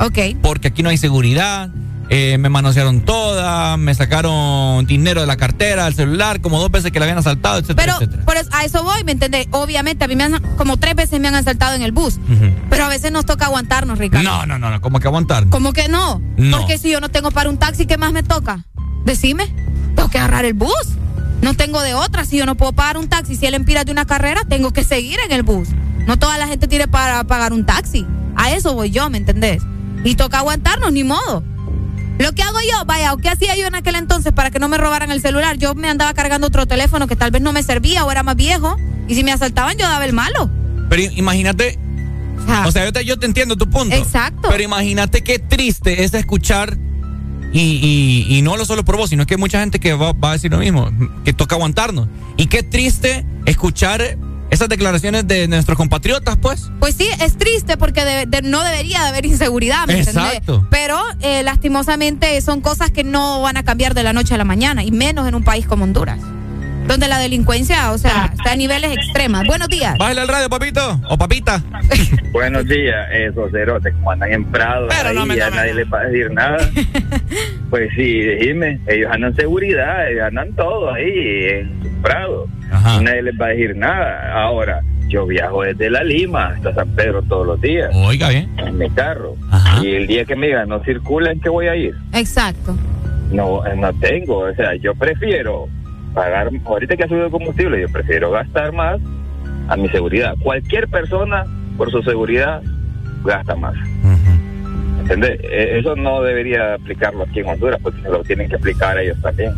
Ok. 0.00 0.36
Porque 0.42 0.68
aquí 0.68 0.82
no 0.82 0.90
hay 0.90 0.98
seguridad, 0.98 1.70
eh, 2.08 2.38
me 2.38 2.48
manosearon 2.48 3.00
toda, 3.00 3.76
me 3.76 3.94
sacaron 3.94 4.86
dinero 4.86 5.20
de 5.22 5.26
la 5.26 5.36
cartera, 5.36 5.84
del 5.86 5.94
celular, 5.94 6.40
como 6.40 6.58
dos 6.60 6.70
veces 6.70 6.92
que 6.92 6.98
la 7.00 7.04
habían 7.06 7.18
asaltado, 7.18 7.58
etcétera, 7.58 7.82
Pero 7.82 7.94
etcétera. 7.96 8.24
por 8.24 8.36
eso- 8.36 8.50
a 8.52 8.64
eso 8.64 8.82
voy, 8.84 9.02
¿me 9.04 9.12
entendés? 9.12 9.46
Obviamente, 9.50 10.04
a 10.04 10.08
mí 10.08 10.14
me 10.16 10.24
han, 10.24 10.40
como 10.56 10.76
tres 10.76 10.94
veces 10.94 11.18
me 11.20 11.28
han 11.28 11.34
asaltado 11.34 11.74
en 11.74 11.82
el 11.82 11.92
bus, 11.92 12.18
pero 12.70 12.84
a 12.84 12.88
veces 12.88 13.10
nos 13.12 13.26
toca 13.26 13.46
aguantarnos, 13.46 13.98
Ricardo. 13.98 14.22
No, 14.28 14.46
no, 14.46 14.58
no, 14.58 14.70
no, 14.70 14.80
como 14.80 15.00
que 15.00 15.08
aguantar. 15.08 15.48
¿Cómo 15.48 15.72
que 15.72 15.88
no? 15.88 16.20
No. 16.36 16.58
Porque 16.58 16.78
si 16.78 16.90
yo 16.90 17.00
no 17.00 17.08
tengo 17.08 17.30
para 17.30 17.50
un 17.50 17.58
taxi, 17.58 17.86
¿qué 17.86 17.96
más 17.98 18.12
me 18.12 18.22
toca? 18.22 18.64
Decime. 19.04 19.46
Tengo 19.94 20.08
que 20.10 20.18
agarrar 20.18 20.44
el 20.44 20.54
bus. 20.54 20.72
No 21.42 21.54
tengo 21.54 21.80
de 21.82 21.94
otra. 21.94 22.24
Si 22.24 22.36
yo 22.38 22.46
no 22.46 22.54
puedo 22.54 22.72
pagar 22.72 22.96
un 22.98 23.08
taxi, 23.08 23.36
si 23.36 23.46
él 23.46 23.54
empira 23.54 23.84
de 23.84 23.92
una 23.92 24.04
carrera, 24.06 24.42
tengo 24.48 24.72
que 24.72 24.84
seguir 24.84 25.18
en 25.24 25.32
el 25.32 25.42
bus. 25.42 25.68
No 26.06 26.18
toda 26.18 26.38
la 26.38 26.46
gente 26.48 26.66
tiene 26.68 26.86
para 26.88 27.24
pagar 27.24 27.52
un 27.52 27.64
taxi. 27.66 28.06
A 28.36 28.52
eso 28.52 28.74
voy 28.74 28.90
yo, 28.90 29.08
¿me 29.10 29.18
entendés? 29.18 29.62
Y 30.04 30.14
toca 30.14 30.38
aguantarnos, 30.38 30.92
ni 30.92 31.04
modo. 31.04 31.42
Lo 32.18 32.32
que 32.32 32.42
hago 32.42 32.58
yo, 32.60 32.84
vaya, 32.86 33.12
o 33.12 33.18
qué 33.18 33.28
hacía 33.28 33.56
yo 33.56 33.66
en 33.66 33.74
aquel 33.74 33.94
entonces 33.96 34.32
para 34.32 34.50
que 34.50 34.58
no 34.58 34.68
me 34.68 34.78
robaran 34.78 35.10
el 35.10 35.20
celular. 35.20 35.58
Yo 35.58 35.74
me 35.74 35.88
andaba 35.88 36.14
cargando 36.14 36.46
otro 36.46 36.66
teléfono 36.66 37.06
que 37.06 37.16
tal 37.16 37.30
vez 37.30 37.42
no 37.42 37.52
me 37.52 37.62
servía 37.62 38.04
o 38.04 38.10
era 38.10 38.22
más 38.22 38.36
viejo. 38.36 38.76
Y 39.08 39.14
si 39.14 39.22
me 39.22 39.32
asaltaban, 39.32 39.76
yo 39.76 39.86
daba 39.86 40.04
el 40.04 40.12
malo. 40.12 40.50
Pero 40.88 41.02
imagínate, 41.14 41.78
o 42.66 42.70
sea, 42.70 42.84
yo 42.84 42.92
te, 42.92 43.04
yo 43.04 43.18
te 43.18 43.26
entiendo 43.26 43.56
tu 43.56 43.68
punto. 43.68 43.94
Exacto. 43.94 44.48
Pero 44.50 44.62
imagínate 44.62 45.22
qué 45.22 45.38
triste 45.38 46.04
es 46.04 46.14
escuchar, 46.14 46.76
y, 47.52 47.60
y, 47.60 48.36
y 48.36 48.42
no 48.42 48.56
lo 48.56 48.64
solo 48.64 48.84
por 48.84 48.96
vos, 48.96 49.10
sino 49.10 49.26
que 49.26 49.34
hay 49.34 49.40
mucha 49.40 49.60
gente 49.60 49.78
que 49.78 49.94
va, 49.94 50.12
va 50.12 50.30
a 50.30 50.32
decir 50.32 50.50
lo 50.50 50.58
mismo, 50.58 50.90
que 51.24 51.32
toca 51.32 51.54
aguantarnos. 51.54 52.08
Y 52.36 52.46
qué 52.46 52.62
triste 52.62 53.24
escuchar 53.46 54.16
esas 54.50 54.68
declaraciones 54.68 55.26
de 55.26 55.48
nuestros 55.48 55.76
compatriotas, 55.76 56.36
pues. 56.40 56.70
Pues 56.78 56.94
sí, 56.96 57.08
es 57.20 57.36
triste 57.36 57.76
porque 57.76 58.04
de- 58.04 58.26
de- 58.26 58.42
no 58.42 58.62
debería 58.62 59.02
de 59.02 59.08
haber 59.08 59.26
inseguridad, 59.26 59.86
¿me 59.86 59.98
entendés? 59.98 60.24
Exacto. 60.24 60.66
Pero 60.70 60.98
eh, 61.20 61.42
lastimosamente 61.42 62.40
son 62.40 62.60
cosas 62.60 62.90
que 62.90 63.04
no 63.04 63.40
van 63.42 63.56
a 63.56 63.64
cambiar 63.64 63.94
de 63.94 64.02
la 64.02 64.12
noche 64.12 64.34
a 64.34 64.38
la 64.38 64.44
mañana, 64.44 64.84
y 64.84 64.92
menos 64.92 65.26
en 65.28 65.34
un 65.34 65.42
país 65.44 65.66
como 65.66 65.84
Honduras, 65.84 66.20
donde 66.86 67.08
la 67.08 67.18
delincuencia, 67.18 67.92
o 67.92 67.98
sea, 67.98 68.30
está 68.32 68.52
a 68.52 68.56
niveles 68.56 68.96
extremas. 68.96 69.44
Buenos 69.46 69.68
días. 69.68 69.96
Bájale 69.98 70.20
al 70.20 70.28
radio, 70.28 70.48
papito. 70.48 71.00
O 71.08 71.18
papita. 71.18 71.62
Buenos 72.32 72.66
días, 72.66 73.08
esos 73.12 73.50
cerotes 73.50 73.92
como 73.94 74.12
andan 74.12 74.32
en 74.32 74.44
Prado, 74.44 74.88
Pero 74.88 75.08
ahí 75.08 75.14
no 75.14 75.26
me 75.26 75.36
nadie 75.36 75.74
les 75.74 75.92
va 75.92 76.00
a 76.00 76.04
decir 76.04 76.30
nada. 76.30 76.58
pues 77.70 77.90
sí, 77.96 78.20
dime, 78.20 78.80
ellos 78.86 79.10
andan 79.12 79.34
seguridad, 79.34 80.10
ellos 80.10 80.24
andan 80.24 80.52
todo 80.54 80.92
ahí 80.92 81.44
en 81.50 81.82
su 81.82 82.02
Prado. 82.02 82.48
Y 82.98 83.04
nadie 83.04 83.22
les 83.22 83.40
va 83.40 83.46
a 83.46 83.48
decir 83.50 83.76
nada. 83.76 84.32
Ahora, 84.42 84.82
yo 85.08 85.26
viajo 85.26 85.62
desde 85.62 85.90
La 85.90 86.02
Lima 86.02 86.48
hasta 86.48 86.74
San 86.74 86.88
Pedro 86.90 87.22
todos 87.22 87.46
los 87.46 87.60
días. 87.60 87.90
Oiga 87.94 88.28
bien. 88.28 88.50
En 88.58 88.78
mi 88.78 88.90
carro. 88.90 89.36
Y 89.82 89.94
el 89.94 90.06
día 90.06 90.24
que 90.24 90.36
me 90.36 90.46
digan 90.46 90.68
no 90.68 90.82
circula, 90.82 91.32
¿en 91.32 91.40
qué 91.40 91.48
voy 91.48 91.68
a 91.68 91.76
ir? 91.76 91.94
Exacto. 92.12 92.76
No, 93.30 93.64
eh, 93.66 93.76
no 93.76 93.92
tengo. 93.94 94.38
O 94.38 94.54
sea, 94.54 94.74
yo 94.76 94.94
prefiero 94.94 95.68
pagar, 96.16 96.48
ahorita 96.64 96.96
que 96.96 97.04
ha 97.04 97.08
subido 97.08 97.26
el 97.26 97.30
combustible, 97.30 97.78
yo 97.78 97.88
prefiero 97.90 98.30
gastar 98.30 98.72
más 98.72 98.98
a 99.68 99.76
mi 99.76 99.86
seguridad. 99.90 100.34
Cualquier 100.42 100.88
persona, 100.88 101.44
por 101.76 101.90
su 101.90 102.02
seguridad, 102.02 102.62
gasta 103.22 103.54
más. 103.54 103.74
¿Entendés? 105.02 105.38
Eh, 105.44 105.78
Eso 105.78 105.94
no 105.94 106.22
debería 106.22 106.74
aplicarlo 106.74 107.24
aquí 107.24 107.40
en 107.40 107.48
Honduras, 107.48 107.78
porque 107.82 108.00
se 108.00 108.08
lo 108.08 108.24
tienen 108.24 108.48
que 108.48 108.56
aplicar 108.56 108.98
ellos 108.98 109.20
también. 109.20 109.52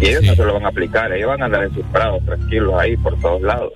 Y 0.00 0.06
ellos 0.06 0.24
no 0.24 0.34
se 0.34 0.44
lo 0.44 0.54
van 0.54 0.64
a 0.64 0.68
aplicar, 0.68 1.12
ellos 1.12 1.28
van 1.28 1.42
a 1.42 1.44
andar 1.44 1.64
en 1.64 1.74
sus 1.74 1.84
prados 1.92 2.24
tranquilos 2.24 2.74
ahí 2.78 2.96
por 2.96 3.14
todos 3.20 3.42
lados. 3.42 3.72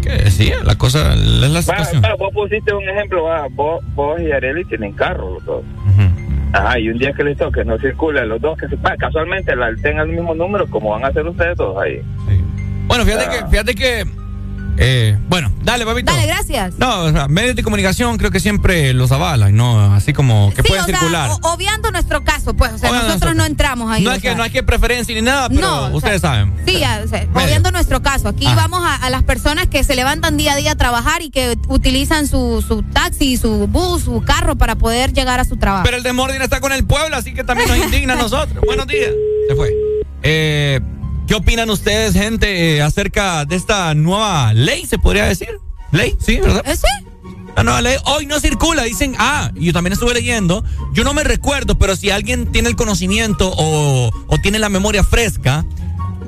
¿Qué 0.00 0.10
decía? 0.10 0.56
La 0.64 0.76
cosa, 0.76 1.14
la 1.16 1.48
va, 1.48 2.14
vos 2.18 2.32
pusiste 2.32 2.72
un 2.72 2.88
ejemplo, 2.88 3.24
vos, 3.50 3.84
vos 3.94 4.20
y 4.20 4.30
Areli 4.30 4.64
tienen 4.64 4.92
carro 4.92 5.34
los 5.34 5.44
dos. 5.44 5.64
Ajá, 6.52 6.78
y 6.78 6.90
un 6.90 6.98
día 6.98 7.12
que 7.12 7.24
les 7.24 7.38
toque 7.38 7.64
no 7.64 7.78
circula 7.78 8.24
los 8.26 8.40
dos, 8.40 8.58
que 8.58 8.68
se, 8.68 8.76
va, 8.76 8.94
casualmente 8.96 9.56
la, 9.56 9.74
tengan 9.76 10.10
el 10.10 10.16
mismo 10.16 10.34
número, 10.34 10.68
como 10.68 10.90
van 10.90 11.04
a 11.04 11.08
hacer 11.08 11.26
ustedes 11.26 11.56
dos 11.56 11.76
ahí. 11.78 12.00
Bueno, 12.86 13.04
fíjate 13.04 13.24
que, 13.24 13.46
fíjate 13.46 13.74
que. 13.74 14.21
Eh, 14.78 15.18
bueno, 15.28 15.52
dale, 15.62 15.84
papito. 15.84 16.12
Dale, 16.12 16.26
gracias. 16.26 16.74
No, 16.78 17.02
o 17.02 17.12
sea, 17.12 17.28
medios 17.28 17.54
de 17.56 17.62
comunicación 17.62 18.16
creo 18.18 18.30
que 18.30 18.40
siempre 18.40 18.92
los 18.94 19.12
avalan, 19.12 19.54
¿no? 19.54 19.92
Así 19.94 20.12
como 20.12 20.52
que 20.54 20.62
Sí, 20.62 20.72
sea, 20.72 20.84
circular. 20.84 21.30
o- 21.30 21.52
obviando 21.52 21.90
nuestro 21.90 22.24
caso, 22.24 22.54
pues, 22.54 22.72
o 22.72 22.78
sea, 22.78 22.90
nosotros 22.90 23.34
no 23.34 23.44
entramos 23.44 23.90
ahí. 23.90 24.02
no, 24.02 24.10
hay 24.10 24.20
que, 24.20 24.28
sea. 24.28 24.36
no 24.36 24.42
hay 24.42 24.50
que 24.50 24.62
preferencia 24.62 25.14
ni 25.14 25.22
nada, 25.22 25.48
pero 25.48 25.60
No, 25.60 25.86
sea, 25.88 25.96
ustedes 25.96 26.20
saben. 26.22 26.52
Sí, 26.66 26.78
ya, 26.78 27.02
o 27.04 27.08
sea, 27.08 27.26
obviando 27.34 27.70
nuestro 27.70 28.02
caso. 28.02 28.28
Aquí 28.28 28.46
Ah. 28.46 28.54
vamos 28.56 28.82
a, 28.84 28.94
a 28.96 29.10
las 29.10 29.22
personas 29.22 29.66
que 29.68 29.84
se 29.84 29.94
levantan 29.94 30.36
día 30.36 30.52
a 30.54 30.56
día 30.56 30.72
a 30.72 30.76
trabajar 30.76 31.22
y 31.22 31.30
que 31.30 31.56
utilizan 31.68 32.26
su, 32.26 32.64
su 32.66 32.82
taxi, 32.82 33.36
su 33.36 33.66
bus, 33.66 34.02
su 34.04 34.22
carro 34.22 34.56
para 34.56 34.76
poder 34.76 35.12
llegar 35.12 35.40
a 35.40 35.44
su 35.44 35.56
trabajo. 35.56 35.84
Pero 35.84 35.96
el 35.98 36.02
de 36.02 36.12
está 36.42 36.60
con 36.60 36.72
el 36.72 36.84
pueblo, 36.84 37.16
así 37.16 37.34
que 37.34 37.44
también 37.44 37.68
nos 37.68 37.78
indigna 37.78 38.14
a 38.14 38.16
nosotros. 38.16 38.58
Buenos 38.66 38.86
días. 38.86 39.10
Se 39.48 39.54
fue. 39.56 39.70
Eh, 40.22 40.80
¿Qué 41.32 41.36
opinan 41.36 41.70
ustedes, 41.70 42.12
gente, 42.12 42.76
eh, 42.76 42.82
acerca 42.82 43.46
de 43.46 43.56
esta 43.56 43.94
nueva 43.94 44.52
ley, 44.52 44.84
se 44.84 44.98
podría 44.98 45.24
decir? 45.24 45.48
¿Ley? 45.90 46.14
Sí, 46.20 46.36
¿verdad? 46.38 46.62
¿Sí? 46.76 47.06
La 47.56 47.62
nueva 47.62 47.80
ley 47.80 47.96
hoy 48.04 48.26
no 48.26 48.38
circula, 48.38 48.82
dicen, 48.82 49.14
ah, 49.18 49.50
yo 49.54 49.72
también 49.72 49.94
estuve 49.94 50.12
leyendo, 50.12 50.62
yo 50.92 51.04
no 51.04 51.14
me 51.14 51.24
recuerdo, 51.24 51.78
pero 51.78 51.96
si 51.96 52.10
alguien 52.10 52.52
tiene 52.52 52.68
el 52.68 52.76
conocimiento 52.76 53.50
o, 53.50 54.10
o 54.26 54.38
tiene 54.42 54.58
la 54.58 54.68
memoria 54.68 55.04
fresca, 55.04 55.64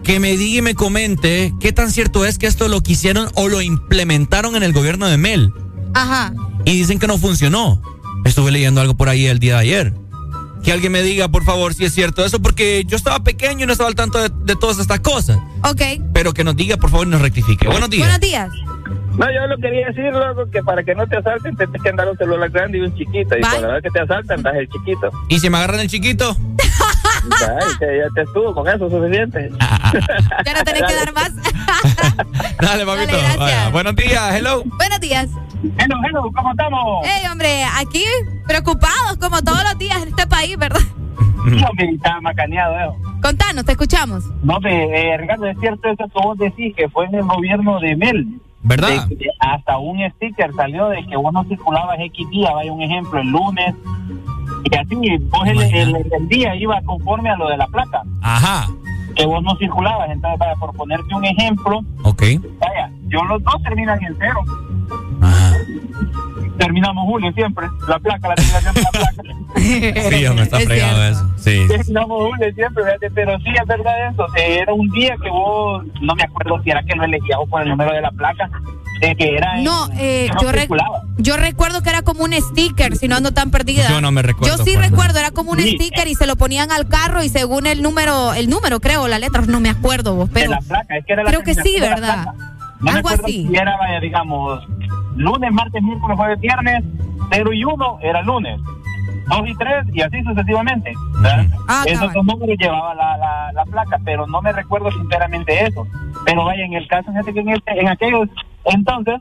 que 0.04 0.20
me 0.20 0.38
diga 0.38 0.60
y 0.60 0.62
me 0.62 0.74
comente 0.74 1.52
qué 1.60 1.70
tan 1.70 1.90
cierto 1.90 2.24
es 2.24 2.38
que 2.38 2.46
esto 2.46 2.68
lo 2.68 2.82
quisieron 2.82 3.28
o 3.34 3.48
lo 3.48 3.60
implementaron 3.60 4.56
en 4.56 4.62
el 4.62 4.72
gobierno 4.72 5.06
de 5.06 5.18
Mel. 5.18 5.52
Ajá. 5.92 6.32
Y 6.64 6.78
dicen 6.78 6.98
que 6.98 7.08
no 7.08 7.18
funcionó. 7.18 7.82
Estuve 8.24 8.52
leyendo 8.52 8.80
algo 8.80 8.94
por 8.94 9.10
ahí 9.10 9.26
el 9.26 9.38
día 9.38 9.56
de 9.56 9.60
ayer. 9.60 9.94
Que 10.64 10.72
alguien 10.72 10.92
me 10.92 11.02
diga, 11.02 11.28
por 11.28 11.44
favor, 11.44 11.74
si 11.74 11.84
es 11.84 11.92
cierto 11.92 12.24
eso, 12.24 12.40
porque 12.40 12.84
yo 12.86 12.96
estaba 12.96 13.22
pequeño 13.22 13.64
y 13.64 13.66
no 13.66 13.72
estaba 13.72 13.88
al 13.88 13.94
tanto 13.94 14.20
de, 14.22 14.30
de 14.44 14.56
todas 14.56 14.78
estas 14.78 15.00
cosas. 15.00 15.38
Ok. 15.62 15.82
Pero 16.14 16.32
que 16.32 16.42
nos 16.42 16.56
diga, 16.56 16.76
por 16.78 16.90
favor, 16.90 17.06
y 17.06 17.10
nos 17.10 17.20
rectifique. 17.20 17.66
Buenos 17.68 17.90
días. 17.90 18.08
Buenos 18.08 18.20
días. 18.20 18.50
No, 19.16 19.26
yo 19.32 19.46
lo 19.46 19.56
quería 19.58 19.86
decir, 19.88 20.12
loco, 20.12 20.50
que 20.50 20.62
para 20.62 20.82
que 20.82 20.94
no 20.94 21.06
te 21.06 21.16
asalten, 21.16 21.56
tienes 21.56 21.80
que 21.80 21.88
andar 21.88 22.08
un 22.08 22.16
celular 22.16 22.50
grande 22.50 22.78
y 22.78 22.80
un 22.80 22.94
chiquito. 22.96 23.36
Y 23.36 23.42
Bye. 23.42 23.60
cada 23.60 23.74
vez 23.74 23.82
que 23.82 23.90
te 23.90 24.00
asaltan, 24.00 24.42
das 24.42 24.54
el 24.56 24.68
chiquito. 24.68 25.10
¿Y 25.28 25.38
si 25.38 25.50
me 25.50 25.58
agarran 25.58 25.80
el 25.80 25.88
chiquito? 25.88 26.36
Ay, 26.58 27.68
que 27.78 27.98
ya 27.98 28.08
te 28.14 28.22
estuvo 28.22 28.52
con 28.54 28.68
eso 28.68 28.90
suficiente. 28.90 29.50
Ya 30.44 30.52
no 30.52 30.64
tenés 30.64 30.82
que 30.82 30.94
dar 30.94 31.12
más. 31.12 31.30
Dale, 32.60 32.86
papito. 32.86 33.06
Dale, 33.06 33.06
gracias. 33.22 33.38
Vaya, 33.38 33.68
Buenos 33.70 33.96
días, 33.96 34.34
hello. 34.34 34.62
Buenos 34.78 35.00
días. 35.00 35.28
Hello, 35.78 35.96
hello, 36.06 36.30
¿cómo 36.34 36.50
estamos? 36.50 36.80
Hey, 37.04 37.26
hombre, 37.30 37.64
aquí 37.76 38.02
preocupados 38.46 39.16
como 39.20 39.40
todos 39.42 39.62
los 39.64 39.78
días 39.78 40.02
en 40.02 40.08
este 40.08 40.26
país, 40.26 40.56
¿verdad? 40.58 40.80
No, 41.46 41.68
me 41.76 41.84
estaba 41.90 42.20
macaneado, 42.20 42.74
eh. 42.78 42.96
Contanos, 43.22 43.64
te 43.64 43.72
escuchamos. 43.72 44.24
No, 44.42 44.58
eh, 44.66 45.16
Ricardo, 45.18 45.46
es 45.46 45.58
cierto 45.60 45.88
eso 45.88 46.04
que 46.04 46.20
vos 46.22 46.36
decís, 46.38 46.74
que 46.76 46.88
fue 46.88 47.06
en 47.06 47.14
el 47.16 47.22
gobierno 47.22 47.78
de 47.80 47.96
Mel. 47.96 48.26
¿Verdad? 48.62 49.06
De 49.08 49.26
hasta 49.40 49.76
un 49.76 49.98
sticker 50.12 50.50
salió 50.56 50.88
de 50.88 51.04
que 51.06 51.16
vos 51.16 51.32
no 51.34 51.44
circulabas 51.44 51.98
X 52.00 52.28
día, 52.30 52.50
vaya 52.52 52.72
un 52.72 52.80
ejemplo, 52.80 53.20
el 53.20 53.28
lunes. 53.28 53.74
Y 54.70 54.74
así, 54.76 54.94
vos 55.28 55.46
el, 55.46 55.60
el- 55.60 56.06
el 56.12 56.28
día 56.28 56.54
iba 56.56 56.80
conforme 56.82 57.28
a 57.28 57.36
lo 57.36 57.48
de 57.48 57.58
la 57.58 57.66
placa, 57.66 58.02
Ajá. 58.22 58.68
Que 59.14 59.26
vos 59.26 59.42
no 59.42 59.56
circulabas. 59.56 60.10
Entonces, 60.10 60.38
vaya, 60.38 60.54
por 60.56 60.74
ponerte 60.74 61.14
un 61.14 61.24
ejemplo, 61.24 61.80
Ok. 62.02 62.22
vaya, 62.58 62.90
yo 63.06 63.24
los 63.24 63.42
dos 63.42 63.62
terminan 63.62 64.02
en 64.04 64.16
cero. 64.18 64.40
Terminamos 66.58 67.04
Julio 67.06 67.32
siempre, 67.32 67.66
la 67.88 67.98
placa, 67.98 68.28
la 68.28 68.34
terminación 68.36 68.74
de 68.74 68.82
la 68.82 68.90
placa. 68.90 69.22
Sí, 69.64 70.24
me 70.34 70.42
está 70.42 70.58
Es 70.58 70.64
fregado 70.66 70.96
cierto. 70.98 71.20
eso. 71.20 71.30
Sí. 71.38 71.68
Terminamos 71.68 72.18
Julio 72.22 72.54
siempre, 72.54 72.84
fíjate, 72.84 73.10
pero 73.12 73.38
sí 73.38 73.48
es 73.60 73.66
verdad 73.66 73.92
eso. 74.10 74.26
eh, 74.36 74.58
Era 74.60 74.72
un 74.74 74.88
día 74.90 75.16
que 75.22 75.30
vos, 75.30 75.84
no 76.02 76.14
me 76.14 76.22
acuerdo 76.22 76.62
si 76.62 76.70
era 76.70 76.82
que 76.82 76.94
lo 76.96 77.04
elegías 77.04 77.38
o 77.40 77.46
por 77.46 77.62
el 77.62 77.68
número 77.70 77.92
de 77.92 78.00
la 78.02 78.10
placa, 78.10 78.50
de 79.00 79.16
que 79.16 79.36
era. 79.36 79.58
en- 79.58 79.64
No, 79.64 79.88
eh, 79.96 80.26
que 80.28 80.34
no 80.34 80.42
yo, 80.42 80.52
re- 80.52 80.60
circulaba. 80.60 81.02
yo 81.18 81.36
recuerdo 81.36 81.82
que 81.82 81.90
era 81.90 82.02
como 82.02 82.24
un 82.24 82.32
sticker, 82.34 82.96
si 82.96 83.08
no 83.08 83.16
ando 83.16 83.32
tan 83.32 83.50
perdida. 83.50 83.88
Yo 83.88 84.00
no 84.00 84.10
me 84.12 84.22
recuerdo, 84.22 84.56
Yo 84.56 84.62
sí 84.64 84.76
recuerdo, 84.76 85.18
era 85.18 85.30
como 85.30 85.52
un 85.52 85.60
Sí. 85.60 85.72
sticker 85.76 86.08
y 86.08 86.14
se 86.14 86.26
lo 86.26 86.36
ponían 86.36 86.70
al 86.70 86.86
carro 86.88 87.22
y 87.22 87.28
según 87.30 87.66
el 87.66 87.80
número, 87.82 88.34
el 88.34 88.50
número 88.50 88.80
creo, 88.80 89.08
la 89.08 89.18
letra, 89.18 89.42
no 89.42 89.60
me 89.60 89.70
acuerdo 89.70 90.14
vos, 90.14 90.28
de 90.28 90.34
pero 90.34 90.50
la 90.52 90.58
placa, 90.60 90.96
es 90.98 91.06
que 91.06 91.12
era 91.14 91.22
la 91.24 91.30
creo 91.30 91.42
que 91.42 91.54
sí, 91.54 91.76
¿verdad? 91.80 92.22
placa. 92.24 92.34
No 92.34 92.44
me 92.80 92.90
Algo 92.90 93.08
acuerdo 93.08 93.24
así. 93.26 93.46
si 93.48 93.56
era, 93.56 93.76
digamos, 94.02 94.60
lunes, 95.16 95.52
martes, 95.52 95.82
miércoles, 95.82 96.16
jueves, 96.16 96.40
viernes, 96.40 96.84
0 97.30 97.52
y 97.52 97.64
1 97.64 97.98
era 98.02 98.22
lunes, 98.22 98.60
2 99.28 99.40
y 99.48 99.54
3 99.54 99.86
y 99.94 100.00
así 100.02 100.22
sucesivamente. 100.22 100.92
Ah, 101.68 101.84
Esos 101.86 102.12
dos 102.12 102.24
números 102.24 102.56
llevaba 102.58 102.94
la, 102.94 103.16
la, 103.16 103.52
la 103.52 103.64
placa, 103.64 103.98
pero 104.04 104.26
no 104.26 104.42
me 104.42 104.52
recuerdo 104.52 104.90
sinceramente 104.92 105.64
eso. 105.64 105.86
Pero 106.26 106.44
vaya, 106.44 106.64
en 106.64 106.74
el 106.74 106.86
caso, 106.88 107.10
fíjate 107.10 107.32
que 107.32 107.40
en, 107.40 107.48
este, 107.50 107.80
en 107.80 107.88
aquellos 107.88 108.28
entonces, 108.64 109.20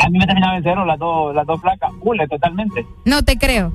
a 0.00 0.08
mí 0.10 0.18
me 0.18 0.26
terminaban 0.26 0.56
en 0.58 0.62
cero 0.64 0.84
las 0.84 0.98
dos, 0.98 1.34
las 1.34 1.46
dos 1.46 1.60
placas, 1.60 1.90
hule 2.00 2.26
totalmente. 2.28 2.84
no 3.04 3.22
te 3.24 3.38
creo. 3.38 3.72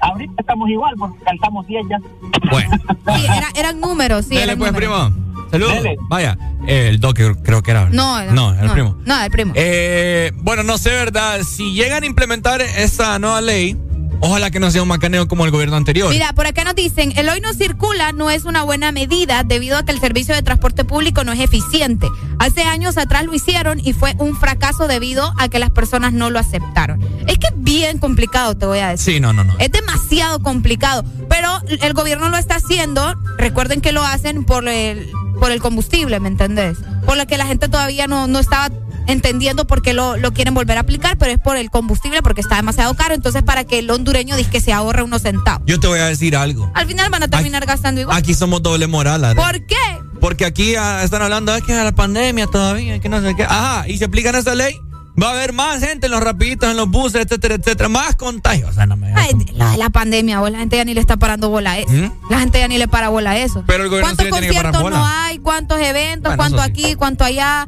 Ahorita 0.00 0.34
estamos 0.38 0.68
igual 0.68 0.94
porque 0.98 1.18
calzamos 1.24 1.66
10 1.66 1.86
ya. 1.88 1.98
Sí, 1.98 3.24
era- 3.26 3.48
eran 3.58 3.80
números, 3.80 4.26
sí. 4.26 4.34
Dale, 4.34 4.44
eran 4.52 4.58
pues, 4.58 4.72
números. 4.72 5.10
primo. 5.10 5.25
Saludos. 5.50 5.76
Vaya, 6.08 6.36
eh, 6.66 6.88
el 6.90 7.00
doc 7.00 7.16
creo 7.42 7.62
que 7.62 7.70
era. 7.70 7.88
No, 7.90 8.18
era- 8.20 8.32
No, 8.32 8.52
era 8.52 8.64
el 8.64 8.70
primo. 8.72 8.98
No, 9.06 9.22
el 9.22 9.30
primo. 9.30 9.52
Eh, 9.56 10.32
bueno, 10.36 10.62
no 10.62 10.76
sé, 10.78 10.90
¿verdad? 10.90 11.42
Si 11.42 11.72
llegan 11.72 12.02
a 12.02 12.06
implementar 12.06 12.60
esta 12.60 13.18
nueva 13.18 13.40
ley, 13.40 13.76
ojalá 14.20 14.50
que 14.50 14.60
no 14.60 14.70
sea 14.70 14.82
un 14.82 14.88
macaneo 14.88 15.28
como 15.28 15.44
el 15.44 15.50
gobierno 15.50 15.76
anterior. 15.76 16.10
Mira, 16.10 16.32
por 16.32 16.46
acá 16.46 16.64
nos 16.64 16.74
dicen, 16.74 17.12
el 17.16 17.28
hoy 17.28 17.40
no 17.40 17.52
circula 17.54 18.12
no 18.12 18.30
es 18.30 18.44
una 18.44 18.62
buena 18.62 18.92
medida 18.92 19.42
debido 19.44 19.78
a 19.78 19.84
que 19.84 19.92
el 19.92 20.00
servicio 20.00 20.34
de 20.34 20.42
transporte 20.42 20.84
público 20.84 21.24
no 21.24 21.32
es 21.32 21.40
eficiente. 21.40 22.08
Hace 22.38 22.62
años 22.62 22.96
atrás 22.98 23.24
lo 23.24 23.34
hicieron 23.34 23.80
y 23.80 23.92
fue 23.92 24.14
un 24.18 24.36
fracaso 24.36 24.88
debido 24.88 25.32
a 25.38 25.48
que 25.48 25.58
las 25.58 25.70
personas 25.70 26.12
no 26.12 26.30
lo 26.30 26.38
aceptaron. 26.38 27.00
Es 27.26 27.38
que 27.38 27.48
es 27.48 27.54
bien 27.56 27.98
complicado, 27.98 28.56
te 28.56 28.66
voy 28.66 28.78
a 28.78 28.88
decir. 28.88 29.14
Sí, 29.14 29.20
no, 29.20 29.32
no, 29.32 29.44
no. 29.44 29.54
Es 29.58 29.70
demasiado 29.70 30.40
complicado, 30.40 31.04
pero 31.28 31.60
el 31.80 31.92
gobierno 31.92 32.28
lo 32.28 32.36
está 32.36 32.56
haciendo, 32.56 33.14
recuerden 33.36 33.80
que 33.80 33.92
lo 33.92 34.04
hacen 34.04 34.44
por 34.44 34.68
el, 34.68 35.10
por 35.40 35.50
el 35.50 35.60
combustible, 35.60 36.20
¿me 36.20 36.28
entendés? 36.28 36.78
Por 37.04 37.16
lo 37.16 37.26
que 37.26 37.36
la 37.36 37.46
gente 37.46 37.68
todavía 37.68 38.06
no, 38.06 38.26
no 38.26 38.38
estaba 38.38 38.70
entendiendo 39.06 39.66
por 39.66 39.82
qué 39.82 39.92
lo, 39.92 40.16
lo 40.16 40.32
quieren 40.32 40.54
volver 40.54 40.76
a 40.78 40.80
aplicar, 40.80 41.18
pero 41.18 41.32
es 41.32 41.38
por 41.38 41.56
el 41.56 41.70
combustible 41.70 42.22
porque 42.22 42.40
está 42.40 42.56
demasiado 42.56 42.94
caro, 42.94 43.14
entonces 43.14 43.42
para 43.42 43.64
que 43.64 43.78
el 43.78 43.90
hondureño 43.90 44.36
dice 44.36 44.50
que 44.50 44.60
se 44.60 44.72
ahorre 44.72 45.02
unos 45.02 45.22
centavos. 45.22 45.62
Yo 45.66 45.80
te 45.80 45.86
voy 45.86 45.98
a 45.98 46.06
decir 46.06 46.36
algo. 46.36 46.70
Al 46.74 46.86
final 46.86 47.10
van 47.10 47.22
a 47.22 47.28
terminar 47.28 47.66
gastando 47.66 48.00
igual. 48.00 48.16
Aquí 48.16 48.34
somos 48.34 48.62
doble 48.62 48.86
moral. 48.86 49.24
Are. 49.24 49.34
¿Por 49.34 49.66
qué? 49.66 49.76
Porque 50.20 50.44
aquí 50.44 50.74
ah, 50.76 51.02
están 51.04 51.22
hablando 51.22 51.52
de 51.52 51.62
que 51.62 51.76
es 51.76 51.84
la 51.84 51.94
pandemia 51.94 52.46
todavía, 52.46 52.98
que 52.98 53.08
no 53.08 53.20
sé 53.20 53.34
qué. 53.36 53.44
Ajá, 53.44 53.88
y 53.88 53.98
se 53.98 54.06
aplican 54.06 54.34
esa 54.34 54.54
ley, 54.54 54.74
va 55.20 55.28
a 55.28 55.30
haber 55.32 55.52
más 55.52 55.80
gente 55.80 56.06
en 56.06 56.12
los 56.12 56.22
rapiditos, 56.22 56.70
en 56.70 56.76
los 56.76 56.88
buses, 56.88 57.22
etcétera, 57.22 57.54
etcétera, 57.56 57.88
más 57.88 58.16
contagios. 58.16 58.70
O 58.70 58.72
sea, 58.72 58.86
no 58.86 58.96
me 58.96 59.12
Ay, 59.14 59.32
la 59.52 59.72
de 59.72 59.78
la 59.78 59.90
pandemia, 59.90 60.40
vos, 60.40 60.50
la 60.50 60.58
gente 60.58 60.76
ya 60.76 60.84
ni 60.84 60.94
le 60.94 61.00
está 61.00 61.16
parando 61.16 61.48
bola 61.48 61.72
a 61.72 61.78
eso. 61.78 61.92
¿Mm? 61.92 62.12
La 62.30 62.40
gente 62.40 62.58
ya 62.58 62.68
ni 62.68 62.78
le 62.78 62.88
para 62.88 63.08
bola 63.08 63.32
a 63.32 63.38
eso. 63.38 63.64
Pero 63.66 63.84
el 63.84 63.90
gobierno 63.90 64.10
sí 64.10 64.16
¿Cuántos 64.16 64.26
le 64.26 64.32
tiene 64.32 64.48
que 64.48 64.56
parar 64.56 64.72
conciertos 64.72 64.82
bola. 64.82 64.98
no 64.98 65.24
hay? 65.24 65.38
¿Cuántos 65.38 65.80
eventos? 65.80 66.36
Bueno, 66.36 66.36
¿Cuánto 66.36 66.62
sí. 66.62 66.70
aquí? 66.70 66.94
¿Cuánto 66.96 67.24
allá? 67.24 67.66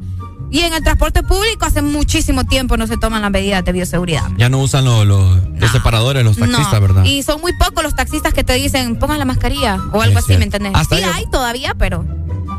Y 0.51 0.61
en 0.61 0.73
el 0.73 0.83
transporte 0.83 1.21
público 1.23 1.65
hace 1.65 1.81
muchísimo 1.81 2.43
tiempo 2.43 2.75
no 2.75 2.87
se 2.87 2.97
toman 2.97 3.21
las 3.21 3.29
medidas 3.31 3.63
de 3.63 3.71
bioseguridad. 3.71 4.23
Ya 4.37 4.49
no 4.49 4.57
usan 4.59 4.83
los, 4.85 5.05
los, 5.05 5.37
los 5.59 5.71
separadores, 5.71 6.23
los 6.23 6.37
taxistas, 6.37 6.73
No, 6.73 6.81
¿verdad? 6.81 7.03
Y 7.05 7.21
son 7.23 7.39
muy 7.41 7.53
pocos 7.53 7.83
los 7.83 7.95
taxistas 7.95 8.33
que 8.33 8.43
te 8.43 8.53
dicen 8.53 8.97
pongan 8.97 9.19
la 9.19 9.25
mascarilla 9.25 9.79
o 9.91 10.01
algo 10.01 10.17
Es 10.17 10.25
así, 10.25 10.37
¿me 10.37 10.45
entendés? 10.45 10.71
Hasta 10.75 10.95
sí 10.97 11.03
yo- 11.03 11.11
hay 11.13 11.25
todavía, 11.29 11.75
pero, 11.75 12.03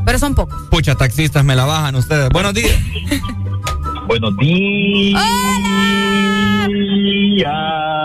pero 0.05 0.19
son 0.21 0.35
pocos. 0.37 0.55
Pucha, 0.71 0.95
taxistas, 0.95 1.45
me 1.45 1.57
la 1.57 1.65
bajan 1.65 1.97
ustedes. 1.97 2.29
Buenos 2.31 2.55
días. 2.55 2.79
Buenos 4.07 4.37
días. 4.39 5.23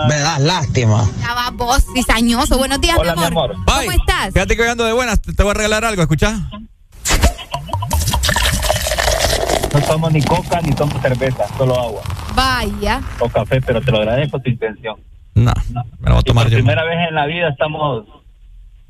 Me 0.07 0.19
das 0.19 0.39
lástima. 0.41 1.09
Ya 1.19 1.33
va 1.33 1.49
vos, 1.51 1.83
cizañoso. 1.93 2.57
Buenos 2.57 2.79
días, 2.81 2.95
Hola, 2.99 3.13
mi 3.15 3.21
mi 3.21 3.27
amor. 3.27 3.53
¿Cómo 3.65 3.91
estás? 3.91 4.33
Fíjate 4.33 4.55
que 4.55 4.61
hoy 4.63 4.69
ando 4.69 4.83
de 4.85 4.93
buenas, 4.93 5.21
te, 5.21 5.33
te 5.33 5.43
voy 5.43 5.51
a 5.51 5.53
regalar 5.55 5.85
algo, 5.85 6.01
¿escuchás? 6.01 6.39
No 9.75 9.81
tomo 9.81 10.09
ni 10.09 10.21
coca 10.21 10.61
ni 10.61 10.71
tomo 10.71 10.97
cerveza, 11.01 11.45
solo 11.57 11.77
agua 11.77 12.01
Vaya. 12.33 13.01
o 13.19 13.27
café, 13.27 13.59
pero 13.59 13.81
te 13.81 13.91
lo 13.91 13.97
agradezco 13.97 14.39
tu 14.39 14.49
intención. 14.49 14.95
No, 15.35 15.51
me 15.99 16.07
lo 16.09 16.11
voy 16.15 16.19
a 16.19 16.21
tomar 16.23 16.45
Por 16.45 16.51
yo. 16.51 16.57
primera 16.59 16.85
vez 16.85 17.09
en 17.09 17.13
la 17.15 17.25
vida 17.25 17.49
estamos 17.49 18.05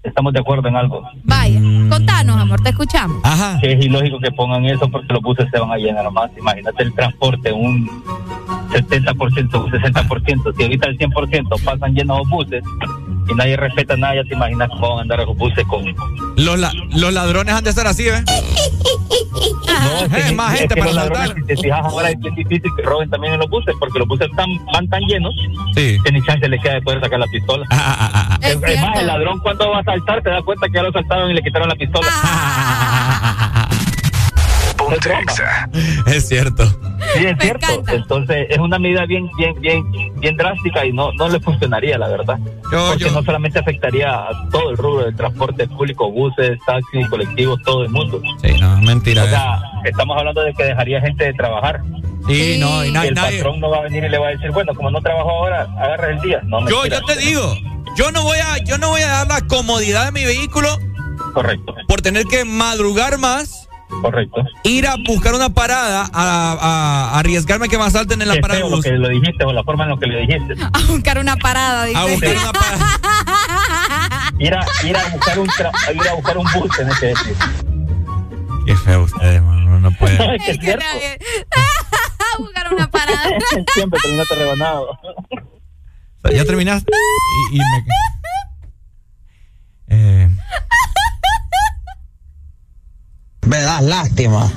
estamos 0.04 0.32
de 0.34 0.40
acuerdo 0.42 0.68
en 0.68 0.76
algo. 0.76 1.02
Vaya. 1.24 1.60
Contanos, 1.90 2.40
amor, 2.40 2.62
te 2.62 2.70
escuchamos. 2.70 3.18
Ajá. 3.24 3.58
Que 3.60 3.74
es 3.74 3.84
ilógico 3.84 4.20
que 4.20 4.30
pongan 4.32 4.64
eso 4.66 4.88
porque 4.92 5.12
los 5.12 5.24
buses 5.24 5.48
se 5.52 5.60
van 5.60 5.72
a 5.72 5.78
llenar 5.78 6.12
más. 6.12 6.30
Imagínate 6.38 6.84
el 6.84 6.94
transporte, 6.94 7.52
un 7.52 7.90
70%, 8.76 9.64
un 9.64 9.72
60%. 9.72 10.56
Si 10.58 10.64
ahorita 10.64 10.88
el 10.88 10.98
100% 10.98 11.64
pasan 11.64 11.94
llenos 11.96 12.20
los 12.20 12.30
buses 12.30 12.64
y 13.30 13.34
nadie 13.34 13.58
respeta 13.58 13.96
nada, 13.98 14.16
ya 14.16 14.24
te 14.24 14.36
imaginas 14.36 14.70
cómo 14.70 14.90
van 14.90 14.98
a 15.00 15.02
andar 15.04 15.20
los 15.26 15.36
buses 15.38 15.66
con... 15.68 15.84
Los, 16.38 16.60
la- 16.60 16.72
los 16.96 17.14
ladrones 17.14 17.54
han 17.56 17.64
de 17.64 17.72
ser 17.74 17.88
así, 17.88 18.04
¿ves? 18.04 18.24
No, 18.26 20.18
Eh, 20.18 20.32
más 20.34 20.58
gente 20.58 20.76
que 20.76 20.80
para 20.82 20.92
los 20.94 20.96
ladrones, 20.96 21.28
saltar. 21.28 21.42
Si 21.42 21.48
te 21.48 21.58
fijas 21.62 21.80
ahora 21.86 22.10
es 22.10 22.20
bien 22.20 22.36
difícil 22.36 22.72
que 22.76 22.82
roben 22.84 23.10
también 23.10 23.34
en 23.34 23.40
los 23.40 23.50
buses 23.50 23.74
porque 23.80 24.00
los 24.00 24.08
buses 24.08 24.28
están, 24.30 24.50
van 24.74 24.88
tan 24.90 25.02
llenos 25.04 25.34
Sí. 25.76 25.98
que 26.04 26.12
ni 26.12 26.22
chance 26.24 26.48
le 26.48 26.58
queda 26.60 26.76
de 26.76 26.82
poder 26.82 27.02
sacar 27.02 27.20
la 27.20 27.28
pistola. 27.28 27.66
Ah, 27.72 28.38
es, 28.42 28.56
es 28.62 28.82
más, 28.82 29.00
el 29.00 29.08
ladrón 29.08 29.40
cuando 29.40 29.70
va 29.72 29.80
a 29.80 29.84
saltar 29.84 30.22
se 30.24 30.30
da 30.30 30.42
cuenta 30.42 30.68
que 30.68 30.74
ya 30.74 30.84
lo 30.84 30.92
saltaron 30.92 31.32
y 31.32 31.34
le 31.34 31.42
quitaron 31.42 31.68
la 31.70 31.76
pistola. 31.76 32.08
Es 36.08 36.28
cierto. 36.28 36.66
Sí, 37.14 37.26
es 37.26 37.38
cierto. 37.40 37.68
Entonces, 37.88 38.48
es 38.50 38.58
una 38.58 38.80
medida 38.80 39.06
bien, 39.06 39.30
bien, 39.38 39.60
bien, 39.62 39.84
bien 40.20 40.38
drástica 40.38 40.86
y 40.86 40.92
no, 40.94 41.12
no 41.14 41.28
le 41.30 41.40
funcionaría, 41.40 41.98
la 41.98 42.08
verdad. 42.08 42.38
Porque 42.70 43.10
no 43.12 43.24
solamente 43.24 43.60
afectaría 43.60 44.12
a 44.14 44.50
todo 44.52 44.72
el 44.72 44.78
rubro 44.78 45.06
del 45.06 45.16
transporte 45.16 45.68
público, 45.68 46.12
buses, 46.12 46.58
taxis, 46.66 47.08
colectivos, 47.10 47.62
todo 47.64 47.84
el 47.84 47.90
mundo. 47.90 48.22
Sí, 48.42 48.54
no, 48.60 48.80
mentira. 48.82 49.22
O 49.24 49.26
¿ves? 49.26 49.34
sea, 49.34 49.60
estamos 49.86 50.18
hablando 50.18 50.42
de 50.42 50.54
que 50.54 50.64
dejaría 50.64 51.00
gente 51.02 51.26
de 51.26 51.34
trabajar. 51.34 51.82
Sí, 52.28 52.58
no, 52.60 52.84
y 52.84 52.92
na- 52.92 53.06
el 53.06 53.14
nadie- 53.14 53.38
patrón 53.38 53.60
no 53.60 53.70
va 53.70 53.78
a 53.78 53.82
venir 53.82 54.04
y 54.04 54.10
le 54.10 54.18
va 54.18 54.28
a 54.28 54.32
decir, 54.32 54.50
bueno, 54.52 54.74
como 54.74 54.90
no 54.90 55.00
trabajo 55.02 55.30
ahora, 55.30 55.68
agarra 55.78 56.10
el 56.12 56.20
día. 56.22 56.42
No, 56.46 56.68
Yo, 56.68 56.86
yo 56.88 57.02
te 57.06 57.16
digo, 57.18 57.56
yo 57.96 58.12
no 58.12 58.24
voy 58.24 58.40
a, 58.40 58.58
yo 58.64 58.78
no 58.80 58.90
voy 58.90 59.02
a 59.02 59.08
dar 59.08 59.28
la 59.28 59.42
comodidad 59.42 60.06
de 60.06 60.12
mi 60.12 60.26
vehículo. 60.26 60.70
Correcto. 61.34 61.76
Por 61.88 62.02
tener 62.02 62.26
que 62.26 62.44
madrugar 62.46 63.18
más. 63.20 63.65
Correcto. 64.02 64.44
Ir 64.64 64.88
a 64.88 64.96
buscar 65.08 65.34
una 65.36 65.50
parada, 65.50 66.10
a, 66.14 66.52
a- 66.54 67.10
a 67.16 67.20
arriesgarme 67.20 67.70
que 67.70 67.78
me 67.78 67.84
asalten 67.86 68.22
en 68.22 68.28
la 68.28 68.36
parada 68.42 68.60
lo 68.68 68.82
que 68.82 68.92
lo 68.92 69.08
dijiste 69.10 69.44
o 69.46 69.54
la 69.54 69.64
forma 69.64 69.84
en 69.84 69.92
lo 69.92 70.00
que 70.00 70.08
lo 70.08 70.20
dijiste. 70.20 70.56
A 70.74 70.80
buscar 70.88 71.18
una 71.20 71.36
parada, 71.38 71.86
dice. 71.86 71.98
A 72.00 72.06
buscar 72.06 72.36
una 72.38 72.52
parada. 72.52 73.00
Ir 74.40 74.54
a, 74.54 74.66
ir 74.84 74.98
a 74.98 75.08
buscar 75.10 75.40
un 75.40 75.48
tra- 75.48 75.72
ir 75.96 76.08
a 76.10 76.14
buscar 76.14 76.38
un 76.38 76.46
bus, 76.54 76.70
tenés 76.76 77.00
que 77.00 77.06
decir. 77.08 77.36
Qué 78.66 78.76
feo 78.76 79.04
ustedes, 79.04 79.42
mano, 79.42 79.80
no 79.80 79.92
puede. 79.92 80.18
que 80.40 80.52
es 80.52 80.58
cierto. 80.60 80.84
A 81.56 82.38
buscar 82.40 82.74
una 82.74 82.90
parada. 82.92 83.30
Siempre 83.74 84.00
terminaste 84.02 84.36
rebanado. 84.36 85.00
Ya 86.34 86.44
terminaste 86.44 86.92
y, 87.52 87.56
y 87.56 87.60
me... 87.60 87.86
Eh, 89.88 90.30
Me 93.46 93.62
das 93.62 93.84
lástima. 93.84 94.52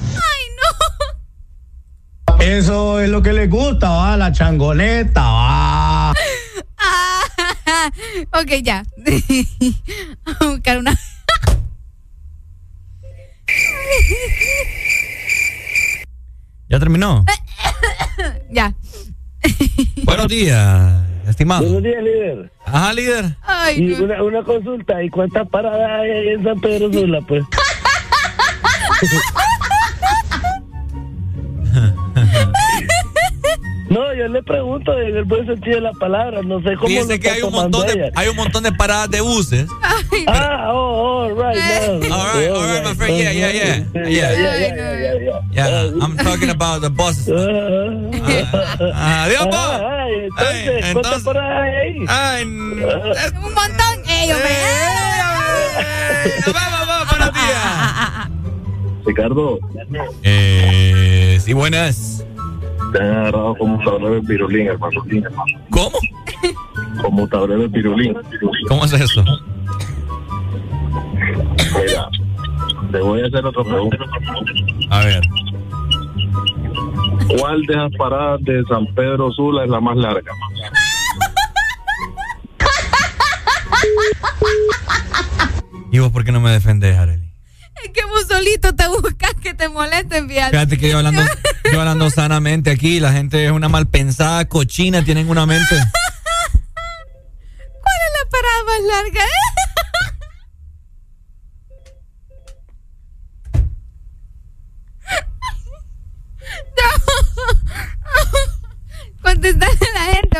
Eso 2.41 3.01
es 3.01 3.11
lo 3.11 3.23
que 3.23 3.33
les 3.33 3.51
gusta, 3.51 3.91
va, 3.91 4.17
la 4.17 4.33
changoneta, 4.33 5.21
va. 5.21 6.13
ok, 8.33 8.51
ya. 8.63 8.83
A 10.25 10.45
buscar 10.47 10.79
una. 10.79 10.97
¿Ya 16.69 16.79
terminó? 16.79 17.25
ya. 18.51 18.75
Buenos 20.05 20.29
días, 20.29 21.05
estimado. 21.27 21.63
Buenos 21.63 21.83
días, 21.83 22.03
líder. 22.03 22.53
Ajá, 22.65 22.95
líder. 22.95 23.37
Ay, 23.43 23.79
y 23.79 23.83
no. 23.89 24.05
una, 24.05 24.23
una 24.23 24.43
consulta, 24.43 25.03
¿y 25.03 25.11
cuántas 25.11 25.47
paradas 25.49 26.01
hay 26.01 26.29
en 26.29 26.45
San 26.45 26.61
Pedro 26.61 26.91
Sula, 26.93 27.21
pues? 27.23 27.45
no, 33.91 34.15
yo 34.15 34.29
le 34.29 34.43
pregunto 34.43 34.93
en 34.99 35.17
el 35.17 35.25
buen 35.25 35.47
sentido 35.47 35.77
de 35.77 35.81
la 35.83 35.93
palabra, 35.93 36.43
no 36.43 36.61
sé 36.61 36.75
cómo 36.77 36.89
Fíjense 36.89 37.15
lo 37.15 37.21
que 37.21 37.31
hay 37.31 37.41
un 37.43 37.53
montón 37.53 37.87
de, 37.87 37.93
ella. 37.95 38.11
hay 38.15 38.29
un 38.29 38.37
montón 38.37 38.63
de 38.65 38.73
paradas 38.73 39.11
de 39.11 39.21
buses. 39.23 39.67
Ah, 40.27 40.69
oh, 40.73 41.27
oh, 41.27 41.29
right, 41.35 41.57
now. 41.57 42.15
All 42.15 42.27
right, 42.35 42.51
all 42.51 42.67
right, 42.67 42.85
my 42.85 42.95
friend. 42.95 43.17
Yeah, 43.17 43.33
yeah, 43.33 43.51
yeah, 43.51 43.85
yeah. 43.95 44.09
Yeah, 44.09 44.33
yeah, 44.37 45.41
yeah, 45.53 45.91
I'm 46.03 46.17
talking 46.19 46.51
about 46.51 46.83
the 46.83 46.91
buses. 46.91 47.29
Ah, 48.95 49.25
adiós, 49.25 49.47
po. 49.47 49.57
Ay, 49.57 50.13
entonces, 50.25 50.49
Ay, 50.49 50.93
¿cuántas 50.93 50.97
entonces- 50.97 51.23
paradas 51.25 51.63
hay 51.63 51.75
ahí? 51.75 52.05
Ay, 52.09 52.43
Un 52.45 53.55
montón. 53.55 53.95
Hombre. 54.29 54.57
Nos 56.47 56.55
vamos, 56.55 56.87
días. 56.87 56.98
Ricardo, 59.09 59.59
Eh, 60.23 61.39
sí, 61.41 61.55
buenas. 61.55 62.27
te 62.93 62.99
han 63.01 63.11
agarrado 63.17 63.55
como 63.57 63.77
un 63.77 63.85
tablero 63.85 64.15
de 64.17 64.21
pirulín, 64.23 64.67
hermano. 64.67 65.01
¿Cómo? 65.71 65.99
Como 67.03 67.23
un 67.23 67.29
tablero 67.31 67.63
de 67.63 67.69
pirulín. 67.71 68.15
¿Cómo 68.69 68.85
es 68.85 68.93
eso? 68.93 69.25
Mira, 71.75 72.09
te 72.93 72.99
voy 72.99 73.23
a 73.23 73.27
hacer 73.29 73.47
otra 73.47 73.65
pregunta. 73.65 73.97
A 74.91 75.05
ver. 75.07 75.23
¿Cuál 77.39 77.63
de 77.63 77.77
las 77.77 77.93
paradas 77.97 78.43
de 78.43 78.63
San 78.69 78.87
Pedro 78.95 79.33
Sula 79.33 79.65
es 79.65 79.71
la 79.71 79.81
más 79.81 79.97
larga? 79.97 80.33
¿Y 85.91 85.99
vos 85.99 86.11
por 86.13 86.25
qué 86.25 86.33
no 86.33 86.41
me 86.41 86.51
defendés, 86.51 86.97
Arely? 86.99 87.28
Es 87.85 87.91
que 87.93 88.05
vos 88.05 88.27
solito 88.29 88.75
te 88.75 88.89
buscas 88.89 89.35
que 89.43 89.55
te 89.55 89.69
molesten, 89.69 90.29
fíjate. 90.29 90.51
Fíjate 90.51 90.79
que 90.79 90.89
yo 90.91 90.99
hablando, 90.99 91.23
yo 91.73 91.81
hablando 91.81 92.11
sanamente 92.11 92.71
aquí, 92.71 93.01
la 93.01 93.13
gente 93.13 93.45
es 93.45 93.53
una 93.53 93.69
malpensada 93.69 94.49
cochina, 94.49 95.05
tienen 95.05 95.29
una 95.31 95.47
mente. 95.47 95.75
¿Cuál 95.75 95.87
es 98.05 98.13
la 98.15 98.31
parada 98.31 98.65
más 98.65 98.81
larga? 98.87 99.25
Contestarle 109.23 109.75
a 109.75 109.95
la 109.95 110.05
gente. 110.15 110.39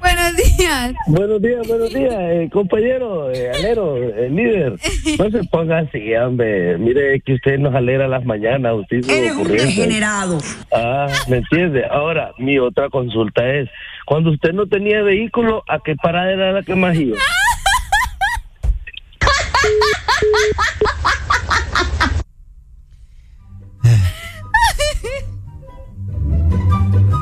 Buenos 0.00 0.36
días. 0.36 0.94
Buenos 1.06 1.42
días, 1.42 1.66
buenos 1.66 1.92
días, 1.92 2.14
eh, 2.14 2.48
compañero, 2.52 3.30
eh, 3.32 3.50
alero, 3.50 3.96
eh, 3.96 4.28
líder. 4.30 4.72
No 5.18 5.30
se 5.30 5.44
ponga 5.48 5.78
así, 5.78 6.14
hombre. 6.14 6.78
Mire 6.78 7.20
que 7.20 7.34
usted 7.34 7.58
nos 7.58 7.74
alegra 7.74 8.06
las 8.08 8.24
mañanas. 8.24 8.74
Usted 8.74 8.98
es 8.98 9.08
Eres 9.08 9.32
un 9.32 9.48
degenerado. 9.48 10.38
Ah, 10.72 11.08
¿me 11.28 11.38
entiende? 11.38 11.84
Ahora, 11.90 12.32
mi 12.38 12.58
otra 12.58 12.88
consulta 12.90 13.46
es, 13.48 13.68
cuando 14.06 14.30
usted 14.30 14.52
no 14.52 14.66
tenía 14.66 15.02
vehículo, 15.02 15.64
¿a 15.68 15.80
qué 15.80 15.96
parada 15.96 16.32
era 16.32 16.52
la 16.52 16.62
que 16.62 16.74
más 16.74 16.96
iba? 16.96 17.16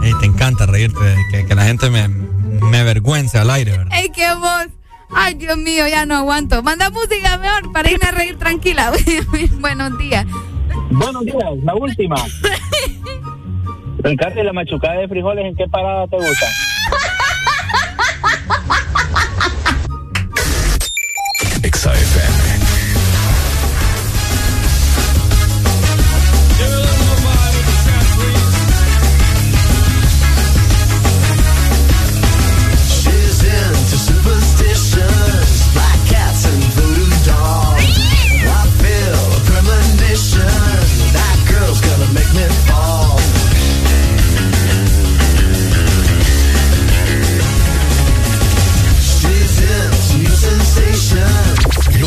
Ey, 0.05 0.13
te 0.21 0.27
encanta 0.27 0.67
reírte, 0.67 1.01
que, 1.33 1.47
que 1.47 1.55
la 1.55 1.65
gente 1.65 1.91
me, 1.91 2.09
me 2.47 2.79
avergüence 2.79 3.39
al 3.39 3.51
aire, 3.51 3.73
¿verdad? 3.73 3.99
Ey, 3.99 4.11
qué 4.11 4.27
voz. 4.35 4.69
Ay, 5.15 5.35
Dios 5.35 5.57
mío, 5.57 5.87
ya 5.87 6.05
no 6.07 6.17
aguanto. 6.17 6.63
Manda 6.63 6.91
música 6.91 7.39
mejor 7.39 7.73
para 7.73 7.91
irme 7.91 8.09
a 8.09 8.11
reír 8.11 8.39
tranquila. 8.39 8.93
Buenos 9.61 9.97
días. 9.99 10.27
Buenos 10.91 11.25
días, 11.25 11.57
la 11.63 11.75
última. 11.75 12.17
Ricardo, 13.99 14.41
¿y 14.41 14.45
la 14.45 14.53
machucada 14.53 14.99
de 15.01 15.09
frijoles 15.09 15.47
en 15.47 15.57
qué 15.57 15.67
parada 15.69 16.07
te 16.07 16.17
gusta? 16.17 16.47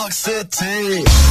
York 0.00 0.12
City. 0.14 1.29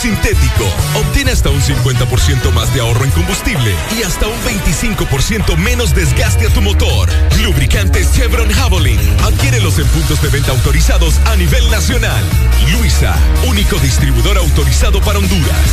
sintético. 0.00 0.64
Obtén 0.96 1.28
hasta 1.28 1.50
un 1.50 1.60
50% 1.60 2.50
más 2.52 2.72
de 2.72 2.80
ahorro 2.80 3.04
en 3.04 3.10
combustible 3.10 3.74
y 3.98 4.02
hasta 4.02 4.26
un 4.26 4.40
25% 4.42 5.56
menos 5.58 5.94
desgaste 5.94 6.46
a 6.46 6.50
tu 6.50 6.62
motor. 6.62 7.08
Lubricantes 7.42 8.10
Chevron 8.12 8.50
Javelin. 8.50 8.98
Adquiérelos 9.22 9.78
en 9.78 9.86
puntos 9.88 10.22
de 10.22 10.28
venta 10.28 10.52
autorizados 10.52 11.18
a 11.26 11.36
nivel 11.36 11.70
nacional. 11.70 12.24
Luisa, 12.72 13.14
único 13.46 13.76
distribuidor 13.76 14.38
autorizado 14.38 15.00
para 15.02 15.18
Honduras. 15.18 15.70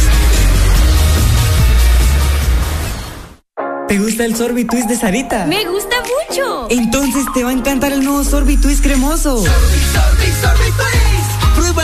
¿Te 3.88 3.98
gusta 3.98 4.26
el 4.26 4.36
sorbitwist 4.36 4.90
de 4.90 4.98
Sarita? 4.98 5.46
Me 5.46 5.64
gusta 5.66 5.96
mucho. 6.02 6.68
Entonces 6.70 7.24
te 7.34 7.46
va 7.46 7.52
a 7.52 7.54
encantar 7.54 7.94
el 7.94 8.04
nuevo 8.04 8.26
sorbitwist 8.26 8.84
cremoso. 8.84 9.38
Sorbi, 9.38 9.80
sorbi, 9.94 10.32
sorbi, 10.42 11.07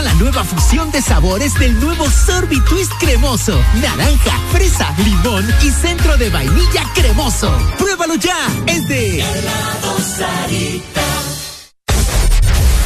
la 0.04 0.14
nueva 0.14 0.44
fusión 0.44 0.90
de 0.90 1.00
sabores 1.00 1.54
del 1.58 1.80
nuevo 1.80 2.08
Sorbit 2.10 2.62
Twist 2.66 2.92
cremoso. 3.00 3.58
Naranja, 3.80 4.38
fresa, 4.52 4.94
limón 4.98 5.48
y 5.62 5.70
centro 5.70 6.16
de 6.18 6.28
vainilla 6.28 6.84
cremoso. 6.94 7.50
¡Pruébalo 7.78 8.14
ya! 8.16 8.36
Es 8.66 8.86
de 8.86 9.24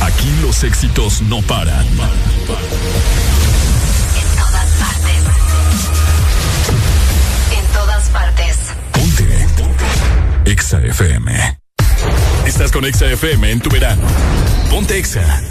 Aquí 0.00 0.30
los 0.42 0.62
éxitos 0.62 1.20
no 1.22 1.42
paran. 1.42 1.84
En 1.86 1.96
todas 4.36 4.68
partes. 4.78 5.24
En 7.58 7.66
todas 7.72 8.08
partes. 8.10 8.56
Ponte. 8.92 9.46
Exa 10.44 10.78
FM. 10.80 11.58
Estás 12.46 12.70
con 12.70 12.84
Exa 12.84 13.06
FM 13.06 13.50
en 13.50 13.60
tu 13.60 13.70
verano. 13.70 14.06
Ponte 14.70 14.96
Exa 14.96 15.42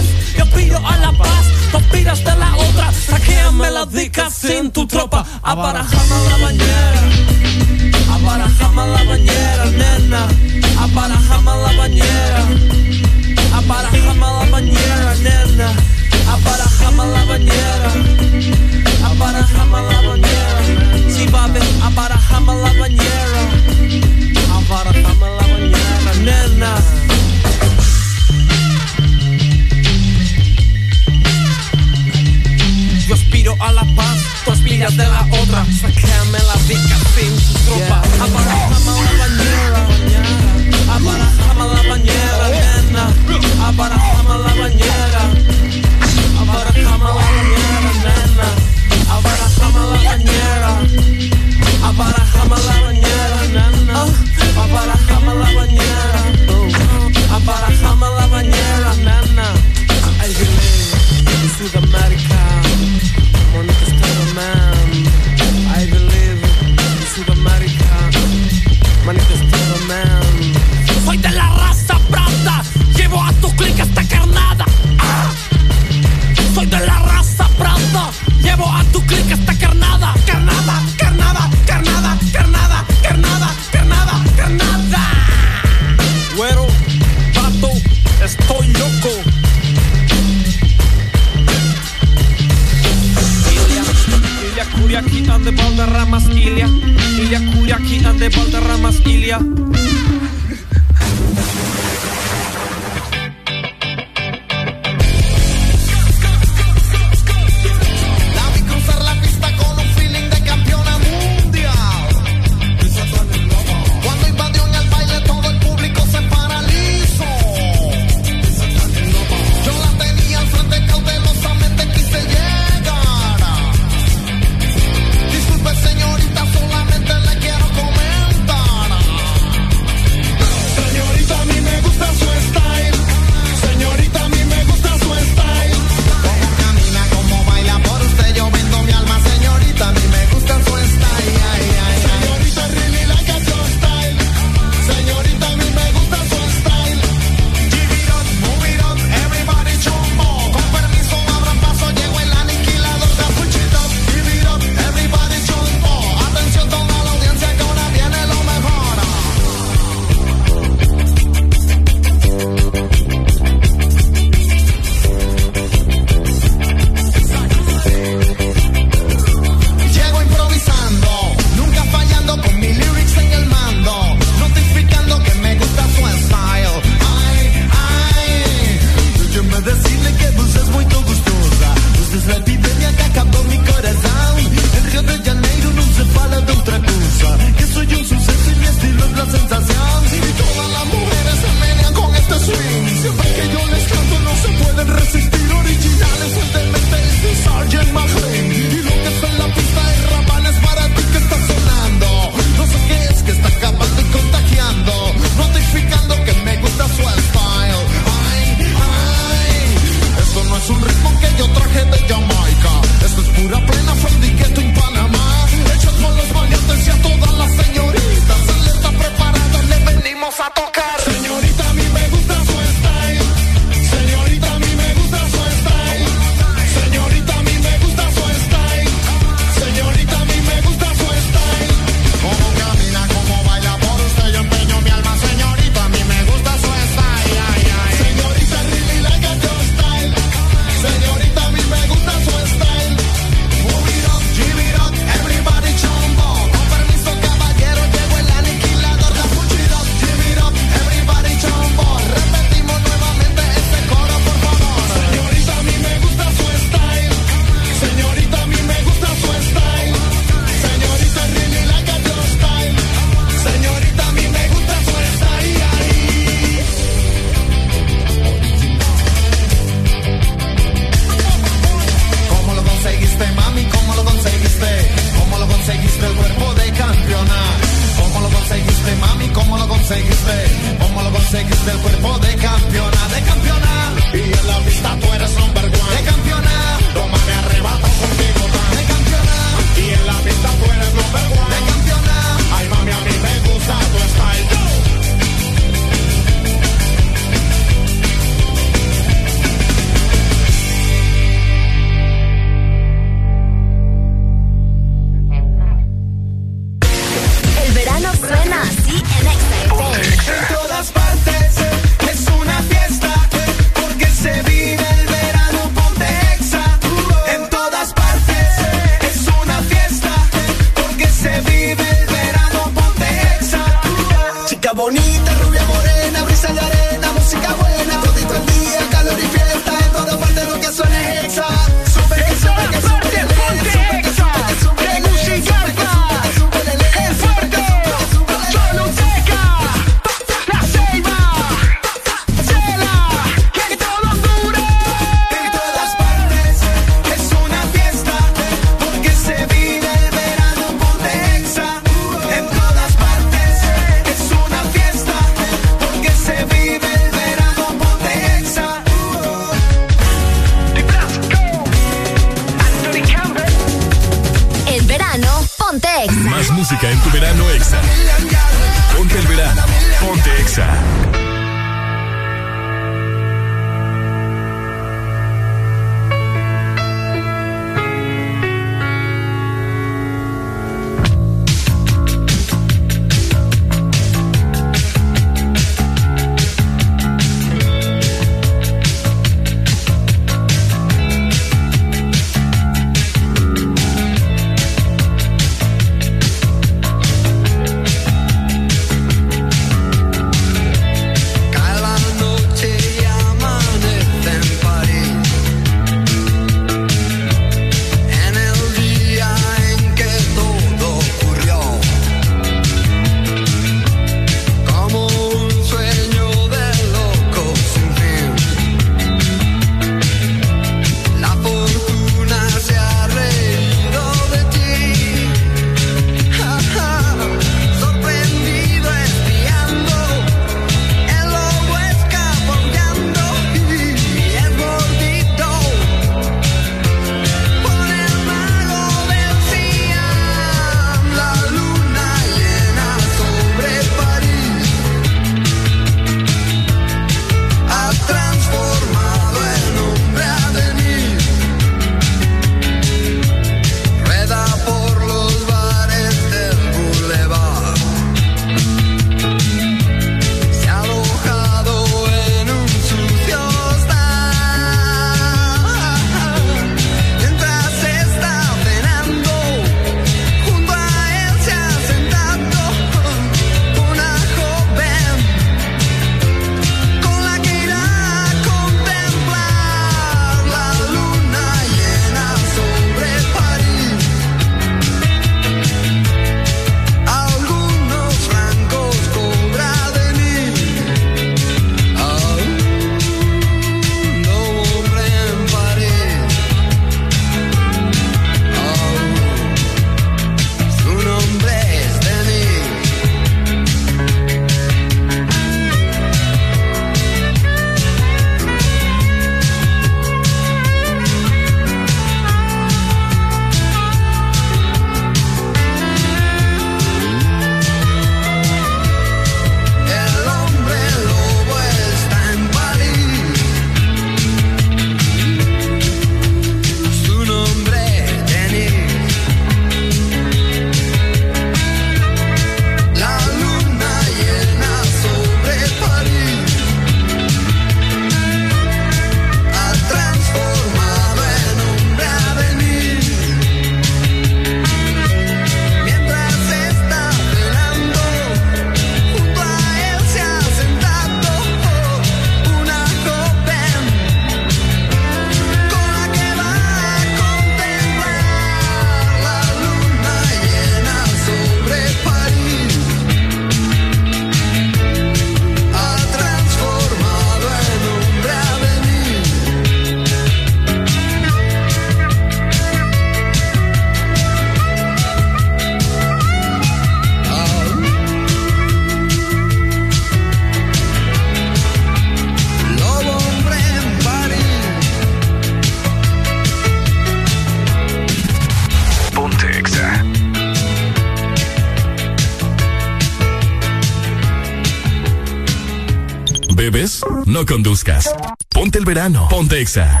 Conduzcas. 597.46 598.12
Ponte 598.48 598.78
el 598.78 598.84
verano. 598.84 599.28
Ponte 599.30 599.60
Exa. 599.60 600.00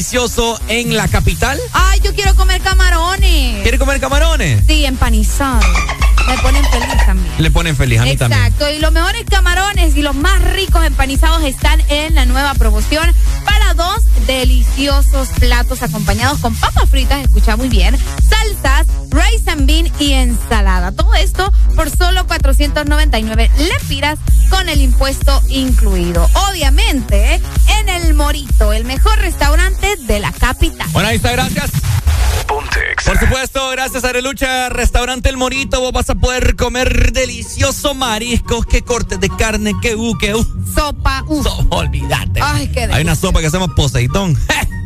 Delicioso 0.00 0.58
en 0.68 0.96
la 0.96 1.08
capital. 1.08 1.60
Ay, 1.74 2.00
yo 2.02 2.14
quiero 2.14 2.34
comer 2.34 2.62
camarones. 2.62 3.60
¿Quiere 3.60 3.78
comer 3.78 4.00
camarones? 4.00 4.64
Sí, 4.66 4.86
empanizados. 4.86 5.62
Me 6.26 6.38
ponen 6.38 6.64
feliz 6.70 7.04
también. 7.04 7.34
Le 7.36 7.50
ponen 7.50 7.76
feliz, 7.76 8.00
a 8.00 8.04
mí 8.04 8.16
también. 8.16 8.40
Exacto, 8.40 8.70
y 8.70 8.78
los 8.78 8.92
mejores 8.92 9.24
camarones 9.28 9.94
y 9.96 10.00
los 10.00 10.14
más 10.14 10.42
ricos 10.54 10.86
empanizados 10.86 11.42
están 11.42 11.82
en 11.88 12.14
la 12.14 12.24
nueva 12.24 12.54
promoción 12.54 13.14
para 13.44 13.74
dos 13.74 14.02
deliciosos 14.26 15.28
platos 15.38 15.82
acompañados 15.82 16.38
con 16.38 16.54
papas 16.54 16.88
fritas, 16.88 17.22
escucha 17.22 17.56
muy 17.56 17.68
bien, 17.68 17.98
salsas, 18.28 18.86
rice 19.10 19.50
and 19.50 19.66
bean 19.66 19.92
y 19.98 20.12
ensalada. 20.12 20.92
Todo 20.92 21.14
esto 21.14 21.52
por 21.76 21.90
solo 21.90 22.26
499 22.26 23.50
lempiras 23.58 24.18
con 24.48 24.68
el 24.68 24.80
impuesto 24.80 25.42
incluido. 25.48 26.28
Obviamente, 26.50 27.34
en 27.34 27.42
el 27.96 28.14
Morito, 28.14 28.72
el 28.72 28.84
mejor 28.84 29.18
restaurante 29.18 29.96
de 29.96 30.20
la 30.20 30.32
capital. 30.32 30.86
Bueno, 30.92 31.08
ahí 31.08 31.16
está, 31.16 31.32
gracias. 31.32 31.70
Por 33.04 33.18
supuesto, 33.18 33.70
gracias 33.70 34.04
a 34.04 34.08
Arelucha, 34.08 34.68
Restaurante 34.68 35.28
El 35.28 35.36
Morito, 35.36 35.80
vos 35.80 35.92
vas 35.92 36.10
a 36.10 36.14
poder 36.14 36.56
comer 36.56 37.12
delicioso 37.12 37.94
mariscos, 37.94 38.66
qué 38.66 38.82
cortes 38.82 39.20
de 39.20 39.28
carne, 39.28 39.72
qué 39.80 39.94
u, 39.94 40.16
qué 40.18 40.34
u. 40.34 40.44
Sopa, 40.74 41.24
uh. 41.26 41.44
olvídate. 41.70 42.40
Ay, 42.42 42.68
qué 42.68 42.84
Hay 42.84 43.02
una 43.02 43.14
sopa 43.14 43.40
que 43.40 43.50
se 43.50 43.58
llama 43.58 43.74
Poseidón. 43.74 44.36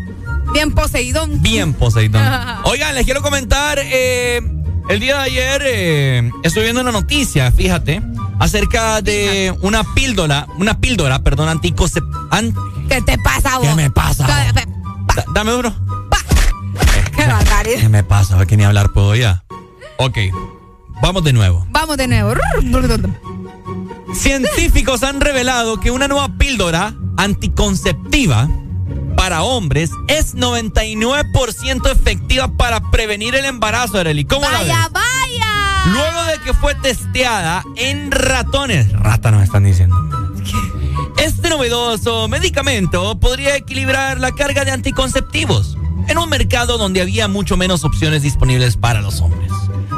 Bien 0.52 0.72
poseidón. 0.72 1.42
Bien 1.42 1.72
Poseidón. 1.72 2.22
Oigan, 2.64 2.94
les 2.94 3.04
quiero 3.04 3.22
comentar, 3.22 3.78
eh, 3.82 4.40
el 4.88 5.00
día 5.00 5.16
de 5.16 5.22
ayer 5.22 5.62
eh, 5.66 6.30
estoy 6.42 6.62
viendo 6.62 6.80
una 6.80 6.92
noticia, 6.92 7.50
fíjate, 7.50 8.02
acerca 8.38 9.00
de 9.00 9.54
una 9.62 9.82
píldora, 9.94 10.46
una 10.58 10.78
píldora, 10.78 11.22
perdón, 11.22 11.48
anticonceptiva. 11.48 12.28
¿Qué 12.88 13.00
te 13.02 13.18
pasa, 13.18 13.58
vos? 13.58 13.68
¿Qué 13.68 13.74
me 13.74 13.90
pasa? 13.90 14.26
¿Qué, 14.26 14.66
Da- 15.14 15.24
dame 15.34 15.50
duro. 15.52 15.72
qué 17.16 17.26
barbaridad. 17.26 17.80
¿Qué 17.80 17.88
me 17.88 18.02
pasa? 18.04 18.38
A 18.40 18.46
que 18.46 18.56
ni 18.56 18.64
hablar 18.64 18.90
puedo 18.92 19.14
ya. 19.14 19.44
Ok, 19.98 20.18
vamos 21.02 21.22
de 21.24 21.32
nuevo. 21.32 21.66
Vamos 21.70 21.96
de 21.96 22.08
nuevo. 22.08 22.34
Científicos 24.14 25.02
han 25.02 25.20
revelado 25.20 25.80
que 25.80 25.90
una 25.90 26.08
nueva 26.08 26.28
píldora 26.38 26.94
anticonceptiva 27.16 28.48
para 29.16 29.42
hombres 29.42 29.90
es 30.08 30.34
99% 30.34 31.90
efectiva 31.90 32.48
para 32.56 32.90
prevenir 32.90 33.34
el 33.34 33.44
embarazo, 33.44 33.98
Arely. 33.98 34.24
¿Cómo 34.24 34.48
la 34.50 34.60
ves? 34.60 34.68
Vaya, 34.68 34.88
vaya. 34.92 35.84
Luego 35.92 36.24
de 36.24 36.38
que 36.44 36.54
fue 36.54 36.74
testeada 36.76 37.62
en 37.76 38.10
ratones. 38.10 38.92
Rata 38.92 39.30
nos 39.30 39.42
están 39.42 39.64
diciendo. 39.64 39.96
Novedoso 41.58 42.26
medicamento 42.26 43.16
podría 43.20 43.54
equilibrar 43.54 44.18
la 44.18 44.32
carga 44.32 44.64
de 44.64 44.72
anticonceptivos 44.72 45.78
en 46.08 46.18
un 46.18 46.28
mercado 46.28 46.78
donde 46.78 47.00
había 47.00 47.28
mucho 47.28 47.56
menos 47.56 47.84
opciones 47.84 48.22
disponibles 48.22 48.76
para 48.76 49.00
los 49.00 49.20
hombres. 49.20 49.52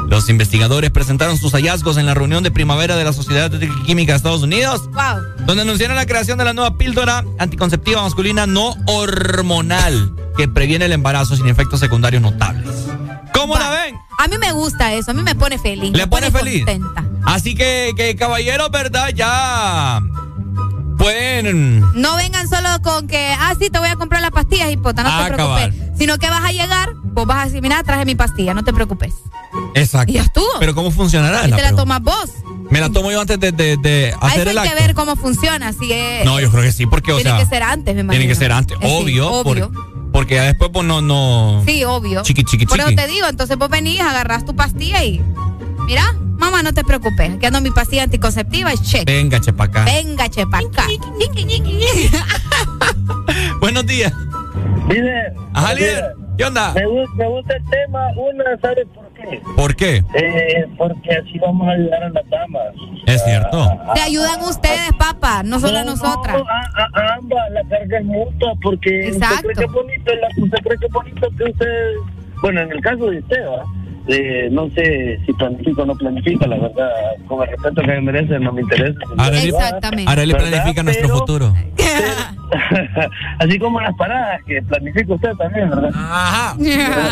Los 0.07 0.29
investigadores 0.29 0.91
presentaron 0.91 1.35
sus 1.35 1.53
hallazgos 1.53 1.97
en 1.97 2.05
la 2.05 2.13
reunión 2.13 2.43
de 2.43 2.51
primavera 2.51 2.95
de 2.95 3.03
la 3.03 3.11
Sociedad 3.11 3.49
de 3.49 3.67
Química 3.87 4.11
de 4.11 4.17
Estados 4.17 4.43
Unidos, 4.43 4.83
Wow. 4.91 5.45
donde 5.47 5.63
anunciaron 5.63 5.95
la 5.95 6.05
creación 6.05 6.37
de 6.37 6.45
la 6.45 6.53
nueva 6.53 6.77
píldora 6.77 7.25
anticonceptiva 7.39 8.03
masculina 8.03 8.45
no 8.45 8.75
hormonal 8.85 10.13
que 10.37 10.47
previene 10.47 10.85
el 10.85 10.91
embarazo 10.91 11.35
sin 11.35 11.47
efectos 11.47 11.79
secundarios 11.79 12.21
notables. 12.21 12.69
¿Cómo 13.33 13.57
la 13.57 13.71
ven? 13.71 13.95
A 14.19 14.27
mí 14.27 14.37
me 14.37 14.51
gusta 14.51 14.93
eso, 14.93 15.09
a 15.09 15.13
mí 15.15 15.23
me 15.23 15.33
pone 15.33 15.57
feliz. 15.57 15.91
¿Le 15.91 16.03
me 16.03 16.07
pone 16.07 16.29
feliz? 16.29 16.63
contenta. 16.65 17.03
Así 17.25 17.55
que, 17.55 17.93
que 17.97 18.15
caballeros, 18.15 18.69
¿verdad? 18.69 19.09
Ya 19.15 20.01
pueden... 20.97 21.81
No 21.95 22.15
vengan 22.15 22.47
solo 22.49 22.67
con 22.83 23.07
que, 23.07 23.33
ah, 23.39 23.53
sí, 23.59 23.69
te 23.69 23.79
voy 23.79 23.89
a 23.89 23.95
comprar 23.95 24.21
las 24.21 24.31
pastillas, 24.31 24.71
hipota, 24.71 25.03
no 25.03 25.09
Ah, 25.11 25.25
te 25.27 25.33
preocupes. 25.33 25.67
cabal. 25.75 25.93
Sino 25.97 26.17
que 26.17 26.29
vas 26.29 26.43
a 26.43 26.51
llegar, 26.51 26.89
vos 27.03 27.25
vas 27.25 27.37
a 27.37 27.45
decir, 27.45 27.61
mira, 27.61 27.81
traje 27.83 28.05
mi 28.05 28.15
pastilla, 28.15 28.53
no 28.53 28.63
te 28.63 28.73
preocupes. 28.73 29.13
Exacto. 29.75 30.11
Y 30.11 30.15
ya 30.15 30.23
estuvo. 30.23 30.45
Pero 30.59 30.75
¿cómo 30.75 30.91
funcionará? 30.91 31.47
Y 31.47 31.51
te 31.51 31.61
la 31.61 31.75
tomas 31.75 32.01
vos. 32.01 32.29
Me 32.69 32.79
la 32.81 32.89
tomo 32.89 33.11
yo 33.11 33.21
antes 33.21 33.39
de, 33.39 33.51
de- 33.53 33.77
de 33.77 34.13
hacer 34.19 34.47
hay 34.49 34.57
el 34.57 34.63
que 34.63 34.75
ver 34.75 34.93
cómo 34.93 35.15
funciona, 35.15 35.71
si 35.71 35.91
es... 35.93 36.25
No, 36.25 36.39
yo 36.41 36.51
creo 36.51 36.63
que 36.63 36.71
sí, 36.73 36.85
porque, 36.85 37.13
o 37.13 37.15
Tiene 37.15 37.31
sea... 37.31 37.39
que 37.39 37.45
ser 37.45 37.63
antes, 37.63 37.95
me 37.95 38.01
imagino. 38.01 38.19
Tiene 38.21 38.27
que 38.33 38.35
ser 38.39 38.51
antes, 38.51 38.77
Eh, 38.81 38.87
sí, 38.87 38.93
obvio. 39.19 39.43
por- 39.43 39.71
porque 40.11 40.35
ya 40.35 40.43
después, 40.43 40.71
pues, 40.73 40.85
no, 40.85 41.01
no... 41.01 41.61
Sí, 41.65 41.83
obvio. 41.85 42.23
Chiqui, 42.23 42.43
chiqui, 42.43 42.65
Por 42.65 42.79
eso 42.79 42.89
chiqui. 42.89 43.01
te 43.01 43.07
digo, 43.07 43.27
entonces 43.27 43.55
vos 43.57 43.69
venís, 43.69 44.01
agarrás 44.01 44.43
tu 44.45 44.55
pastilla 44.55 45.03
y... 45.03 45.21
Mira, 45.87 46.03
mamá, 46.37 46.61
no 46.63 46.73
te 46.73 46.83
preocupes. 46.83 47.31
Aquí 47.35 47.45
ando 47.45 47.61
mi 47.61 47.71
pastilla 47.71 48.03
anticonceptiva 48.03 48.73
y 48.73 48.77
check. 48.77 49.05
Venga, 49.05 49.39
chepa 49.39 49.65
acá. 49.65 49.85
Venga, 49.85 50.29
chepa 50.29 50.59
acá. 50.59 50.85
Buenos 53.61 53.85
días. 53.85 54.11
Líder. 54.89 55.33
Ajá, 55.53 55.73
líder. 55.73 56.13
¿Qué 56.37 56.45
onda? 56.45 56.73
Me, 56.73 56.81
me 57.15 57.27
gusta 57.29 57.55
el 57.55 57.63
tema. 57.69 58.07
Una, 58.15 58.43
¿sabe 58.61 58.85
por 58.87 59.07
qué? 59.13 59.41
¿Por 59.55 59.75
qué? 59.75 60.03
Eh, 60.13 60.65
porque 60.77 61.15
así 61.15 61.39
vamos 61.39 61.67
a 61.67 61.71
ayudar 61.71 62.03
a 62.03 62.09
las 62.09 62.29
damas. 62.29 62.67
Es 63.07 63.23
cierto. 63.23 63.67
Te 63.95 64.01
ayudan 64.01 64.41
ustedes, 64.43 64.91
papá, 64.99 65.41
no 65.43 65.59
solo 65.59 65.79
a 65.79 65.83
nosotras. 65.83 66.37
No, 66.37 66.45
a, 66.47 66.83
a- 66.83 66.89
a 67.11 67.15
ambas, 67.15 67.49
la 67.51 67.63
carga 67.69 67.97
es 67.99 68.05
mutua, 68.05 68.53
porque 68.61 69.07
Exacto. 69.07 69.35
usted 69.35 69.45
cree 69.45 69.55
que 69.55 69.63
es 69.65 69.71
bonito, 69.71 70.11
la- 70.15 70.43
usted 70.43 70.57
cree 70.63 70.77
que 70.79 70.85
es 70.85 70.91
bonito 70.91 71.27
que 71.37 71.43
usted, 71.45 71.93
bueno, 72.41 72.61
en 72.61 72.71
el 72.71 72.81
caso 72.81 73.05
de 73.09 73.19
usted, 73.19 73.47
¿va? 73.47 73.63
Eh, 74.09 74.47
no 74.51 74.69
sé 74.69 75.19
si 75.25 75.33
planifica 75.33 75.81
o 75.81 75.85
no 75.85 75.95
planifica, 75.95 76.47
la 76.47 76.55
verdad, 76.57 76.89
con 77.27 77.41
el 77.43 77.49
respeto 77.49 77.81
que 77.81 77.87
me 77.87 78.01
merece, 78.01 78.39
no 78.39 78.53
me 78.53 78.61
interesa. 78.61 78.99
Arely, 79.17 79.49
Exactamente. 79.49 80.09
Arely 80.11 80.31
¿Verdad? 80.33 80.47
planifica 80.49 80.83
nuestro 80.83 81.07
Pero- 81.07 81.19
futuro. 81.19 81.53
Así 83.39 83.59
como 83.59 83.81
las 83.81 83.93
paradas 83.95 84.41
que 84.45 84.61
planifica 84.63 85.13
usted 85.13 85.31
también, 85.33 85.69
¿verdad? 85.69 85.91
Ajá. 85.93 86.55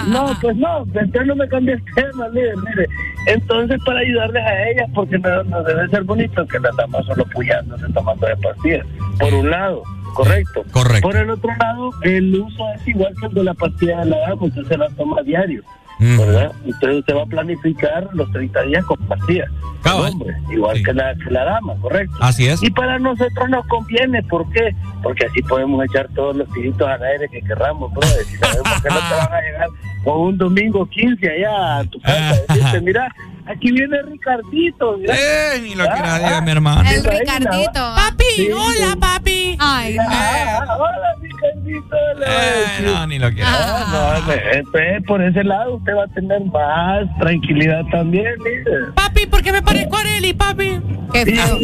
No, 0.08 0.28
pues 0.42 0.56
no, 0.56 0.84
entonces 0.84 1.26
no 1.26 1.36
me 1.36 1.48
cambie 1.48 1.74
el 1.74 1.84
tema, 1.96 2.28
líder, 2.30 2.56
mire. 2.58 2.88
Entonces, 3.28 3.80
para 3.86 4.00
ayudarles 4.00 4.44
a 4.46 4.70
ellas, 4.70 4.90
porque 4.94 5.18
no, 5.20 5.44
no 5.44 5.64
debe 5.64 5.88
ser 5.90 6.04
bonito 6.04 6.48
que 6.48 6.60
las 6.60 6.76
damas 6.78 7.06
solo 7.06 7.26
puyándose 7.34 7.86
tomando 7.94 8.26
de 8.28 8.38
pastillas, 8.38 8.86
por 9.20 9.34
un 9.34 9.50
lado, 9.50 9.84
correcto. 10.14 10.64
Correcto. 10.72 11.08
Por 11.10 11.18
el 11.18 11.30
otro 11.30 11.50
lado, 11.60 11.92
el 12.04 12.36
uso 12.40 12.64
es 12.76 12.88
igual 12.88 13.14
que 13.20 13.26
el 13.28 13.34
de 13.34 13.44
la 13.44 13.54
pastilla 13.54 14.00
de 14.00 14.06
la 14.12 14.18
dama, 14.20 14.44
usted 14.44 14.64
se 14.64 14.78
la 14.78 14.88
toma 14.92 15.20
a 15.20 15.24
diario. 15.24 15.62
¿Verdad? 16.00 16.52
Entonces 16.66 17.00
usted 17.00 17.16
va 17.16 17.24
a 17.24 17.26
planificar 17.26 18.10
los 18.14 18.32
30 18.32 18.62
días 18.64 18.86
con 18.86 18.98
pastillas, 19.08 19.50
hombre, 19.94 20.36
igual 20.52 20.82
que, 20.84 20.94
la, 20.94 21.16
que 21.16 21.32
la 21.32 21.46
dama, 21.46 21.76
correcto. 21.82 22.16
Así 22.20 22.48
es. 22.48 22.62
Y 22.64 22.70
para 22.70 23.00
nosotros 23.00 23.50
nos 23.50 23.66
conviene, 23.68 24.22
¿por 24.24 24.50
qué? 24.52 24.76
Porque 25.02 25.26
así 25.26 25.42
podemos 25.44 25.86
echar 25.86 26.08
todos 26.16 26.36
los 26.36 26.52
tiritos 26.52 26.88
al 26.88 27.02
aire 27.04 27.28
que 27.30 27.42
querramos, 27.42 27.94
bro. 27.94 28.08
Si 28.08 28.36
sabemos 28.38 28.82
que 28.82 28.90
no 28.90 28.96
te 28.96 29.16
van 29.16 29.34
a 29.34 29.42
llegar 29.42 29.68
con 30.04 30.22
un 30.22 30.38
domingo 30.38 30.86
15 30.86 31.30
allá 31.30 31.78
a 31.80 31.84
tu 31.86 32.00
casa, 32.00 32.42
decirte, 32.50 32.82
mira, 32.82 33.14
aquí 33.48 33.72
viene 33.72 34.02
Ricardito. 34.04 34.98
Eh, 35.08 35.60
ni 35.64 35.76
lo 35.76 35.84
que 35.86 35.90
Ah, 35.92 36.18
diga 36.18 36.38
ah, 36.38 36.42
mi 36.42 36.52
hermano. 36.52 36.90
El 36.90 37.04
Ricardito. 37.04 37.74
Papi, 37.96 38.24
Sí, 38.36 38.52
hola, 38.52 38.92
sí. 38.92 38.98
papi. 39.00 39.58
Ay, 39.60 39.96
no. 39.96 40.04
Ah, 40.10 40.66
hola, 40.78 41.16
Ricardito. 41.22 41.96
le 42.20 42.26
va 42.26 42.32
a 42.32 42.46
Eh, 42.46 42.82
no, 42.84 43.08
ni 43.08 43.20
lo 43.20 43.32
que 43.32 43.42
Ah, 43.44 43.86
no, 43.92 44.16
entonces, 44.18 45.04
por 45.08 45.22
ese 45.22 45.44
lado 45.44 45.76
usted 45.76 45.94
va 45.96 46.04
a 46.04 46.08
tener 46.08 46.42
más 46.46 47.06
tranquilidad 47.20 47.82
también, 47.92 48.26
líder. 48.44 48.94
Papi, 48.96 49.26
¿por 49.28 49.42
qué 49.42 49.52
me 49.52 49.62
parezco 49.62 49.98
a 49.98 50.00
Arely, 50.02 50.34
papi? 50.34 50.80
Qué 51.14 51.26
feo. 51.26 51.58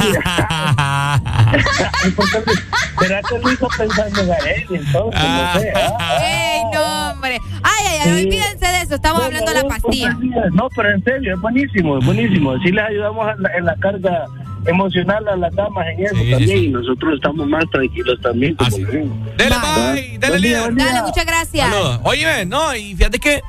Importante. 2.06 2.52
¿Será 3.00 3.22
que 3.24 3.40
lo 3.40 3.52
hizo 3.52 3.68
pensando 3.78 4.22
en 4.22 4.30
él? 4.30 4.66
Entonces, 4.70 5.22
no 5.24 5.60
sé. 5.60 5.74
ah. 5.76 6.18
Ey, 6.24 6.62
no, 6.74 7.12
hombre. 7.12 7.40
Ay, 7.64 7.86
ay, 7.88 7.98
ay, 8.04 8.10
Sí. 8.22 8.26
olvídense 8.28 8.66
de 8.68 8.82
eso. 8.82 8.96
Estamos 8.96 9.20
No, 9.22 9.26
hablando 9.26 9.48
de 9.52 9.56
la 9.58 9.62
no, 9.64 9.68
pastilla. 9.70 10.18
No, 10.54 10.70
pero 10.76 10.90
en 10.92 11.04
serio, 11.04 11.34
es 11.36 11.42
buenísimo, 11.42 11.71
es 11.80 12.06
buenísimo. 12.06 12.58
Sí 12.64 12.72
les 12.72 12.84
ayudamos 12.86 13.28
en 13.36 13.44
la, 13.44 13.50
en 13.58 13.66
la 13.66 13.76
carga 13.78 14.26
emocional 14.66 15.28
a 15.28 15.36
las 15.36 15.56
damas 15.56 15.86
en 15.98 16.06
eso 16.06 16.16
Sí, 16.16 16.30
también. 16.32 16.58
sí. 16.60 16.66
Y 16.66 16.70
nosotros 16.70 17.16
estamos 17.16 17.48
más 17.48 17.64
tranquilos 17.72 18.20
también. 18.22 18.56
Como 18.56 18.68
Así. 18.68 18.84
digo. 18.86 19.16
Dele, 19.38 19.56
Bye. 19.56 19.94
bye. 19.94 20.18
Dele, 20.20 20.20
Buen 20.20 20.20
día, 20.20 20.38
líder. 20.40 20.62
buen 20.62 20.76
día. 20.76 20.86
Dale, 20.86 21.02
muchas 21.02 21.26
gracias. 21.26 21.70
Saludos. 21.70 22.00
Óyeme, 22.04 22.46
no, 22.46 22.76
y 22.76 22.96
fíjate 22.96 23.20
que 23.20 23.42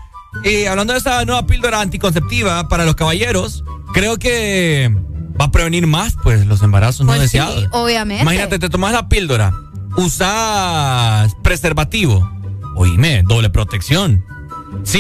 eh, 0.45 0.69
hablando 0.69 0.93
de 0.95 0.99
esta 0.99 1.25
nueva 1.27 1.47
píldora 1.47 1.81
anticonceptiva 1.81 2.67
para 2.69 2.85
los 2.87 2.95
caballeros, 2.95 3.63
creo 3.93 4.17
que 4.19 4.91
va 5.41 5.47
a 5.47 5.51
prevenir 5.51 5.87
más 5.87 6.17
pues 6.23 6.47
los 6.47 6.63
embarazos 6.63 7.05
no 7.05 7.13
Pues 7.13 7.31
sí, 7.31 7.39
deseados. 7.39 7.69
obviamente. 7.73 8.23
Imagínate, 8.23 8.59
te 8.59 8.69
tomas 8.71 8.93
la 8.93 9.09
píldora, 9.09 9.53
usas 9.97 11.35
preservativo, 11.43 12.31
oíme, 12.77 13.23
doble 13.25 13.51
protección. 13.51 14.25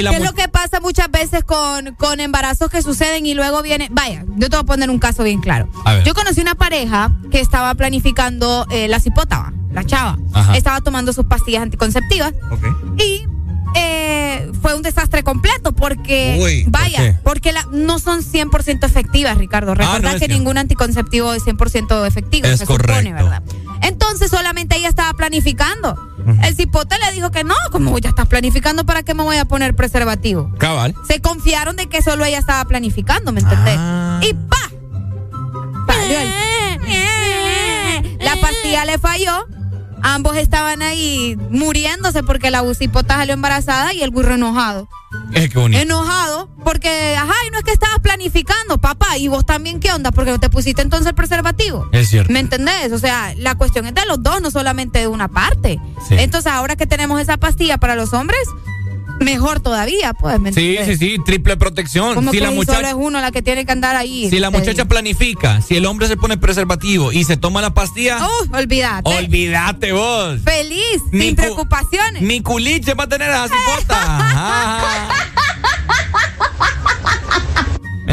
La 0.02 0.10
¿Qué 0.10 0.16
es 0.16 0.24
lo 0.24 0.32
que 0.34 0.48
pasa 0.48 0.80
muchas 0.80 1.10
veces 1.10 1.44
con, 1.44 1.94
con 1.96 2.20
embarazos 2.20 2.70
que 2.70 2.82
suceden 2.82 3.26
y 3.26 3.34
luego 3.34 3.62
viene? 3.62 3.88
Vaya, 3.90 4.24
yo 4.36 4.48
te 4.48 4.56
voy 4.56 4.62
a 4.62 4.66
poner 4.66 4.90
un 4.90 4.98
caso 4.98 5.24
bien 5.24 5.40
claro. 5.40 5.68
Yo 6.04 6.14
conocí 6.14 6.40
una 6.40 6.54
pareja 6.54 7.10
que 7.30 7.40
estaba 7.40 7.74
planificando 7.74 8.66
eh, 8.70 8.88
la 8.88 9.00
cipota, 9.00 9.52
la 9.72 9.84
chava. 9.84 10.18
Ajá. 10.32 10.56
Estaba 10.56 10.80
tomando 10.80 11.12
sus 11.12 11.24
pastillas 11.26 11.62
anticonceptivas 11.62 12.32
Ok. 12.50 12.66
y 13.00 13.26
eh, 13.74 14.50
fue 14.60 14.74
un 14.74 14.82
desastre 14.82 15.22
completo 15.22 15.72
porque, 15.72 16.38
Uy, 16.42 16.62
¿por 16.64 16.72
vaya, 16.72 17.20
porque 17.24 17.52
la- 17.52 17.66
no 17.72 17.98
son 17.98 18.22
100% 18.22 18.84
efectivas, 18.84 19.38
Ricardo. 19.38 19.74
Recuerda 19.74 19.96
Ah, 19.96 20.00
no 20.00 20.10
es 20.10 20.20
que 20.20 20.28
ningún 20.28 20.58
anticonceptivo 20.58 21.32
es 21.32 21.42
100% 21.44 22.06
efectivo, 22.06 22.46
Es 22.46 22.58
se 22.60 22.66
supone, 22.66 22.82
correcto. 22.86 23.14
¿verdad? 23.14 23.42
Entonces 23.82 24.30
solamente 24.30 24.76
ella 24.76 24.88
estaba 24.88 25.12
planificando. 25.14 25.96
El 26.44 26.54
cipote 26.54 26.96
le 27.04 27.12
dijo 27.12 27.30
que 27.32 27.42
no, 27.42 27.54
como 27.72 27.98
ya 27.98 28.10
estás 28.10 28.28
planificando, 28.28 28.84
¿para 28.86 29.02
qué 29.02 29.12
me 29.12 29.24
voy 29.24 29.36
a 29.38 29.44
poner 29.44 29.74
preservativo? 29.74 30.52
Cabal. 30.58 30.94
Se 31.08 31.20
confiaron 31.20 31.74
de 31.76 31.88
que 31.88 32.00
solo 32.00 32.24
ella 32.24 32.38
estaba 32.38 32.64
planificando, 32.64 33.32
¿me 33.32 33.40
entendés? 33.40 33.76
Ah. 33.76 34.20
Y 34.22 34.32
¡pa! 34.34 34.70
Falló 35.86 36.18
el- 36.20 36.32
La 38.20 38.36
pastilla 38.40 38.84
le 38.84 38.98
falló. 38.98 39.46
Ambos 40.02 40.36
estaban 40.36 40.82
ahí 40.82 41.36
muriéndose 41.50 42.22
porque 42.22 42.50
la 42.50 42.62
cipota 42.74 43.16
salió 43.16 43.34
embarazada 43.34 43.94
y 43.94 44.02
el 44.02 44.10
burro 44.10 44.34
enojado. 44.34 44.88
Es 45.32 45.50
que 45.50 45.58
bonito. 45.58 45.80
Enojado 45.80 46.48
porque, 46.64 47.16
ajá, 47.16 47.34
y 47.46 47.50
no 47.50 47.58
es 47.58 47.64
que 47.64 47.72
estabas 47.72 48.00
planificando, 48.00 48.78
papá. 48.78 49.18
¿Y 49.18 49.28
vos 49.28 49.44
también 49.46 49.80
qué 49.80 49.92
onda? 49.92 50.10
Porque 50.10 50.30
no 50.30 50.40
te 50.40 50.50
pusiste 50.50 50.82
entonces 50.82 51.06
el 51.08 51.14
preservativo. 51.14 51.88
Es 51.92 52.08
cierto. 52.08 52.32
¿Me 52.32 52.40
entendés? 52.40 52.92
O 52.92 52.98
sea, 52.98 53.34
la 53.36 53.54
cuestión 53.54 53.86
es 53.86 53.94
de 53.94 54.04
los 54.06 54.22
dos, 54.22 54.40
no 54.40 54.50
solamente 54.50 55.00
de 55.00 55.06
una 55.06 55.28
parte. 55.28 55.80
Sí. 56.08 56.16
Entonces, 56.18 56.52
ahora 56.52 56.76
que 56.76 56.86
tenemos 56.86 57.20
esa 57.20 57.36
pastilla 57.36 57.78
para 57.78 57.94
los 57.94 58.12
hombres, 58.12 58.40
mejor 59.22 59.60
todavía, 59.60 60.12
pues. 60.14 60.38
¿me 60.40 60.52
Sí, 60.52 60.76
sí, 60.84 60.96
sí, 60.96 61.16
triple 61.24 61.56
protección. 61.56 62.14
Como 62.14 62.30
Si 62.30 62.38
que 62.38 62.44
la 62.44 62.50
muchacha 62.50 62.76
solo 62.76 62.88
es 62.88 62.94
uno 62.94 63.20
la 63.20 63.30
que 63.30 63.42
tiene 63.42 63.64
que 63.64 63.72
andar 63.72 63.96
ahí. 63.96 64.28
Si 64.30 64.38
la 64.38 64.50
muchacha 64.50 64.84
planifica, 64.86 65.60
si 65.62 65.76
el 65.76 65.86
hombre 65.86 66.08
se 66.08 66.16
pone 66.16 66.36
preservativo 66.36 67.12
y 67.12 67.24
se 67.24 67.36
toma 67.36 67.60
la 67.60 67.74
pastilla. 67.74 68.18
Uh, 68.26 68.56
olvídate. 68.56 69.08
olvídate 69.18 69.92
vos. 69.92 70.40
Feliz, 70.44 71.02
Ni 71.10 71.22
sin 71.26 71.36
cu- 71.36 71.42
preocupaciones. 71.42 72.22
Ni 72.22 72.40
culiche 72.40 72.94
va 72.94 73.04
a 73.04 73.08
tener 73.08 73.30
esa 73.30 73.48
cipota. 73.48 75.08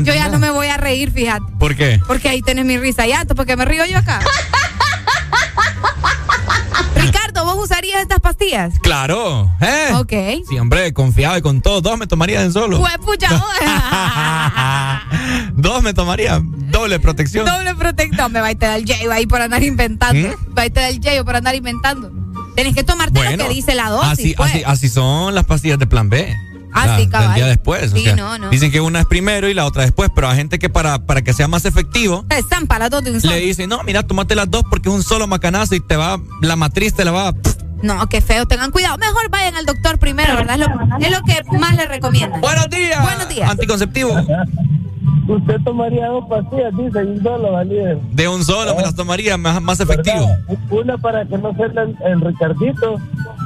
Yo 0.02 0.14
ya 0.14 0.30
no 0.30 0.40
me 0.40 0.50
voy 0.50 0.68
a 0.68 0.78
reír, 0.78 1.12
fíjate. 1.12 1.44
¿Por 1.60 1.76
qué? 1.76 2.00
Porque 2.08 2.30
ahí 2.30 2.42
tenés 2.42 2.64
mi 2.66 2.78
risa 2.78 3.06
ya, 3.06 3.26
porque 3.36 3.58
me 3.58 3.66
río 3.66 3.86
yo 3.86 3.98
acá. 3.98 4.22
Ricardo, 7.20 7.46
¿vos 7.46 7.66
usarías 7.66 8.02
estas 8.02 8.20
pastillas? 8.20 8.80
Claro. 8.80 9.52
¿eh? 9.60 9.90
Ok. 9.96 10.48
Sí, 10.48 10.58
hombre, 10.58 10.94
confiado 10.94 11.38
y 11.38 11.42
con 11.42 11.62
todo. 11.62 11.82
Dos 11.82 11.98
me 11.98 12.08
tomaría 12.08 12.42
en 12.42 12.54
solo. 12.54 12.80
Pues 12.80 12.98
pucha, 13.00 13.30
Dos 15.54 15.84
me 15.84 15.94
tomaría. 15.94 16.42
Doble 16.42 17.00
protección. 17.00 17.46
doble 17.46 17.76
protector. 17.76 18.30
Me 18.30 18.40
va 18.40 18.48
a 18.48 18.56
te 18.56 18.66
da 18.66 18.76
el 18.78 18.86
yeyo 18.86 19.12
ahí 19.12 19.26
por 19.28 19.42
andar 19.42 19.64
inventando. 19.64 20.30
Va 20.58 20.64
a 20.64 20.70
te 20.70 20.80
da 20.80 20.90
el 20.90 21.02
yeyo 21.02 21.26
por 21.26 21.36
andar 21.36 21.56
inventando. 21.56 22.10
Tenés 22.56 22.74
que 22.74 22.84
tomarte 22.84 23.38
lo 23.38 23.48
que 23.48 23.54
dice 23.54 23.76
la 23.76 23.90
dosis. 23.90 24.12
así, 24.12 24.34
pues. 24.36 24.52
así, 24.52 24.64
así 24.66 24.90
son 24.90 25.36
las 25.36 25.46
pastillas 25.46 25.80
de 25.80 25.88
plan 25.88 26.10
B. 26.10 26.34
Ah, 26.74 26.86
La- 26.88 26.98
sí, 26.98 27.08
cabal. 27.08 27.36
día 27.36 27.48
después. 27.48 27.92
o 27.92 27.96
Sí, 27.96 28.04
sea, 28.04 28.16
no, 28.16 28.38
no. 28.38 28.50
Dicen 28.50 28.72
que 28.72 28.80
una 28.82 29.00
es 29.00 29.06
primero 29.06 29.50
y 29.50 29.54
la 29.54 29.66
otra 29.66 29.84
después, 29.84 30.10
pero 30.14 30.30
hay 30.30 30.38
gente 30.38 30.60
que 30.60 30.70
para, 30.70 31.00
para 31.00 31.22
que 31.22 31.34
sea 31.34 31.48
más 31.48 31.66
efectivo, 31.66 32.26
Están 32.30 32.68
para 32.68 32.86
las 32.86 32.92
dos 32.92 33.04
de 33.04 33.12
un 33.12 33.22
solo. 33.22 33.34
le 33.34 33.40
dicen, 33.42 33.70
no, 33.70 33.82
mira, 33.84 34.04
tomate 34.04 34.36
las 34.36 34.50
dos 34.52 34.64
porque 34.70 34.90
es 34.90 34.96
un 34.96 35.04
solo 35.04 35.26
macanazo 35.28 35.76
y 35.76 35.80
te 35.80 35.96
va, 35.96 36.20
la 36.42 36.56
matriz 36.56 36.94
te 36.94 37.04
la 37.06 37.12
va. 37.12 37.34
No, 37.82 38.08
qué 38.10 38.20
feo, 38.22 38.46
tengan 38.46 38.72
cuidado. 38.72 38.98
Mejor 38.98 39.30
vayan 39.30 39.56
al 39.56 39.66
doctor 39.66 39.98
primero, 40.00 40.36
¿verdad? 40.36 40.60
Es 40.60 40.68
lo, 40.68 40.98
es 41.00 41.12
lo 41.12 41.24
que 41.24 41.58
más 41.58 41.76
les 41.76 41.88
recomiendo. 41.88 42.38
Buenos 42.40 42.70
días. 42.70 43.02
Buenos 43.02 43.30
días. 43.30 43.50
Anticonceptivo. 43.50 44.16
Usted 45.28 45.62
tomaría 45.64 46.08
dos 46.08 46.26
pastillas, 46.28 46.76
dice, 46.76 47.04
y 47.04 47.08
un 47.08 47.24
solo, 47.24 47.52
valía. 47.52 47.98
De 48.12 48.28
un 48.28 48.44
solo 48.44 48.76
me 48.76 48.82
las 48.82 48.96
tomaría 48.96 49.38
más, 49.38 49.62
más 49.62 49.80
efectivo. 49.80 50.28
Una 50.70 50.98
para 50.98 51.26
que 51.26 51.38
no 51.38 51.54
sea 51.56 51.66
el, 51.68 51.96
el 52.04 52.22
Ricardito 52.22 52.98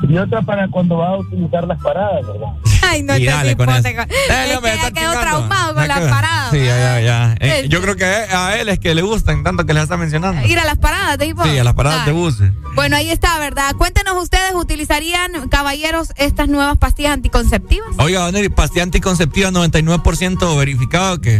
y 0.08 0.18
otra 0.18 0.42
para 0.42 0.68
cuando 0.70 0.98
va 0.98 1.10
a 1.10 1.18
utilizar 1.18 1.68
las 1.68 1.82
paradas, 1.82 2.26
¿verdad? 2.26 2.48
Ay, 2.84 3.04
no 3.04 3.16
Y 3.18 3.26
te 3.26 3.32
dale 3.32 3.56
con 3.56 3.70
eso. 3.70 3.82
Dale, 3.82 4.54
Es 4.54 4.60
que 4.60 4.78
ya 4.78 4.92
quedó 4.92 5.12
traumado 5.20 5.74
con 5.74 5.88
las 5.88 6.00
paradas. 6.00 6.52
Sí, 6.52 6.60
ya, 6.60 6.78
ya, 6.78 7.00
ya. 7.02 7.36
Eh, 7.40 7.68
yo 7.70 7.82
creo 7.82 7.96
que 7.96 8.06
a 8.06 8.58
él 8.58 8.70
es 8.70 8.80
que 8.80 8.94
le 8.94 9.02
gustan 9.02 9.44
tanto 9.44 9.66
que 9.66 9.74
les 9.74 9.84
está 9.84 9.98
mencionando. 9.98 10.46
Ir 10.46 10.60
a 10.60 10.66
las 10.66 10.78
paradas 10.78 11.18
de 11.18 11.28
hipo. 11.28 11.44
Sí, 11.44 11.58
a 11.58 11.64
las 11.64 11.74
paradas 11.74 12.06
de 12.06 12.12
Ay. 12.12 12.18
bus. 12.18 12.38
Bueno, 12.76 12.96
ahí 12.98 13.10
está, 13.10 13.40
¿verdad? 13.40 13.76
Cuéntenos 13.78 14.22
ustedes, 14.22 14.54
¿utilizarían, 14.54 15.48
caballeros, 15.50 16.12
estas 16.18 16.50
nuevas 16.50 16.78
pastillas 16.78 17.14
anticonceptivas? 17.14 17.90
Oiga, 17.98 18.20
Don 18.22 18.36
Eri, 18.36 18.50
pastilla 18.50 18.84
anticonceptiva 18.84 19.52
99% 19.52 20.58
verificado 20.58 21.22
que, 21.22 21.40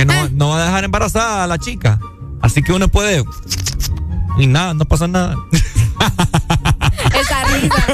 que 0.00 0.06
no, 0.06 0.28
no 0.30 0.48
va 0.50 0.62
a 0.62 0.64
dejar 0.64 0.84
embarazada 0.84 1.42
a 1.44 1.46
la 1.46 1.58
chica. 1.58 1.98
Así 2.40 2.62
que 2.62 2.72
uno 2.72 2.88
puede... 2.88 3.22
Y 4.38 4.46
nada, 4.46 4.72
no 4.74 4.86
pasa 4.86 5.06
nada. 5.06 5.36
Esa 7.20 7.44
risa. 7.44 7.86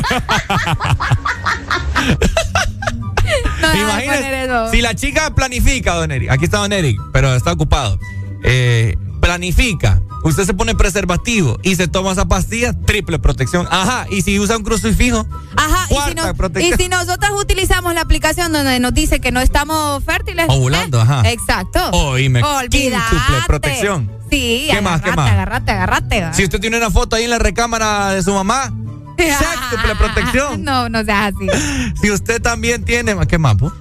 no 3.60 3.74
Imagínese, 3.74 4.48
si 4.70 4.80
la 4.80 4.94
chica 4.94 5.34
planifica, 5.34 5.94
Don 5.94 6.12
Eric, 6.12 6.30
aquí 6.30 6.44
está 6.44 6.58
Don 6.58 6.72
Eric, 6.72 6.96
pero 7.12 7.34
está 7.34 7.50
ocupado. 7.52 7.98
Eh, 8.44 8.96
planifica, 9.26 10.00
usted 10.22 10.44
se 10.44 10.54
pone 10.54 10.74
preservativo 10.76 11.58
y 11.64 11.74
se 11.74 11.88
toma 11.88 12.12
esa 12.12 12.26
pastilla, 12.28 12.72
triple 12.84 13.18
protección. 13.18 13.66
Ajá, 13.70 14.06
y 14.08 14.22
si 14.22 14.38
usa 14.38 14.56
un 14.56 14.62
crucifijo, 14.62 15.26
Ajá, 15.56 15.84
y 15.84 15.88
si, 15.88 15.94
cuarta 15.94 16.26
no- 16.28 16.34
protección. 16.34 16.74
y 16.80 16.82
si 16.82 16.88
nosotros 16.88 17.30
utilizamos 17.40 17.92
la 17.94 18.02
aplicación 18.02 18.52
donde 18.52 18.78
nos 18.78 18.94
dice 18.94 19.20
que 19.20 19.32
no 19.32 19.40
estamos 19.40 20.02
fértiles. 20.04 20.46
Ovulando, 20.48 20.98
¿eh? 20.98 21.02
ajá. 21.02 21.30
Exacto. 21.30 21.90
Oíme, 21.90 22.40
quíntuple 22.70 23.36
protección. 23.48 24.10
Sí, 24.30 24.68
¿Qué 24.70 24.80
más, 24.80 25.02
qué 25.02 25.12
más? 25.12 25.30
agárrate. 25.30 26.20
va. 26.22 26.32
Si 26.32 26.44
usted 26.44 26.60
tiene 26.60 26.76
una 26.76 26.90
foto 26.90 27.16
ahí 27.16 27.24
en 27.24 27.30
la 27.30 27.38
recámara 27.38 28.10
de 28.10 28.22
su 28.22 28.32
mamá, 28.32 28.72
sextuple 29.18 29.94
protección. 29.98 30.62
No, 30.64 30.88
no 30.88 31.04
seas 31.04 31.32
así. 31.34 31.92
Si 32.00 32.10
usted 32.10 32.40
también 32.40 32.84
tiene, 32.84 33.16
¿qué 33.26 33.38
más? 33.38 33.56
po? 33.56 33.72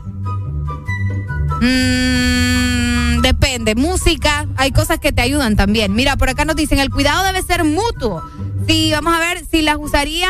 Depende. 3.25 3.73
Música, 3.73 4.45
hay 4.55 4.71
cosas 4.71 4.99
que 4.99 5.11
te 5.11 5.23
ayudan 5.23 5.55
también. 5.55 5.95
Mira, 5.95 6.15
por 6.15 6.29
acá 6.29 6.45
nos 6.45 6.55
dicen, 6.55 6.77
el 6.77 6.91
cuidado 6.91 7.23
debe 7.23 7.41
ser 7.41 7.63
mutuo. 7.63 8.21
Sí, 8.67 8.91
vamos 8.91 9.15
a 9.15 9.19
ver 9.19 9.43
si 9.49 9.63
las 9.63 9.77
usaría, 9.79 10.29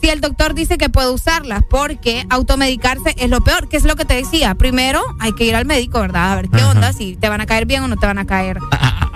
si 0.00 0.08
el 0.08 0.20
doctor 0.20 0.54
dice 0.54 0.78
que 0.78 0.88
puede 0.88 1.10
usarlas, 1.10 1.64
porque 1.68 2.24
automedicarse 2.30 3.16
es 3.18 3.28
lo 3.28 3.40
peor, 3.40 3.68
que 3.68 3.76
es 3.76 3.82
lo 3.82 3.96
que 3.96 4.04
te 4.04 4.14
decía. 4.14 4.54
Primero 4.54 5.02
hay 5.18 5.32
que 5.32 5.46
ir 5.46 5.56
al 5.56 5.66
médico, 5.66 5.98
¿verdad? 5.98 6.30
A 6.30 6.36
ver 6.36 6.48
qué 6.48 6.60
Ajá. 6.60 6.70
onda, 6.70 6.92
si 6.92 7.16
te 7.16 7.28
van 7.28 7.40
a 7.40 7.46
caer 7.46 7.66
bien 7.66 7.82
o 7.82 7.88
no 7.88 7.96
te 7.96 8.06
van 8.06 8.18
a 8.18 8.24
caer. 8.24 8.60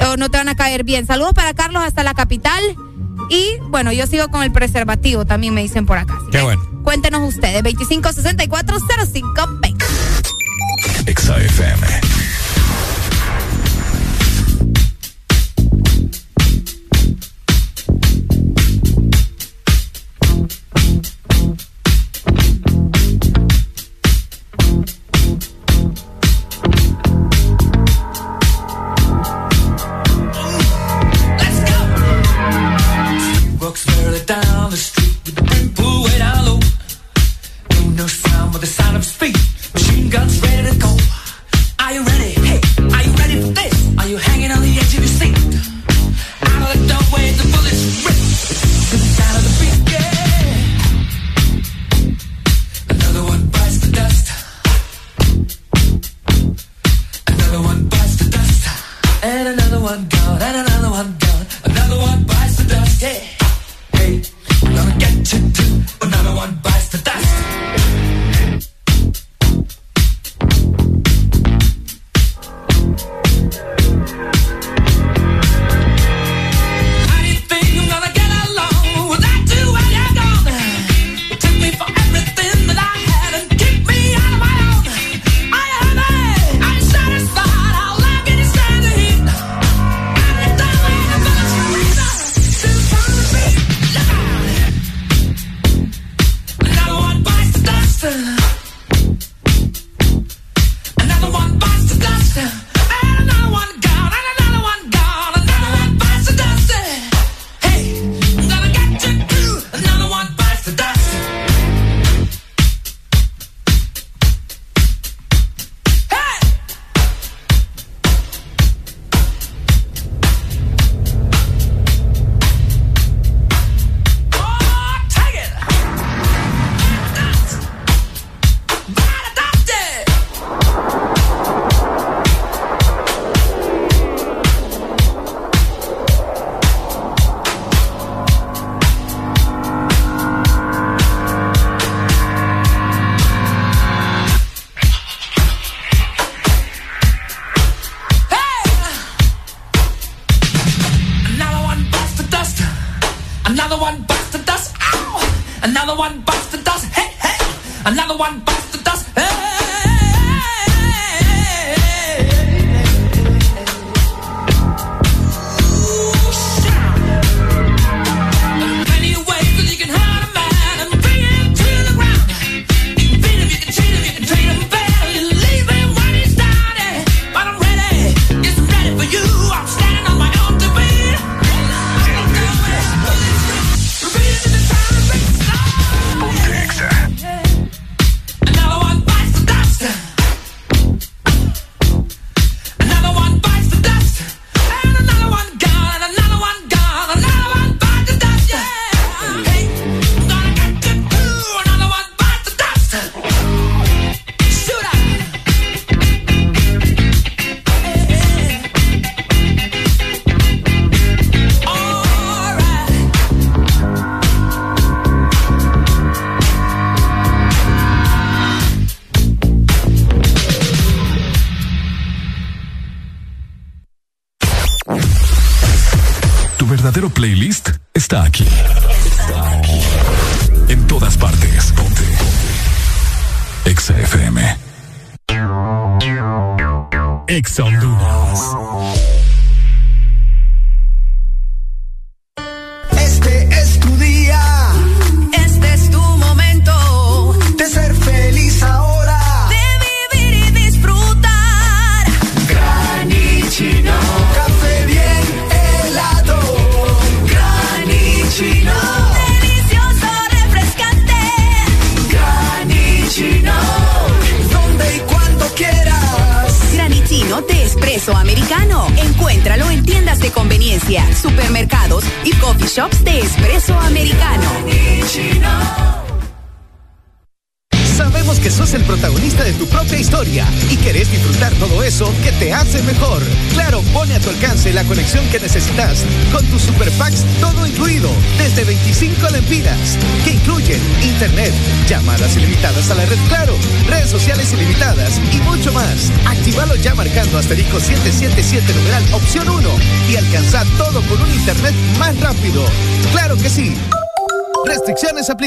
o 0.00 0.16
no 0.16 0.28
te 0.28 0.38
van 0.38 0.48
a 0.48 0.56
caer 0.56 0.82
bien. 0.82 1.06
Saludos 1.06 1.32
para 1.32 1.54
Carlos 1.54 1.84
hasta 1.84 2.02
la 2.02 2.14
capital. 2.14 2.60
Y 3.30 3.50
bueno, 3.68 3.92
yo 3.92 4.08
sigo 4.08 4.26
con 4.30 4.42
el 4.42 4.50
preservativo, 4.50 5.24
también 5.24 5.54
me 5.54 5.62
dicen 5.62 5.86
por 5.86 5.98
acá. 5.98 6.18
Qué 6.32 6.42
bueno. 6.42 6.60
Cuéntenos 6.82 7.22
ustedes, 7.22 7.62
25640520. 7.62 9.76
Exa 11.06 11.36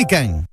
quem? 0.09 0.43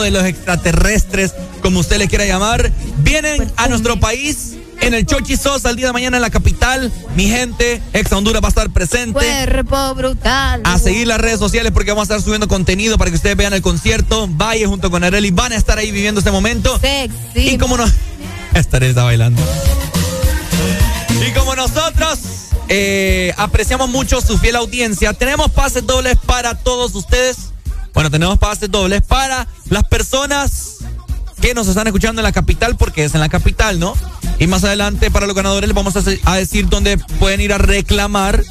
De 0.00 0.10
los 0.10 0.24
extraterrestres, 0.24 1.32
como 1.62 1.80
usted 1.80 1.98
le 1.98 2.08
quiera 2.08 2.24
llamar, 2.24 2.70
vienen 2.98 3.50
a 3.56 3.68
nuestro 3.68 3.98
país. 3.98 4.54
En 4.80 4.94
el 4.94 5.04
Chochi 5.04 5.36
Sosa 5.36 5.68
el 5.68 5.76
día 5.76 5.88
de 5.88 5.92
mañana 5.92 6.16
en 6.16 6.22
la 6.22 6.30
capital, 6.30 6.90
mi 7.14 7.28
gente, 7.28 7.82
Ex 7.92 8.10
Honduras 8.12 8.42
va 8.42 8.46
a 8.46 8.48
estar 8.48 8.70
presente. 8.70 9.12
Cuerpo 9.12 9.94
brutal. 9.94 10.62
A 10.64 10.78
seguir 10.78 11.06
las 11.06 11.20
redes 11.20 11.38
sociales 11.38 11.70
porque 11.72 11.90
vamos 11.90 12.08
a 12.08 12.14
estar 12.14 12.22
subiendo 12.22 12.48
contenido 12.48 12.96
para 12.96 13.10
que 13.10 13.16
ustedes 13.16 13.36
vean 13.36 13.52
el 13.52 13.60
concierto. 13.60 14.26
Vaya 14.30 14.66
junto 14.66 14.90
con 14.90 15.04
Areli, 15.04 15.30
van 15.32 15.52
a 15.52 15.56
estar 15.56 15.76
ahí 15.76 15.90
viviendo 15.90 16.20
este 16.20 16.30
momento. 16.30 16.78
Sexy. 16.78 17.50
Y 17.50 17.58
como 17.58 17.76
no. 17.76 17.84
Estaré 18.54 18.88
está 18.88 19.04
bailando. 19.04 19.42
Y 21.26 21.32
como 21.32 21.54
nosotros 21.54 22.18
eh, 22.68 23.34
apreciamos 23.36 23.90
mucho 23.90 24.20
su 24.20 24.38
fiel 24.38 24.56
audiencia, 24.56 25.12
tenemos 25.12 25.50
pases 25.50 25.86
dobles 25.86 26.16
para 26.24 26.54
todos 26.54 26.94
ustedes. 26.94 27.36
Bueno, 27.94 28.10
tenemos 28.10 28.38
pases 28.38 28.70
dobles 28.70 29.02
para 29.02 29.46
las 29.68 29.84
personas 29.84 30.78
que 31.40 31.54
nos 31.54 31.68
están 31.68 31.86
escuchando 31.86 32.20
en 32.20 32.24
la 32.24 32.32
capital, 32.32 32.76
porque 32.76 33.04
es 33.04 33.14
en 33.14 33.20
la 33.20 33.28
capital, 33.28 33.80
¿no? 33.80 33.94
Y 34.38 34.46
más 34.46 34.64
adelante, 34.64 35.10
para 35.10 35.26
los 35.26 35.34
ganadores, 35.34 35.68
les 35.68 35.74
vamos 35.74 35.94
a, 35.96 36.34
decir 36.34 36.68
dónde 36.68 36.98
pueden 37.18 37.40
ir 37.40 37.52
a 37.52 37.58
reclamar 37.58 38.42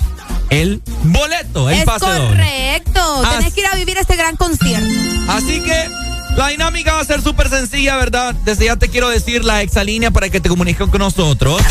el 0.49 0.81
boleto, 1.03 1.69
el 1.69 1.79
es 1.79 1.85
pase 1.85 2.05
doble. 2.05 2.27
correcto. 2.27 3.21
Ah, 3.25 3.35
Tenés 3.37 3.53
que 3.53 3.61
ir 3.61 3.67
a 3.67 3.75
vivir 3.75 3.97
este 3.97 4.15
gran 4.15 4.35
concierto. 4.35 4.87
Así 5.27 5.61
que 5.61 5.89
la 6.35 6.47
dinámica 6.49 6.93
va 6.93 7.01
a 7.01 7.05
ser 7.05 7.21
súper 7.21 7.49
sencilla, 7.49 7.95
¿verdad? 7.97 8.35
Desde 8.45 8.65
ya 8.65 8.75
te 8.75 8.89
quiero 8.89 9.09
decir 9.09 9.43
la 9.43 9.61
exalínea 9.61 10.11
para 10.11 10.29
que 10.29 10.39
te 10.39 10.49
comuniques 10.49 10.87
con 10.89 10.99
nosotros. 10.99 11.61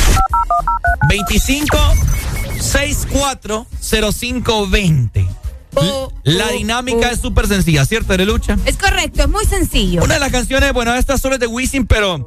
25 1.09 1.77
64 2.61 3.67
05 3.81 4.69
20. 4.69 5.29
La 6.25 6.49
dinámica 6.49 7.11
es 7.11 7.21
súper 7.21 7.47
sencilla, 7.47 7.85
¿cierto, 7.85 8.13
Arelucha? 8.13 8.57
Es 8.65 8.77
correcto, 8.77 9.23
es 9.23 9.29
muy 9.29 9.45
sencillo. 9.45 10.03
Una 10.03 10.15
de 10.15 10.21
las 10.21 10.33
canciones, 10.33 10.73
bueno, 10.73 10.95
esta 10.95 11.17
solo 11.19 11.35
es 11.35 11.41
de 11.41 11.47
Wisin, 11.47 11.87
pero 11.87 12.25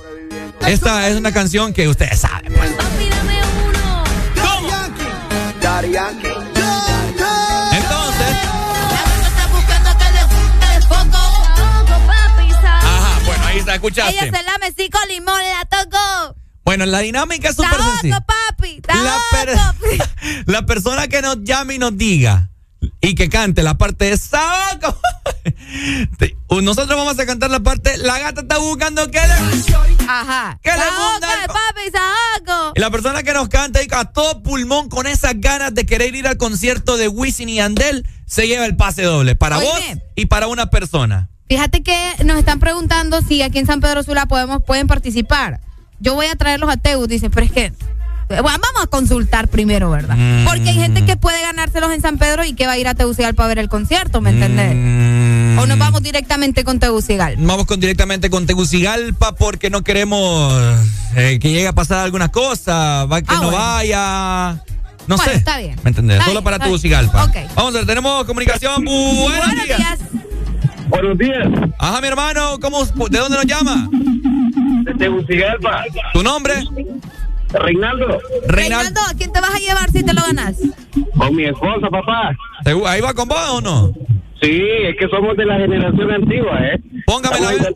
esta 0.66 1.08
es 1.08 1.18
una 1.18 1.32
canción 1.34 1.74
que 1.74 1.88
ustedes 1.88 2.20
saben. 2.20 2.54
pues. 2.54 2.72
Entonces, 7.72 8.38
ajá, 12.64 13.20
bueno, 13.26 13.44
ahí 13.46 13.60
está, 13.60 13.76
escuchaste. 13.76 14.14
Ella 14.14 14.38
se 14.38 14.44
lame 14.44 14.74
sí 14.78 14.90
con 14.90 15.08
limón, 15.10 15.40
la 15.40 15.66
tocó. 15.66 16.36
Bueno, 16.64 16.86
la 16.86 17.00
dinámica 17.00 17.50
es 17.50 17.56
súper 17.56 17.82
sencilla. 17.82 18.22
papi. 18.22 18.82
La, 18.88 19.18
per- 19.32 20.44
la 20.46 20.66
persona 20.66 21.08
que 21.08 21.22
nos 21.22 21.44
llame 21.44 21.76
y 21.76 21.80
nos 21.80 21.98
diga 21.98 22.50
y 23.02 23.16
que 23.16 23.30
cante 23.30 23.64
la 23.64 23.76
parte 23.78 24.06
de 24.06 24.18
Saoco. 24.18 24.98
Te- 26.18 26.36
Nosotros 26.62 26.98
vamos 26.98 27.18
a 27.20 27.26
cantar 27.26 27.50
la 27.50 27.60
parte 27.62 27.98
La 27.98 28.20
gata 28.20 28.42
está 28.42 28.58
buscando 28.58 29.10
que 29.10 29.20
le. 29.20 29.34
Ajá. 30.08 30.60
Que 30.62 30.72
le 30.72 30.78
Saoco, 30.78 31.26
el- 31.42 31.48
papi, 31.48 31.92
saoco. 31.92 32.74
Y 32.76 32.80
la 32.80 32.90
persona 32.90 33.24
que 33.24 33.34
nos 33.34 33.50
canta 33.50 33.82
y 33.82 33.88
a 33.92 34.06
todo 34.06 34.44
pulmón 34.44 34.90
con 34.90 35.08
esas 35.08 35.34
ganas 35.38 35.74
de 35.74 35.86
querer 35.86 36.16
ir 36.16 36.28
al 36.28 36.38
concierto 36.38 36.98
de 36.98 37.08
Wisin 37.08 37.50
y 37.50 37.60
Andel 37.60 38.06
se 38.26 38.48
lleva 38.48 38.66
el 38.66 38.76
pase 38.76 39.04
doble 39.04 39.36
para 39.36 39.58
Oye. 39.58 39.68
vos 39.68 39.80
y 40.16 40.26
para 40.28 40.48
una 40.48 40.70
persona. 40.70 41.30
Fíjate 41.50 41.84
que 41.84 42.14
nos 42.24 42.38
están 42.38 42.60
preguntando 42.60 43.22
si 43.22 43.42
aquí 43.42 43.60
en 43.60 43.66
San 43.66 43.82
Pedro 43.82 44.04
Sula 44.04 44.26
podemos, 44.26 44.64
pueden 44.66 44.88
participar. 44.88 45.60
Yo 46.00 46.16
voy 46.16 46.28
a 46.28 46.36
traerlos 46.36 46.70
a 46.70 46.78
Teus, 46.78 47.08
dice, 47.08 47.30
pero 47.30 47.46
es 47.46 47.52
que. 47.52 47.74
Bueno, 48.42 48.60
vamos 48.62 48.84
a 48.84 48.88
consultar 48.88 49.48
primero, 49.48 49.90
¿verdad? 49.90 50.16
Mm. 50.18 50.46
Porque 50.46 50.70
hay 50.70 50.76
gente 50.76 51.04
que 51.06 51.18
puede 51.18 51.42
ganárselos 51.42 51.92
en 51.92 52.02
San 52.02 52.18
Pedro 52.18 52.44
y 52.46 52.54
que 52.54 52.66
va 52.68 52.74
a 52.74 52.78
ir 52.78 52.88
a 52.88 52.94
Tegucigalpa 52.96 53.38
para 53.44 53.48
ver 53.50 53.60
el 53.60 53.70
concierto, 53.70 54.22
¿me 54.22 54.30
entendés? 54.30 54.74
Mm. 54.76 55.60
O 55.60 55.66
nos 55.66 55.78
vamos 55.78 56.02
directamente 56.02 56.64
con 56.64 56.80
Tegucigalpa. 56.80 57.42
Vamos 57.44 57.66
con 57.66 57.80
directamente 57.80 58.30
con 58.30 58.46
Tegucigalpa 58.46 59.36
porque 59.36 59.70
no 59.70 59.84
queremos 59.84 60.54
eh, 61.16 61.40
que 61.42 61.50
llegue 61.52 61.68
a 61.68 61.74
pasar 61.74 62.00
alguna 62.00 62.30
cosa, 62.30 63.06
va 63.06 63.22
que 63.22 63.28
Ah, 63.30 63.36
no 63.36 63.42
bueno. 63.44 63.58
vaya. 63.58 64.64
No 65.08 65.18
Bueno, 65.18 65.32
sé. 65.32 65.38
está 65.38 65.58
bien. 65.58 65.76
¿Me 65.84 65.90
entendés? 65.90 66.16
Está 66.18 66.26
Solo 66.28 66.42
bien, 66.42 66.44
para. 66.44 66.60
Tegucigalpa. 66.60 67.26
Ok. 67.26 67.36
Vamos 67.56 67.74
a 67.76 67.78
ver, 67.80 67.88
tenemos 67.88 68.24
comunicación. 68.26 68.86
Buenos, 68.86 69.38
Buenos 69.48 69.66
días. 69.66 69.78
días. 69.78 70.00
Buenos 70.88 71.18
días. 71.18 71.48
Ajá, 71.80 72.02
mi 72.02 72.08
hermano, 72.08 72.60
¿cómo, 72.62 72.86
¿de 72.86 73.18
dónde 73.20 73.38
nos 73.38 73.46
llama? 73.46 73.90
De 74.84 74.94
Tegucigalpa. 74.94 75.84
¿Tu 76.14 76.22
nombre? 76.24 76.54
Reinaldo. 77.54 78.20
Reinaldo. 78.48 79.00
¿a 79.10 79.14
quién 79.18 79.32
te 79.32 79.42
vas 79.42 79.54
a 79.56 79.60
llevar 79.60 79.90
si 79.92 80.04
te 80.04 80.14
lo 80.14 80.22
ganas? 80.24 80.58
Con 81.18 81.36
mi 81.36 81.46
esposa, 81.46 81.90
papá. 81.90 82.32
¿Te- 82.64 82.72
¿Ahí 82.88 83.02
va 83.02 83.14
con 83.14 83.28
vos 83.28 83.50
o 83.52 83.62
no? 83.62 83.92
Sí, 84.42 84.60
es 84.84 84.96
que 85.00 85.08
somos 85.10 85.38
de 85.38 85.46
la 85.46 85.56
generación 85.58 86.12
antigua, 86.12 86.58
¿eh? 86.62 86.82
Póngamela 87.06 87.50
a 87.50 87.52
ver. 87.52 87.76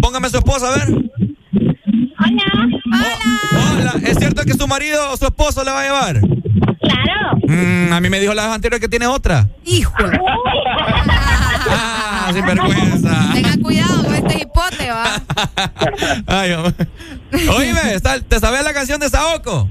Póngame 0.00 0.28
su 0.30 0.38
esposa, 0.38 0.68
a 0.68 0.78
ver. 0.78 0.88
Hola. 2.18 2.68
hola. 3.78 3.92
¿Es 4.08 4.18
cierto 4.18 4.42
que 4.44 4.54
su 4.54 4.66
marido 4.66 5.12
o 5.12 5.16
su 5.16 5.26
esposo 5.26 5.62
le 5.64 5.70
va 5.70 5.80
a 5.80 5.84
llevar? 5.84 6.20
Claro. 6.20 7.38
Mm, 7.46 7.92
a 7.92 8.00
mí 8.00 8.08
me 8.10 8.18
dijo 8.20 8.34
la 8.34 8.46
vez 8.46 8.52
anterior 8.54 8.80
que 8.80 8.88
tiene 8.88 9.06
otra. 9.06 9.48
Hijo. 9.64 9.92
Ah, 11.70 11.98
sin 12.32 12.44
vergüenza. 12.46 13.30
Tenga 13.32 13.56
cuidado 13.62 14.04
con 14.04 14.14
este 14.14 14.34
hipote, 14.42 14.90
va. 14.90 15.04
Ay. 16.26 16.52
Oíme, 17.56 17.94
¿está- 17.94 18.20
¿te 18.20 18.38
sabes 18.38 18.62
la 18.64 18.72
canción 18.72 19.00
de 19.00 19.08
Saoko? 19.08 19.68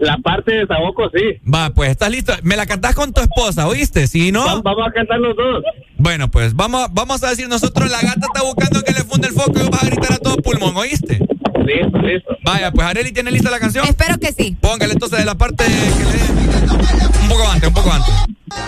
La 0.00 0.16
parte 0.18 0.54
de 0.54 0.64
Saoco, 0.68 1.10
sí. 1.12 1.40
Va, 1.52 1.70
pues, 1.70 1.90
¿estás 1.90 2.08
listo? 2.10 2.32
Me 2.44 2.56
la 2.56 2.66
cantás 2.66 2.94
con 2.94 3.12
tu 3.12 3.20
esposa, 3.20 3.66
¿oíste? 3.66 4.06
Si 4.06 4.30
no... 4.30 4.62
Vamos 4.62 4.86
a 4.88 4.92
cantar 4.92 5.18
los 5.18 5.36
dos. 5.36 5.64
Bueno, 5.96 6.30
pues, 6.30 6.54
vamos, 6.54 6.86
vamos 6.92 7.20
a 7.24 7.30
decir 7.30 7.48
nosotros, 7.48 7.90
la 7.90 8.00
gata 8.00 8.26
está 8.32 8.42
buscando 8.44 8.82
que 8.82 8.92
le 8.92 9.00
funde 9.00 9.26
el 9.26 9.34
foco 9.34 9.58
y 9.58 9.68
vas 9.68 9.82
a 9.82 9.86
gritar 9.86 10.12
a 10.12 10.18
todo 10.18 10.36
pulmón, 10.36 10.76
¿oíste? 10.76 11.18
Listo, 11.66 11.98
listo. 11.98 12.36
Vaya, 12.44 12.70
pues, 12.70 12.86
Areli, 12.86 13.10
¿tiene 13.10 13.32
lista 13.32 13.50
la 13.50 13.58
canción? 13.58 13.84
Espero 13.88 14.18
que 14.18 14.32
sí. 14.32 14.56
Póngale 14.60 14.92
entonces 14.92 15.18
de 15.18 15.24
la 15.24 15.34
parte 15.34 15.64
que 15.64 15.70
le... 16.04 17.22
Un 17.22 17.28
poco 17.28 17.50
antes, 17.50 17.68
un 17.68 17.74
poco 17.74 17.92
antes. 17.92 18.14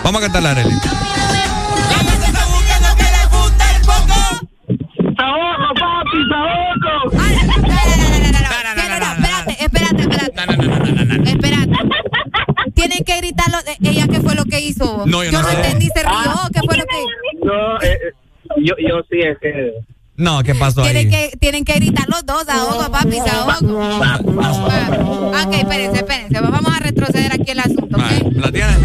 Vamos 0.03 0.21
a 0.21 0.25
cantarla, 0.25 0.51
Areli. 0.51 0.71
¡Saoco, 5.21 5.73
papi, 5.75 6.19
Saoco! 6.31 6.93
Espérate, 9.59 10.01
espérate, 10.01 10.33
espérate. 10.33 11.29
Espérate. 11.29 11.77
Tienen 12.73 13.03
que 13.05 13.17
gritarlo. 13.17 13.57
eh, 13.67 13.77
¿Ella 13.83 14.07
qué 14.07 14.19
fue 14.21 14.33
lo 14.33 14.45
que 14.45 14.59
hizo? 14.61 15.03
No, 15.05 15.23
yo 15.23 15.31
no 15.31 15.43
sé. 15.43 15.55
entendí, 15.57 15.89
se 15.93 16.01
rió. 16.01 16.33
¿Qué 16.51 16.59
fue 16.65 16.75
lo 16.77 16.85
que 16.85 17.45
No, 17.45 17.79
eh, 17.81 17.99
eh, 18.07 18.13
yo, 18.63 18.73
yo 18.79 19.01
sí, 19.11 19.19
es 19.19 19.37
que... 19.39 19.73
No, 20.21 20.43
¿qué 20.43 20.53
pasó 20.55 20.83
ahí? 20.83 20.91
Tienen 20.93 21.09
que, 21.09 21.37
tienen 21.37 21.65
que 21.65 21.73
gritar 21.73 22.07
los 22.07 22.23
dos, 22.25 22.47
ahogo, 22.47 22.91
papi, 22.91 23.17
ahogo. 23.19 23.81
Ah, 24.03 24.19
Ok, 25.47 25.53
espérense, 25.55 25.97
espérense. 25.97 26.39
Vamos 26.39 26.75
a 26.75 26.79
retroceder 26.79 27.33
aquí 27.33 27.51
el 27.51 27.59
asunto, 27.59 27.97
¿ok? 27.97 28.33
¿La 28.35 28.51
tienes? 28.51 28.77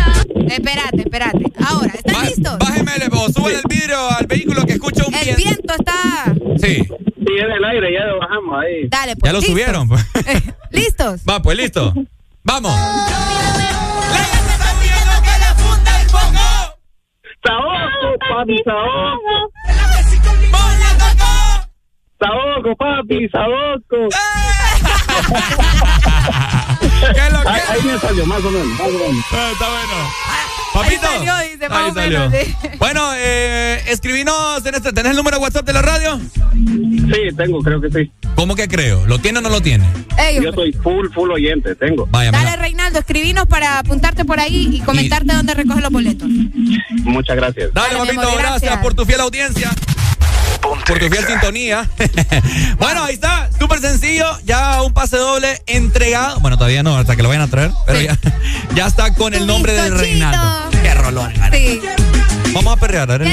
Espérate, 0.49 1.01
espérate. 1.03 1.53
Ahora, 1.67 1.93
¿están 1.95 2.25
listos? 2.27 2.59
Bájeme 2.59 2.93
o 3.13 3.29
súbele 3.33 3.57
el 3.57 3.63
vidrio 3.69 3.99
al 4.11 4.27
vehículo 4.27 4.65
que 4.65 4.73
escucha 4.75 5.05
un 5.07 5.15
El 5.15 5.25
viento. 5.37 5.43
viento 5.43 5.75
está. 5.75 6.35
Sí, 6.67 6.83
Sí, 7.27 7.33
es 7.43 7.49
del 7.49 7.65
aire, 7.65 7.93
ya 7.93 8.05
lo 8.07 8.19
bajamos 8.21 8.61
ahí. 8.63 8.89
Dale, 8.89 9.17
pues. 9.17 9.29
ya 9.29 9.33
lo 9.33 9.39
¿listos? 9.41 9.53
subieron. 9.53 9.89
pues. 9.89 10.07
¿Listos? 10.71 11.21
Va, 11.29 11.43
pues, 11.43 11.57
listo. 11.59 11.93
Vamos. 12.45 12.73
¡Saoco, 17.45 18.19
papi, 18.29 18.57
Saoco! 18.65 19.51
¡Saoco, 22.19 22.75
papi, 22.77 23.29
Saoco! 23.29 24.09
¿Qué 27.15 27.21
es 27.27 27.33
lo 27.33 27.43
que? 27.43 27.49
Ahí, 27.49 27.61
ahí 27.69 27.83
me 27.85 27.99
salió, 27.99 28.27
más 28.27 28.43
o 28.43 28.51
menos. 28.51 28.67
Más 28.69 28.81
o 28.81 28.91
menos. 28.91 29.25
Ah, 29.33 29.51
está 29.53 29.69
bueno. 29.69 30.11
Papito. 30.73 31.07
Ahí 31.09 31.17
salió, 31.27 31.39
dice, 31.53 31.69
más 31.69 31.79
Ahí 31.85 31.91
o 31.91 31.95
salió. 31.95 32.31
menos, 32.31 32.45
sí. 32.45 32.55
Bueno, 32.79 33.11
eh, 33.15 33.83
escribinos 33.89 34.65
en 34.67 34.75
este. 34.75 34.93
¿Tenés 34.93 35.11
el 35.13 35.17
número 35.17 35.37
de 35.39 35.43
WhatsApp 35.43 35.67
de 35.67 35.73
la 35.73 35.83
radio? 35.83 36.19
Sí, 36.55 37.37
tengo, 37.37 37.61
creo 37.61 37.81
que 37.81 37.91
sí. 37.91 38.11
¿Cómo 38.35 38.55
que 38.57 38.67
creo? 38.69 39.07
¿Lo 39.07 39.19
tiene 39.19 39.39
o 39.39 39.43
no 39.43 39.49
lo 39.49 39.61
tiene? 39.63 39.87
Ey, 40.19 40.43
Yo 40.43 40.53
soy 40.53 40.73
full, 40.73 41.09
full 41.15 41.31
oyente, 41.31 41.75
tengo. 41.77 42.07
Vaya, 42.11 42.31
Dale, 42.31 42.45
mira. 42.51 42.57
Reinaldo, 42.63 42.99
escribinos 42.99 43.47
para 43.47 43.79
apuntarte 43.79 44.25
por 44.25 44.41
ahí 44.41 44.69
y 44.73 44.81
comentarte 44.81 45.35
dónde 45.35 45.55
recoge 45.55 45.81
los 45.81 45.91
boletos. 45.91 46.29
Muchas 47.05 47.37
gracias. 47.37 47.73
Dale, 47.73 47.95
Dale, 47.95 48.07
papito, 48.07 48.21
amor, 48.23 48.39
gracias. 48.39 48.61
gracias. 48.63 48.83
por 48.83 48.95
tu 48.95 49.05
fiel 49.07 49.21
audiencia. 49.21 49.71
Por 50.87 50.99
tu 50.99 51.09
fiel 51.09 51.27
sintonía. 51.27 51.89
bueno, 52.79 53.05
ahí 53.05 53.15
está, 53.15 53.49
súper 53.59 53.81
sencillo. 53.81 54.27
Ya 54.45 54.83
un 54.83 54.93
pase 54.93 55.17
doble 55.17 55.63
entregado. 55.67 56.41
Bueno, 56.41 56.57
todavía 56.57 56.83
no, 56.83 56.97
hasta 56.97 57.17
que 57.17 57.23
lo 57.23 57.29
vayan 57.29 57.43
a 57.43 57.49
traer. 57.49 57.71
Pero 57.87 58.01
ya, 58.01 58.19
ya 58.75 58.87
está 58.87 59.13
con 59.15 59.35
el 59.35 59.47
nombre 59.47 59.73
del 59.73 59.93
bizcochito. 59.93 60.31
Reinaldo. 60.31 60.71
Qué 60.83 60.95
rolón, 60.95 61.33
Sí. 61.53 61.81
Vamos 62.53 62.77
a 62.77 62.81
perrear, 62.81 63.11
a 63.11 63.19
ver, 63.19 63.27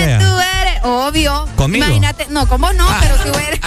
Obvio. 0.83 1.47
¿Conmigo? 1.55 1.85
Imagínate, 1.85 2.27
no, 2.29 2.47
¿cómo 2.47 2.71
no? 2.73 2.85
Pero 2.99 3.15
si 3.23 3.29
hubiera. 3.29 3.57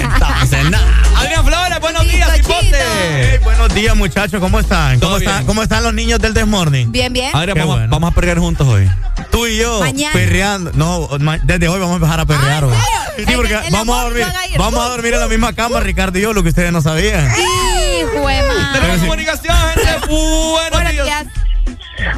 Entonces, 0.00 0.70
nada. 0.70 0.84
Adrián 1.16 1.44
Flores, 1.46 1.80
buenos 1.80 2.02
días, 2.10 2.30
cipote. 2.36 2.72
Hey, 2.74 3.38
buenos 3.42 3.72
días, 3.74 3.96
muchachos. 3.96 4.40
¿Cómo 4.40 4.58
están? 4.60 4.98
¿Cómo, 5.00 5.16
¿Cómo 5.46 5.62
están 5.62 5.82
los 5.84 5.94
niños 5.94 6.18
del 6.20 6.34
Desmorning? 6.34 6.90
Bien, 6.92 7.12
bien. 7.12 7.30
Adrián, 7.34 7.56
vamos, 7.58 7.76
bueno. 7.76 7.90
vamos 7.90 8.10
a 8.10 8.14
perrear 8.14 8.38
juntos 8.38 8.66
hoy. 8.66 8.90
Tú 9.30 9.46
y 9.46 9.58
yo 9.58 9.80
Mañana. 9.80 10.12
perreando. 10.12 10.72
No, 10.74 11.08
desde 11.44 11.68
hoy 11.68 11.78
vamos 11.78 11.94
a 11.94 11.96
empezar 11.96 12.20
a 12.20 12.26
perrear. 12.26 12.64
hoy. 12.64 12.74
Sí, 13.16 13.24
El- 13.28 13.36
porque 13.36 13.54
el 13.54 13.72
vamos 13.72 13.98
a 13.98 14.02
dormir, 14.02 14.26
no 14.56 14.58
vamos 14.64 14.80
a 14.84 14.88
dormir 14.88 15.14
en 15.14 15.20
la 15.20 15.28
misma 15.28 15.52
cama, 15.54 15.80
Ricardo 15.80 16.18
y 16.18 16.22
yo, 16.22 16.32
lo 16.32 16.42
que 16.42 16.48
ustedes 16.50 16.72
no 16.72 16.82
sabían. 16.82 17.32
De 17.32 18.04
madre. 18.42 18.80
Tenemos 18.80 19.00
comunicación, 19.00 19.56
gente. 19.74 20.06
Buenos 20.08 20.70
Buenos 20.70 20.92
días. 20.92 21.04
días. 21.06 21.24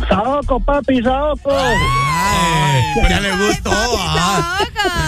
Saoco, 0.08 0.60
papi, 0.60 1.02
Saoco. 1.02 1.50
Ay, 1.52 2.82
ya 3.08 3.20
le 3.20 3.31
gustó. 3.36 3.70
ah. 3.73 4.58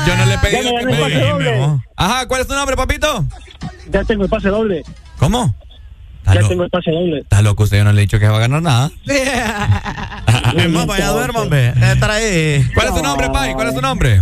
Yo 0.07 0.17
no 0.17 0.27
le 0.27 0.39
pedí 0.39 0.57
me 0.57 0.79
que 0.81 0.87
me- 0.87 1.21
doble. 1.21 1.81
Ajá, 1.97 2.27
¿cuál 2.29 2.41
es 2.43 2.47
tu 2.47 2.55
nombre, 2.55 2.77
papito? 2.77 3.25
Ya 3.91 4.05
tengo 4.05 4.25
el 4.25 4.31
pase 4.31 4.49
doble. 4.49 4.83
¿Cómo? 5.19 5.55
Ya 6.27 6.35
lo- 6.35 6.49
tengo 6.49 6.65
el 6.65 6.71
pase 6.71 6.91
doble. 6.93 7.19
Está 7.21 7.43
loco, 7.43 7.65
usted 7.65 7.79
yo 7.79 7.85
no 7.85 7.93
le 7.93 8.01
he 8.03 8.05
dicho 8.05 8.19
que 8.19 8.29
va 8.29 8.37
a 8.37 8.41
ganar 8.41 8.63
nada. 8.63 8.91
Es 10.57 10.69
más, 10.71 10.87
vaya 10.87 11.13
Trae. 12.01 12.67
¿Cuál 12.75 12.89
es 12.89 12.95
tu 12.95 13.03
nombre, 13.03 13.31
Pai? 13.31 13.55
¿Cuál 13.55 13.69
es 13.69 13.75
tu 13.75 13.81
nombre? 13.81 14.21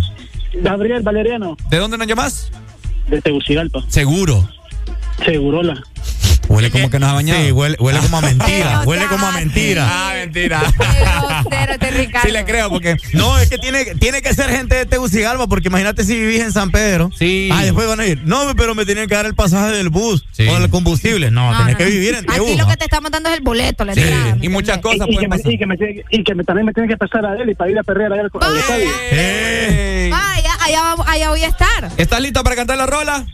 Gabriel 0.53 1.01
Valeriano, 1.03 1.55
¿De 1.69 1.77
dónde 1.77 1.97
nos 1.97 2.07
llamas? 2.07 2.51
de 3.07 3.21
Tegucigalpa. 3.21 3.81
Seguro. 3.87 4.47
Segurola. 5.25 5.81
Huele 6.49 6.71
como 6.71 6.89
que 6.89 6.99
nos 6.99 7.09
ha 7.09 7.13
bañado. 7.13 7.39
Sí, 7.41 7.51
huele, 7.51 7.75
huele 7.79 7.99
como 7.99 8.17
a 8.17 8.21
mentira. 8.29 8.81
Eh, 8.83 8.85
huele 8.85 9.05
como 9.05 9.25
a 9.27 9.31
mentira. 9.31 9.87
Ah, 9.89 10.13
mentira. 10.15 10.61
Este. 11.69 12.09
Sí 12.25 12.31
le 12.31 12.43
creo 12.45 12.69
porque 12.69 12.97
No, 13.13 13.37
es 13.37 13.49
que 13.49 13.57
tiene, 13.57 13.85
tiene 13.95 14.21
que 14.21 14.33
ser 14.33 14.49
gente 14.49 14.75
de 14.75 14.85
Tegucigalpa, 14.85 15.47
porque 15.47 15.67
imagínate 15.67 16.03
si 16.03 16.19
vivís 16.19 16.41
en 16.41 16.51
San 16.51 16.71
Pedro. 16.71 17.11
Sí. 17.17 17.49
Ah, 17.51 17.63
después 17.63 17.87
van 17.87 17.99
a 17.99 18.05
ir. 18.05 18.21
No, 18.25 18.53
pero 18.55 18.73
me 18.75 18.85
tienen 18.85 19.07
que 19.07 19.15
dar 19.15 19.25
el 19.25 19.35
pasaje 19.35 19.71
del 19.75 19.89
bus 19.89 20.25
Sí. 20.31 20.47
o 20.47 20.57
el 20.57 20.69
combustible. 20.69 21.29
No, 21.31 21.51
No, 21.51 21.57
tenés 21.59 21.73
no, 21.73 21.77
que 21.77 21.85
vivir 21.85 22.15
en 22.15 22.25
Tegu. 22.25 22.45
Aquí 22.47 22.57
lo 22.57 22.67
que 22.67 22.77
te 22.77 22.85
estamos 22.85 23.11
dando 23.11 23.29
es 23.29 23.35
el 23.37 23.43
boleto, 23.43 23.85
la 23.85 23.93
Sí, 23.93 24.01
entrada. 24.01 24.35
¿me 24.35 24.45
y 24.45 24.49
muchas 24.49 24.77
entendés? 24.77 24.99
cosas 24.99 25.13
y, 25.13 25.17
que 25.17 25.27
me, 25.27 25.37
y, 25.37 25.57
que 25.57 25.65
me, 25.67 25.77
tiene- 25.77 26.03
y 26.09 26.23
que 26.23 26.35
me- 26.35 26.43
también 26.43 26.65
me 26.65 26.73
tiene 26.73 26.89
que 26.89 26.97
pasar 26.97 27.25
a 27.25 27.35
él 27.41 27.49
y 27.49 27.55
para 27.55 27.71
ir 27.71 27.79
a 27.79 27.83
perrear 27.83 28.11
allá 28.13 28.21
al 28.23 28.27
estadio. 28.27 28.89
Vaya, 30.11 30.49
allá, 30.61 30.81
vamos- 30.81 31.05
allá 31.07 31.29
voy 31.29 31.43
a 31.43 31.47
estar. 31.47 31.89
¿Estás 31.97 32.21
listo 32.21 32.43
para 32.43 32.55
cantar 32.55 32.77
la 32.77 32.85
rola? 32.85 33.25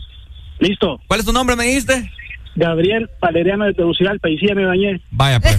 Listo. 0.58 1.00
¿Cuál 1.06 1.20
es 1.20 1.26
tu 1.26 1.32
nombre, 1.32 1.56
me 1.56 1.64
dijiste? 1.64 2.10
Gabriel 2.56 3.08
Valeriano 3.20 3.64
de 3.66 3.74
Tegucigalpa 3.74 4.28
y 4.28 4.38
sí, 4.38 4.46
ya 4.48 4.54
me 4.54 4.66
bañé. 4.66 5.00
Vaya, 5.10 5.40
pues. 5.40 5.56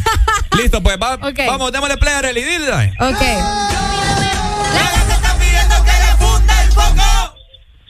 listo, 0.59 0.81
pues. 0.81 0.97
va-. 1.01 1.17
Vamos, 1.17 1.71
démosle 1.71 1.97
play 1.97 2.13
a 2.13 2.19
Arely. 2.19 2.43
Dile. 2.43 2.93
Ok. 2.99 3.21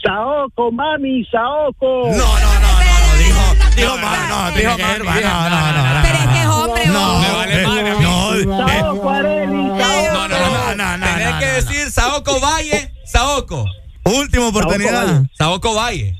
Saoco, 0.03 0.71
mami, 0.71 1.25
Saoco. 1.25 2.09
No, 2.11 2.17
no, 2.17 2.17
no, 2.17 2.59
no, 2.59 2.69
no, 2.69 3.17
dijo, 3.17 3.75
dijo, 3.75 3.97
ma- 3.97 4.27
no, 4.29 4.53
tiene 4.53 4.75
que 4.75 4.83
ser, 4.83 5.03
ma- 5.03 5.19
no, 5.19 5.49
no, 5.49 5.71
no, 5.71 5.93
no. 5.93 6.01
Pero 6.03 6.17
es 6.17 6.27
que 6.27 6.39
es 6.41 6.47
hombre, 6.47 6.85
No. 6.87 7.19
Me 7.19 7.31
vale 7.31 7.61
eh, 7.61 7.67
madre 7.67 7.95
no, 7.99 8.35
eh, 8.35 8.43
Saoco, 8.43 9.09
Areli, 9.09 9.67
Saoco. 9.81 10.13
No, 10.13 10.27
no, 10.27 10.37
no. 10.37 10.75
No, 10.75 10.75
no, 10.75 10.97
no, 10.97 11.05
Tenés 11.05 11.33
que 11.39 11.45
decir 11.47 11.91
Saoco 11.91 12.39
Valle. 12.39 12.93
Saoco. 13.05 13.65
última 14.03 14.47
oportunidad. 14.47 15.23
Saoco 15.37 15.73
Valle. 15.73 16.15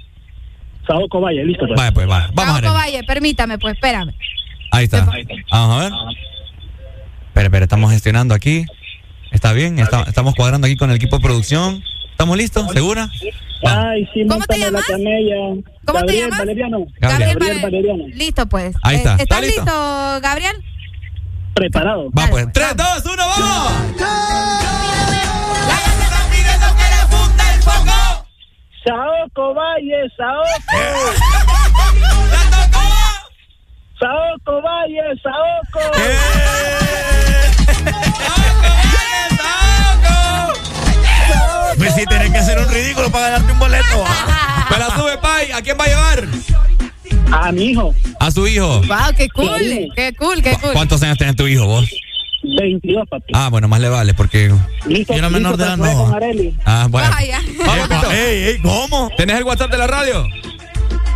Saoco, 0.88 1.20
vaya, 1.22 1.44
listo. 1.44 1.66
pues. 1.68 1.92
Pues. 1.94 2.08
Vamos 2.08 2.58
a 2.58 2.62
ver. 2.62 2.72
Valle, 2.72 3.04
permítame, 3.04 3.58
pues, 3.60 3.74
espérame. 3.76 4.14
Ahí 4.72 4.86
está. 4.86 5.08
Vamos 5.52 5.78
a 5.78 5.84
ver. 5.84 5.92
Espera, 7.28 7.46
espera, 7.46 7.64
estamos 7.66 7.92
gestionando 7.92 8.34
aquí. 8.34 8.66
¿Está 9.32 9.52
bien? 9.54 9.78
Está- 9.80 10.04
estamos 10.04 10.34
cuadrando 10.36 10.66
aquí 10.68 10.76
con 10.78 10.90
el 10.90 10.96
equipo 10.96 11.18
de 11.18 11.24
producción. 11.24 11.84
¿Estamos 12.12 12.38
listos? 12.38 12.72
¿Segura? 12.72 13.10
Vamos. 13.64 13.86
Ay, 13.86 14.08
sí, 14.14 14.26
¿Cómo 14.28 14.44
te 14.46 14.58
llamas? 14.60 14.86
camella. 14.86 15.36
¿Cómo 15.86 16.00
te 16.00 16.06
Gabriel 16.06 16.24
llamas? 16.26 16.40
Valeriano. 16.40 16.78
Gabriel. 17.00 17.30
Gabriel 17.34 17.38
Vale- 17.40 17.62
Valeriano. 17.62 18.04
Listo, 18.16 18.48
pues. 18.48 18.76
Ahí 18.82 18.96
está. 18.98 19.12
Eh, 19.14 19.18
¿Está 19.20 19.24
¿Estás 19.24 19.42
listo? 19.42 19.62
listo, 19.62 20.22
Gabriel? 20.22 20.56
Preparado. 21.54 22.10
Pues. 22.12 22.30
pues, 22.30 22.48
3, 22.54 22.76
2, 22.76 23.06
1, 23.14 23.24
vamos. 23.28 24.67
Saoco, 28.88 29.54
Valle, 29.54 30.10
Saoco. 30.16 30.78
Saoco, 34.00 34.62
Valle, 34.62 35.04
Saoco. 35.22 36.98
Pues 41.78 41.94
sí, 41.94 42.06
tenés 42.06 42.32
que 42.32 42.38
hacer 42.38 42.58
un 42.58 42.70
ridículo 42.70 43.12
para 43.12 43.30
ganarte 43.30 43.52
un 43.54 43.60
boleto. 43.60 44.04
ah. 44.06 44.68
Me 44.72 44.78
la 44.80 44.90
sube, 44.96 45.18
Pai. 45.20 45.52
¿A 45.52 45.62
quién 45.62 45.78
va 45.80 45.84
a 45.84 45.88
llevar? 45.88 46.24
A 47.32 47.52
mi 47.52 47.66
hijo, 47.66 47.94
A 48.20 48.32
su 48.32 48.48
hijo. 48.48 48.82
Wow, 48.82 49.14
qué 49.16 49.28
cool. 49.30 49.92
Qué 49.96 50.14
cool, 50.18 50.42
qué 50.42 50.54
¿Cu- 50.54 50.62
cool. 50.62 50.74
¿Cuántos 50.74 51.04
años 51.04 51.18
tiene 51.18 51.34
tu 51.34 51.46
hijo 51.48 51.66
vos? 51.66 51.86
22, 52.62 53.08
papi. 53.10 53.34
Ah, 53.34 53.50
bueno, 53.50 53.68
más 53.68 53.80
le 53.80 53.90
vale 53.90 54.14
porque. 54.14 54.54
Listo, 54.88 55.14
y 55.14 55.18
era 55.18 55.28
listo 55.28 55.30
menor 55.30 55.58
de 55.58 55.66
para 55.66 55.76
edad, 55.76 55.94
jugar 55.94 56.24
no. 56.36 56.54
Ah, 56.66 56.88
bueno. 56.90 57.10
Vaya. 57.10 57.42
Vamos, 57.66 57.88
Pito. 57.88 58.12
Ey, 58.12 58.44
ey, 58.44 58.58
¿cómo? 58.62 59.10
¿Tenés 59.18 59.38
el 59.38 59.44
WhatsApp 59.44 59.72
de 59.72 59.78
la 59.78 59.88
radio? 59.88 60.28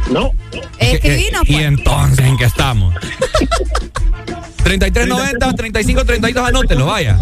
No, 0.10 0.32
Escribinos, 0.80 1.44
¿Y 1.48 1.54
pues. 1.54 1.66
entonces 1.66 2.26
en 2.26 2.38
qué 2.38 2.46
estamos? 2.46 2.94
3390, 4.64 5.54
3532, 5.56 6.48
anótelo, 6.48 6.86
vaya. 6.86 7.18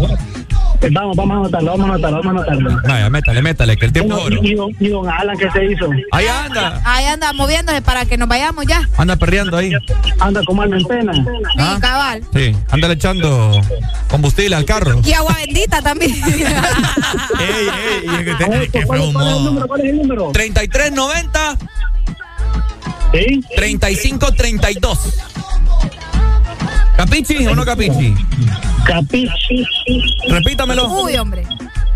vamos, 0.92 1.16
vamos 1.16 1.36
a 1.36 1.40
anotarlo, 1.40 1.70
vamos 1.72 1.90
a 1.90 1.92
anotarlo, 1.94 2.16
vamos 2.22 2.46
a 2.48 2.52
anotarlo. 2.52 2.80
Vaya, 2.88 3.10
métale, 3.10 3.42
métale, 3.42 3.76
que 3.76 3.86
el 3.86 3.92
tiempo 3.92 4.16
es 4.18 4.24
oro. 4.24 4.36
Y, 4.42 4.50
y 4.50 4.54
don, 4.54 4.70
y 4.78 4.88
don 4.88 5.08
Alan, 5.08 5.36
¿qué 5.38 5.50
se 5.50 5.64
hizo? 5.64 5.88
Ahí 6.12 6.26
anda. 6.26 6.80
Ahí 6.84 7.06
anda 7.06 7.32
moviéndose 7.32 7.80
para 7.82 8.04
que 8.04 8.16
nos 8.16 8.28
vayamos 8.28 8.66
ya. 8.66 8.88
Anda 8.96 9.16
perreando 9.16 9.56
ahí. 9.56 9.72
Anda 10.20 10.42
como 10.46 10.62
alma 10.62 10.76
en 10.76 10.84
pena. 10.84 11.12
Sí, 11.14 11.22
Ah. 11.58 11.78
cabal. 11.80 12.22
Sí, 12.34 12.54
anda 12.70 12.88
le 12.88 12.94
echando 12.94 13.60
combustible 14.08 14.54
al 14.56 14.64
carro. 14.64 15.00
Y 15.04 15.12
agua 15.12 15.34
bendita 15.44 15.80
también. 15.82 16.12
Ey, 16.24 16.32
ey, 17.40 18.04
y 18.04 18.08
es 18.08 18.18
que 18.24 18.34
te- 18.34 18.84
¿Cuál, 18.84 19.00
feo 19.00 19.12
cuál 19.12 19.28
es 19.28 19.36
el 19.36 19.44
número? 19.44 19.66
¿Cuál 19.66 19.80
es 19.80 19.86
el 19.90 19.96
número? 19.96 20.30
3390, 20.32 21.56
¿Sí? 23.12 23.44
3532. 23.56 24.98
¿Capichi 26.96 27.46
o 27.46 27.54
no 27.54 27.64
capichi? 27.64 28.14
Capichi. 28.84 29.66
Repítamelo. 30.28 30.88
Uy, 30.88 31.16
hombre. 31.16 31.46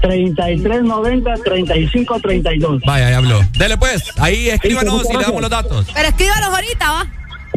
3390 0.00 1.34
3532. 1.44 2.82
Vaya, 2.86 3.10
ya 3.10 3.16
habló. 3.18 3.40
Dele 3.58 3.76
pues, 3.78 4.02
ahí 4.18 4.48
escríbanos 4.48 5.08
y 5.10 5.16
le 5.16 5.22
damos 5.22 5.40
los 5.40 5.50
datos. 5.50 5.86
Pero 5.94 6.08
escríbanos 6.08 6.48
ahorita, 6.48 6.90
¿va? 6.90 7.06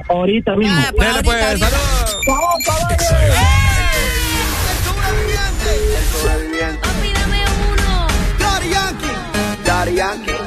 Ahorita 0.10 0.56
mismo. 0.56 0.76
Ah, 0.78 0.92
pues, 0.96 1.08
Dele 1.08 1.30
ahorita, 1.30 1.48
pues, 1.48 1.60
saludos. 1.60 2.18
Papi, 6.82 7.14
dame 7.14 7.44
uno. 7.72 8.08
Daddy 9.66 9.96
Yankee. 9.96 10.47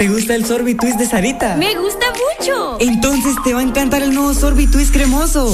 ¿Te 0.00 0.08
gusta 0.08 0.34
el 0.34 0.46
sorbitwist 0.46 0.98
de 0.98 1.06
Sarita? 1.06 1.56
Me 1.56 1.74
gusta 1.74 2.06
mucho. 2.08 2.78
Entonces 2.80 3.34
te 3.44 3.52
va 3.52 3.60
a 3.60 3.62
encantar 3.62 4.02
el 4.02 4.14
nuevo 4.14 4.32
sorbitwist 4.32 4.94
cremoso. 4.94 5.52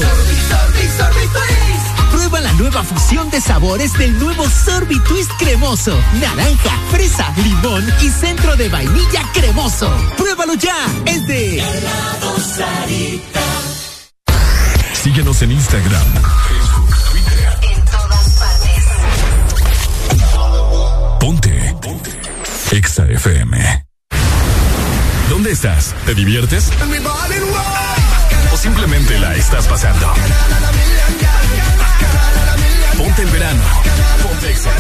Prueba 2.13 2.41
la 2.41 2.53
nueva 2.53 2.85
fusión 2.85 3.29
de 3.31 3.41
sabores 3.41 3.93
del 3.95 4.17
nuevo 4.21 4.49
Sorbitwist 4.49 5.33
cremoso. 5.41 5.99
Naranja, 6.21 6.79
fresa, 6.93 7.35
limón 7.43 7.93
y 8.01 8.09
centro 8.09 8.55
de 8.55 8.69
vainilla 8.69 9.23
cremoso. 9.35 9.93
Pruébalo 10.17 10.55
ya. 10.55 10.77
Es 11.07 11.27
de 11.27 11.61
Síguenos 14.93 15.43
en 15.43 15.51
Instagram, 15.51 16.07
Facebook, 16.49 16.95
Twitter. 17.11 17.59
En 17.63 17.85
todas 17.85 18.31
partes. 18.39 18.85
Ponte. 21.19 21.75
Ponte. 21.83 22.13
Exa 22.71 23.09
FM. 23.09 23.86
¿Dónde 25.47 25.55
estás? 25.55 25.95
¿Te 26.05 26.13
diviertes? 26.13 26.73
¿O 28.53 28.57
simplemente 28.57 29.17
la 29.21 29.37
estás 29.37 29.69
pasando? 29.69 30.13
Ponte 32.99 33.23
en 33.23 33.31
verano. 33.31 33.63
Ponte 34.25 34.51
Exa. 34.51 34.71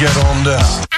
Get 0.00 0.16
on 0.16 0.44
down. 0.44 0.89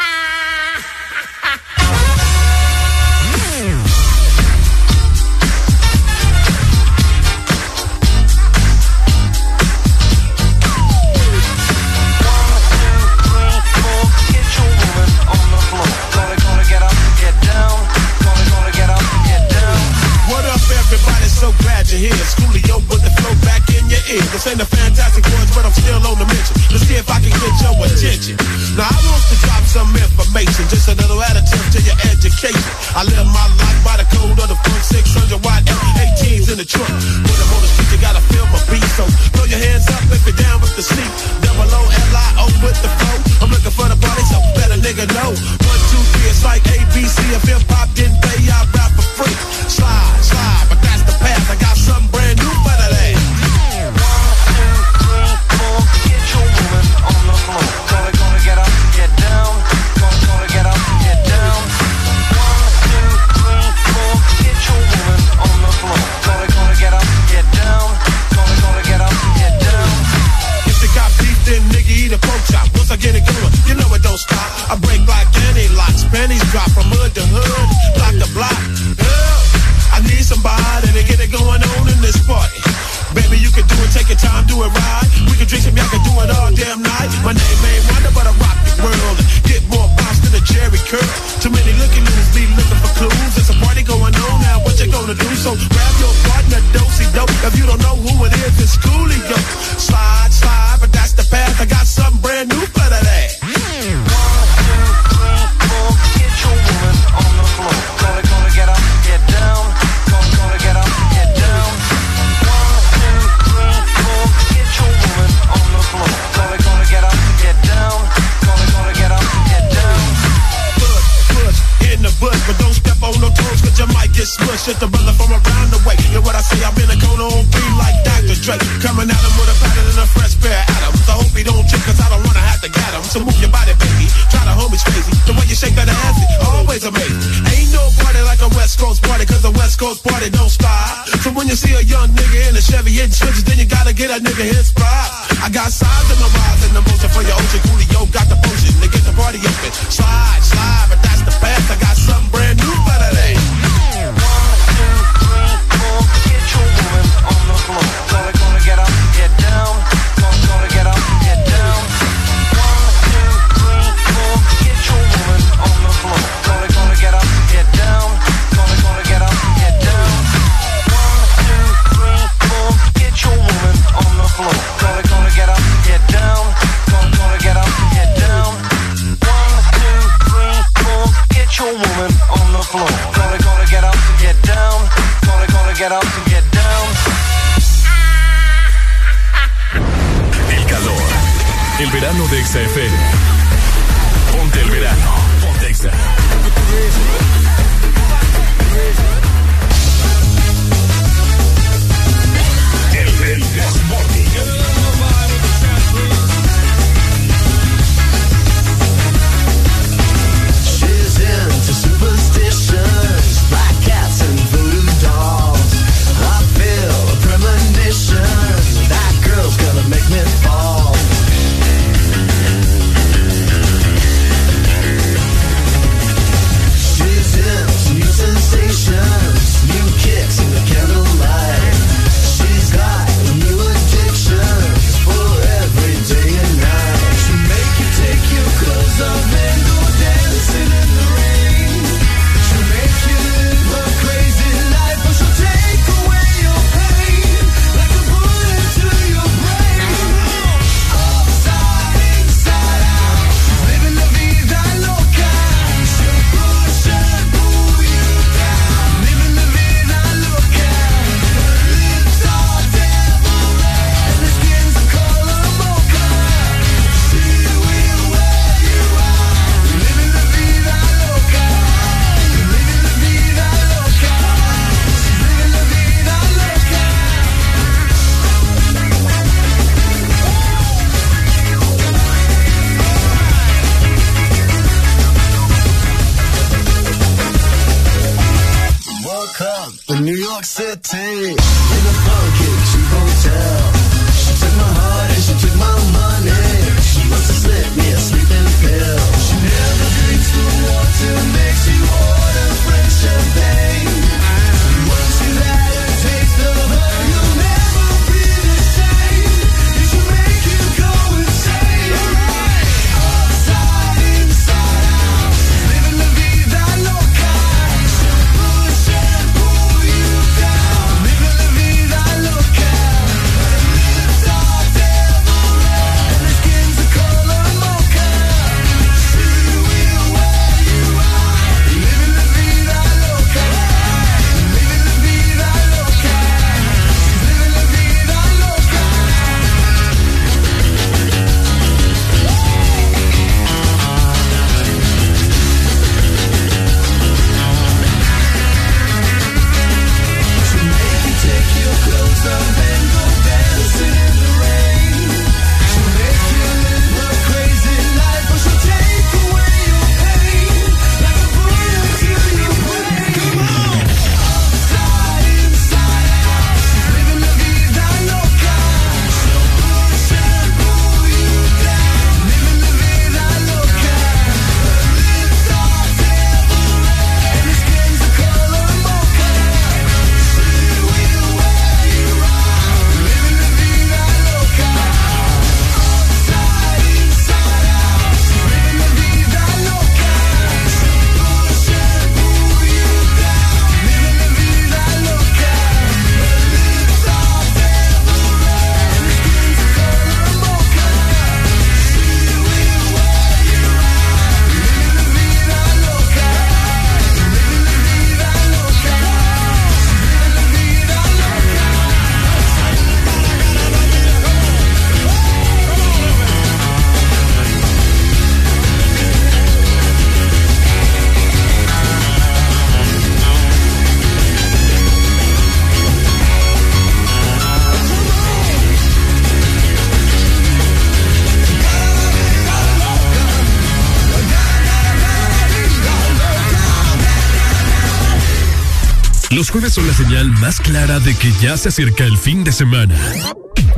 Los 439.42 439.50
jueves 439.50 439.72
son 439.72 439.88
la 439.88 439.92
señal 439.92 440.30
más 440.38 440.60
clara 440.60 441.00
de 441.00 441.16
que 441.16 441.32
ya 441.40 441.56
se 441.56 441.70
acerca 441.70 442.04
el 442.04 442.16
fin 442.16 442.44
de 442.44 442.52
semana. 442.52 442.94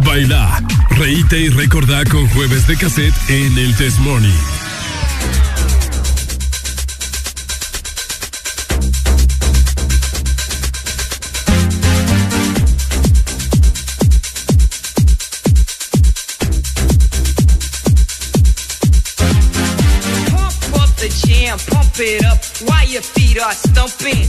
Baila, 0.04 0.62
reíte 0.90 1.40
y 1.40 1.48
recordá 1.48 2.04
con 2.04 2.28
jueves 2.28 2.66
de 2.66 2.76
cassette 2.76 3.14
en 3.30 3.56
el 3.56 3.74
Test 3.74 3.98
Morning. 4.00 4.28
Pump 20.72 20.94
the 20.96 21.08
jam, 21.26 21.58
pump 21.70 21.98
it 22.00 22.22
up 22.22 22.38
while 22.68 22.86
your 22.86 23.00
feet 23.00 23.40
are 23.40 23.54
stumping. 23.54 24.28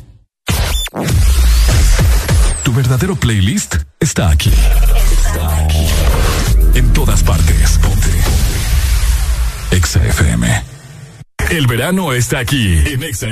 Verdadero 2.91 3.15
playlist 3.15 3.75
está 4.01 4.29
aquí. 4.31 4.49
Está 4.49 5.63
aquí. 5.63 5.87
En 6.73 6.91
todas 6.91 7.23
partes. 7.23 7.77
Ponte. 7.77 8.09
Exa. 9.71 10.01
El 11.49 11.67
verano 11.67 12.11
está 12.11 12.39
aquí 12.39 12.79
en 12.85 13.03
Exa. 13.03 13.27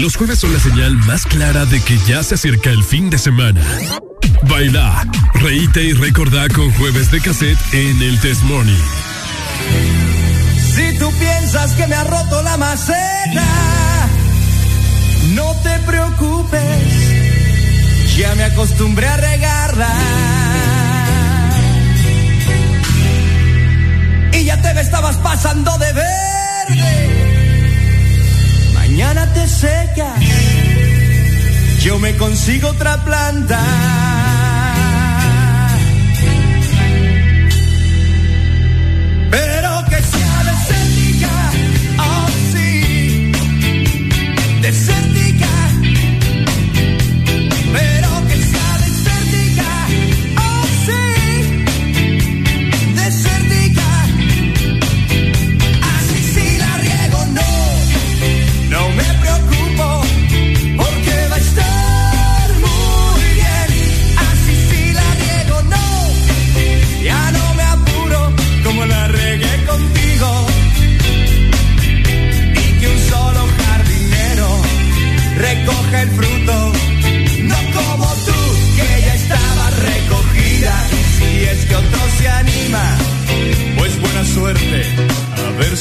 Los 0.00 0.16
jueves 0.16 0.38
son 0.38 0.52
la 0.52 0.60
señal 0.60 0.94
más 1.06 1.26
clara 1.26 1.66
de 1.66 1.80
que 1.82 1.98
ya 2.06 2.22
se 2.22 2.36
acerca 2.36 2.70
el 2.70 2.84
fin 2.84 3.10
de 3.10 3.18
semana. 3.18 3.60
Baila, 4.42 5.04
reíte 5.34 5.82
y 5.82 5.92
recordá 5.92 6.48
con 6.48 6.72
jueves 6.74 7.10
de 7.10 7.20
cassette 7.20 7.58
en 7.72 8.00
el 8.02 8.20
Test 8.20 8.42
Morning. 8.44 8.78
Si 10.74 10.98
tú 10.98 11.10
piensas 11.18 11.72
que 11.72 11.88
me 11.88 11.96
ha 11.96 12.04
roto 12.04 12.42
la 12.42 12.56
maceta, 12.56 13.44
no 15.34 15.52
te 15.64 15.78
preocupes, 15.80 16.62
ya 18.16 18.34
me 18.36 18.44
acostumbré 18.44 19.08
a 19.08 19.16
regarla. 19.16 19.94
Y 24.32 24.44
ya 24.44 24.62
te 24.62 24.74
me 24.74 24.80
estabas 24.80 25.16
pasando 25.16 25.76
de 25.78 25.92
verde. 25.92 27.17
Mañana 28.98 29.32
te 29.32 29.46
secas, 29.46 30.20
yo 31.84 32.00
me 32.00 32.16
consigo 32.16 32.70
otra 32.70 33.04
planta. 33.04 34.17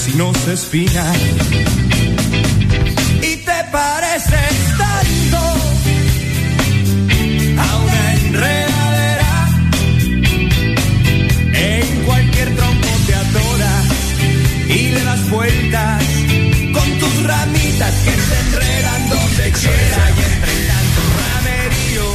A 0.07 0.13
ver 0.13 0.13
si 0.13 0.17
no 0.17 0.33
se 0.33 0.53
espina. 0.53 1.13
Y 3.21 3.37
te 3.37 3.63
pareces 3.71 4.77
tanto 4.77 5.37
a 7.61 7.77
una 7.77 8.13
enredadera. 8.13 9.49
En 11.53 12.03
cualquier 12.05 12.55
tronco 12.55 12.87
te 13.07 13.15
adoras 13.15 13.85
y 14.69 14.89
le 14.89 15.03
das 15.03 15.29
vueltas 15.29 16.03
con 16.73 16.99
tus 16.99 17.23
ramitas 17.23 17.93
que 18.05 18.11
se 18.11 18.39
enredan 18.47 19.09
donde 19.09 19.51
quiera. 19.51 20.11
Y 20.15 20.21
entre 20.21 20.53
tanto 20.67 21.01
ramerío 21.23 22.07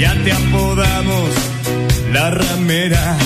ya 0.00 0.24
te 0.24 0.32
apodamos 0.32 1.30
la 2.12 2.30
ramera. 2.30 3.16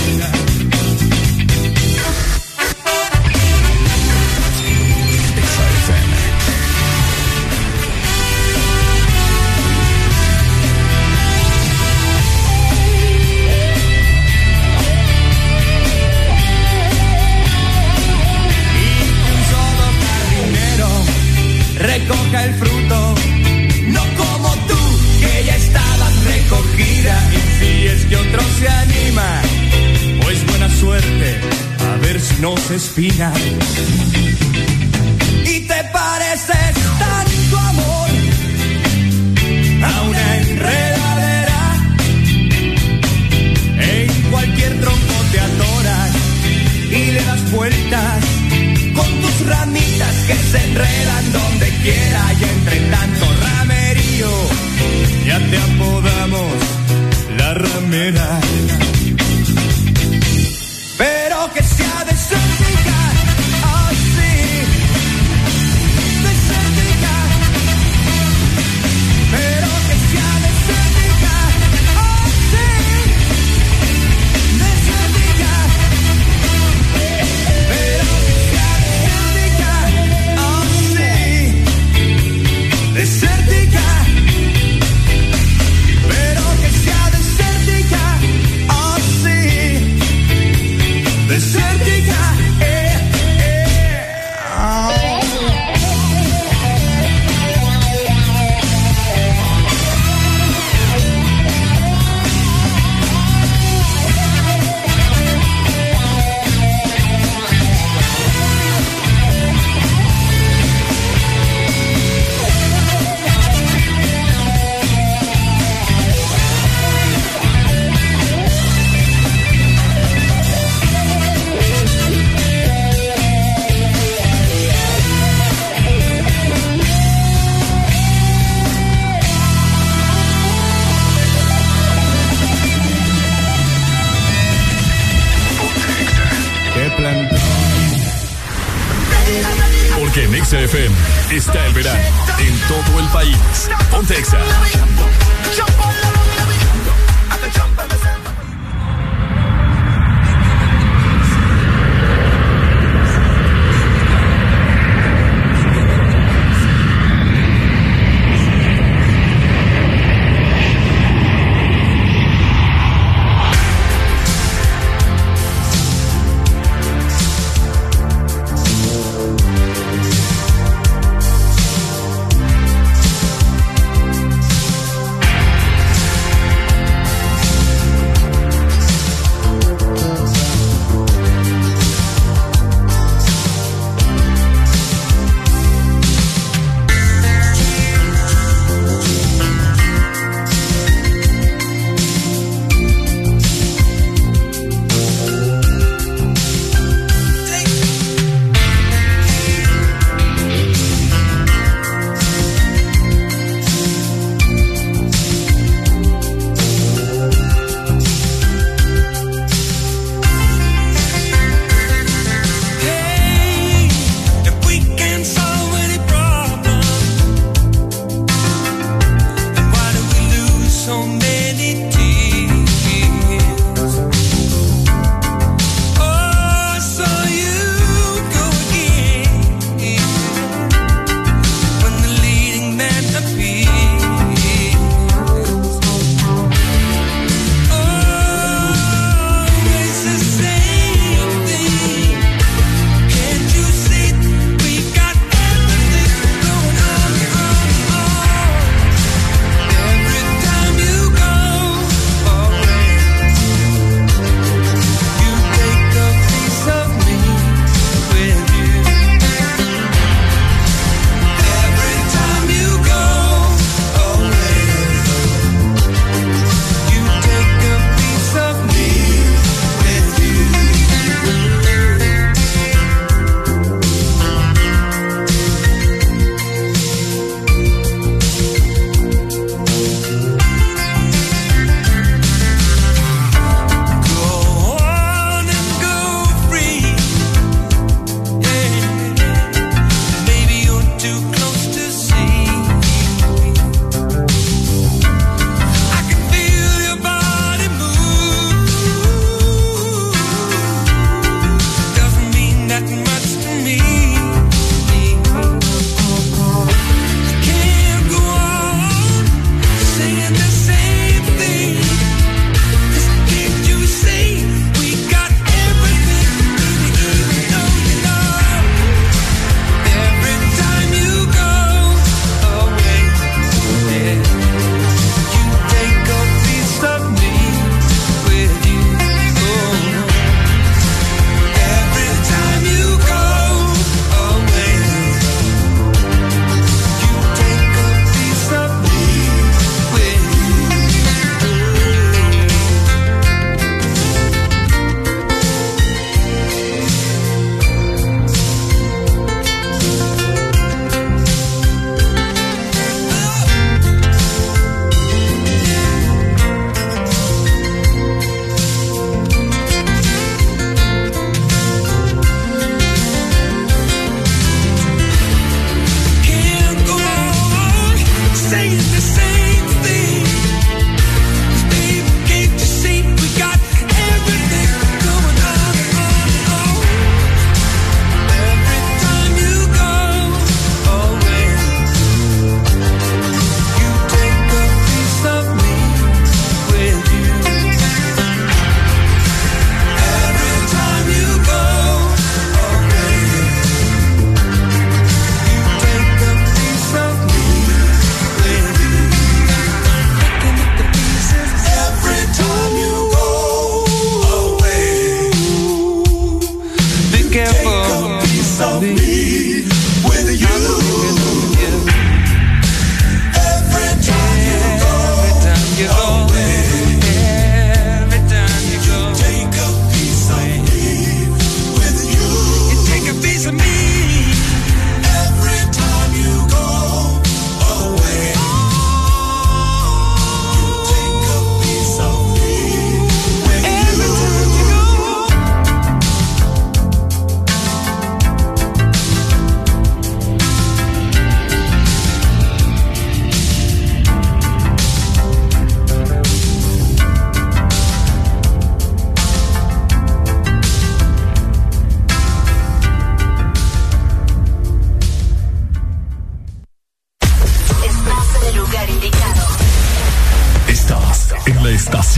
Si 32.79 33.09
no 33.09 33.33
se 33.33 33.33
espina. 33.33 33.33
Y 35.45 35.59
te 35.61 35.83
pareces 35.91 36.73
tanto 36.99 37.57
amor 37.57 38.09
a 39.83 40.01
una 40.01 40.37
enredadera. 40.37 41.61
En 43.79 44.31
cualquier 44.31 44.81
tronco 44.81 45.13
te 45.31 45.39
atoras 45.39 46.11
y 46.89 47.11
le 47.11 47.23
das 47.23 47.51
vueltas 47.51 48.23
con 48.95 49.21
tus 49.21 49.47
ramitas 49.47 50.15
que 50.27 50.35
se 50.35 50.63
enredan 50.65 51.31
donde 51.31 51.69
quiera 51.83 52.33
y 52.39 52.43
entre 52.43 52.79
tanto 52.89 53.32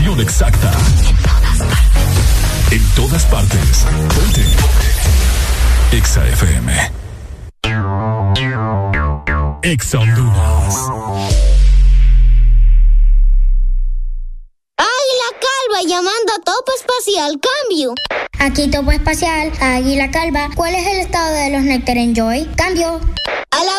estación 0.06 0.20
exacta. 0.20 0.72
En 2.70 2.82
todas 2.94 3.24
partes. 3.24 3.86
Ponte. 4.14 4.44
Exa 5.96 6.26
FM. 6.28 6.72
Exa 9.62 9.98
Honduras. 9.98 10.74
Águila 14.78 15.30
Calva 15.40 15.82
llamando 15.88 16.32
a 16.32 16.42
Topo 16.44 16.72
Espacial, 16.76 17.40
cambio. 17.40 17.94
Aquí 18.38 18.70
Topo 18.70 18.92
Espacial, 18.92 19.52
Águila 19.60 20.10
Calva. 20.10 20.50
¿Cuál 20.54 20.74
es 20.74 20.86
el 20.86 21.00
estado 21.00 21.34
de 21.34 21.50
los 21.50 21.62
Nectar 21.62 21.96
Enjoy? 21.96 22.46
Cambio. 22.56 23.00
A 23.50 23.64
la 23.64 23.75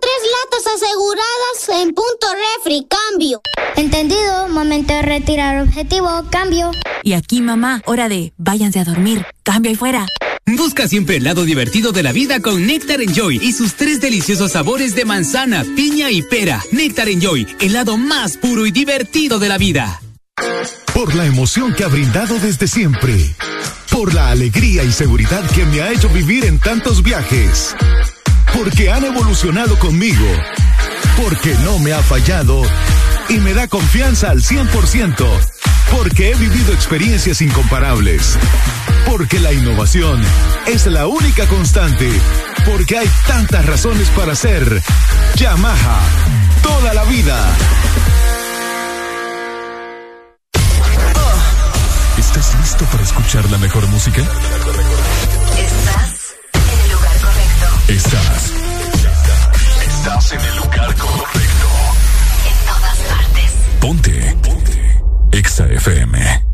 tres 0.00 0.20
latas 0.36 0.74
aseguradas 0.74 1.82
en 1.82 1.94
punto 1.94 2.26
refri, 2.56 2.86
cambio. 2.88 3.40
Entendido, 3.76 4.48
momento 4.48 4.92
de 4.92 5.02
retirar 5.02 5.62
objetivo, 5.62 6.24
cambio. 6.30 6.70
Y 7.02 7.12
aquí, 7.14 7.40
mamá, 7.40 7.82
hora 7.86 8.08
de 8.08 8.32
váyanse 8.36 8.80
a 8.80 8.84
dormir. 8.84 9.24
Cambio 9.42 9.72
y 9.72 9.76
fuera. 9.76 10.06
Busca 10.56 10.88
siempre 10.88 11.16
el 11.16 11.24
lado 11.24 11.44
divertido 11.44 11.92
de 11.92 12.02
la 12.02 12.12
vida 12.12 12.40
con 12.40 12.66
Nectar 12.66 13.02
Enjoy 13.02 13.36
y 13.36 13.52
sus 13.52 13.74
tres 13.74 14.00
deliciosos 14.00 14.52
sabores 14.52 14.94
de 14.94 15.04
manzana, 15.04 15.64
piña 15.76 16.10
y 16.10 16.22
pera. 16.22 16.62
Nectar 16.72 17.08
Enjoy, 17.08 17.46
el 17.60 17.74
lado 17.74 17.98
más 17.98 18.36
puro 18.38 18.66
y 18.66 18.70
divertido 18.70 19.38
de 19.38 19.48
la 19.48 19.58
vida. 19.58 20.00
Por 20.94 21.14
la 21.14 21.26
emoción 21.26 21.74
que 21.74 21.84
ha 21.84 21.88
brindado 21.88 22.38
desde 22.38 22.66
siempre. 22.66 23.14
Por 23.90 24.14
la 24.14 24.30
alegría 24.30 24.84
y 24.84 24.92
seguridad 24.92 25.44
que 25.50 25.64
me 25.66 25.82
ha 25.82 25.92
hecho 25.92 26.08
vivir 26.08 26.44
en 26.44 26.58
tantos 26.58 27.02
viajes. 27.02 27.74
Porque 28.58 28.90
han 28.90 29.04
evolucionado 29.04 29.78
conmigo. 29.78 30.26
Porque 31.22 31.54
no 31.62 31.78
me 31.78 31.92
ha 31.92 32.02
fallado 32.02 32.60
y 33.28 33.34
me 33.34 33.54
da 33.54 33.68
confianza 33.68 34.30
al 34.30 34.42
100%. 34.42 35.26
Porque 35.92 36.32
he 36.32 36.34
vivido 36.34 36.72
experiencias 36.72 37.40
incomparables. 37.40 38.36
Porque 39.06 39.38
la 39.38 39.52
innovación 39.52 40.20
es 40.66 40.86
la 40.86 41.06
única 41.06 41.46
constante. 41.46 42.10
Porque 42.66 42.98
hay 42.98 43.08
tantas 43.28 43.64
razones 43.64 44.08
para 44.10 44.34
ser 44.34 44.82
Yamaha 45.36 46.00
toda 46.60 46.94
la 46.94 47.04
vida. 47.04 47.56
¿Estás 52.18 52.56
listo 52.60 52.84
para 52.86 53.04
escuchar 53.04 53.48
la 53.52 53.58
mejor 53.58 53.86
música? 53.86 54.22
Estás 60.08 60.32
en 60.32 60.40
el 60.40 60.56
lugar 60.56 60.94
correcto. 60.94 61.68
En 62.46 62.66
todas 62.66 62.98
partes. 63.10 63.52
Ponte. 63.78 64.36
Ponte. 64.42 65.02
Exa 65.32 65.66
FM. 65.66 66.44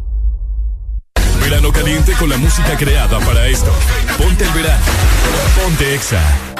Verano 1.41 1.71
caliente 1.71 2.15
con 2.15 2.31
la 2.31 2.37
música 2.37 2.77
creada 2.77 3.21
para 3.21 3.47
esto. 3.47 3.73
Ponte 4.19 4.43
el 4.43 4.51
verano. 4.51 4.83
Ponte 5.55 5.95
Exa. 5.95 6.54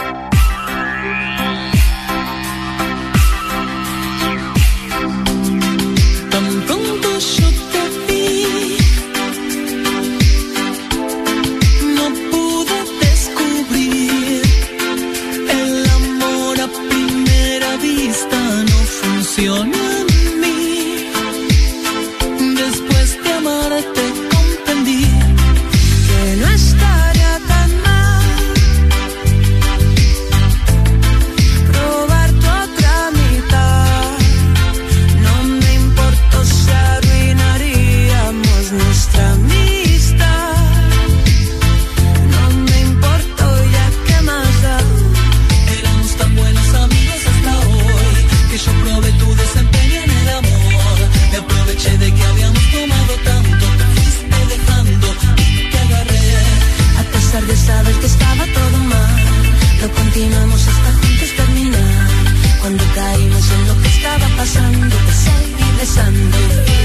Cuando 62.95 63.13
caímos 63.13 63.51
en 63.51 63.67
lo 63.67 63.83
que 63.83 63.89
estaba 63.89 64.29
pasando, 64.37 64.97
te 64.97 65.13
seguí 65.13 65.79
besando. 65.79 66.84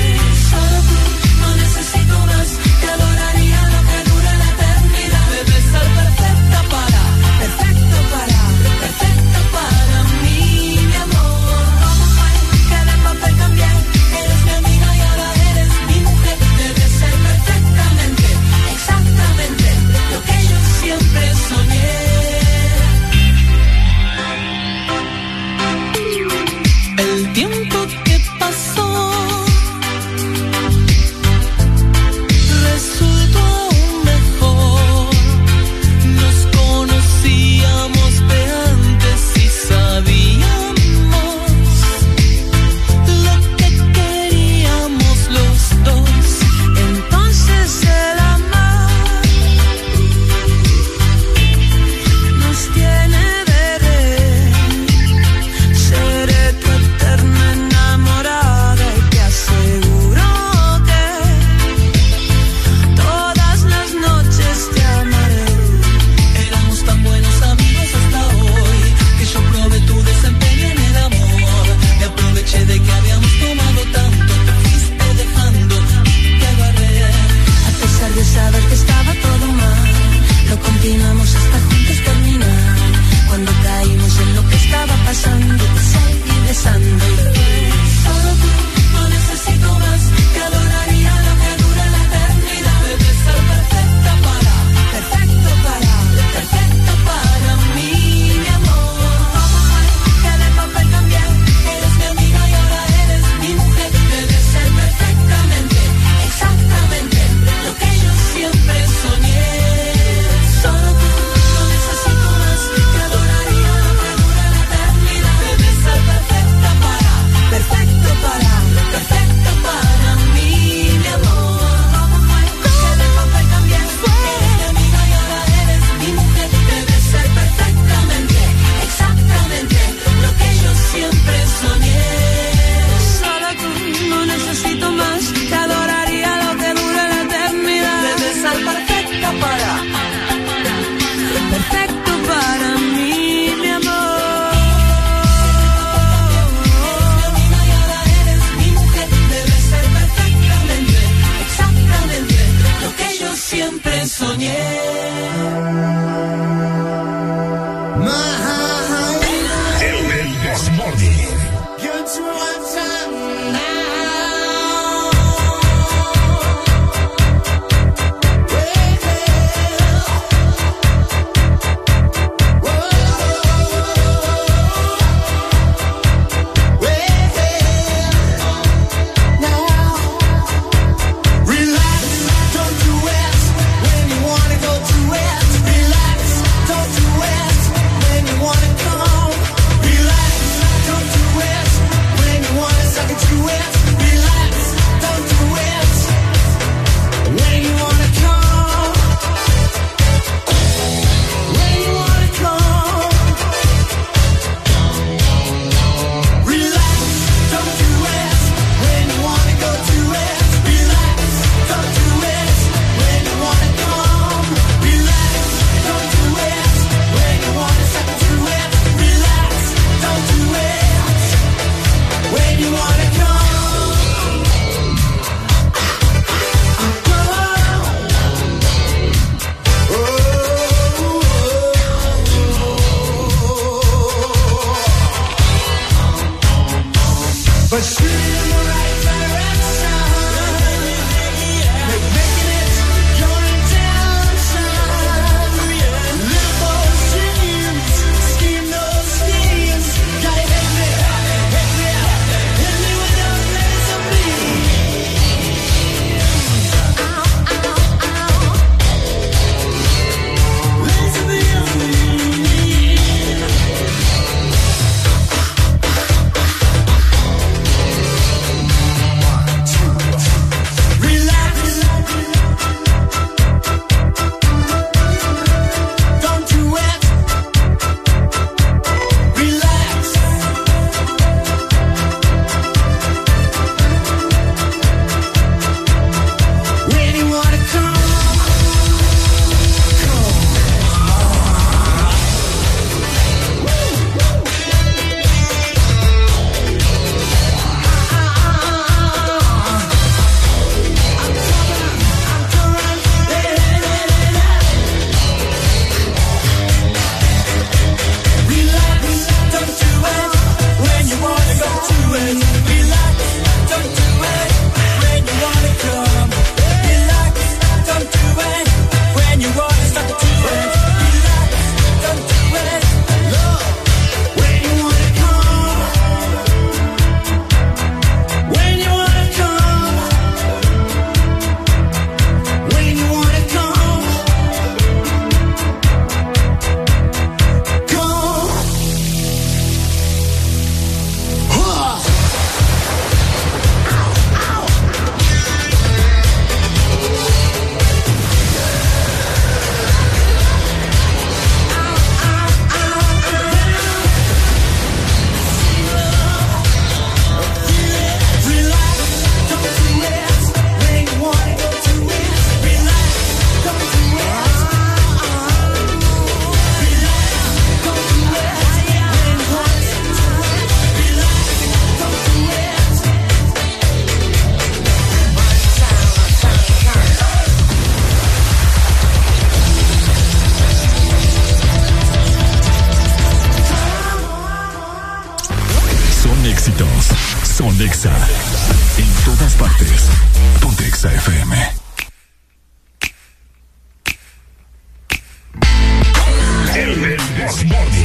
El 396.79 396.95
Déjame 396.95 397.98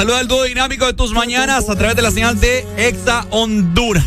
saluda 0.00 0.20
el 0.22 0.28
dúo 0.28 0.44
dinámico 0.44 0.86
de 0.86 0.94
tus 0.94 1.12
mañanas 1.12 1.68
a 1.68 1.76
través 1.76 1.94
de 1.94 2.00
la 2.00 2.10
señal 2.10 2.40
de 2.40 2.66
Exa 2.78 3.26
Honduras. 3.28 4.06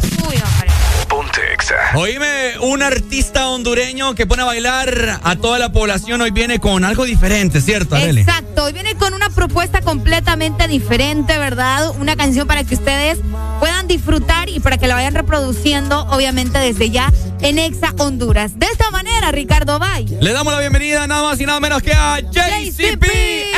Ponte 1.07 1.39
Exa. 1.53 1.75
Oíme, 1.93 2.57
un 2.61 2.81
artista 2.81 3.47
hondureño 3.49 4.15
que 4.15 4.25
pone 4.25 4.41
a 4.41 4.45
bailar 4.45 5.19
a 5.21 5.35
toda 5.35 5.59
la 5.59 5.71
población 5.71 6.19
hoy 6.21 6.31
viene 6.31 6.59
con 6.59 6.83
algo 6.83 7.05
diferente, 7.05 7.61
¿cierto, 7.61 7.95
Arely? 7.95 8.21
Exacto, 8.21 8.63
hoy 8.63 8.73
viene 8.73 8.95
con 8.95 9.13
una 9.13 9.29
propuesta 9.29 9.81
completamente 9.81 10.67
diferente, 10.67 11.37
¿verdad? 11.37 11.91
Una 11.99 12.15
canción 12.15 12.47
para 12.47 12.63
que 12.63 12.73
ustedes 12.73 13.19
puedan 13.59 13.87
disfrutar 13.87 14.49
y 14.49 14.61
para 14.61 14.79
que 14.79 14.87
la 14.87 14.95
vayan 14.95 15.13
reproduciendo, 15.13 16.07
obviamente, 16.09 16.57
desde 16.57 16.89
ya 16.89 17.13
en 17.41 17.59
Exa 17.59 17.93
Honduras. 17.99 18.57
De 18.57 18.65
esta 18.65 18.89
manera, 18.89 19.29
Ricardo 19.31 19.77
Valle. 19.77 20.17
Le 20.19 20.33
damos 20.33 20.51
la 20.53 20.59
bienvenida 20.59 21.05
nada 21.05 21.21
más 21.21 21.39
y 21.39 21.45
nada 21.45 21.59
menos 21.59 21.83
que 21.83 21.93
a 21.93 22.19
JCP, 22.19 23.05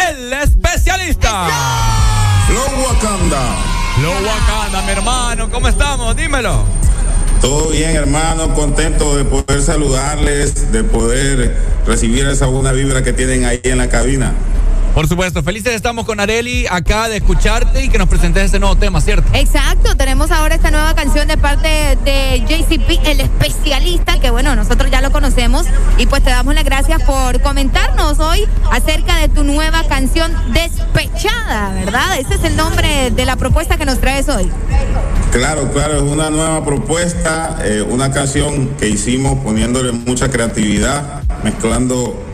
el 0.10 0.34
especialista. 0.34 1.95
Flow 2.56 2.86
Wakanda. 2.86 3.42
Flow 4.00 4.14
Wakanda, 4.26 4.82
mi 4.84 4.92
hermano, 4.94 5.52
¿cómo 5.52 5.68
estamos? 5.68 6.16
Dímelo. 6.16 6.64
Todo 7.42 7.68
bien, 7.72 7.98
hermano, 7.98 8.54
contento 8.54 9.18
de 9.18 9.26
poder 9.26 9.62
saludarles, 9.62 10.72
de 10.72 10.86
poder 10.86 11.54
recibir 11.86 12.26
esa 12.28 12.46
buena 12.46 12.72
vibra 12.72 13.04
que 13.04 13.12
tienen 13.12 13.44
ahí 13.44 13.60
en 13.64 13.78
la 13.78 13.90
cabina. 13.90 14.34
Por 14.96 15.10
supuesto, 15.10 15.44
felices 15.44 15.74
estamos 15.74 16.06
con 16.06 16.22
Areli 16.22 16.68
acá 16.70 17.10
de 17.10 17.18
escucharte 17.18 17.84
y 17.84 17.90
que 17.90 17.98
nos 17.98 18.08
presentes 18.08 18.46
este 18.46 18.60
nuevo 18.60 18.78
tema, 18.78 19.02
¿cierto? 19.02 19.28
Exacto, 19.34 19.98
tenemos 19.98 20.32
ahora 20.32 20.56
esta 20.56 20.72
nueva 20.72 20.96
canción 20.96 21.28
de 21.28 21.36
parte 21.36 21.98
de 22.06 22.42
JCP, 22.48 23.06
el 23.06 23.20
especialista, 23.20 24.22
que 24.22 24.30
bueno, 24.30 24.56
nosotros 24.56 24.90
ya 24.90 25.02
lo 25.02 25.12
conocemos 25.12 25.66
y 25.98 26.06
pues 26.06 26.24
te 26.24 26.30
damos 26.30 26.56
las 26.56 26.64
gracias 26.64 27.04
por 27.04 27.42
comentarnos 27.42 28.20
hoy 28.20 28.48
acerca 28.72 29.18
de 29.18 29.28
tu 29.28 29.44
nueva 29.44 29.84
canción 29.84 30.32
Despechada, 30.54 31.74
¿verdad? 31.74 32.18
Ese 32.18 32.36
es 32.36 32.46
el 32.46 32.56
nombre 32.56 33.12
de 33.12 33.26
la 33.26 33.36
propuesta 33.36 33.76
que 33.76 33.84
nos 33.84 34.00
traes 34.00 34.30
hoy. 34.30 34.50
Claro, 35.34 35.70
claro, 35.74 35.98
es 35.98 36.04
una 36.04 36.30
nueva 36.30 36.64
propuesta, 36.64 37.58
eh, 37.66 37.82
una 37.82 38.12
canción 38.12 38.70
que 38.78 38.88
hicimos 38.88 39.44
poniéndole 39.44 39.92
mucha 39.92 40.32
creatividad, 40.32 41.22
mezclando 41.44 42.25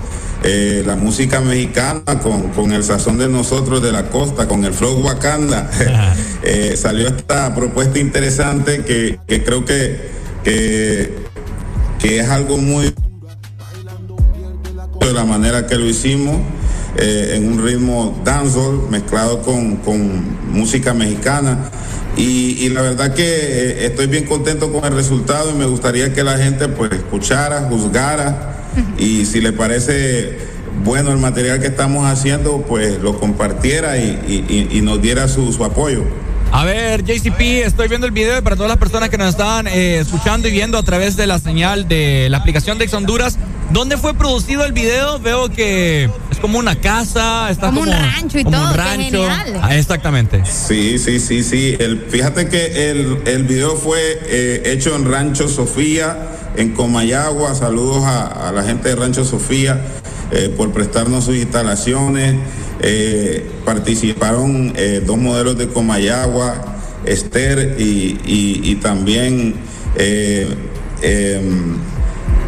eh, 0.44 0.82
la 0.86 0.96
música 0.96 1.40
mexicana 1.40 2.02
con, 2.22 2.50
con, 2.50 2.72
el 2.72 2.84
sazón 2.84 3.20
de 3.20 3.28
nosotros 3.28 3.82
de 3.84 3.92
la 3.92 4.10
costa, 4.10 4.48
con 4.48 4.66
el 4.66 4.74
flow 4.74 5.00
Wakanda. 5.06 5.70
eh, 6.44 6.76
salió 6.76 7.10
esta 7.10 7.54
propuesta 7.54 8.00
interesante 8.00 8.84
que, 8.84 9.20
que 9.28 9.44
creo 9.44 9.64
que, 9.66 10.10
que, 10.44 11.20
es 12.02 12.28
algo 12.28 12.58
muy 12.58 12.92
de 15.00 15.14
la 15.14 15.26
manera 15.26 15.68
que 15.68 15.76
lo 15.76 15.86
hicimos. 15.86 16.38
Eh, 16.98 17.36
en 17.38 17.48
un 17.48 17.64
ritmo 17.64 18.20
dancehall 18.26 18.90
mezclado 18.90 19.42
con, 19.44 19.78
con 19.78 20.52
música 20.52 20.94
mexicana 20.94 21.70
y, 22.18 22.66
y, 22.66 22.68
la 22.68 22.82
verdad 22.82 23.14
que 23.14 23.86
estoy 23.86 24.08
bien 24.08 24.26
contento 24.26 24.74
con 24.74 24.84
el 24.84 24.94
resultado 24.94 25.52
y 25.52 25.54
me 25.54 25.66
gustaría 25.66 26.12
que 26.12 26.22
la 26.22 26.38
gente 26.38 26.68
pues 26.68 26.92
escuchara, 26.92 27.62
juzgara 27.70 28.61
y 28.98 29.26
si 29.26 29.42
le 29.42 29.52
parece 29.52 30.38
bueno 30.84 31.12
el 31.12 31.18
material 31.18 31.60
que 31.60 31.68
estamos 31.68 32.06
haciendo, 32.06 32.64
pues 32.68 33.00
lo 33.00 33.20
compartiera 33.20 33.98
y, 33.98 34.82
nos 34.84 35.02
diera 35.02 35.28
su, 35.28 35.52
apoyo. 35.64 36.04
A 36.52 36.66
ver, 36.66 37.04
JCP, 37.04 37.66
estoy 37.66 37.88
viendo 37.88 38.08
el 38.08 38.12
video 38.12 38.44
para 38.44 38.58
todas 38.58 38.70
las 38.70 38.78
personas 38.78 39.10
que 39.10 39.18
nos 39.18 39.30
están 39.30 39.68
eh, 39.68 40.00
escuchando 40.00 40.50
y 40.50 40.52
viendo 40.52 40.78
a 40.78 40.84
través 40.84 41.16
de 41.16 41.26
la 41.26 41.40
señal 41.40 41.88
de 41.88 42.28
la 42.30 42.38
aplicación 42.38 42.78
de 42.78 42.86
Ex 42.86 42.94
Honduras, 42.94 43.38
¿dónde 43.72 43.96
fue 43.96 44.14
producido 44.14 44.66
el 44.66 44.74
video? 44.74 45.18
Veo 45.20 45.50
que 45.50 46.10
como 46.42 46.60
una 46.60 46.76
casa, 46.76 47.50
está 47.50 47.68
como, 47.68 47.82
como 47.82 47.92
un 47.92 47.98
rancho 47.98 48.40
y 48.40 48.44
todo, 48.44 48.70
un 48.72 48.74
rancho. 48.76 49.28
Ah, 49.62 49.76
exactamente. 49.76 50.44
Sí, 50.46 50.98
sí, 50.98 51.20
sí, 51.20 51.44
sí. 51.44 51.76
El, 51.80 52.02
fíjate 52.10 52.50
que 52.50 52.90
el, 52.92 53.20
el 53.26 53.44
video 53.44 53.76
fue 53.76 54.00
eh, 54.26 54.64
hecho 54.66 54.96
en 54.96 55.10
Rancho 55.10 55.48
Sofía, 55.48 56.18
en 56.58 56.74
Comayagua. 56.74 57.56
Saludos 57.56 58.04
a, 58.04 58.50
a 58.50 58.52
la 58.52 58.64
gente 58.64 58.90
de 58.90 58.96
Rancho 58.96 59.24
Sofía 59.24 59.80
eh, 60.32 60.54
por 60.56 60.72
prestarnos 60.72 61.26
sus 61.26 61.36
instalaciones. 61.36 62.36
Eh, 62.82 63.46
participaron 63.64 64.74
eh, 64.76 65.04
dos 65.06 65.18
modelos 65.18 65.58
de 65.58 65.68
Comayagua, 65.68 66.78
Esther 67.06 67.76
y, 67.80 68.20
y, 68.26 68.62
y 68.64 68.76
también 68.76 69.56
eh, 69.96 70.48
em, 71.04 71.78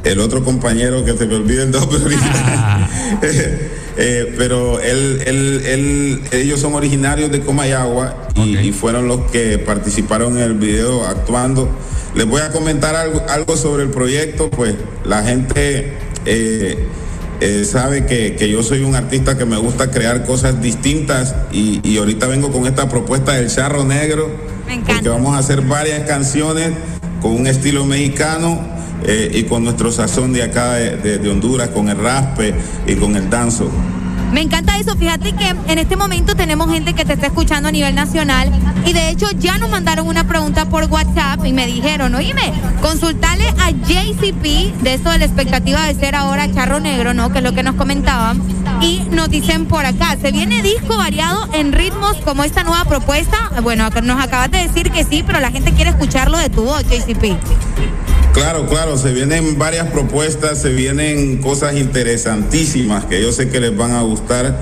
el 0.04 0.20
otro 0.20 0.44
compañero 0.44 1.04
que 1.06 1.18
se 1.18 1.26
me 1.26 1.36
olvida 1.36 1.64
el 1.64 1.72
nombre. 1.72 2.00
Eh, 3.96 4.34
pero 4.40 4.80
él, 4.80 5.22
él, 5.28 5.62
él, 5.68 6.22
ellos 6.32 6.60
son 6.60 6.74
originarios 6.74 7.32
de 7.32 7.42
Comayagua 7.42 8.28
y, 8.34 8.56
okay. 8.56 8.70
y, 8.70 8.72
fueron 8.72 9.08
los 9.08 9.30
que 9.30 9.60
participaron 9.60 10.36
en 10.38 10.44
el 10.44 10.54
video 10.56 11.06
actuando. 11.06 11.70
Les 12.16 12.26
voy 12.26 12.42
a 12.42 12.50
comentar 12.50 12.96
algo, 12.96 13.22
algo 13.30 13.56
sobre 13.56 13.84
el 13.84 13.90
proyecto, 13.90 14.50
pues 14.50 14.74
la 15.06 15.22
gente 15.22 15.94
eh, 16.26 16.88
eh, 17.40 17.66
sabe 17.66 18.08
que, 18.08 18.36
que, 18.36 18.50
yo 18.50 18.64
soy 18.64 18.82
un 18.82 18.96
artista 18.96 19.38
que 19.38 19.46
me 19.46 19.58
gusta 19.58 19.92
crear 19.92 20.26
cosas 20.26 20.60
distintas 20.60 21.36
y, 21.52 21.88
y 21.88 22.00
ahorita 22.00 22.26
vengo 22.26 22.52
con 22.52 22.66
esta 22.66 22.90
propuesta 22.90 23.34
del 23.34 23.48
charro 23.48 23.84
negro, 23.84 24.36
porque 24.88 25.08
vamos 25.08 25.36
a 25.36 25.38
hacer 25.38 25.62
varias 25.62 26.08
canciones 26.08 26.72
con 27.22 27.34
un 27.34 27.46
estilo 27.46 27.86
mexicano 27.86 28.73
eh, 29.06 29.32
y 29.34 29.44
con 29.44 29.64
nuestro 29.64 29.92
sazón 29.92 30.34
de 30.34 30.44
acá 30.44 30.74
de, 30.74 31.18
de, 31.20 31.30
Honduras, 31.30 31.70
con 31.70 31.90
el 31.90 31.98
raspe 31.98 32.54
y 32.88 32.96
con 32.96 33.16
el 33.16 33.30
danzo. 33.30 33.70
Me 34.34 34.42
encanta 34.42 34.80
eso, 34.80 34.96
fíjate 34.96 35.34
que 35.34 35.48
en 35.50 35.78
este 35.78 35.96
momento 35.96 36.36
tenemos 36.36 36.72
gente 36.72 36.94
que 36.94 37.06
te 37.06 37.14
está 37.14 37.28
escuchando 37.28 37.70
a 37.70 37.72
nivel 37.72 37.94
nacional 37.94 38.52
y 38.84 38.92
de 38.92 39.10
hecho 39.10 39.28
ya 39.38 39.60
nos 39.60 39.70
mandaron 39.70 40.08
una 40.08 40.28
pregunta 40.28 40.66
por 40.70 40.86
WhatsApp 40.86 41.46
y 41.46 41.54
me 41.54 41.68
dijeron, 41.68 42.16
oíme, 42.16 42.52
consultale 42.82 43.48
a 43.60 43.70
JCP 43.70 44.82
de 44.82 44.94
esto 44.96 45.12
de 45.12 45.20
la 45.20 45.26
expectativa 45.26 45.86
de 45.86 45.94
ser 45.94 46.16
ahora 46.16 46.52
charro 46.52 46.80
negro, 46.80 47.14
¿no? 47.14 47.32
Que 47.32 47.38
es 47.38 47.44
lo 47.44 47.54
que 47.54 47.62
nos 47.62 47.76
comentaban. 47.76 48.42
Y 48.82 49.04
nos 49.12 49.30
dicen 49.30 49.68
por 49.68 49.86
acá, 49.86 50.18
¿se 50.20 50.32
viene 50.32 50.64
disco 50.64 50.98
variado 50.98 51.48
en 51.54 51.72
ritmos 51.72 52.18
como 52.26 52.44
esta 52.44 52.64
nueva 52.64 52.86
propuesta? 52.86 53.52
Bueno, 53.62 53.88
nos 54.02 54.20
acabas 54.20 54.50
de 54.50 54.68
decir 54.68 54.92
que 54.92 55.04
sí, 55.04 55.24
pero 55.26 55.40
la 55.42 55.52
gente 55.52 55.74
quiere 55.74 55.92
escucharlo 55.92 56.40
de 56.40 56.50
tu 56.50 56.64
voz, 56.64 56.84
JCP. 56.84 57.38
Claro, 58.34 58.66
claro, 58.66 58.98
se 58.98 59.14
vienen 59.14 59.60
varias 59.60 59.88
propuestas, 59.92 60.60
se 60.60 60.70
vienen 60.70 61.38
cosas 61.38 61.76
interesantísimas 61.76 63.06
que 63.06 63.22
yo 63.22 63.32
sé 63.32 63.50
que 63.50 63.60
les 63.60 63.78
van 63.78 63.92
a 63.92 64.02
gustar. 64.02 64.60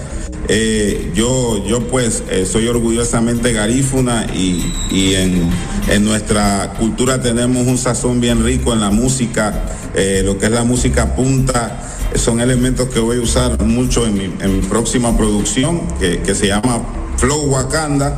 Eh, 0.49 1.11
yo, 1.15 1.65
yo 1.65 1.87
pues 1.87 2.23
eh, 2.29 2.45
soy 2.45 2.67
orgullosamente 2.67 3.53
garífuna 3.53 4.25
y, 4.35 4.73
y 4.91 5.15
en, 5.15 5.49
en, 5.89 6.03
nuestra 6.03 6.73
cultura 6.77 7.21
tenemos 7.21 7.65
un 7.65 7.77
sazón 7.77 8.19
bien 8.19 8.43
rico 8.43 8.73
en 8.73 8.81
la 8.81 8.89
música, 8.89 9.63
eh, 9.95 10.21
lo 10.25 10.37
que 10.37 10.47
es 10.47 10.51
la 10.51 10.65
música 10.65 11.15
punta, 11.15 11.81
son 12.15 12.41
elementos 12.41 12.89
que 12.89 12.99
voy 12.99 13.19
a 13.19 13.21
usar 13.21 13.63
mucho 13.63 14.05
en 14.05 14.13
mi, 14.15 14.25
en 14.25 14.57
mi 14.57 14.67
próxima 14.67 15.15
producción 15.15 15.81
que, 15.99 16.19
que 16.19 16.35
se 16.35 16.47
llama 16.47 16.81
Flow 17.21 17.45
Wakanda, 17.45 18.15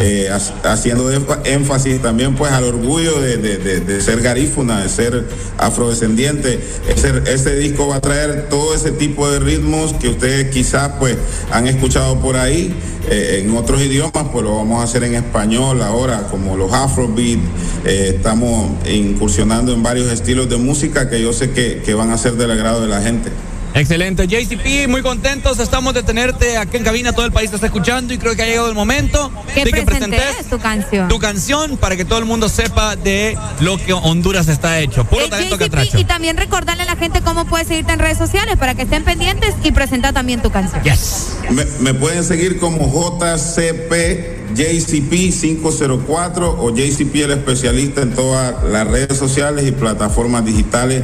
eh, 0.00 0.30
haciendo 0.62 1.10
énfasis 1.44 2.00
también 2.00 2.36
pues 2.36 2.52
al 2.52 2.62
orgullo 2.62 3.20
de, 3.20 3.38
de, 3.38 3.58
de, 3.58 3.80
de, 3.80 4.00
ser 4.00 4.20
garífuna, 4.20 4.82
de 4.82 4.88
ser 4.88 5.24
afrodescendiente. 5.58 6.60
Ese, 6.88 7.24
ese, 7.26 7.56
disco 7.56 7.88
va 7.88 7.96
a 7.96 8.00
traer 8.00 8.48
todo 8.48 8.72
ese 8.72 8.92
tipo 8.92 9.28
de 9.28 9.40
ritmos 9.40 9.94
que 9.94 10.10
ustedes 10.10 10.54
quizás 10.54 10.92
pues 11.00 11.16
han 11.50 11.66
escuchado 11.66 12.20
por 12.20 12.36
ahí. 12.36 12.72
Eh, 13.10 13.42
en 13.42 13.56
otros 13.56 13.82
idiomas 13.82 14.28
pues 14.32 14.44
lo 14.44 14.54
vamos 14.54 14.80
a 14.80 14.84
hacer 14.84 15.02
en 15.02 15.16
español 15.16 15.82
ahora, 15.82 16.28
como 16.30 16.56
los 16.56 16.72
afrobeat. 16.72 17.40
Eh, 17.84 18.12
estamos 18.14 18.70
incursionando 18.88 19.72
en 19.72 19.82
varios 19.82 20.12
estilos 20.12 20.48
de 20.48 20.56
música 20.56 21.10
que 21.10 21.20
yo 21.20 21.32
sé 21.32 21.50
que, 21.50 21.82
que 21.84 21.94
van 21.94 22.12
a 22.12 22.18
ser 22.18 22.34
del 22.34 22.52
agrado 22.52 22.80
de 22.80 22.86
la 22.86 23.02
gente. 23.02 23.32
Excelente, 23.76 24.26
JCP, 24.26 24.88
muy 24.88 25.02
contentos 25.02 25.58
estamos 25.58 25.92
de 25.92 26.02
tenerte 26.02 26.56
aquí 26.56 26.78
en 26.78 26.82
cabina, 26.82 27.12
todo 27.12 27.26
el 27.26 27.32
país 27.32 27.50
te 27.50 27.56
está 27.56 27.66
escuchando 27.66 28.14
y 28.14 28.18
creo 28.18 28.34
que 28.34 28.42
ha 28.42 28.46
llegado 28.46 28.68
el 28.68 28.74
momento 28.74 29.30
que 29.54 29.66
de 29.66 29.70
que 29.70 29.82
presentes 29.82 30.46
tu 30.48 30.58
canción. 30.58 31.08
Tu 31.08 31.18
canción 31.18 31.76
para 31.76 31.94
que 31.94 32.06
todo 32.06 32.18
el 32.18 32.24
mundo 32.24 32.48
sepa 32.48 32.96
de 32.96 33.36
lo 33.60 33.76
que 33.76 33.92
Honduras 33.92 34.48
está 34.48 34.80
hecho. 34.80 35.04
Puro 35.04 35.24
el 35.24 35.30
talento 35.30 35.56
JCP, 35.56 35.64
catracho. 35.64 35.98
Y 35.98 36.04
también 36.04 36.38
recordarle 36.38 36.84
a 36.84 36.86
la 36.86 36.96
gente 36.96 37.20
cómo 37.20 37.44
puede 37.44 37.66
seguirte 37.66 37.92
en 37.92 37.98
redes 37.98 38.16
sociales 38.16 38.56
para 38.56 38.74
que 38.74 38.82
estén 38.82 39.04
pendientes 39.04 39.54
y 39.62 39.72
presenta 39.72 40.14
también 40.14 40.40
tu 40.40 40.50
canción. 40.50 40.82
Yes. 40.82 41.36
Me, 41.50 41.66
me 41.80 41.92
pueden 41.92 42.24
seguir 42.24 42.58
como 42.58 42.86
JCP 42.86 44.45
JCP 44.54 45.32
504 45.32 46.56
o 46.58 46.70
JCP 46.70 47.14
el 47.24 47.32
especialista 47.32 48.02
en 48.02 48.14
todas 48.14 48.62
las 48.64 48.86
redes 48.86 49.18
sociales 49.18 49.66
y 49.66 49.72
plataformas 49.72 50.44
digitales. 50.44 51.02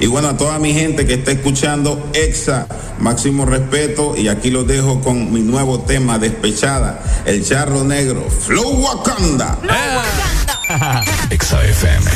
Y 0.00 0.06
bueno, 0.06 0.28
a 0.28 0.36
toda 0.36 0.58
mi 0.58 0.72
gente 0.72 1.06
que 1.06 1.14
está 1.14 1.32
escuchando 1.32 2.10
EXA, 2.12 2.66
máximo 2.98 3.44
respeto 3.46 4.14
y 4.16 4.28
aquí 4.28 4.50
los 4.50 4.66
dejo 4.66 5.00
con 5.00 5.32
mi 5.32 5.40
nuevo 5.40 5.80
tema, 5.80 6.18
Despechada, 6.18 7.02
el 7.24 7.44
charro 7.44 7.84
negro, 7.84 8.28
Flow 8.30 8.70
Wakanda. 8.80 9.58
Flow 9.60 9.76
Wakanda. 9.96 11.04
EXA 11.30 11.64
FM. 11.64 12.10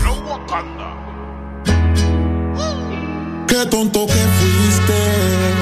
Flow 0.00 0.22
Wakanda. 0.28 0.96
Qué 3.46 3.66
tonto 3.66 4.06
que 4.06 4.12
fuiste 4.12 5.55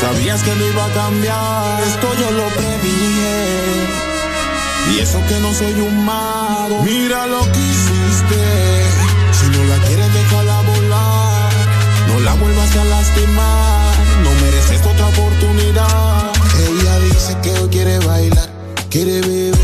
Sabías 0.00 0.42
que 0.42 0.54
no 0.54 0.64
iba 0.64 0.84
a 0.84 0.92
cambiar, 0.92 1.82
esto 1.82 2.08
yo 2.20 2.30
lo 2.30 2.46
predije. 2.50 3.86
Y 4.92 5.00
eso 5.00 5.20
que 5.28 5.40
no 5.40 5.52
soy 5.52 5.72
un 5.80 6.04
mago, 6.04 6.82
mira 6.84 7.26
lo 7.26 7.40
que 7.40 7.58
hiciste. 7.58 8.40
Si 9.32 9.46
no 9.46 9.64
la 9.64 9.76
quieres, 9.86 10.12
déjala 10.14 10.62
volar. 10.62 11.52
No 12.08 12.20
la 12.20 12.34
vuelvas 12.34 12.76
a 12.76 12.84
lastimar, 12.84 13.94
no 14.22 14.30
mereces 14.40 14.80
otra 14.86 15.06
oportunidad. 15.06 16.32
Ella 16.68 16.98
dice 17.00 17.36
que 17.42 17.50
hoy 17.58 17.68
quiere 17.68 17.98
bailar, 17.98 18.48
quiere 18.90 19.20
beber, 19.20 19.54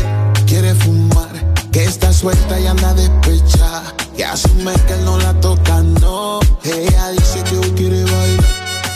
quiere 0.45 0.75
fumar. 0.75 1.29
Que 1.71 1.85
está 1.85 2.13
suelta 2.13 2.59
y 2.59 2.67
anda 2.67 2.93
despechada. 2.93 3.93
Que 4.15 4.25
asume 4.25 4.73
que 4.85 4.93
él 4.93 5.05
no 5.05 5.17
la 5.17 5.33
toca, 5.41 5.81
no. 5.81 6.39
Ella 6.63 7.09
dice 7.11 7.41
que 7.49 7.57
hoy 7.57 7.71
quiere 7.71 8.03
bailar, 8.03 8.45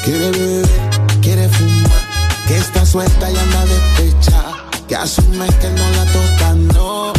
quiere 0.03 0.31
beber, 0.31 0.68
suelta 2.89 3.31
y 3.31 3.35
anda 3.35 3.65
despechada. 3.65 4.65
Que 4.87 4.95
asume 4.95 5.47
que 5.61 5.69
no 5.69 5.89
la 5.91 6.05
toca, 6.05 6.53
no. 6.73 7.18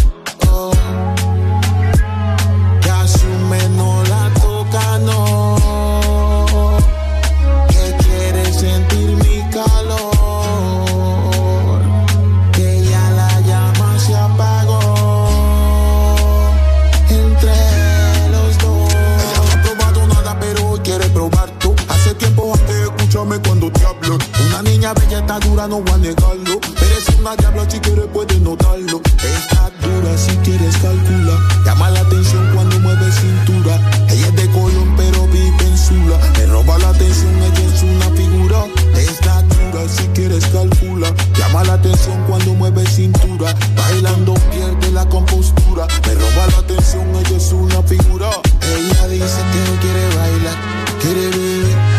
Niña 24.90 25.06
bella 25.06 25.21
está 25.21 25.39
dura, 25.39 25.69
no 25.69 25.83
voy 25.83 25.92
a 25.92 25.99
negarlo. 25.99 26.60
Eres 26.83 27.19
una 27.21 27.37
diabla, 27.37 27.69
si 27.71 27.78
quieres 27.78 28.06
puedes 28.12 28.40
notarlo. 28.40 29.01
Está 29.23 29.71
dura, 29.83 30.19
si 30.19 30.33
quieres 30.39 30.76
calcula. 30.78 31.39
Llama 31.65 31.90
la 31.90 32.01
atención 32.01 32.51
cuando 32.55 32.81
mueve 32.81 33.12
cintura. 33.12 33.78
Ella 34.08 34.26
es 34.26 34.35
de 34.35 34.51
Colón, 34.51 34.94
pero 34.97 35.28
vive 35.28 35.65
en 35.65 35.78
Sula. 35.78 36.19
Me 36.37 36.47
roba 36.47 36.76
la 36.78 36.89
atención, 36.89 37.33
ella 37.37 37.73
es 37.73 37.83
una 37.85 38.10
figura. 38.17 38.65
Está 38.97 39.42
dura, 39.42 39.89
si 39.89 40.08
quieres 40.08 40.44
calcula. 40.47 41.15
Llama 41.39 41.62
la 41.65 41.74
atención 41.74 42.24
cuando 42.26 42.55
mueve 42.55 42.85
cintura. 42.87 43.55
Bailando 43.76 44.35
pierde 44.51 44.90
la 44.90 45.08
compostura. 45.08 45.87
Me 46.05 46.15
roba 46.15 46.47
la 46.51 46.58
atención, 46.58 47.06
ella 47.15 47.37
es 47.37 47.53
una 47.53 47.81
figura. 47.83 48.28
Ella 48.62 49.06
dice 49.06 49.40
que 49.53 49.71
no 49.71 49.81
quiere 49.81 50.17
bailar, 50.17 50.56
quiere 51.01 51.28
beber, 51.31 51.90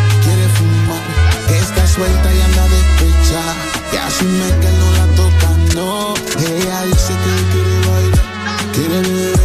suelta 1.94 2.34
y 2.34 2.40
anda 2.40 2.68
despechada. 2.68 3.54
Que 3.90 3.98
asume 3.98 4.48
que 4.60 4.66
él 4.66 4.78
no 4.78 4.92
la 4.92 5.06
toca, 5.20 5.48
no. 5.74 6.14
Ella 6.38 6.84
dice 6.84 7.12
que 7.22 7.32
quiere 7.52 7.76
bailar, 7.88 8.28
quiere 8.74 9.00
beber, 9.00 9.41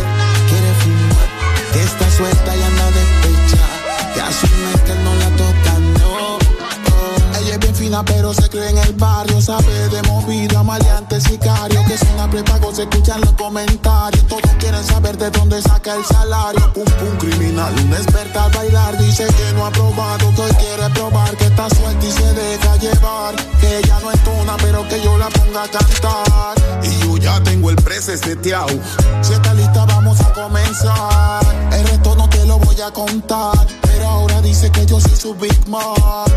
Pero 8.06 8.34
se 8.34 8.48
cree 8.50 8.70
en 8.70 8.78
el 8.78 8.94
barrio. 8.94 9.42
Sabe 9.42 9.90
de 9.90 10.02
movida, 10.04 10.64
maleante, 10.64 11.20
sicario. 11.20 11.84
Que 11.86 11.96
es 11.96 12.02
una 12.14 12.30
prepago, 12.30 12.74
se 12.74 12.84
escuchan 12.84 13.22
los 13.22 13.34
comentarios. 13.34 14.26
Todos 14.28 14.52
quieren 14.60 14.84
saber 14.84 15.18
de 15.18 15.30
dónde 15.32 15.62
saca 15.62 15.96
el 15.96 16.06
salario. 16.06 16.74
Pum, 16.74 16.86
pum, 16.86 17.18
criminal, 17.18 17.74
una 17.86 17.98
experta 17.98 18.46
al 18.46 18.52
bailar. 18.52 18.98
Dice 18.98 19.26
que 19.26 19.54
no 19.54 19.66
ha 19.66 19.72
probado, 19.72 20.34
que 20.36 20.42
hoy 20.42 20.52
quiere 20.52 20.90
probar. 20.94 21.36
Que 21.38 21.46
está 21.46 21.70
suelta 21.70 22.06
y 22.06 22.12
se 22.12 22.34
deja 22.34 22.76
llevar. 22.78 23.36
Que 23.60 23.80
ella 23.80 24.00
no 24.02 24.12
entona, 24.12 24.58
pero 24.58 24.88
que 24.88 25.02
yo 25.02 25.18
la 25.18 25.30
ponga 25.30 25.64
a 25.64 25.68
cantar. 25.68 26.56
Y 26.84 27.00
yo 27.00 27.18
ya 27.18 27.42
tengo 27.44 27.70
el 27.70 27.76
prese 27.78 28.18
seteado. 28.18 28.80
Si 29.22 29.34
está 29.34 29.54
lista, 29.54 29.86
vamos 29.86 30.20
a 30.22 30.32
comenzar. 30.34 31.46
El 31.72 31.88
resto 31.88 32.16
no 32.16 32.30
te 32.30 32.46
lo 32.46 32.60
voy 32.60 32.80
a 32.82 32.92
contar. 32.92 33.87
Pero 33.98 34.10
ahora 34.10 34.42
dice 34.42 34.70
que 34.72 34.86
yo 34.86 35.00
soy 35.00 35.16
su 35.16 35.34
Big 35.34 35.68
Man. 35.68 35.82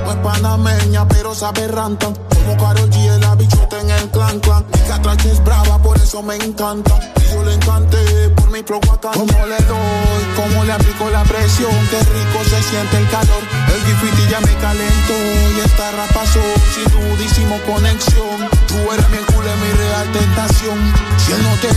No 0.05 0.11
es 0.11 0.17
panameña, 0.19 1.07
pero 1.09 1.35
sabe 1.35 1.69
rantan. 1.69 2.15
Como 2.15 2.57
Karol 2.57 2.89
G, 2.89 3.19
la 3.19 3.35
bichota 3.35 3.79
en 3.81 3.91
el 3.91 4.09
clan 4.09 4.41
clan. 4.41 4.65
Mi 4.73 4.81
catracha 4.89 5.31
es 5.31 5.45
brava, 5.45 5.77
por 5.83 5.99
eso 5.99 6.23
me 6.23 6.37
encanta. 6.37 6.99
Y 7.21 7.35
yo 7.35 7.45
le 7.45 7.53
encanté 7.53 8.31
por 8.31 8.51
mi 8.51 8.63
bacán. 8.63 9.13
Como 9.13 9.47
le 9.47 9.59
doy, 9.69 10.23
como 10.37 10.65
le 10.65 10.73
aplico 10.73 11.11
la 11.11 11.23
presión. 11.25 11.71
Qué 11.91 11.99
rico 11.99 12.39
se 12.49 12.63
siente 12.63 12.97
el 12.97 13.11
calor. 13.11 13.43
El 13.75 13.81
gifiti 13.85 14.31
ya 14.31 14.41
me 14.41 14.55
calentó. 14.57 15.19
Y 15.57 15.61
esta 15.61 15.91
rapa 15.93 16.15
pasó 16.15 16.41
sin 16.75 16.89
dudísimo 16.91 17.61
conexión. 17.67 18.49
Tú 18.69 18.77
eres 18.91 19.09
mi 19.11 19.19
culo, 19.19 19.51
mi 19.61 19.71
real 19.77 20.13
tentación. 20.13 20.79
Si 21.19 21.33
él 21.33 21.43
no 21.43 21.55
te 21.61 21.69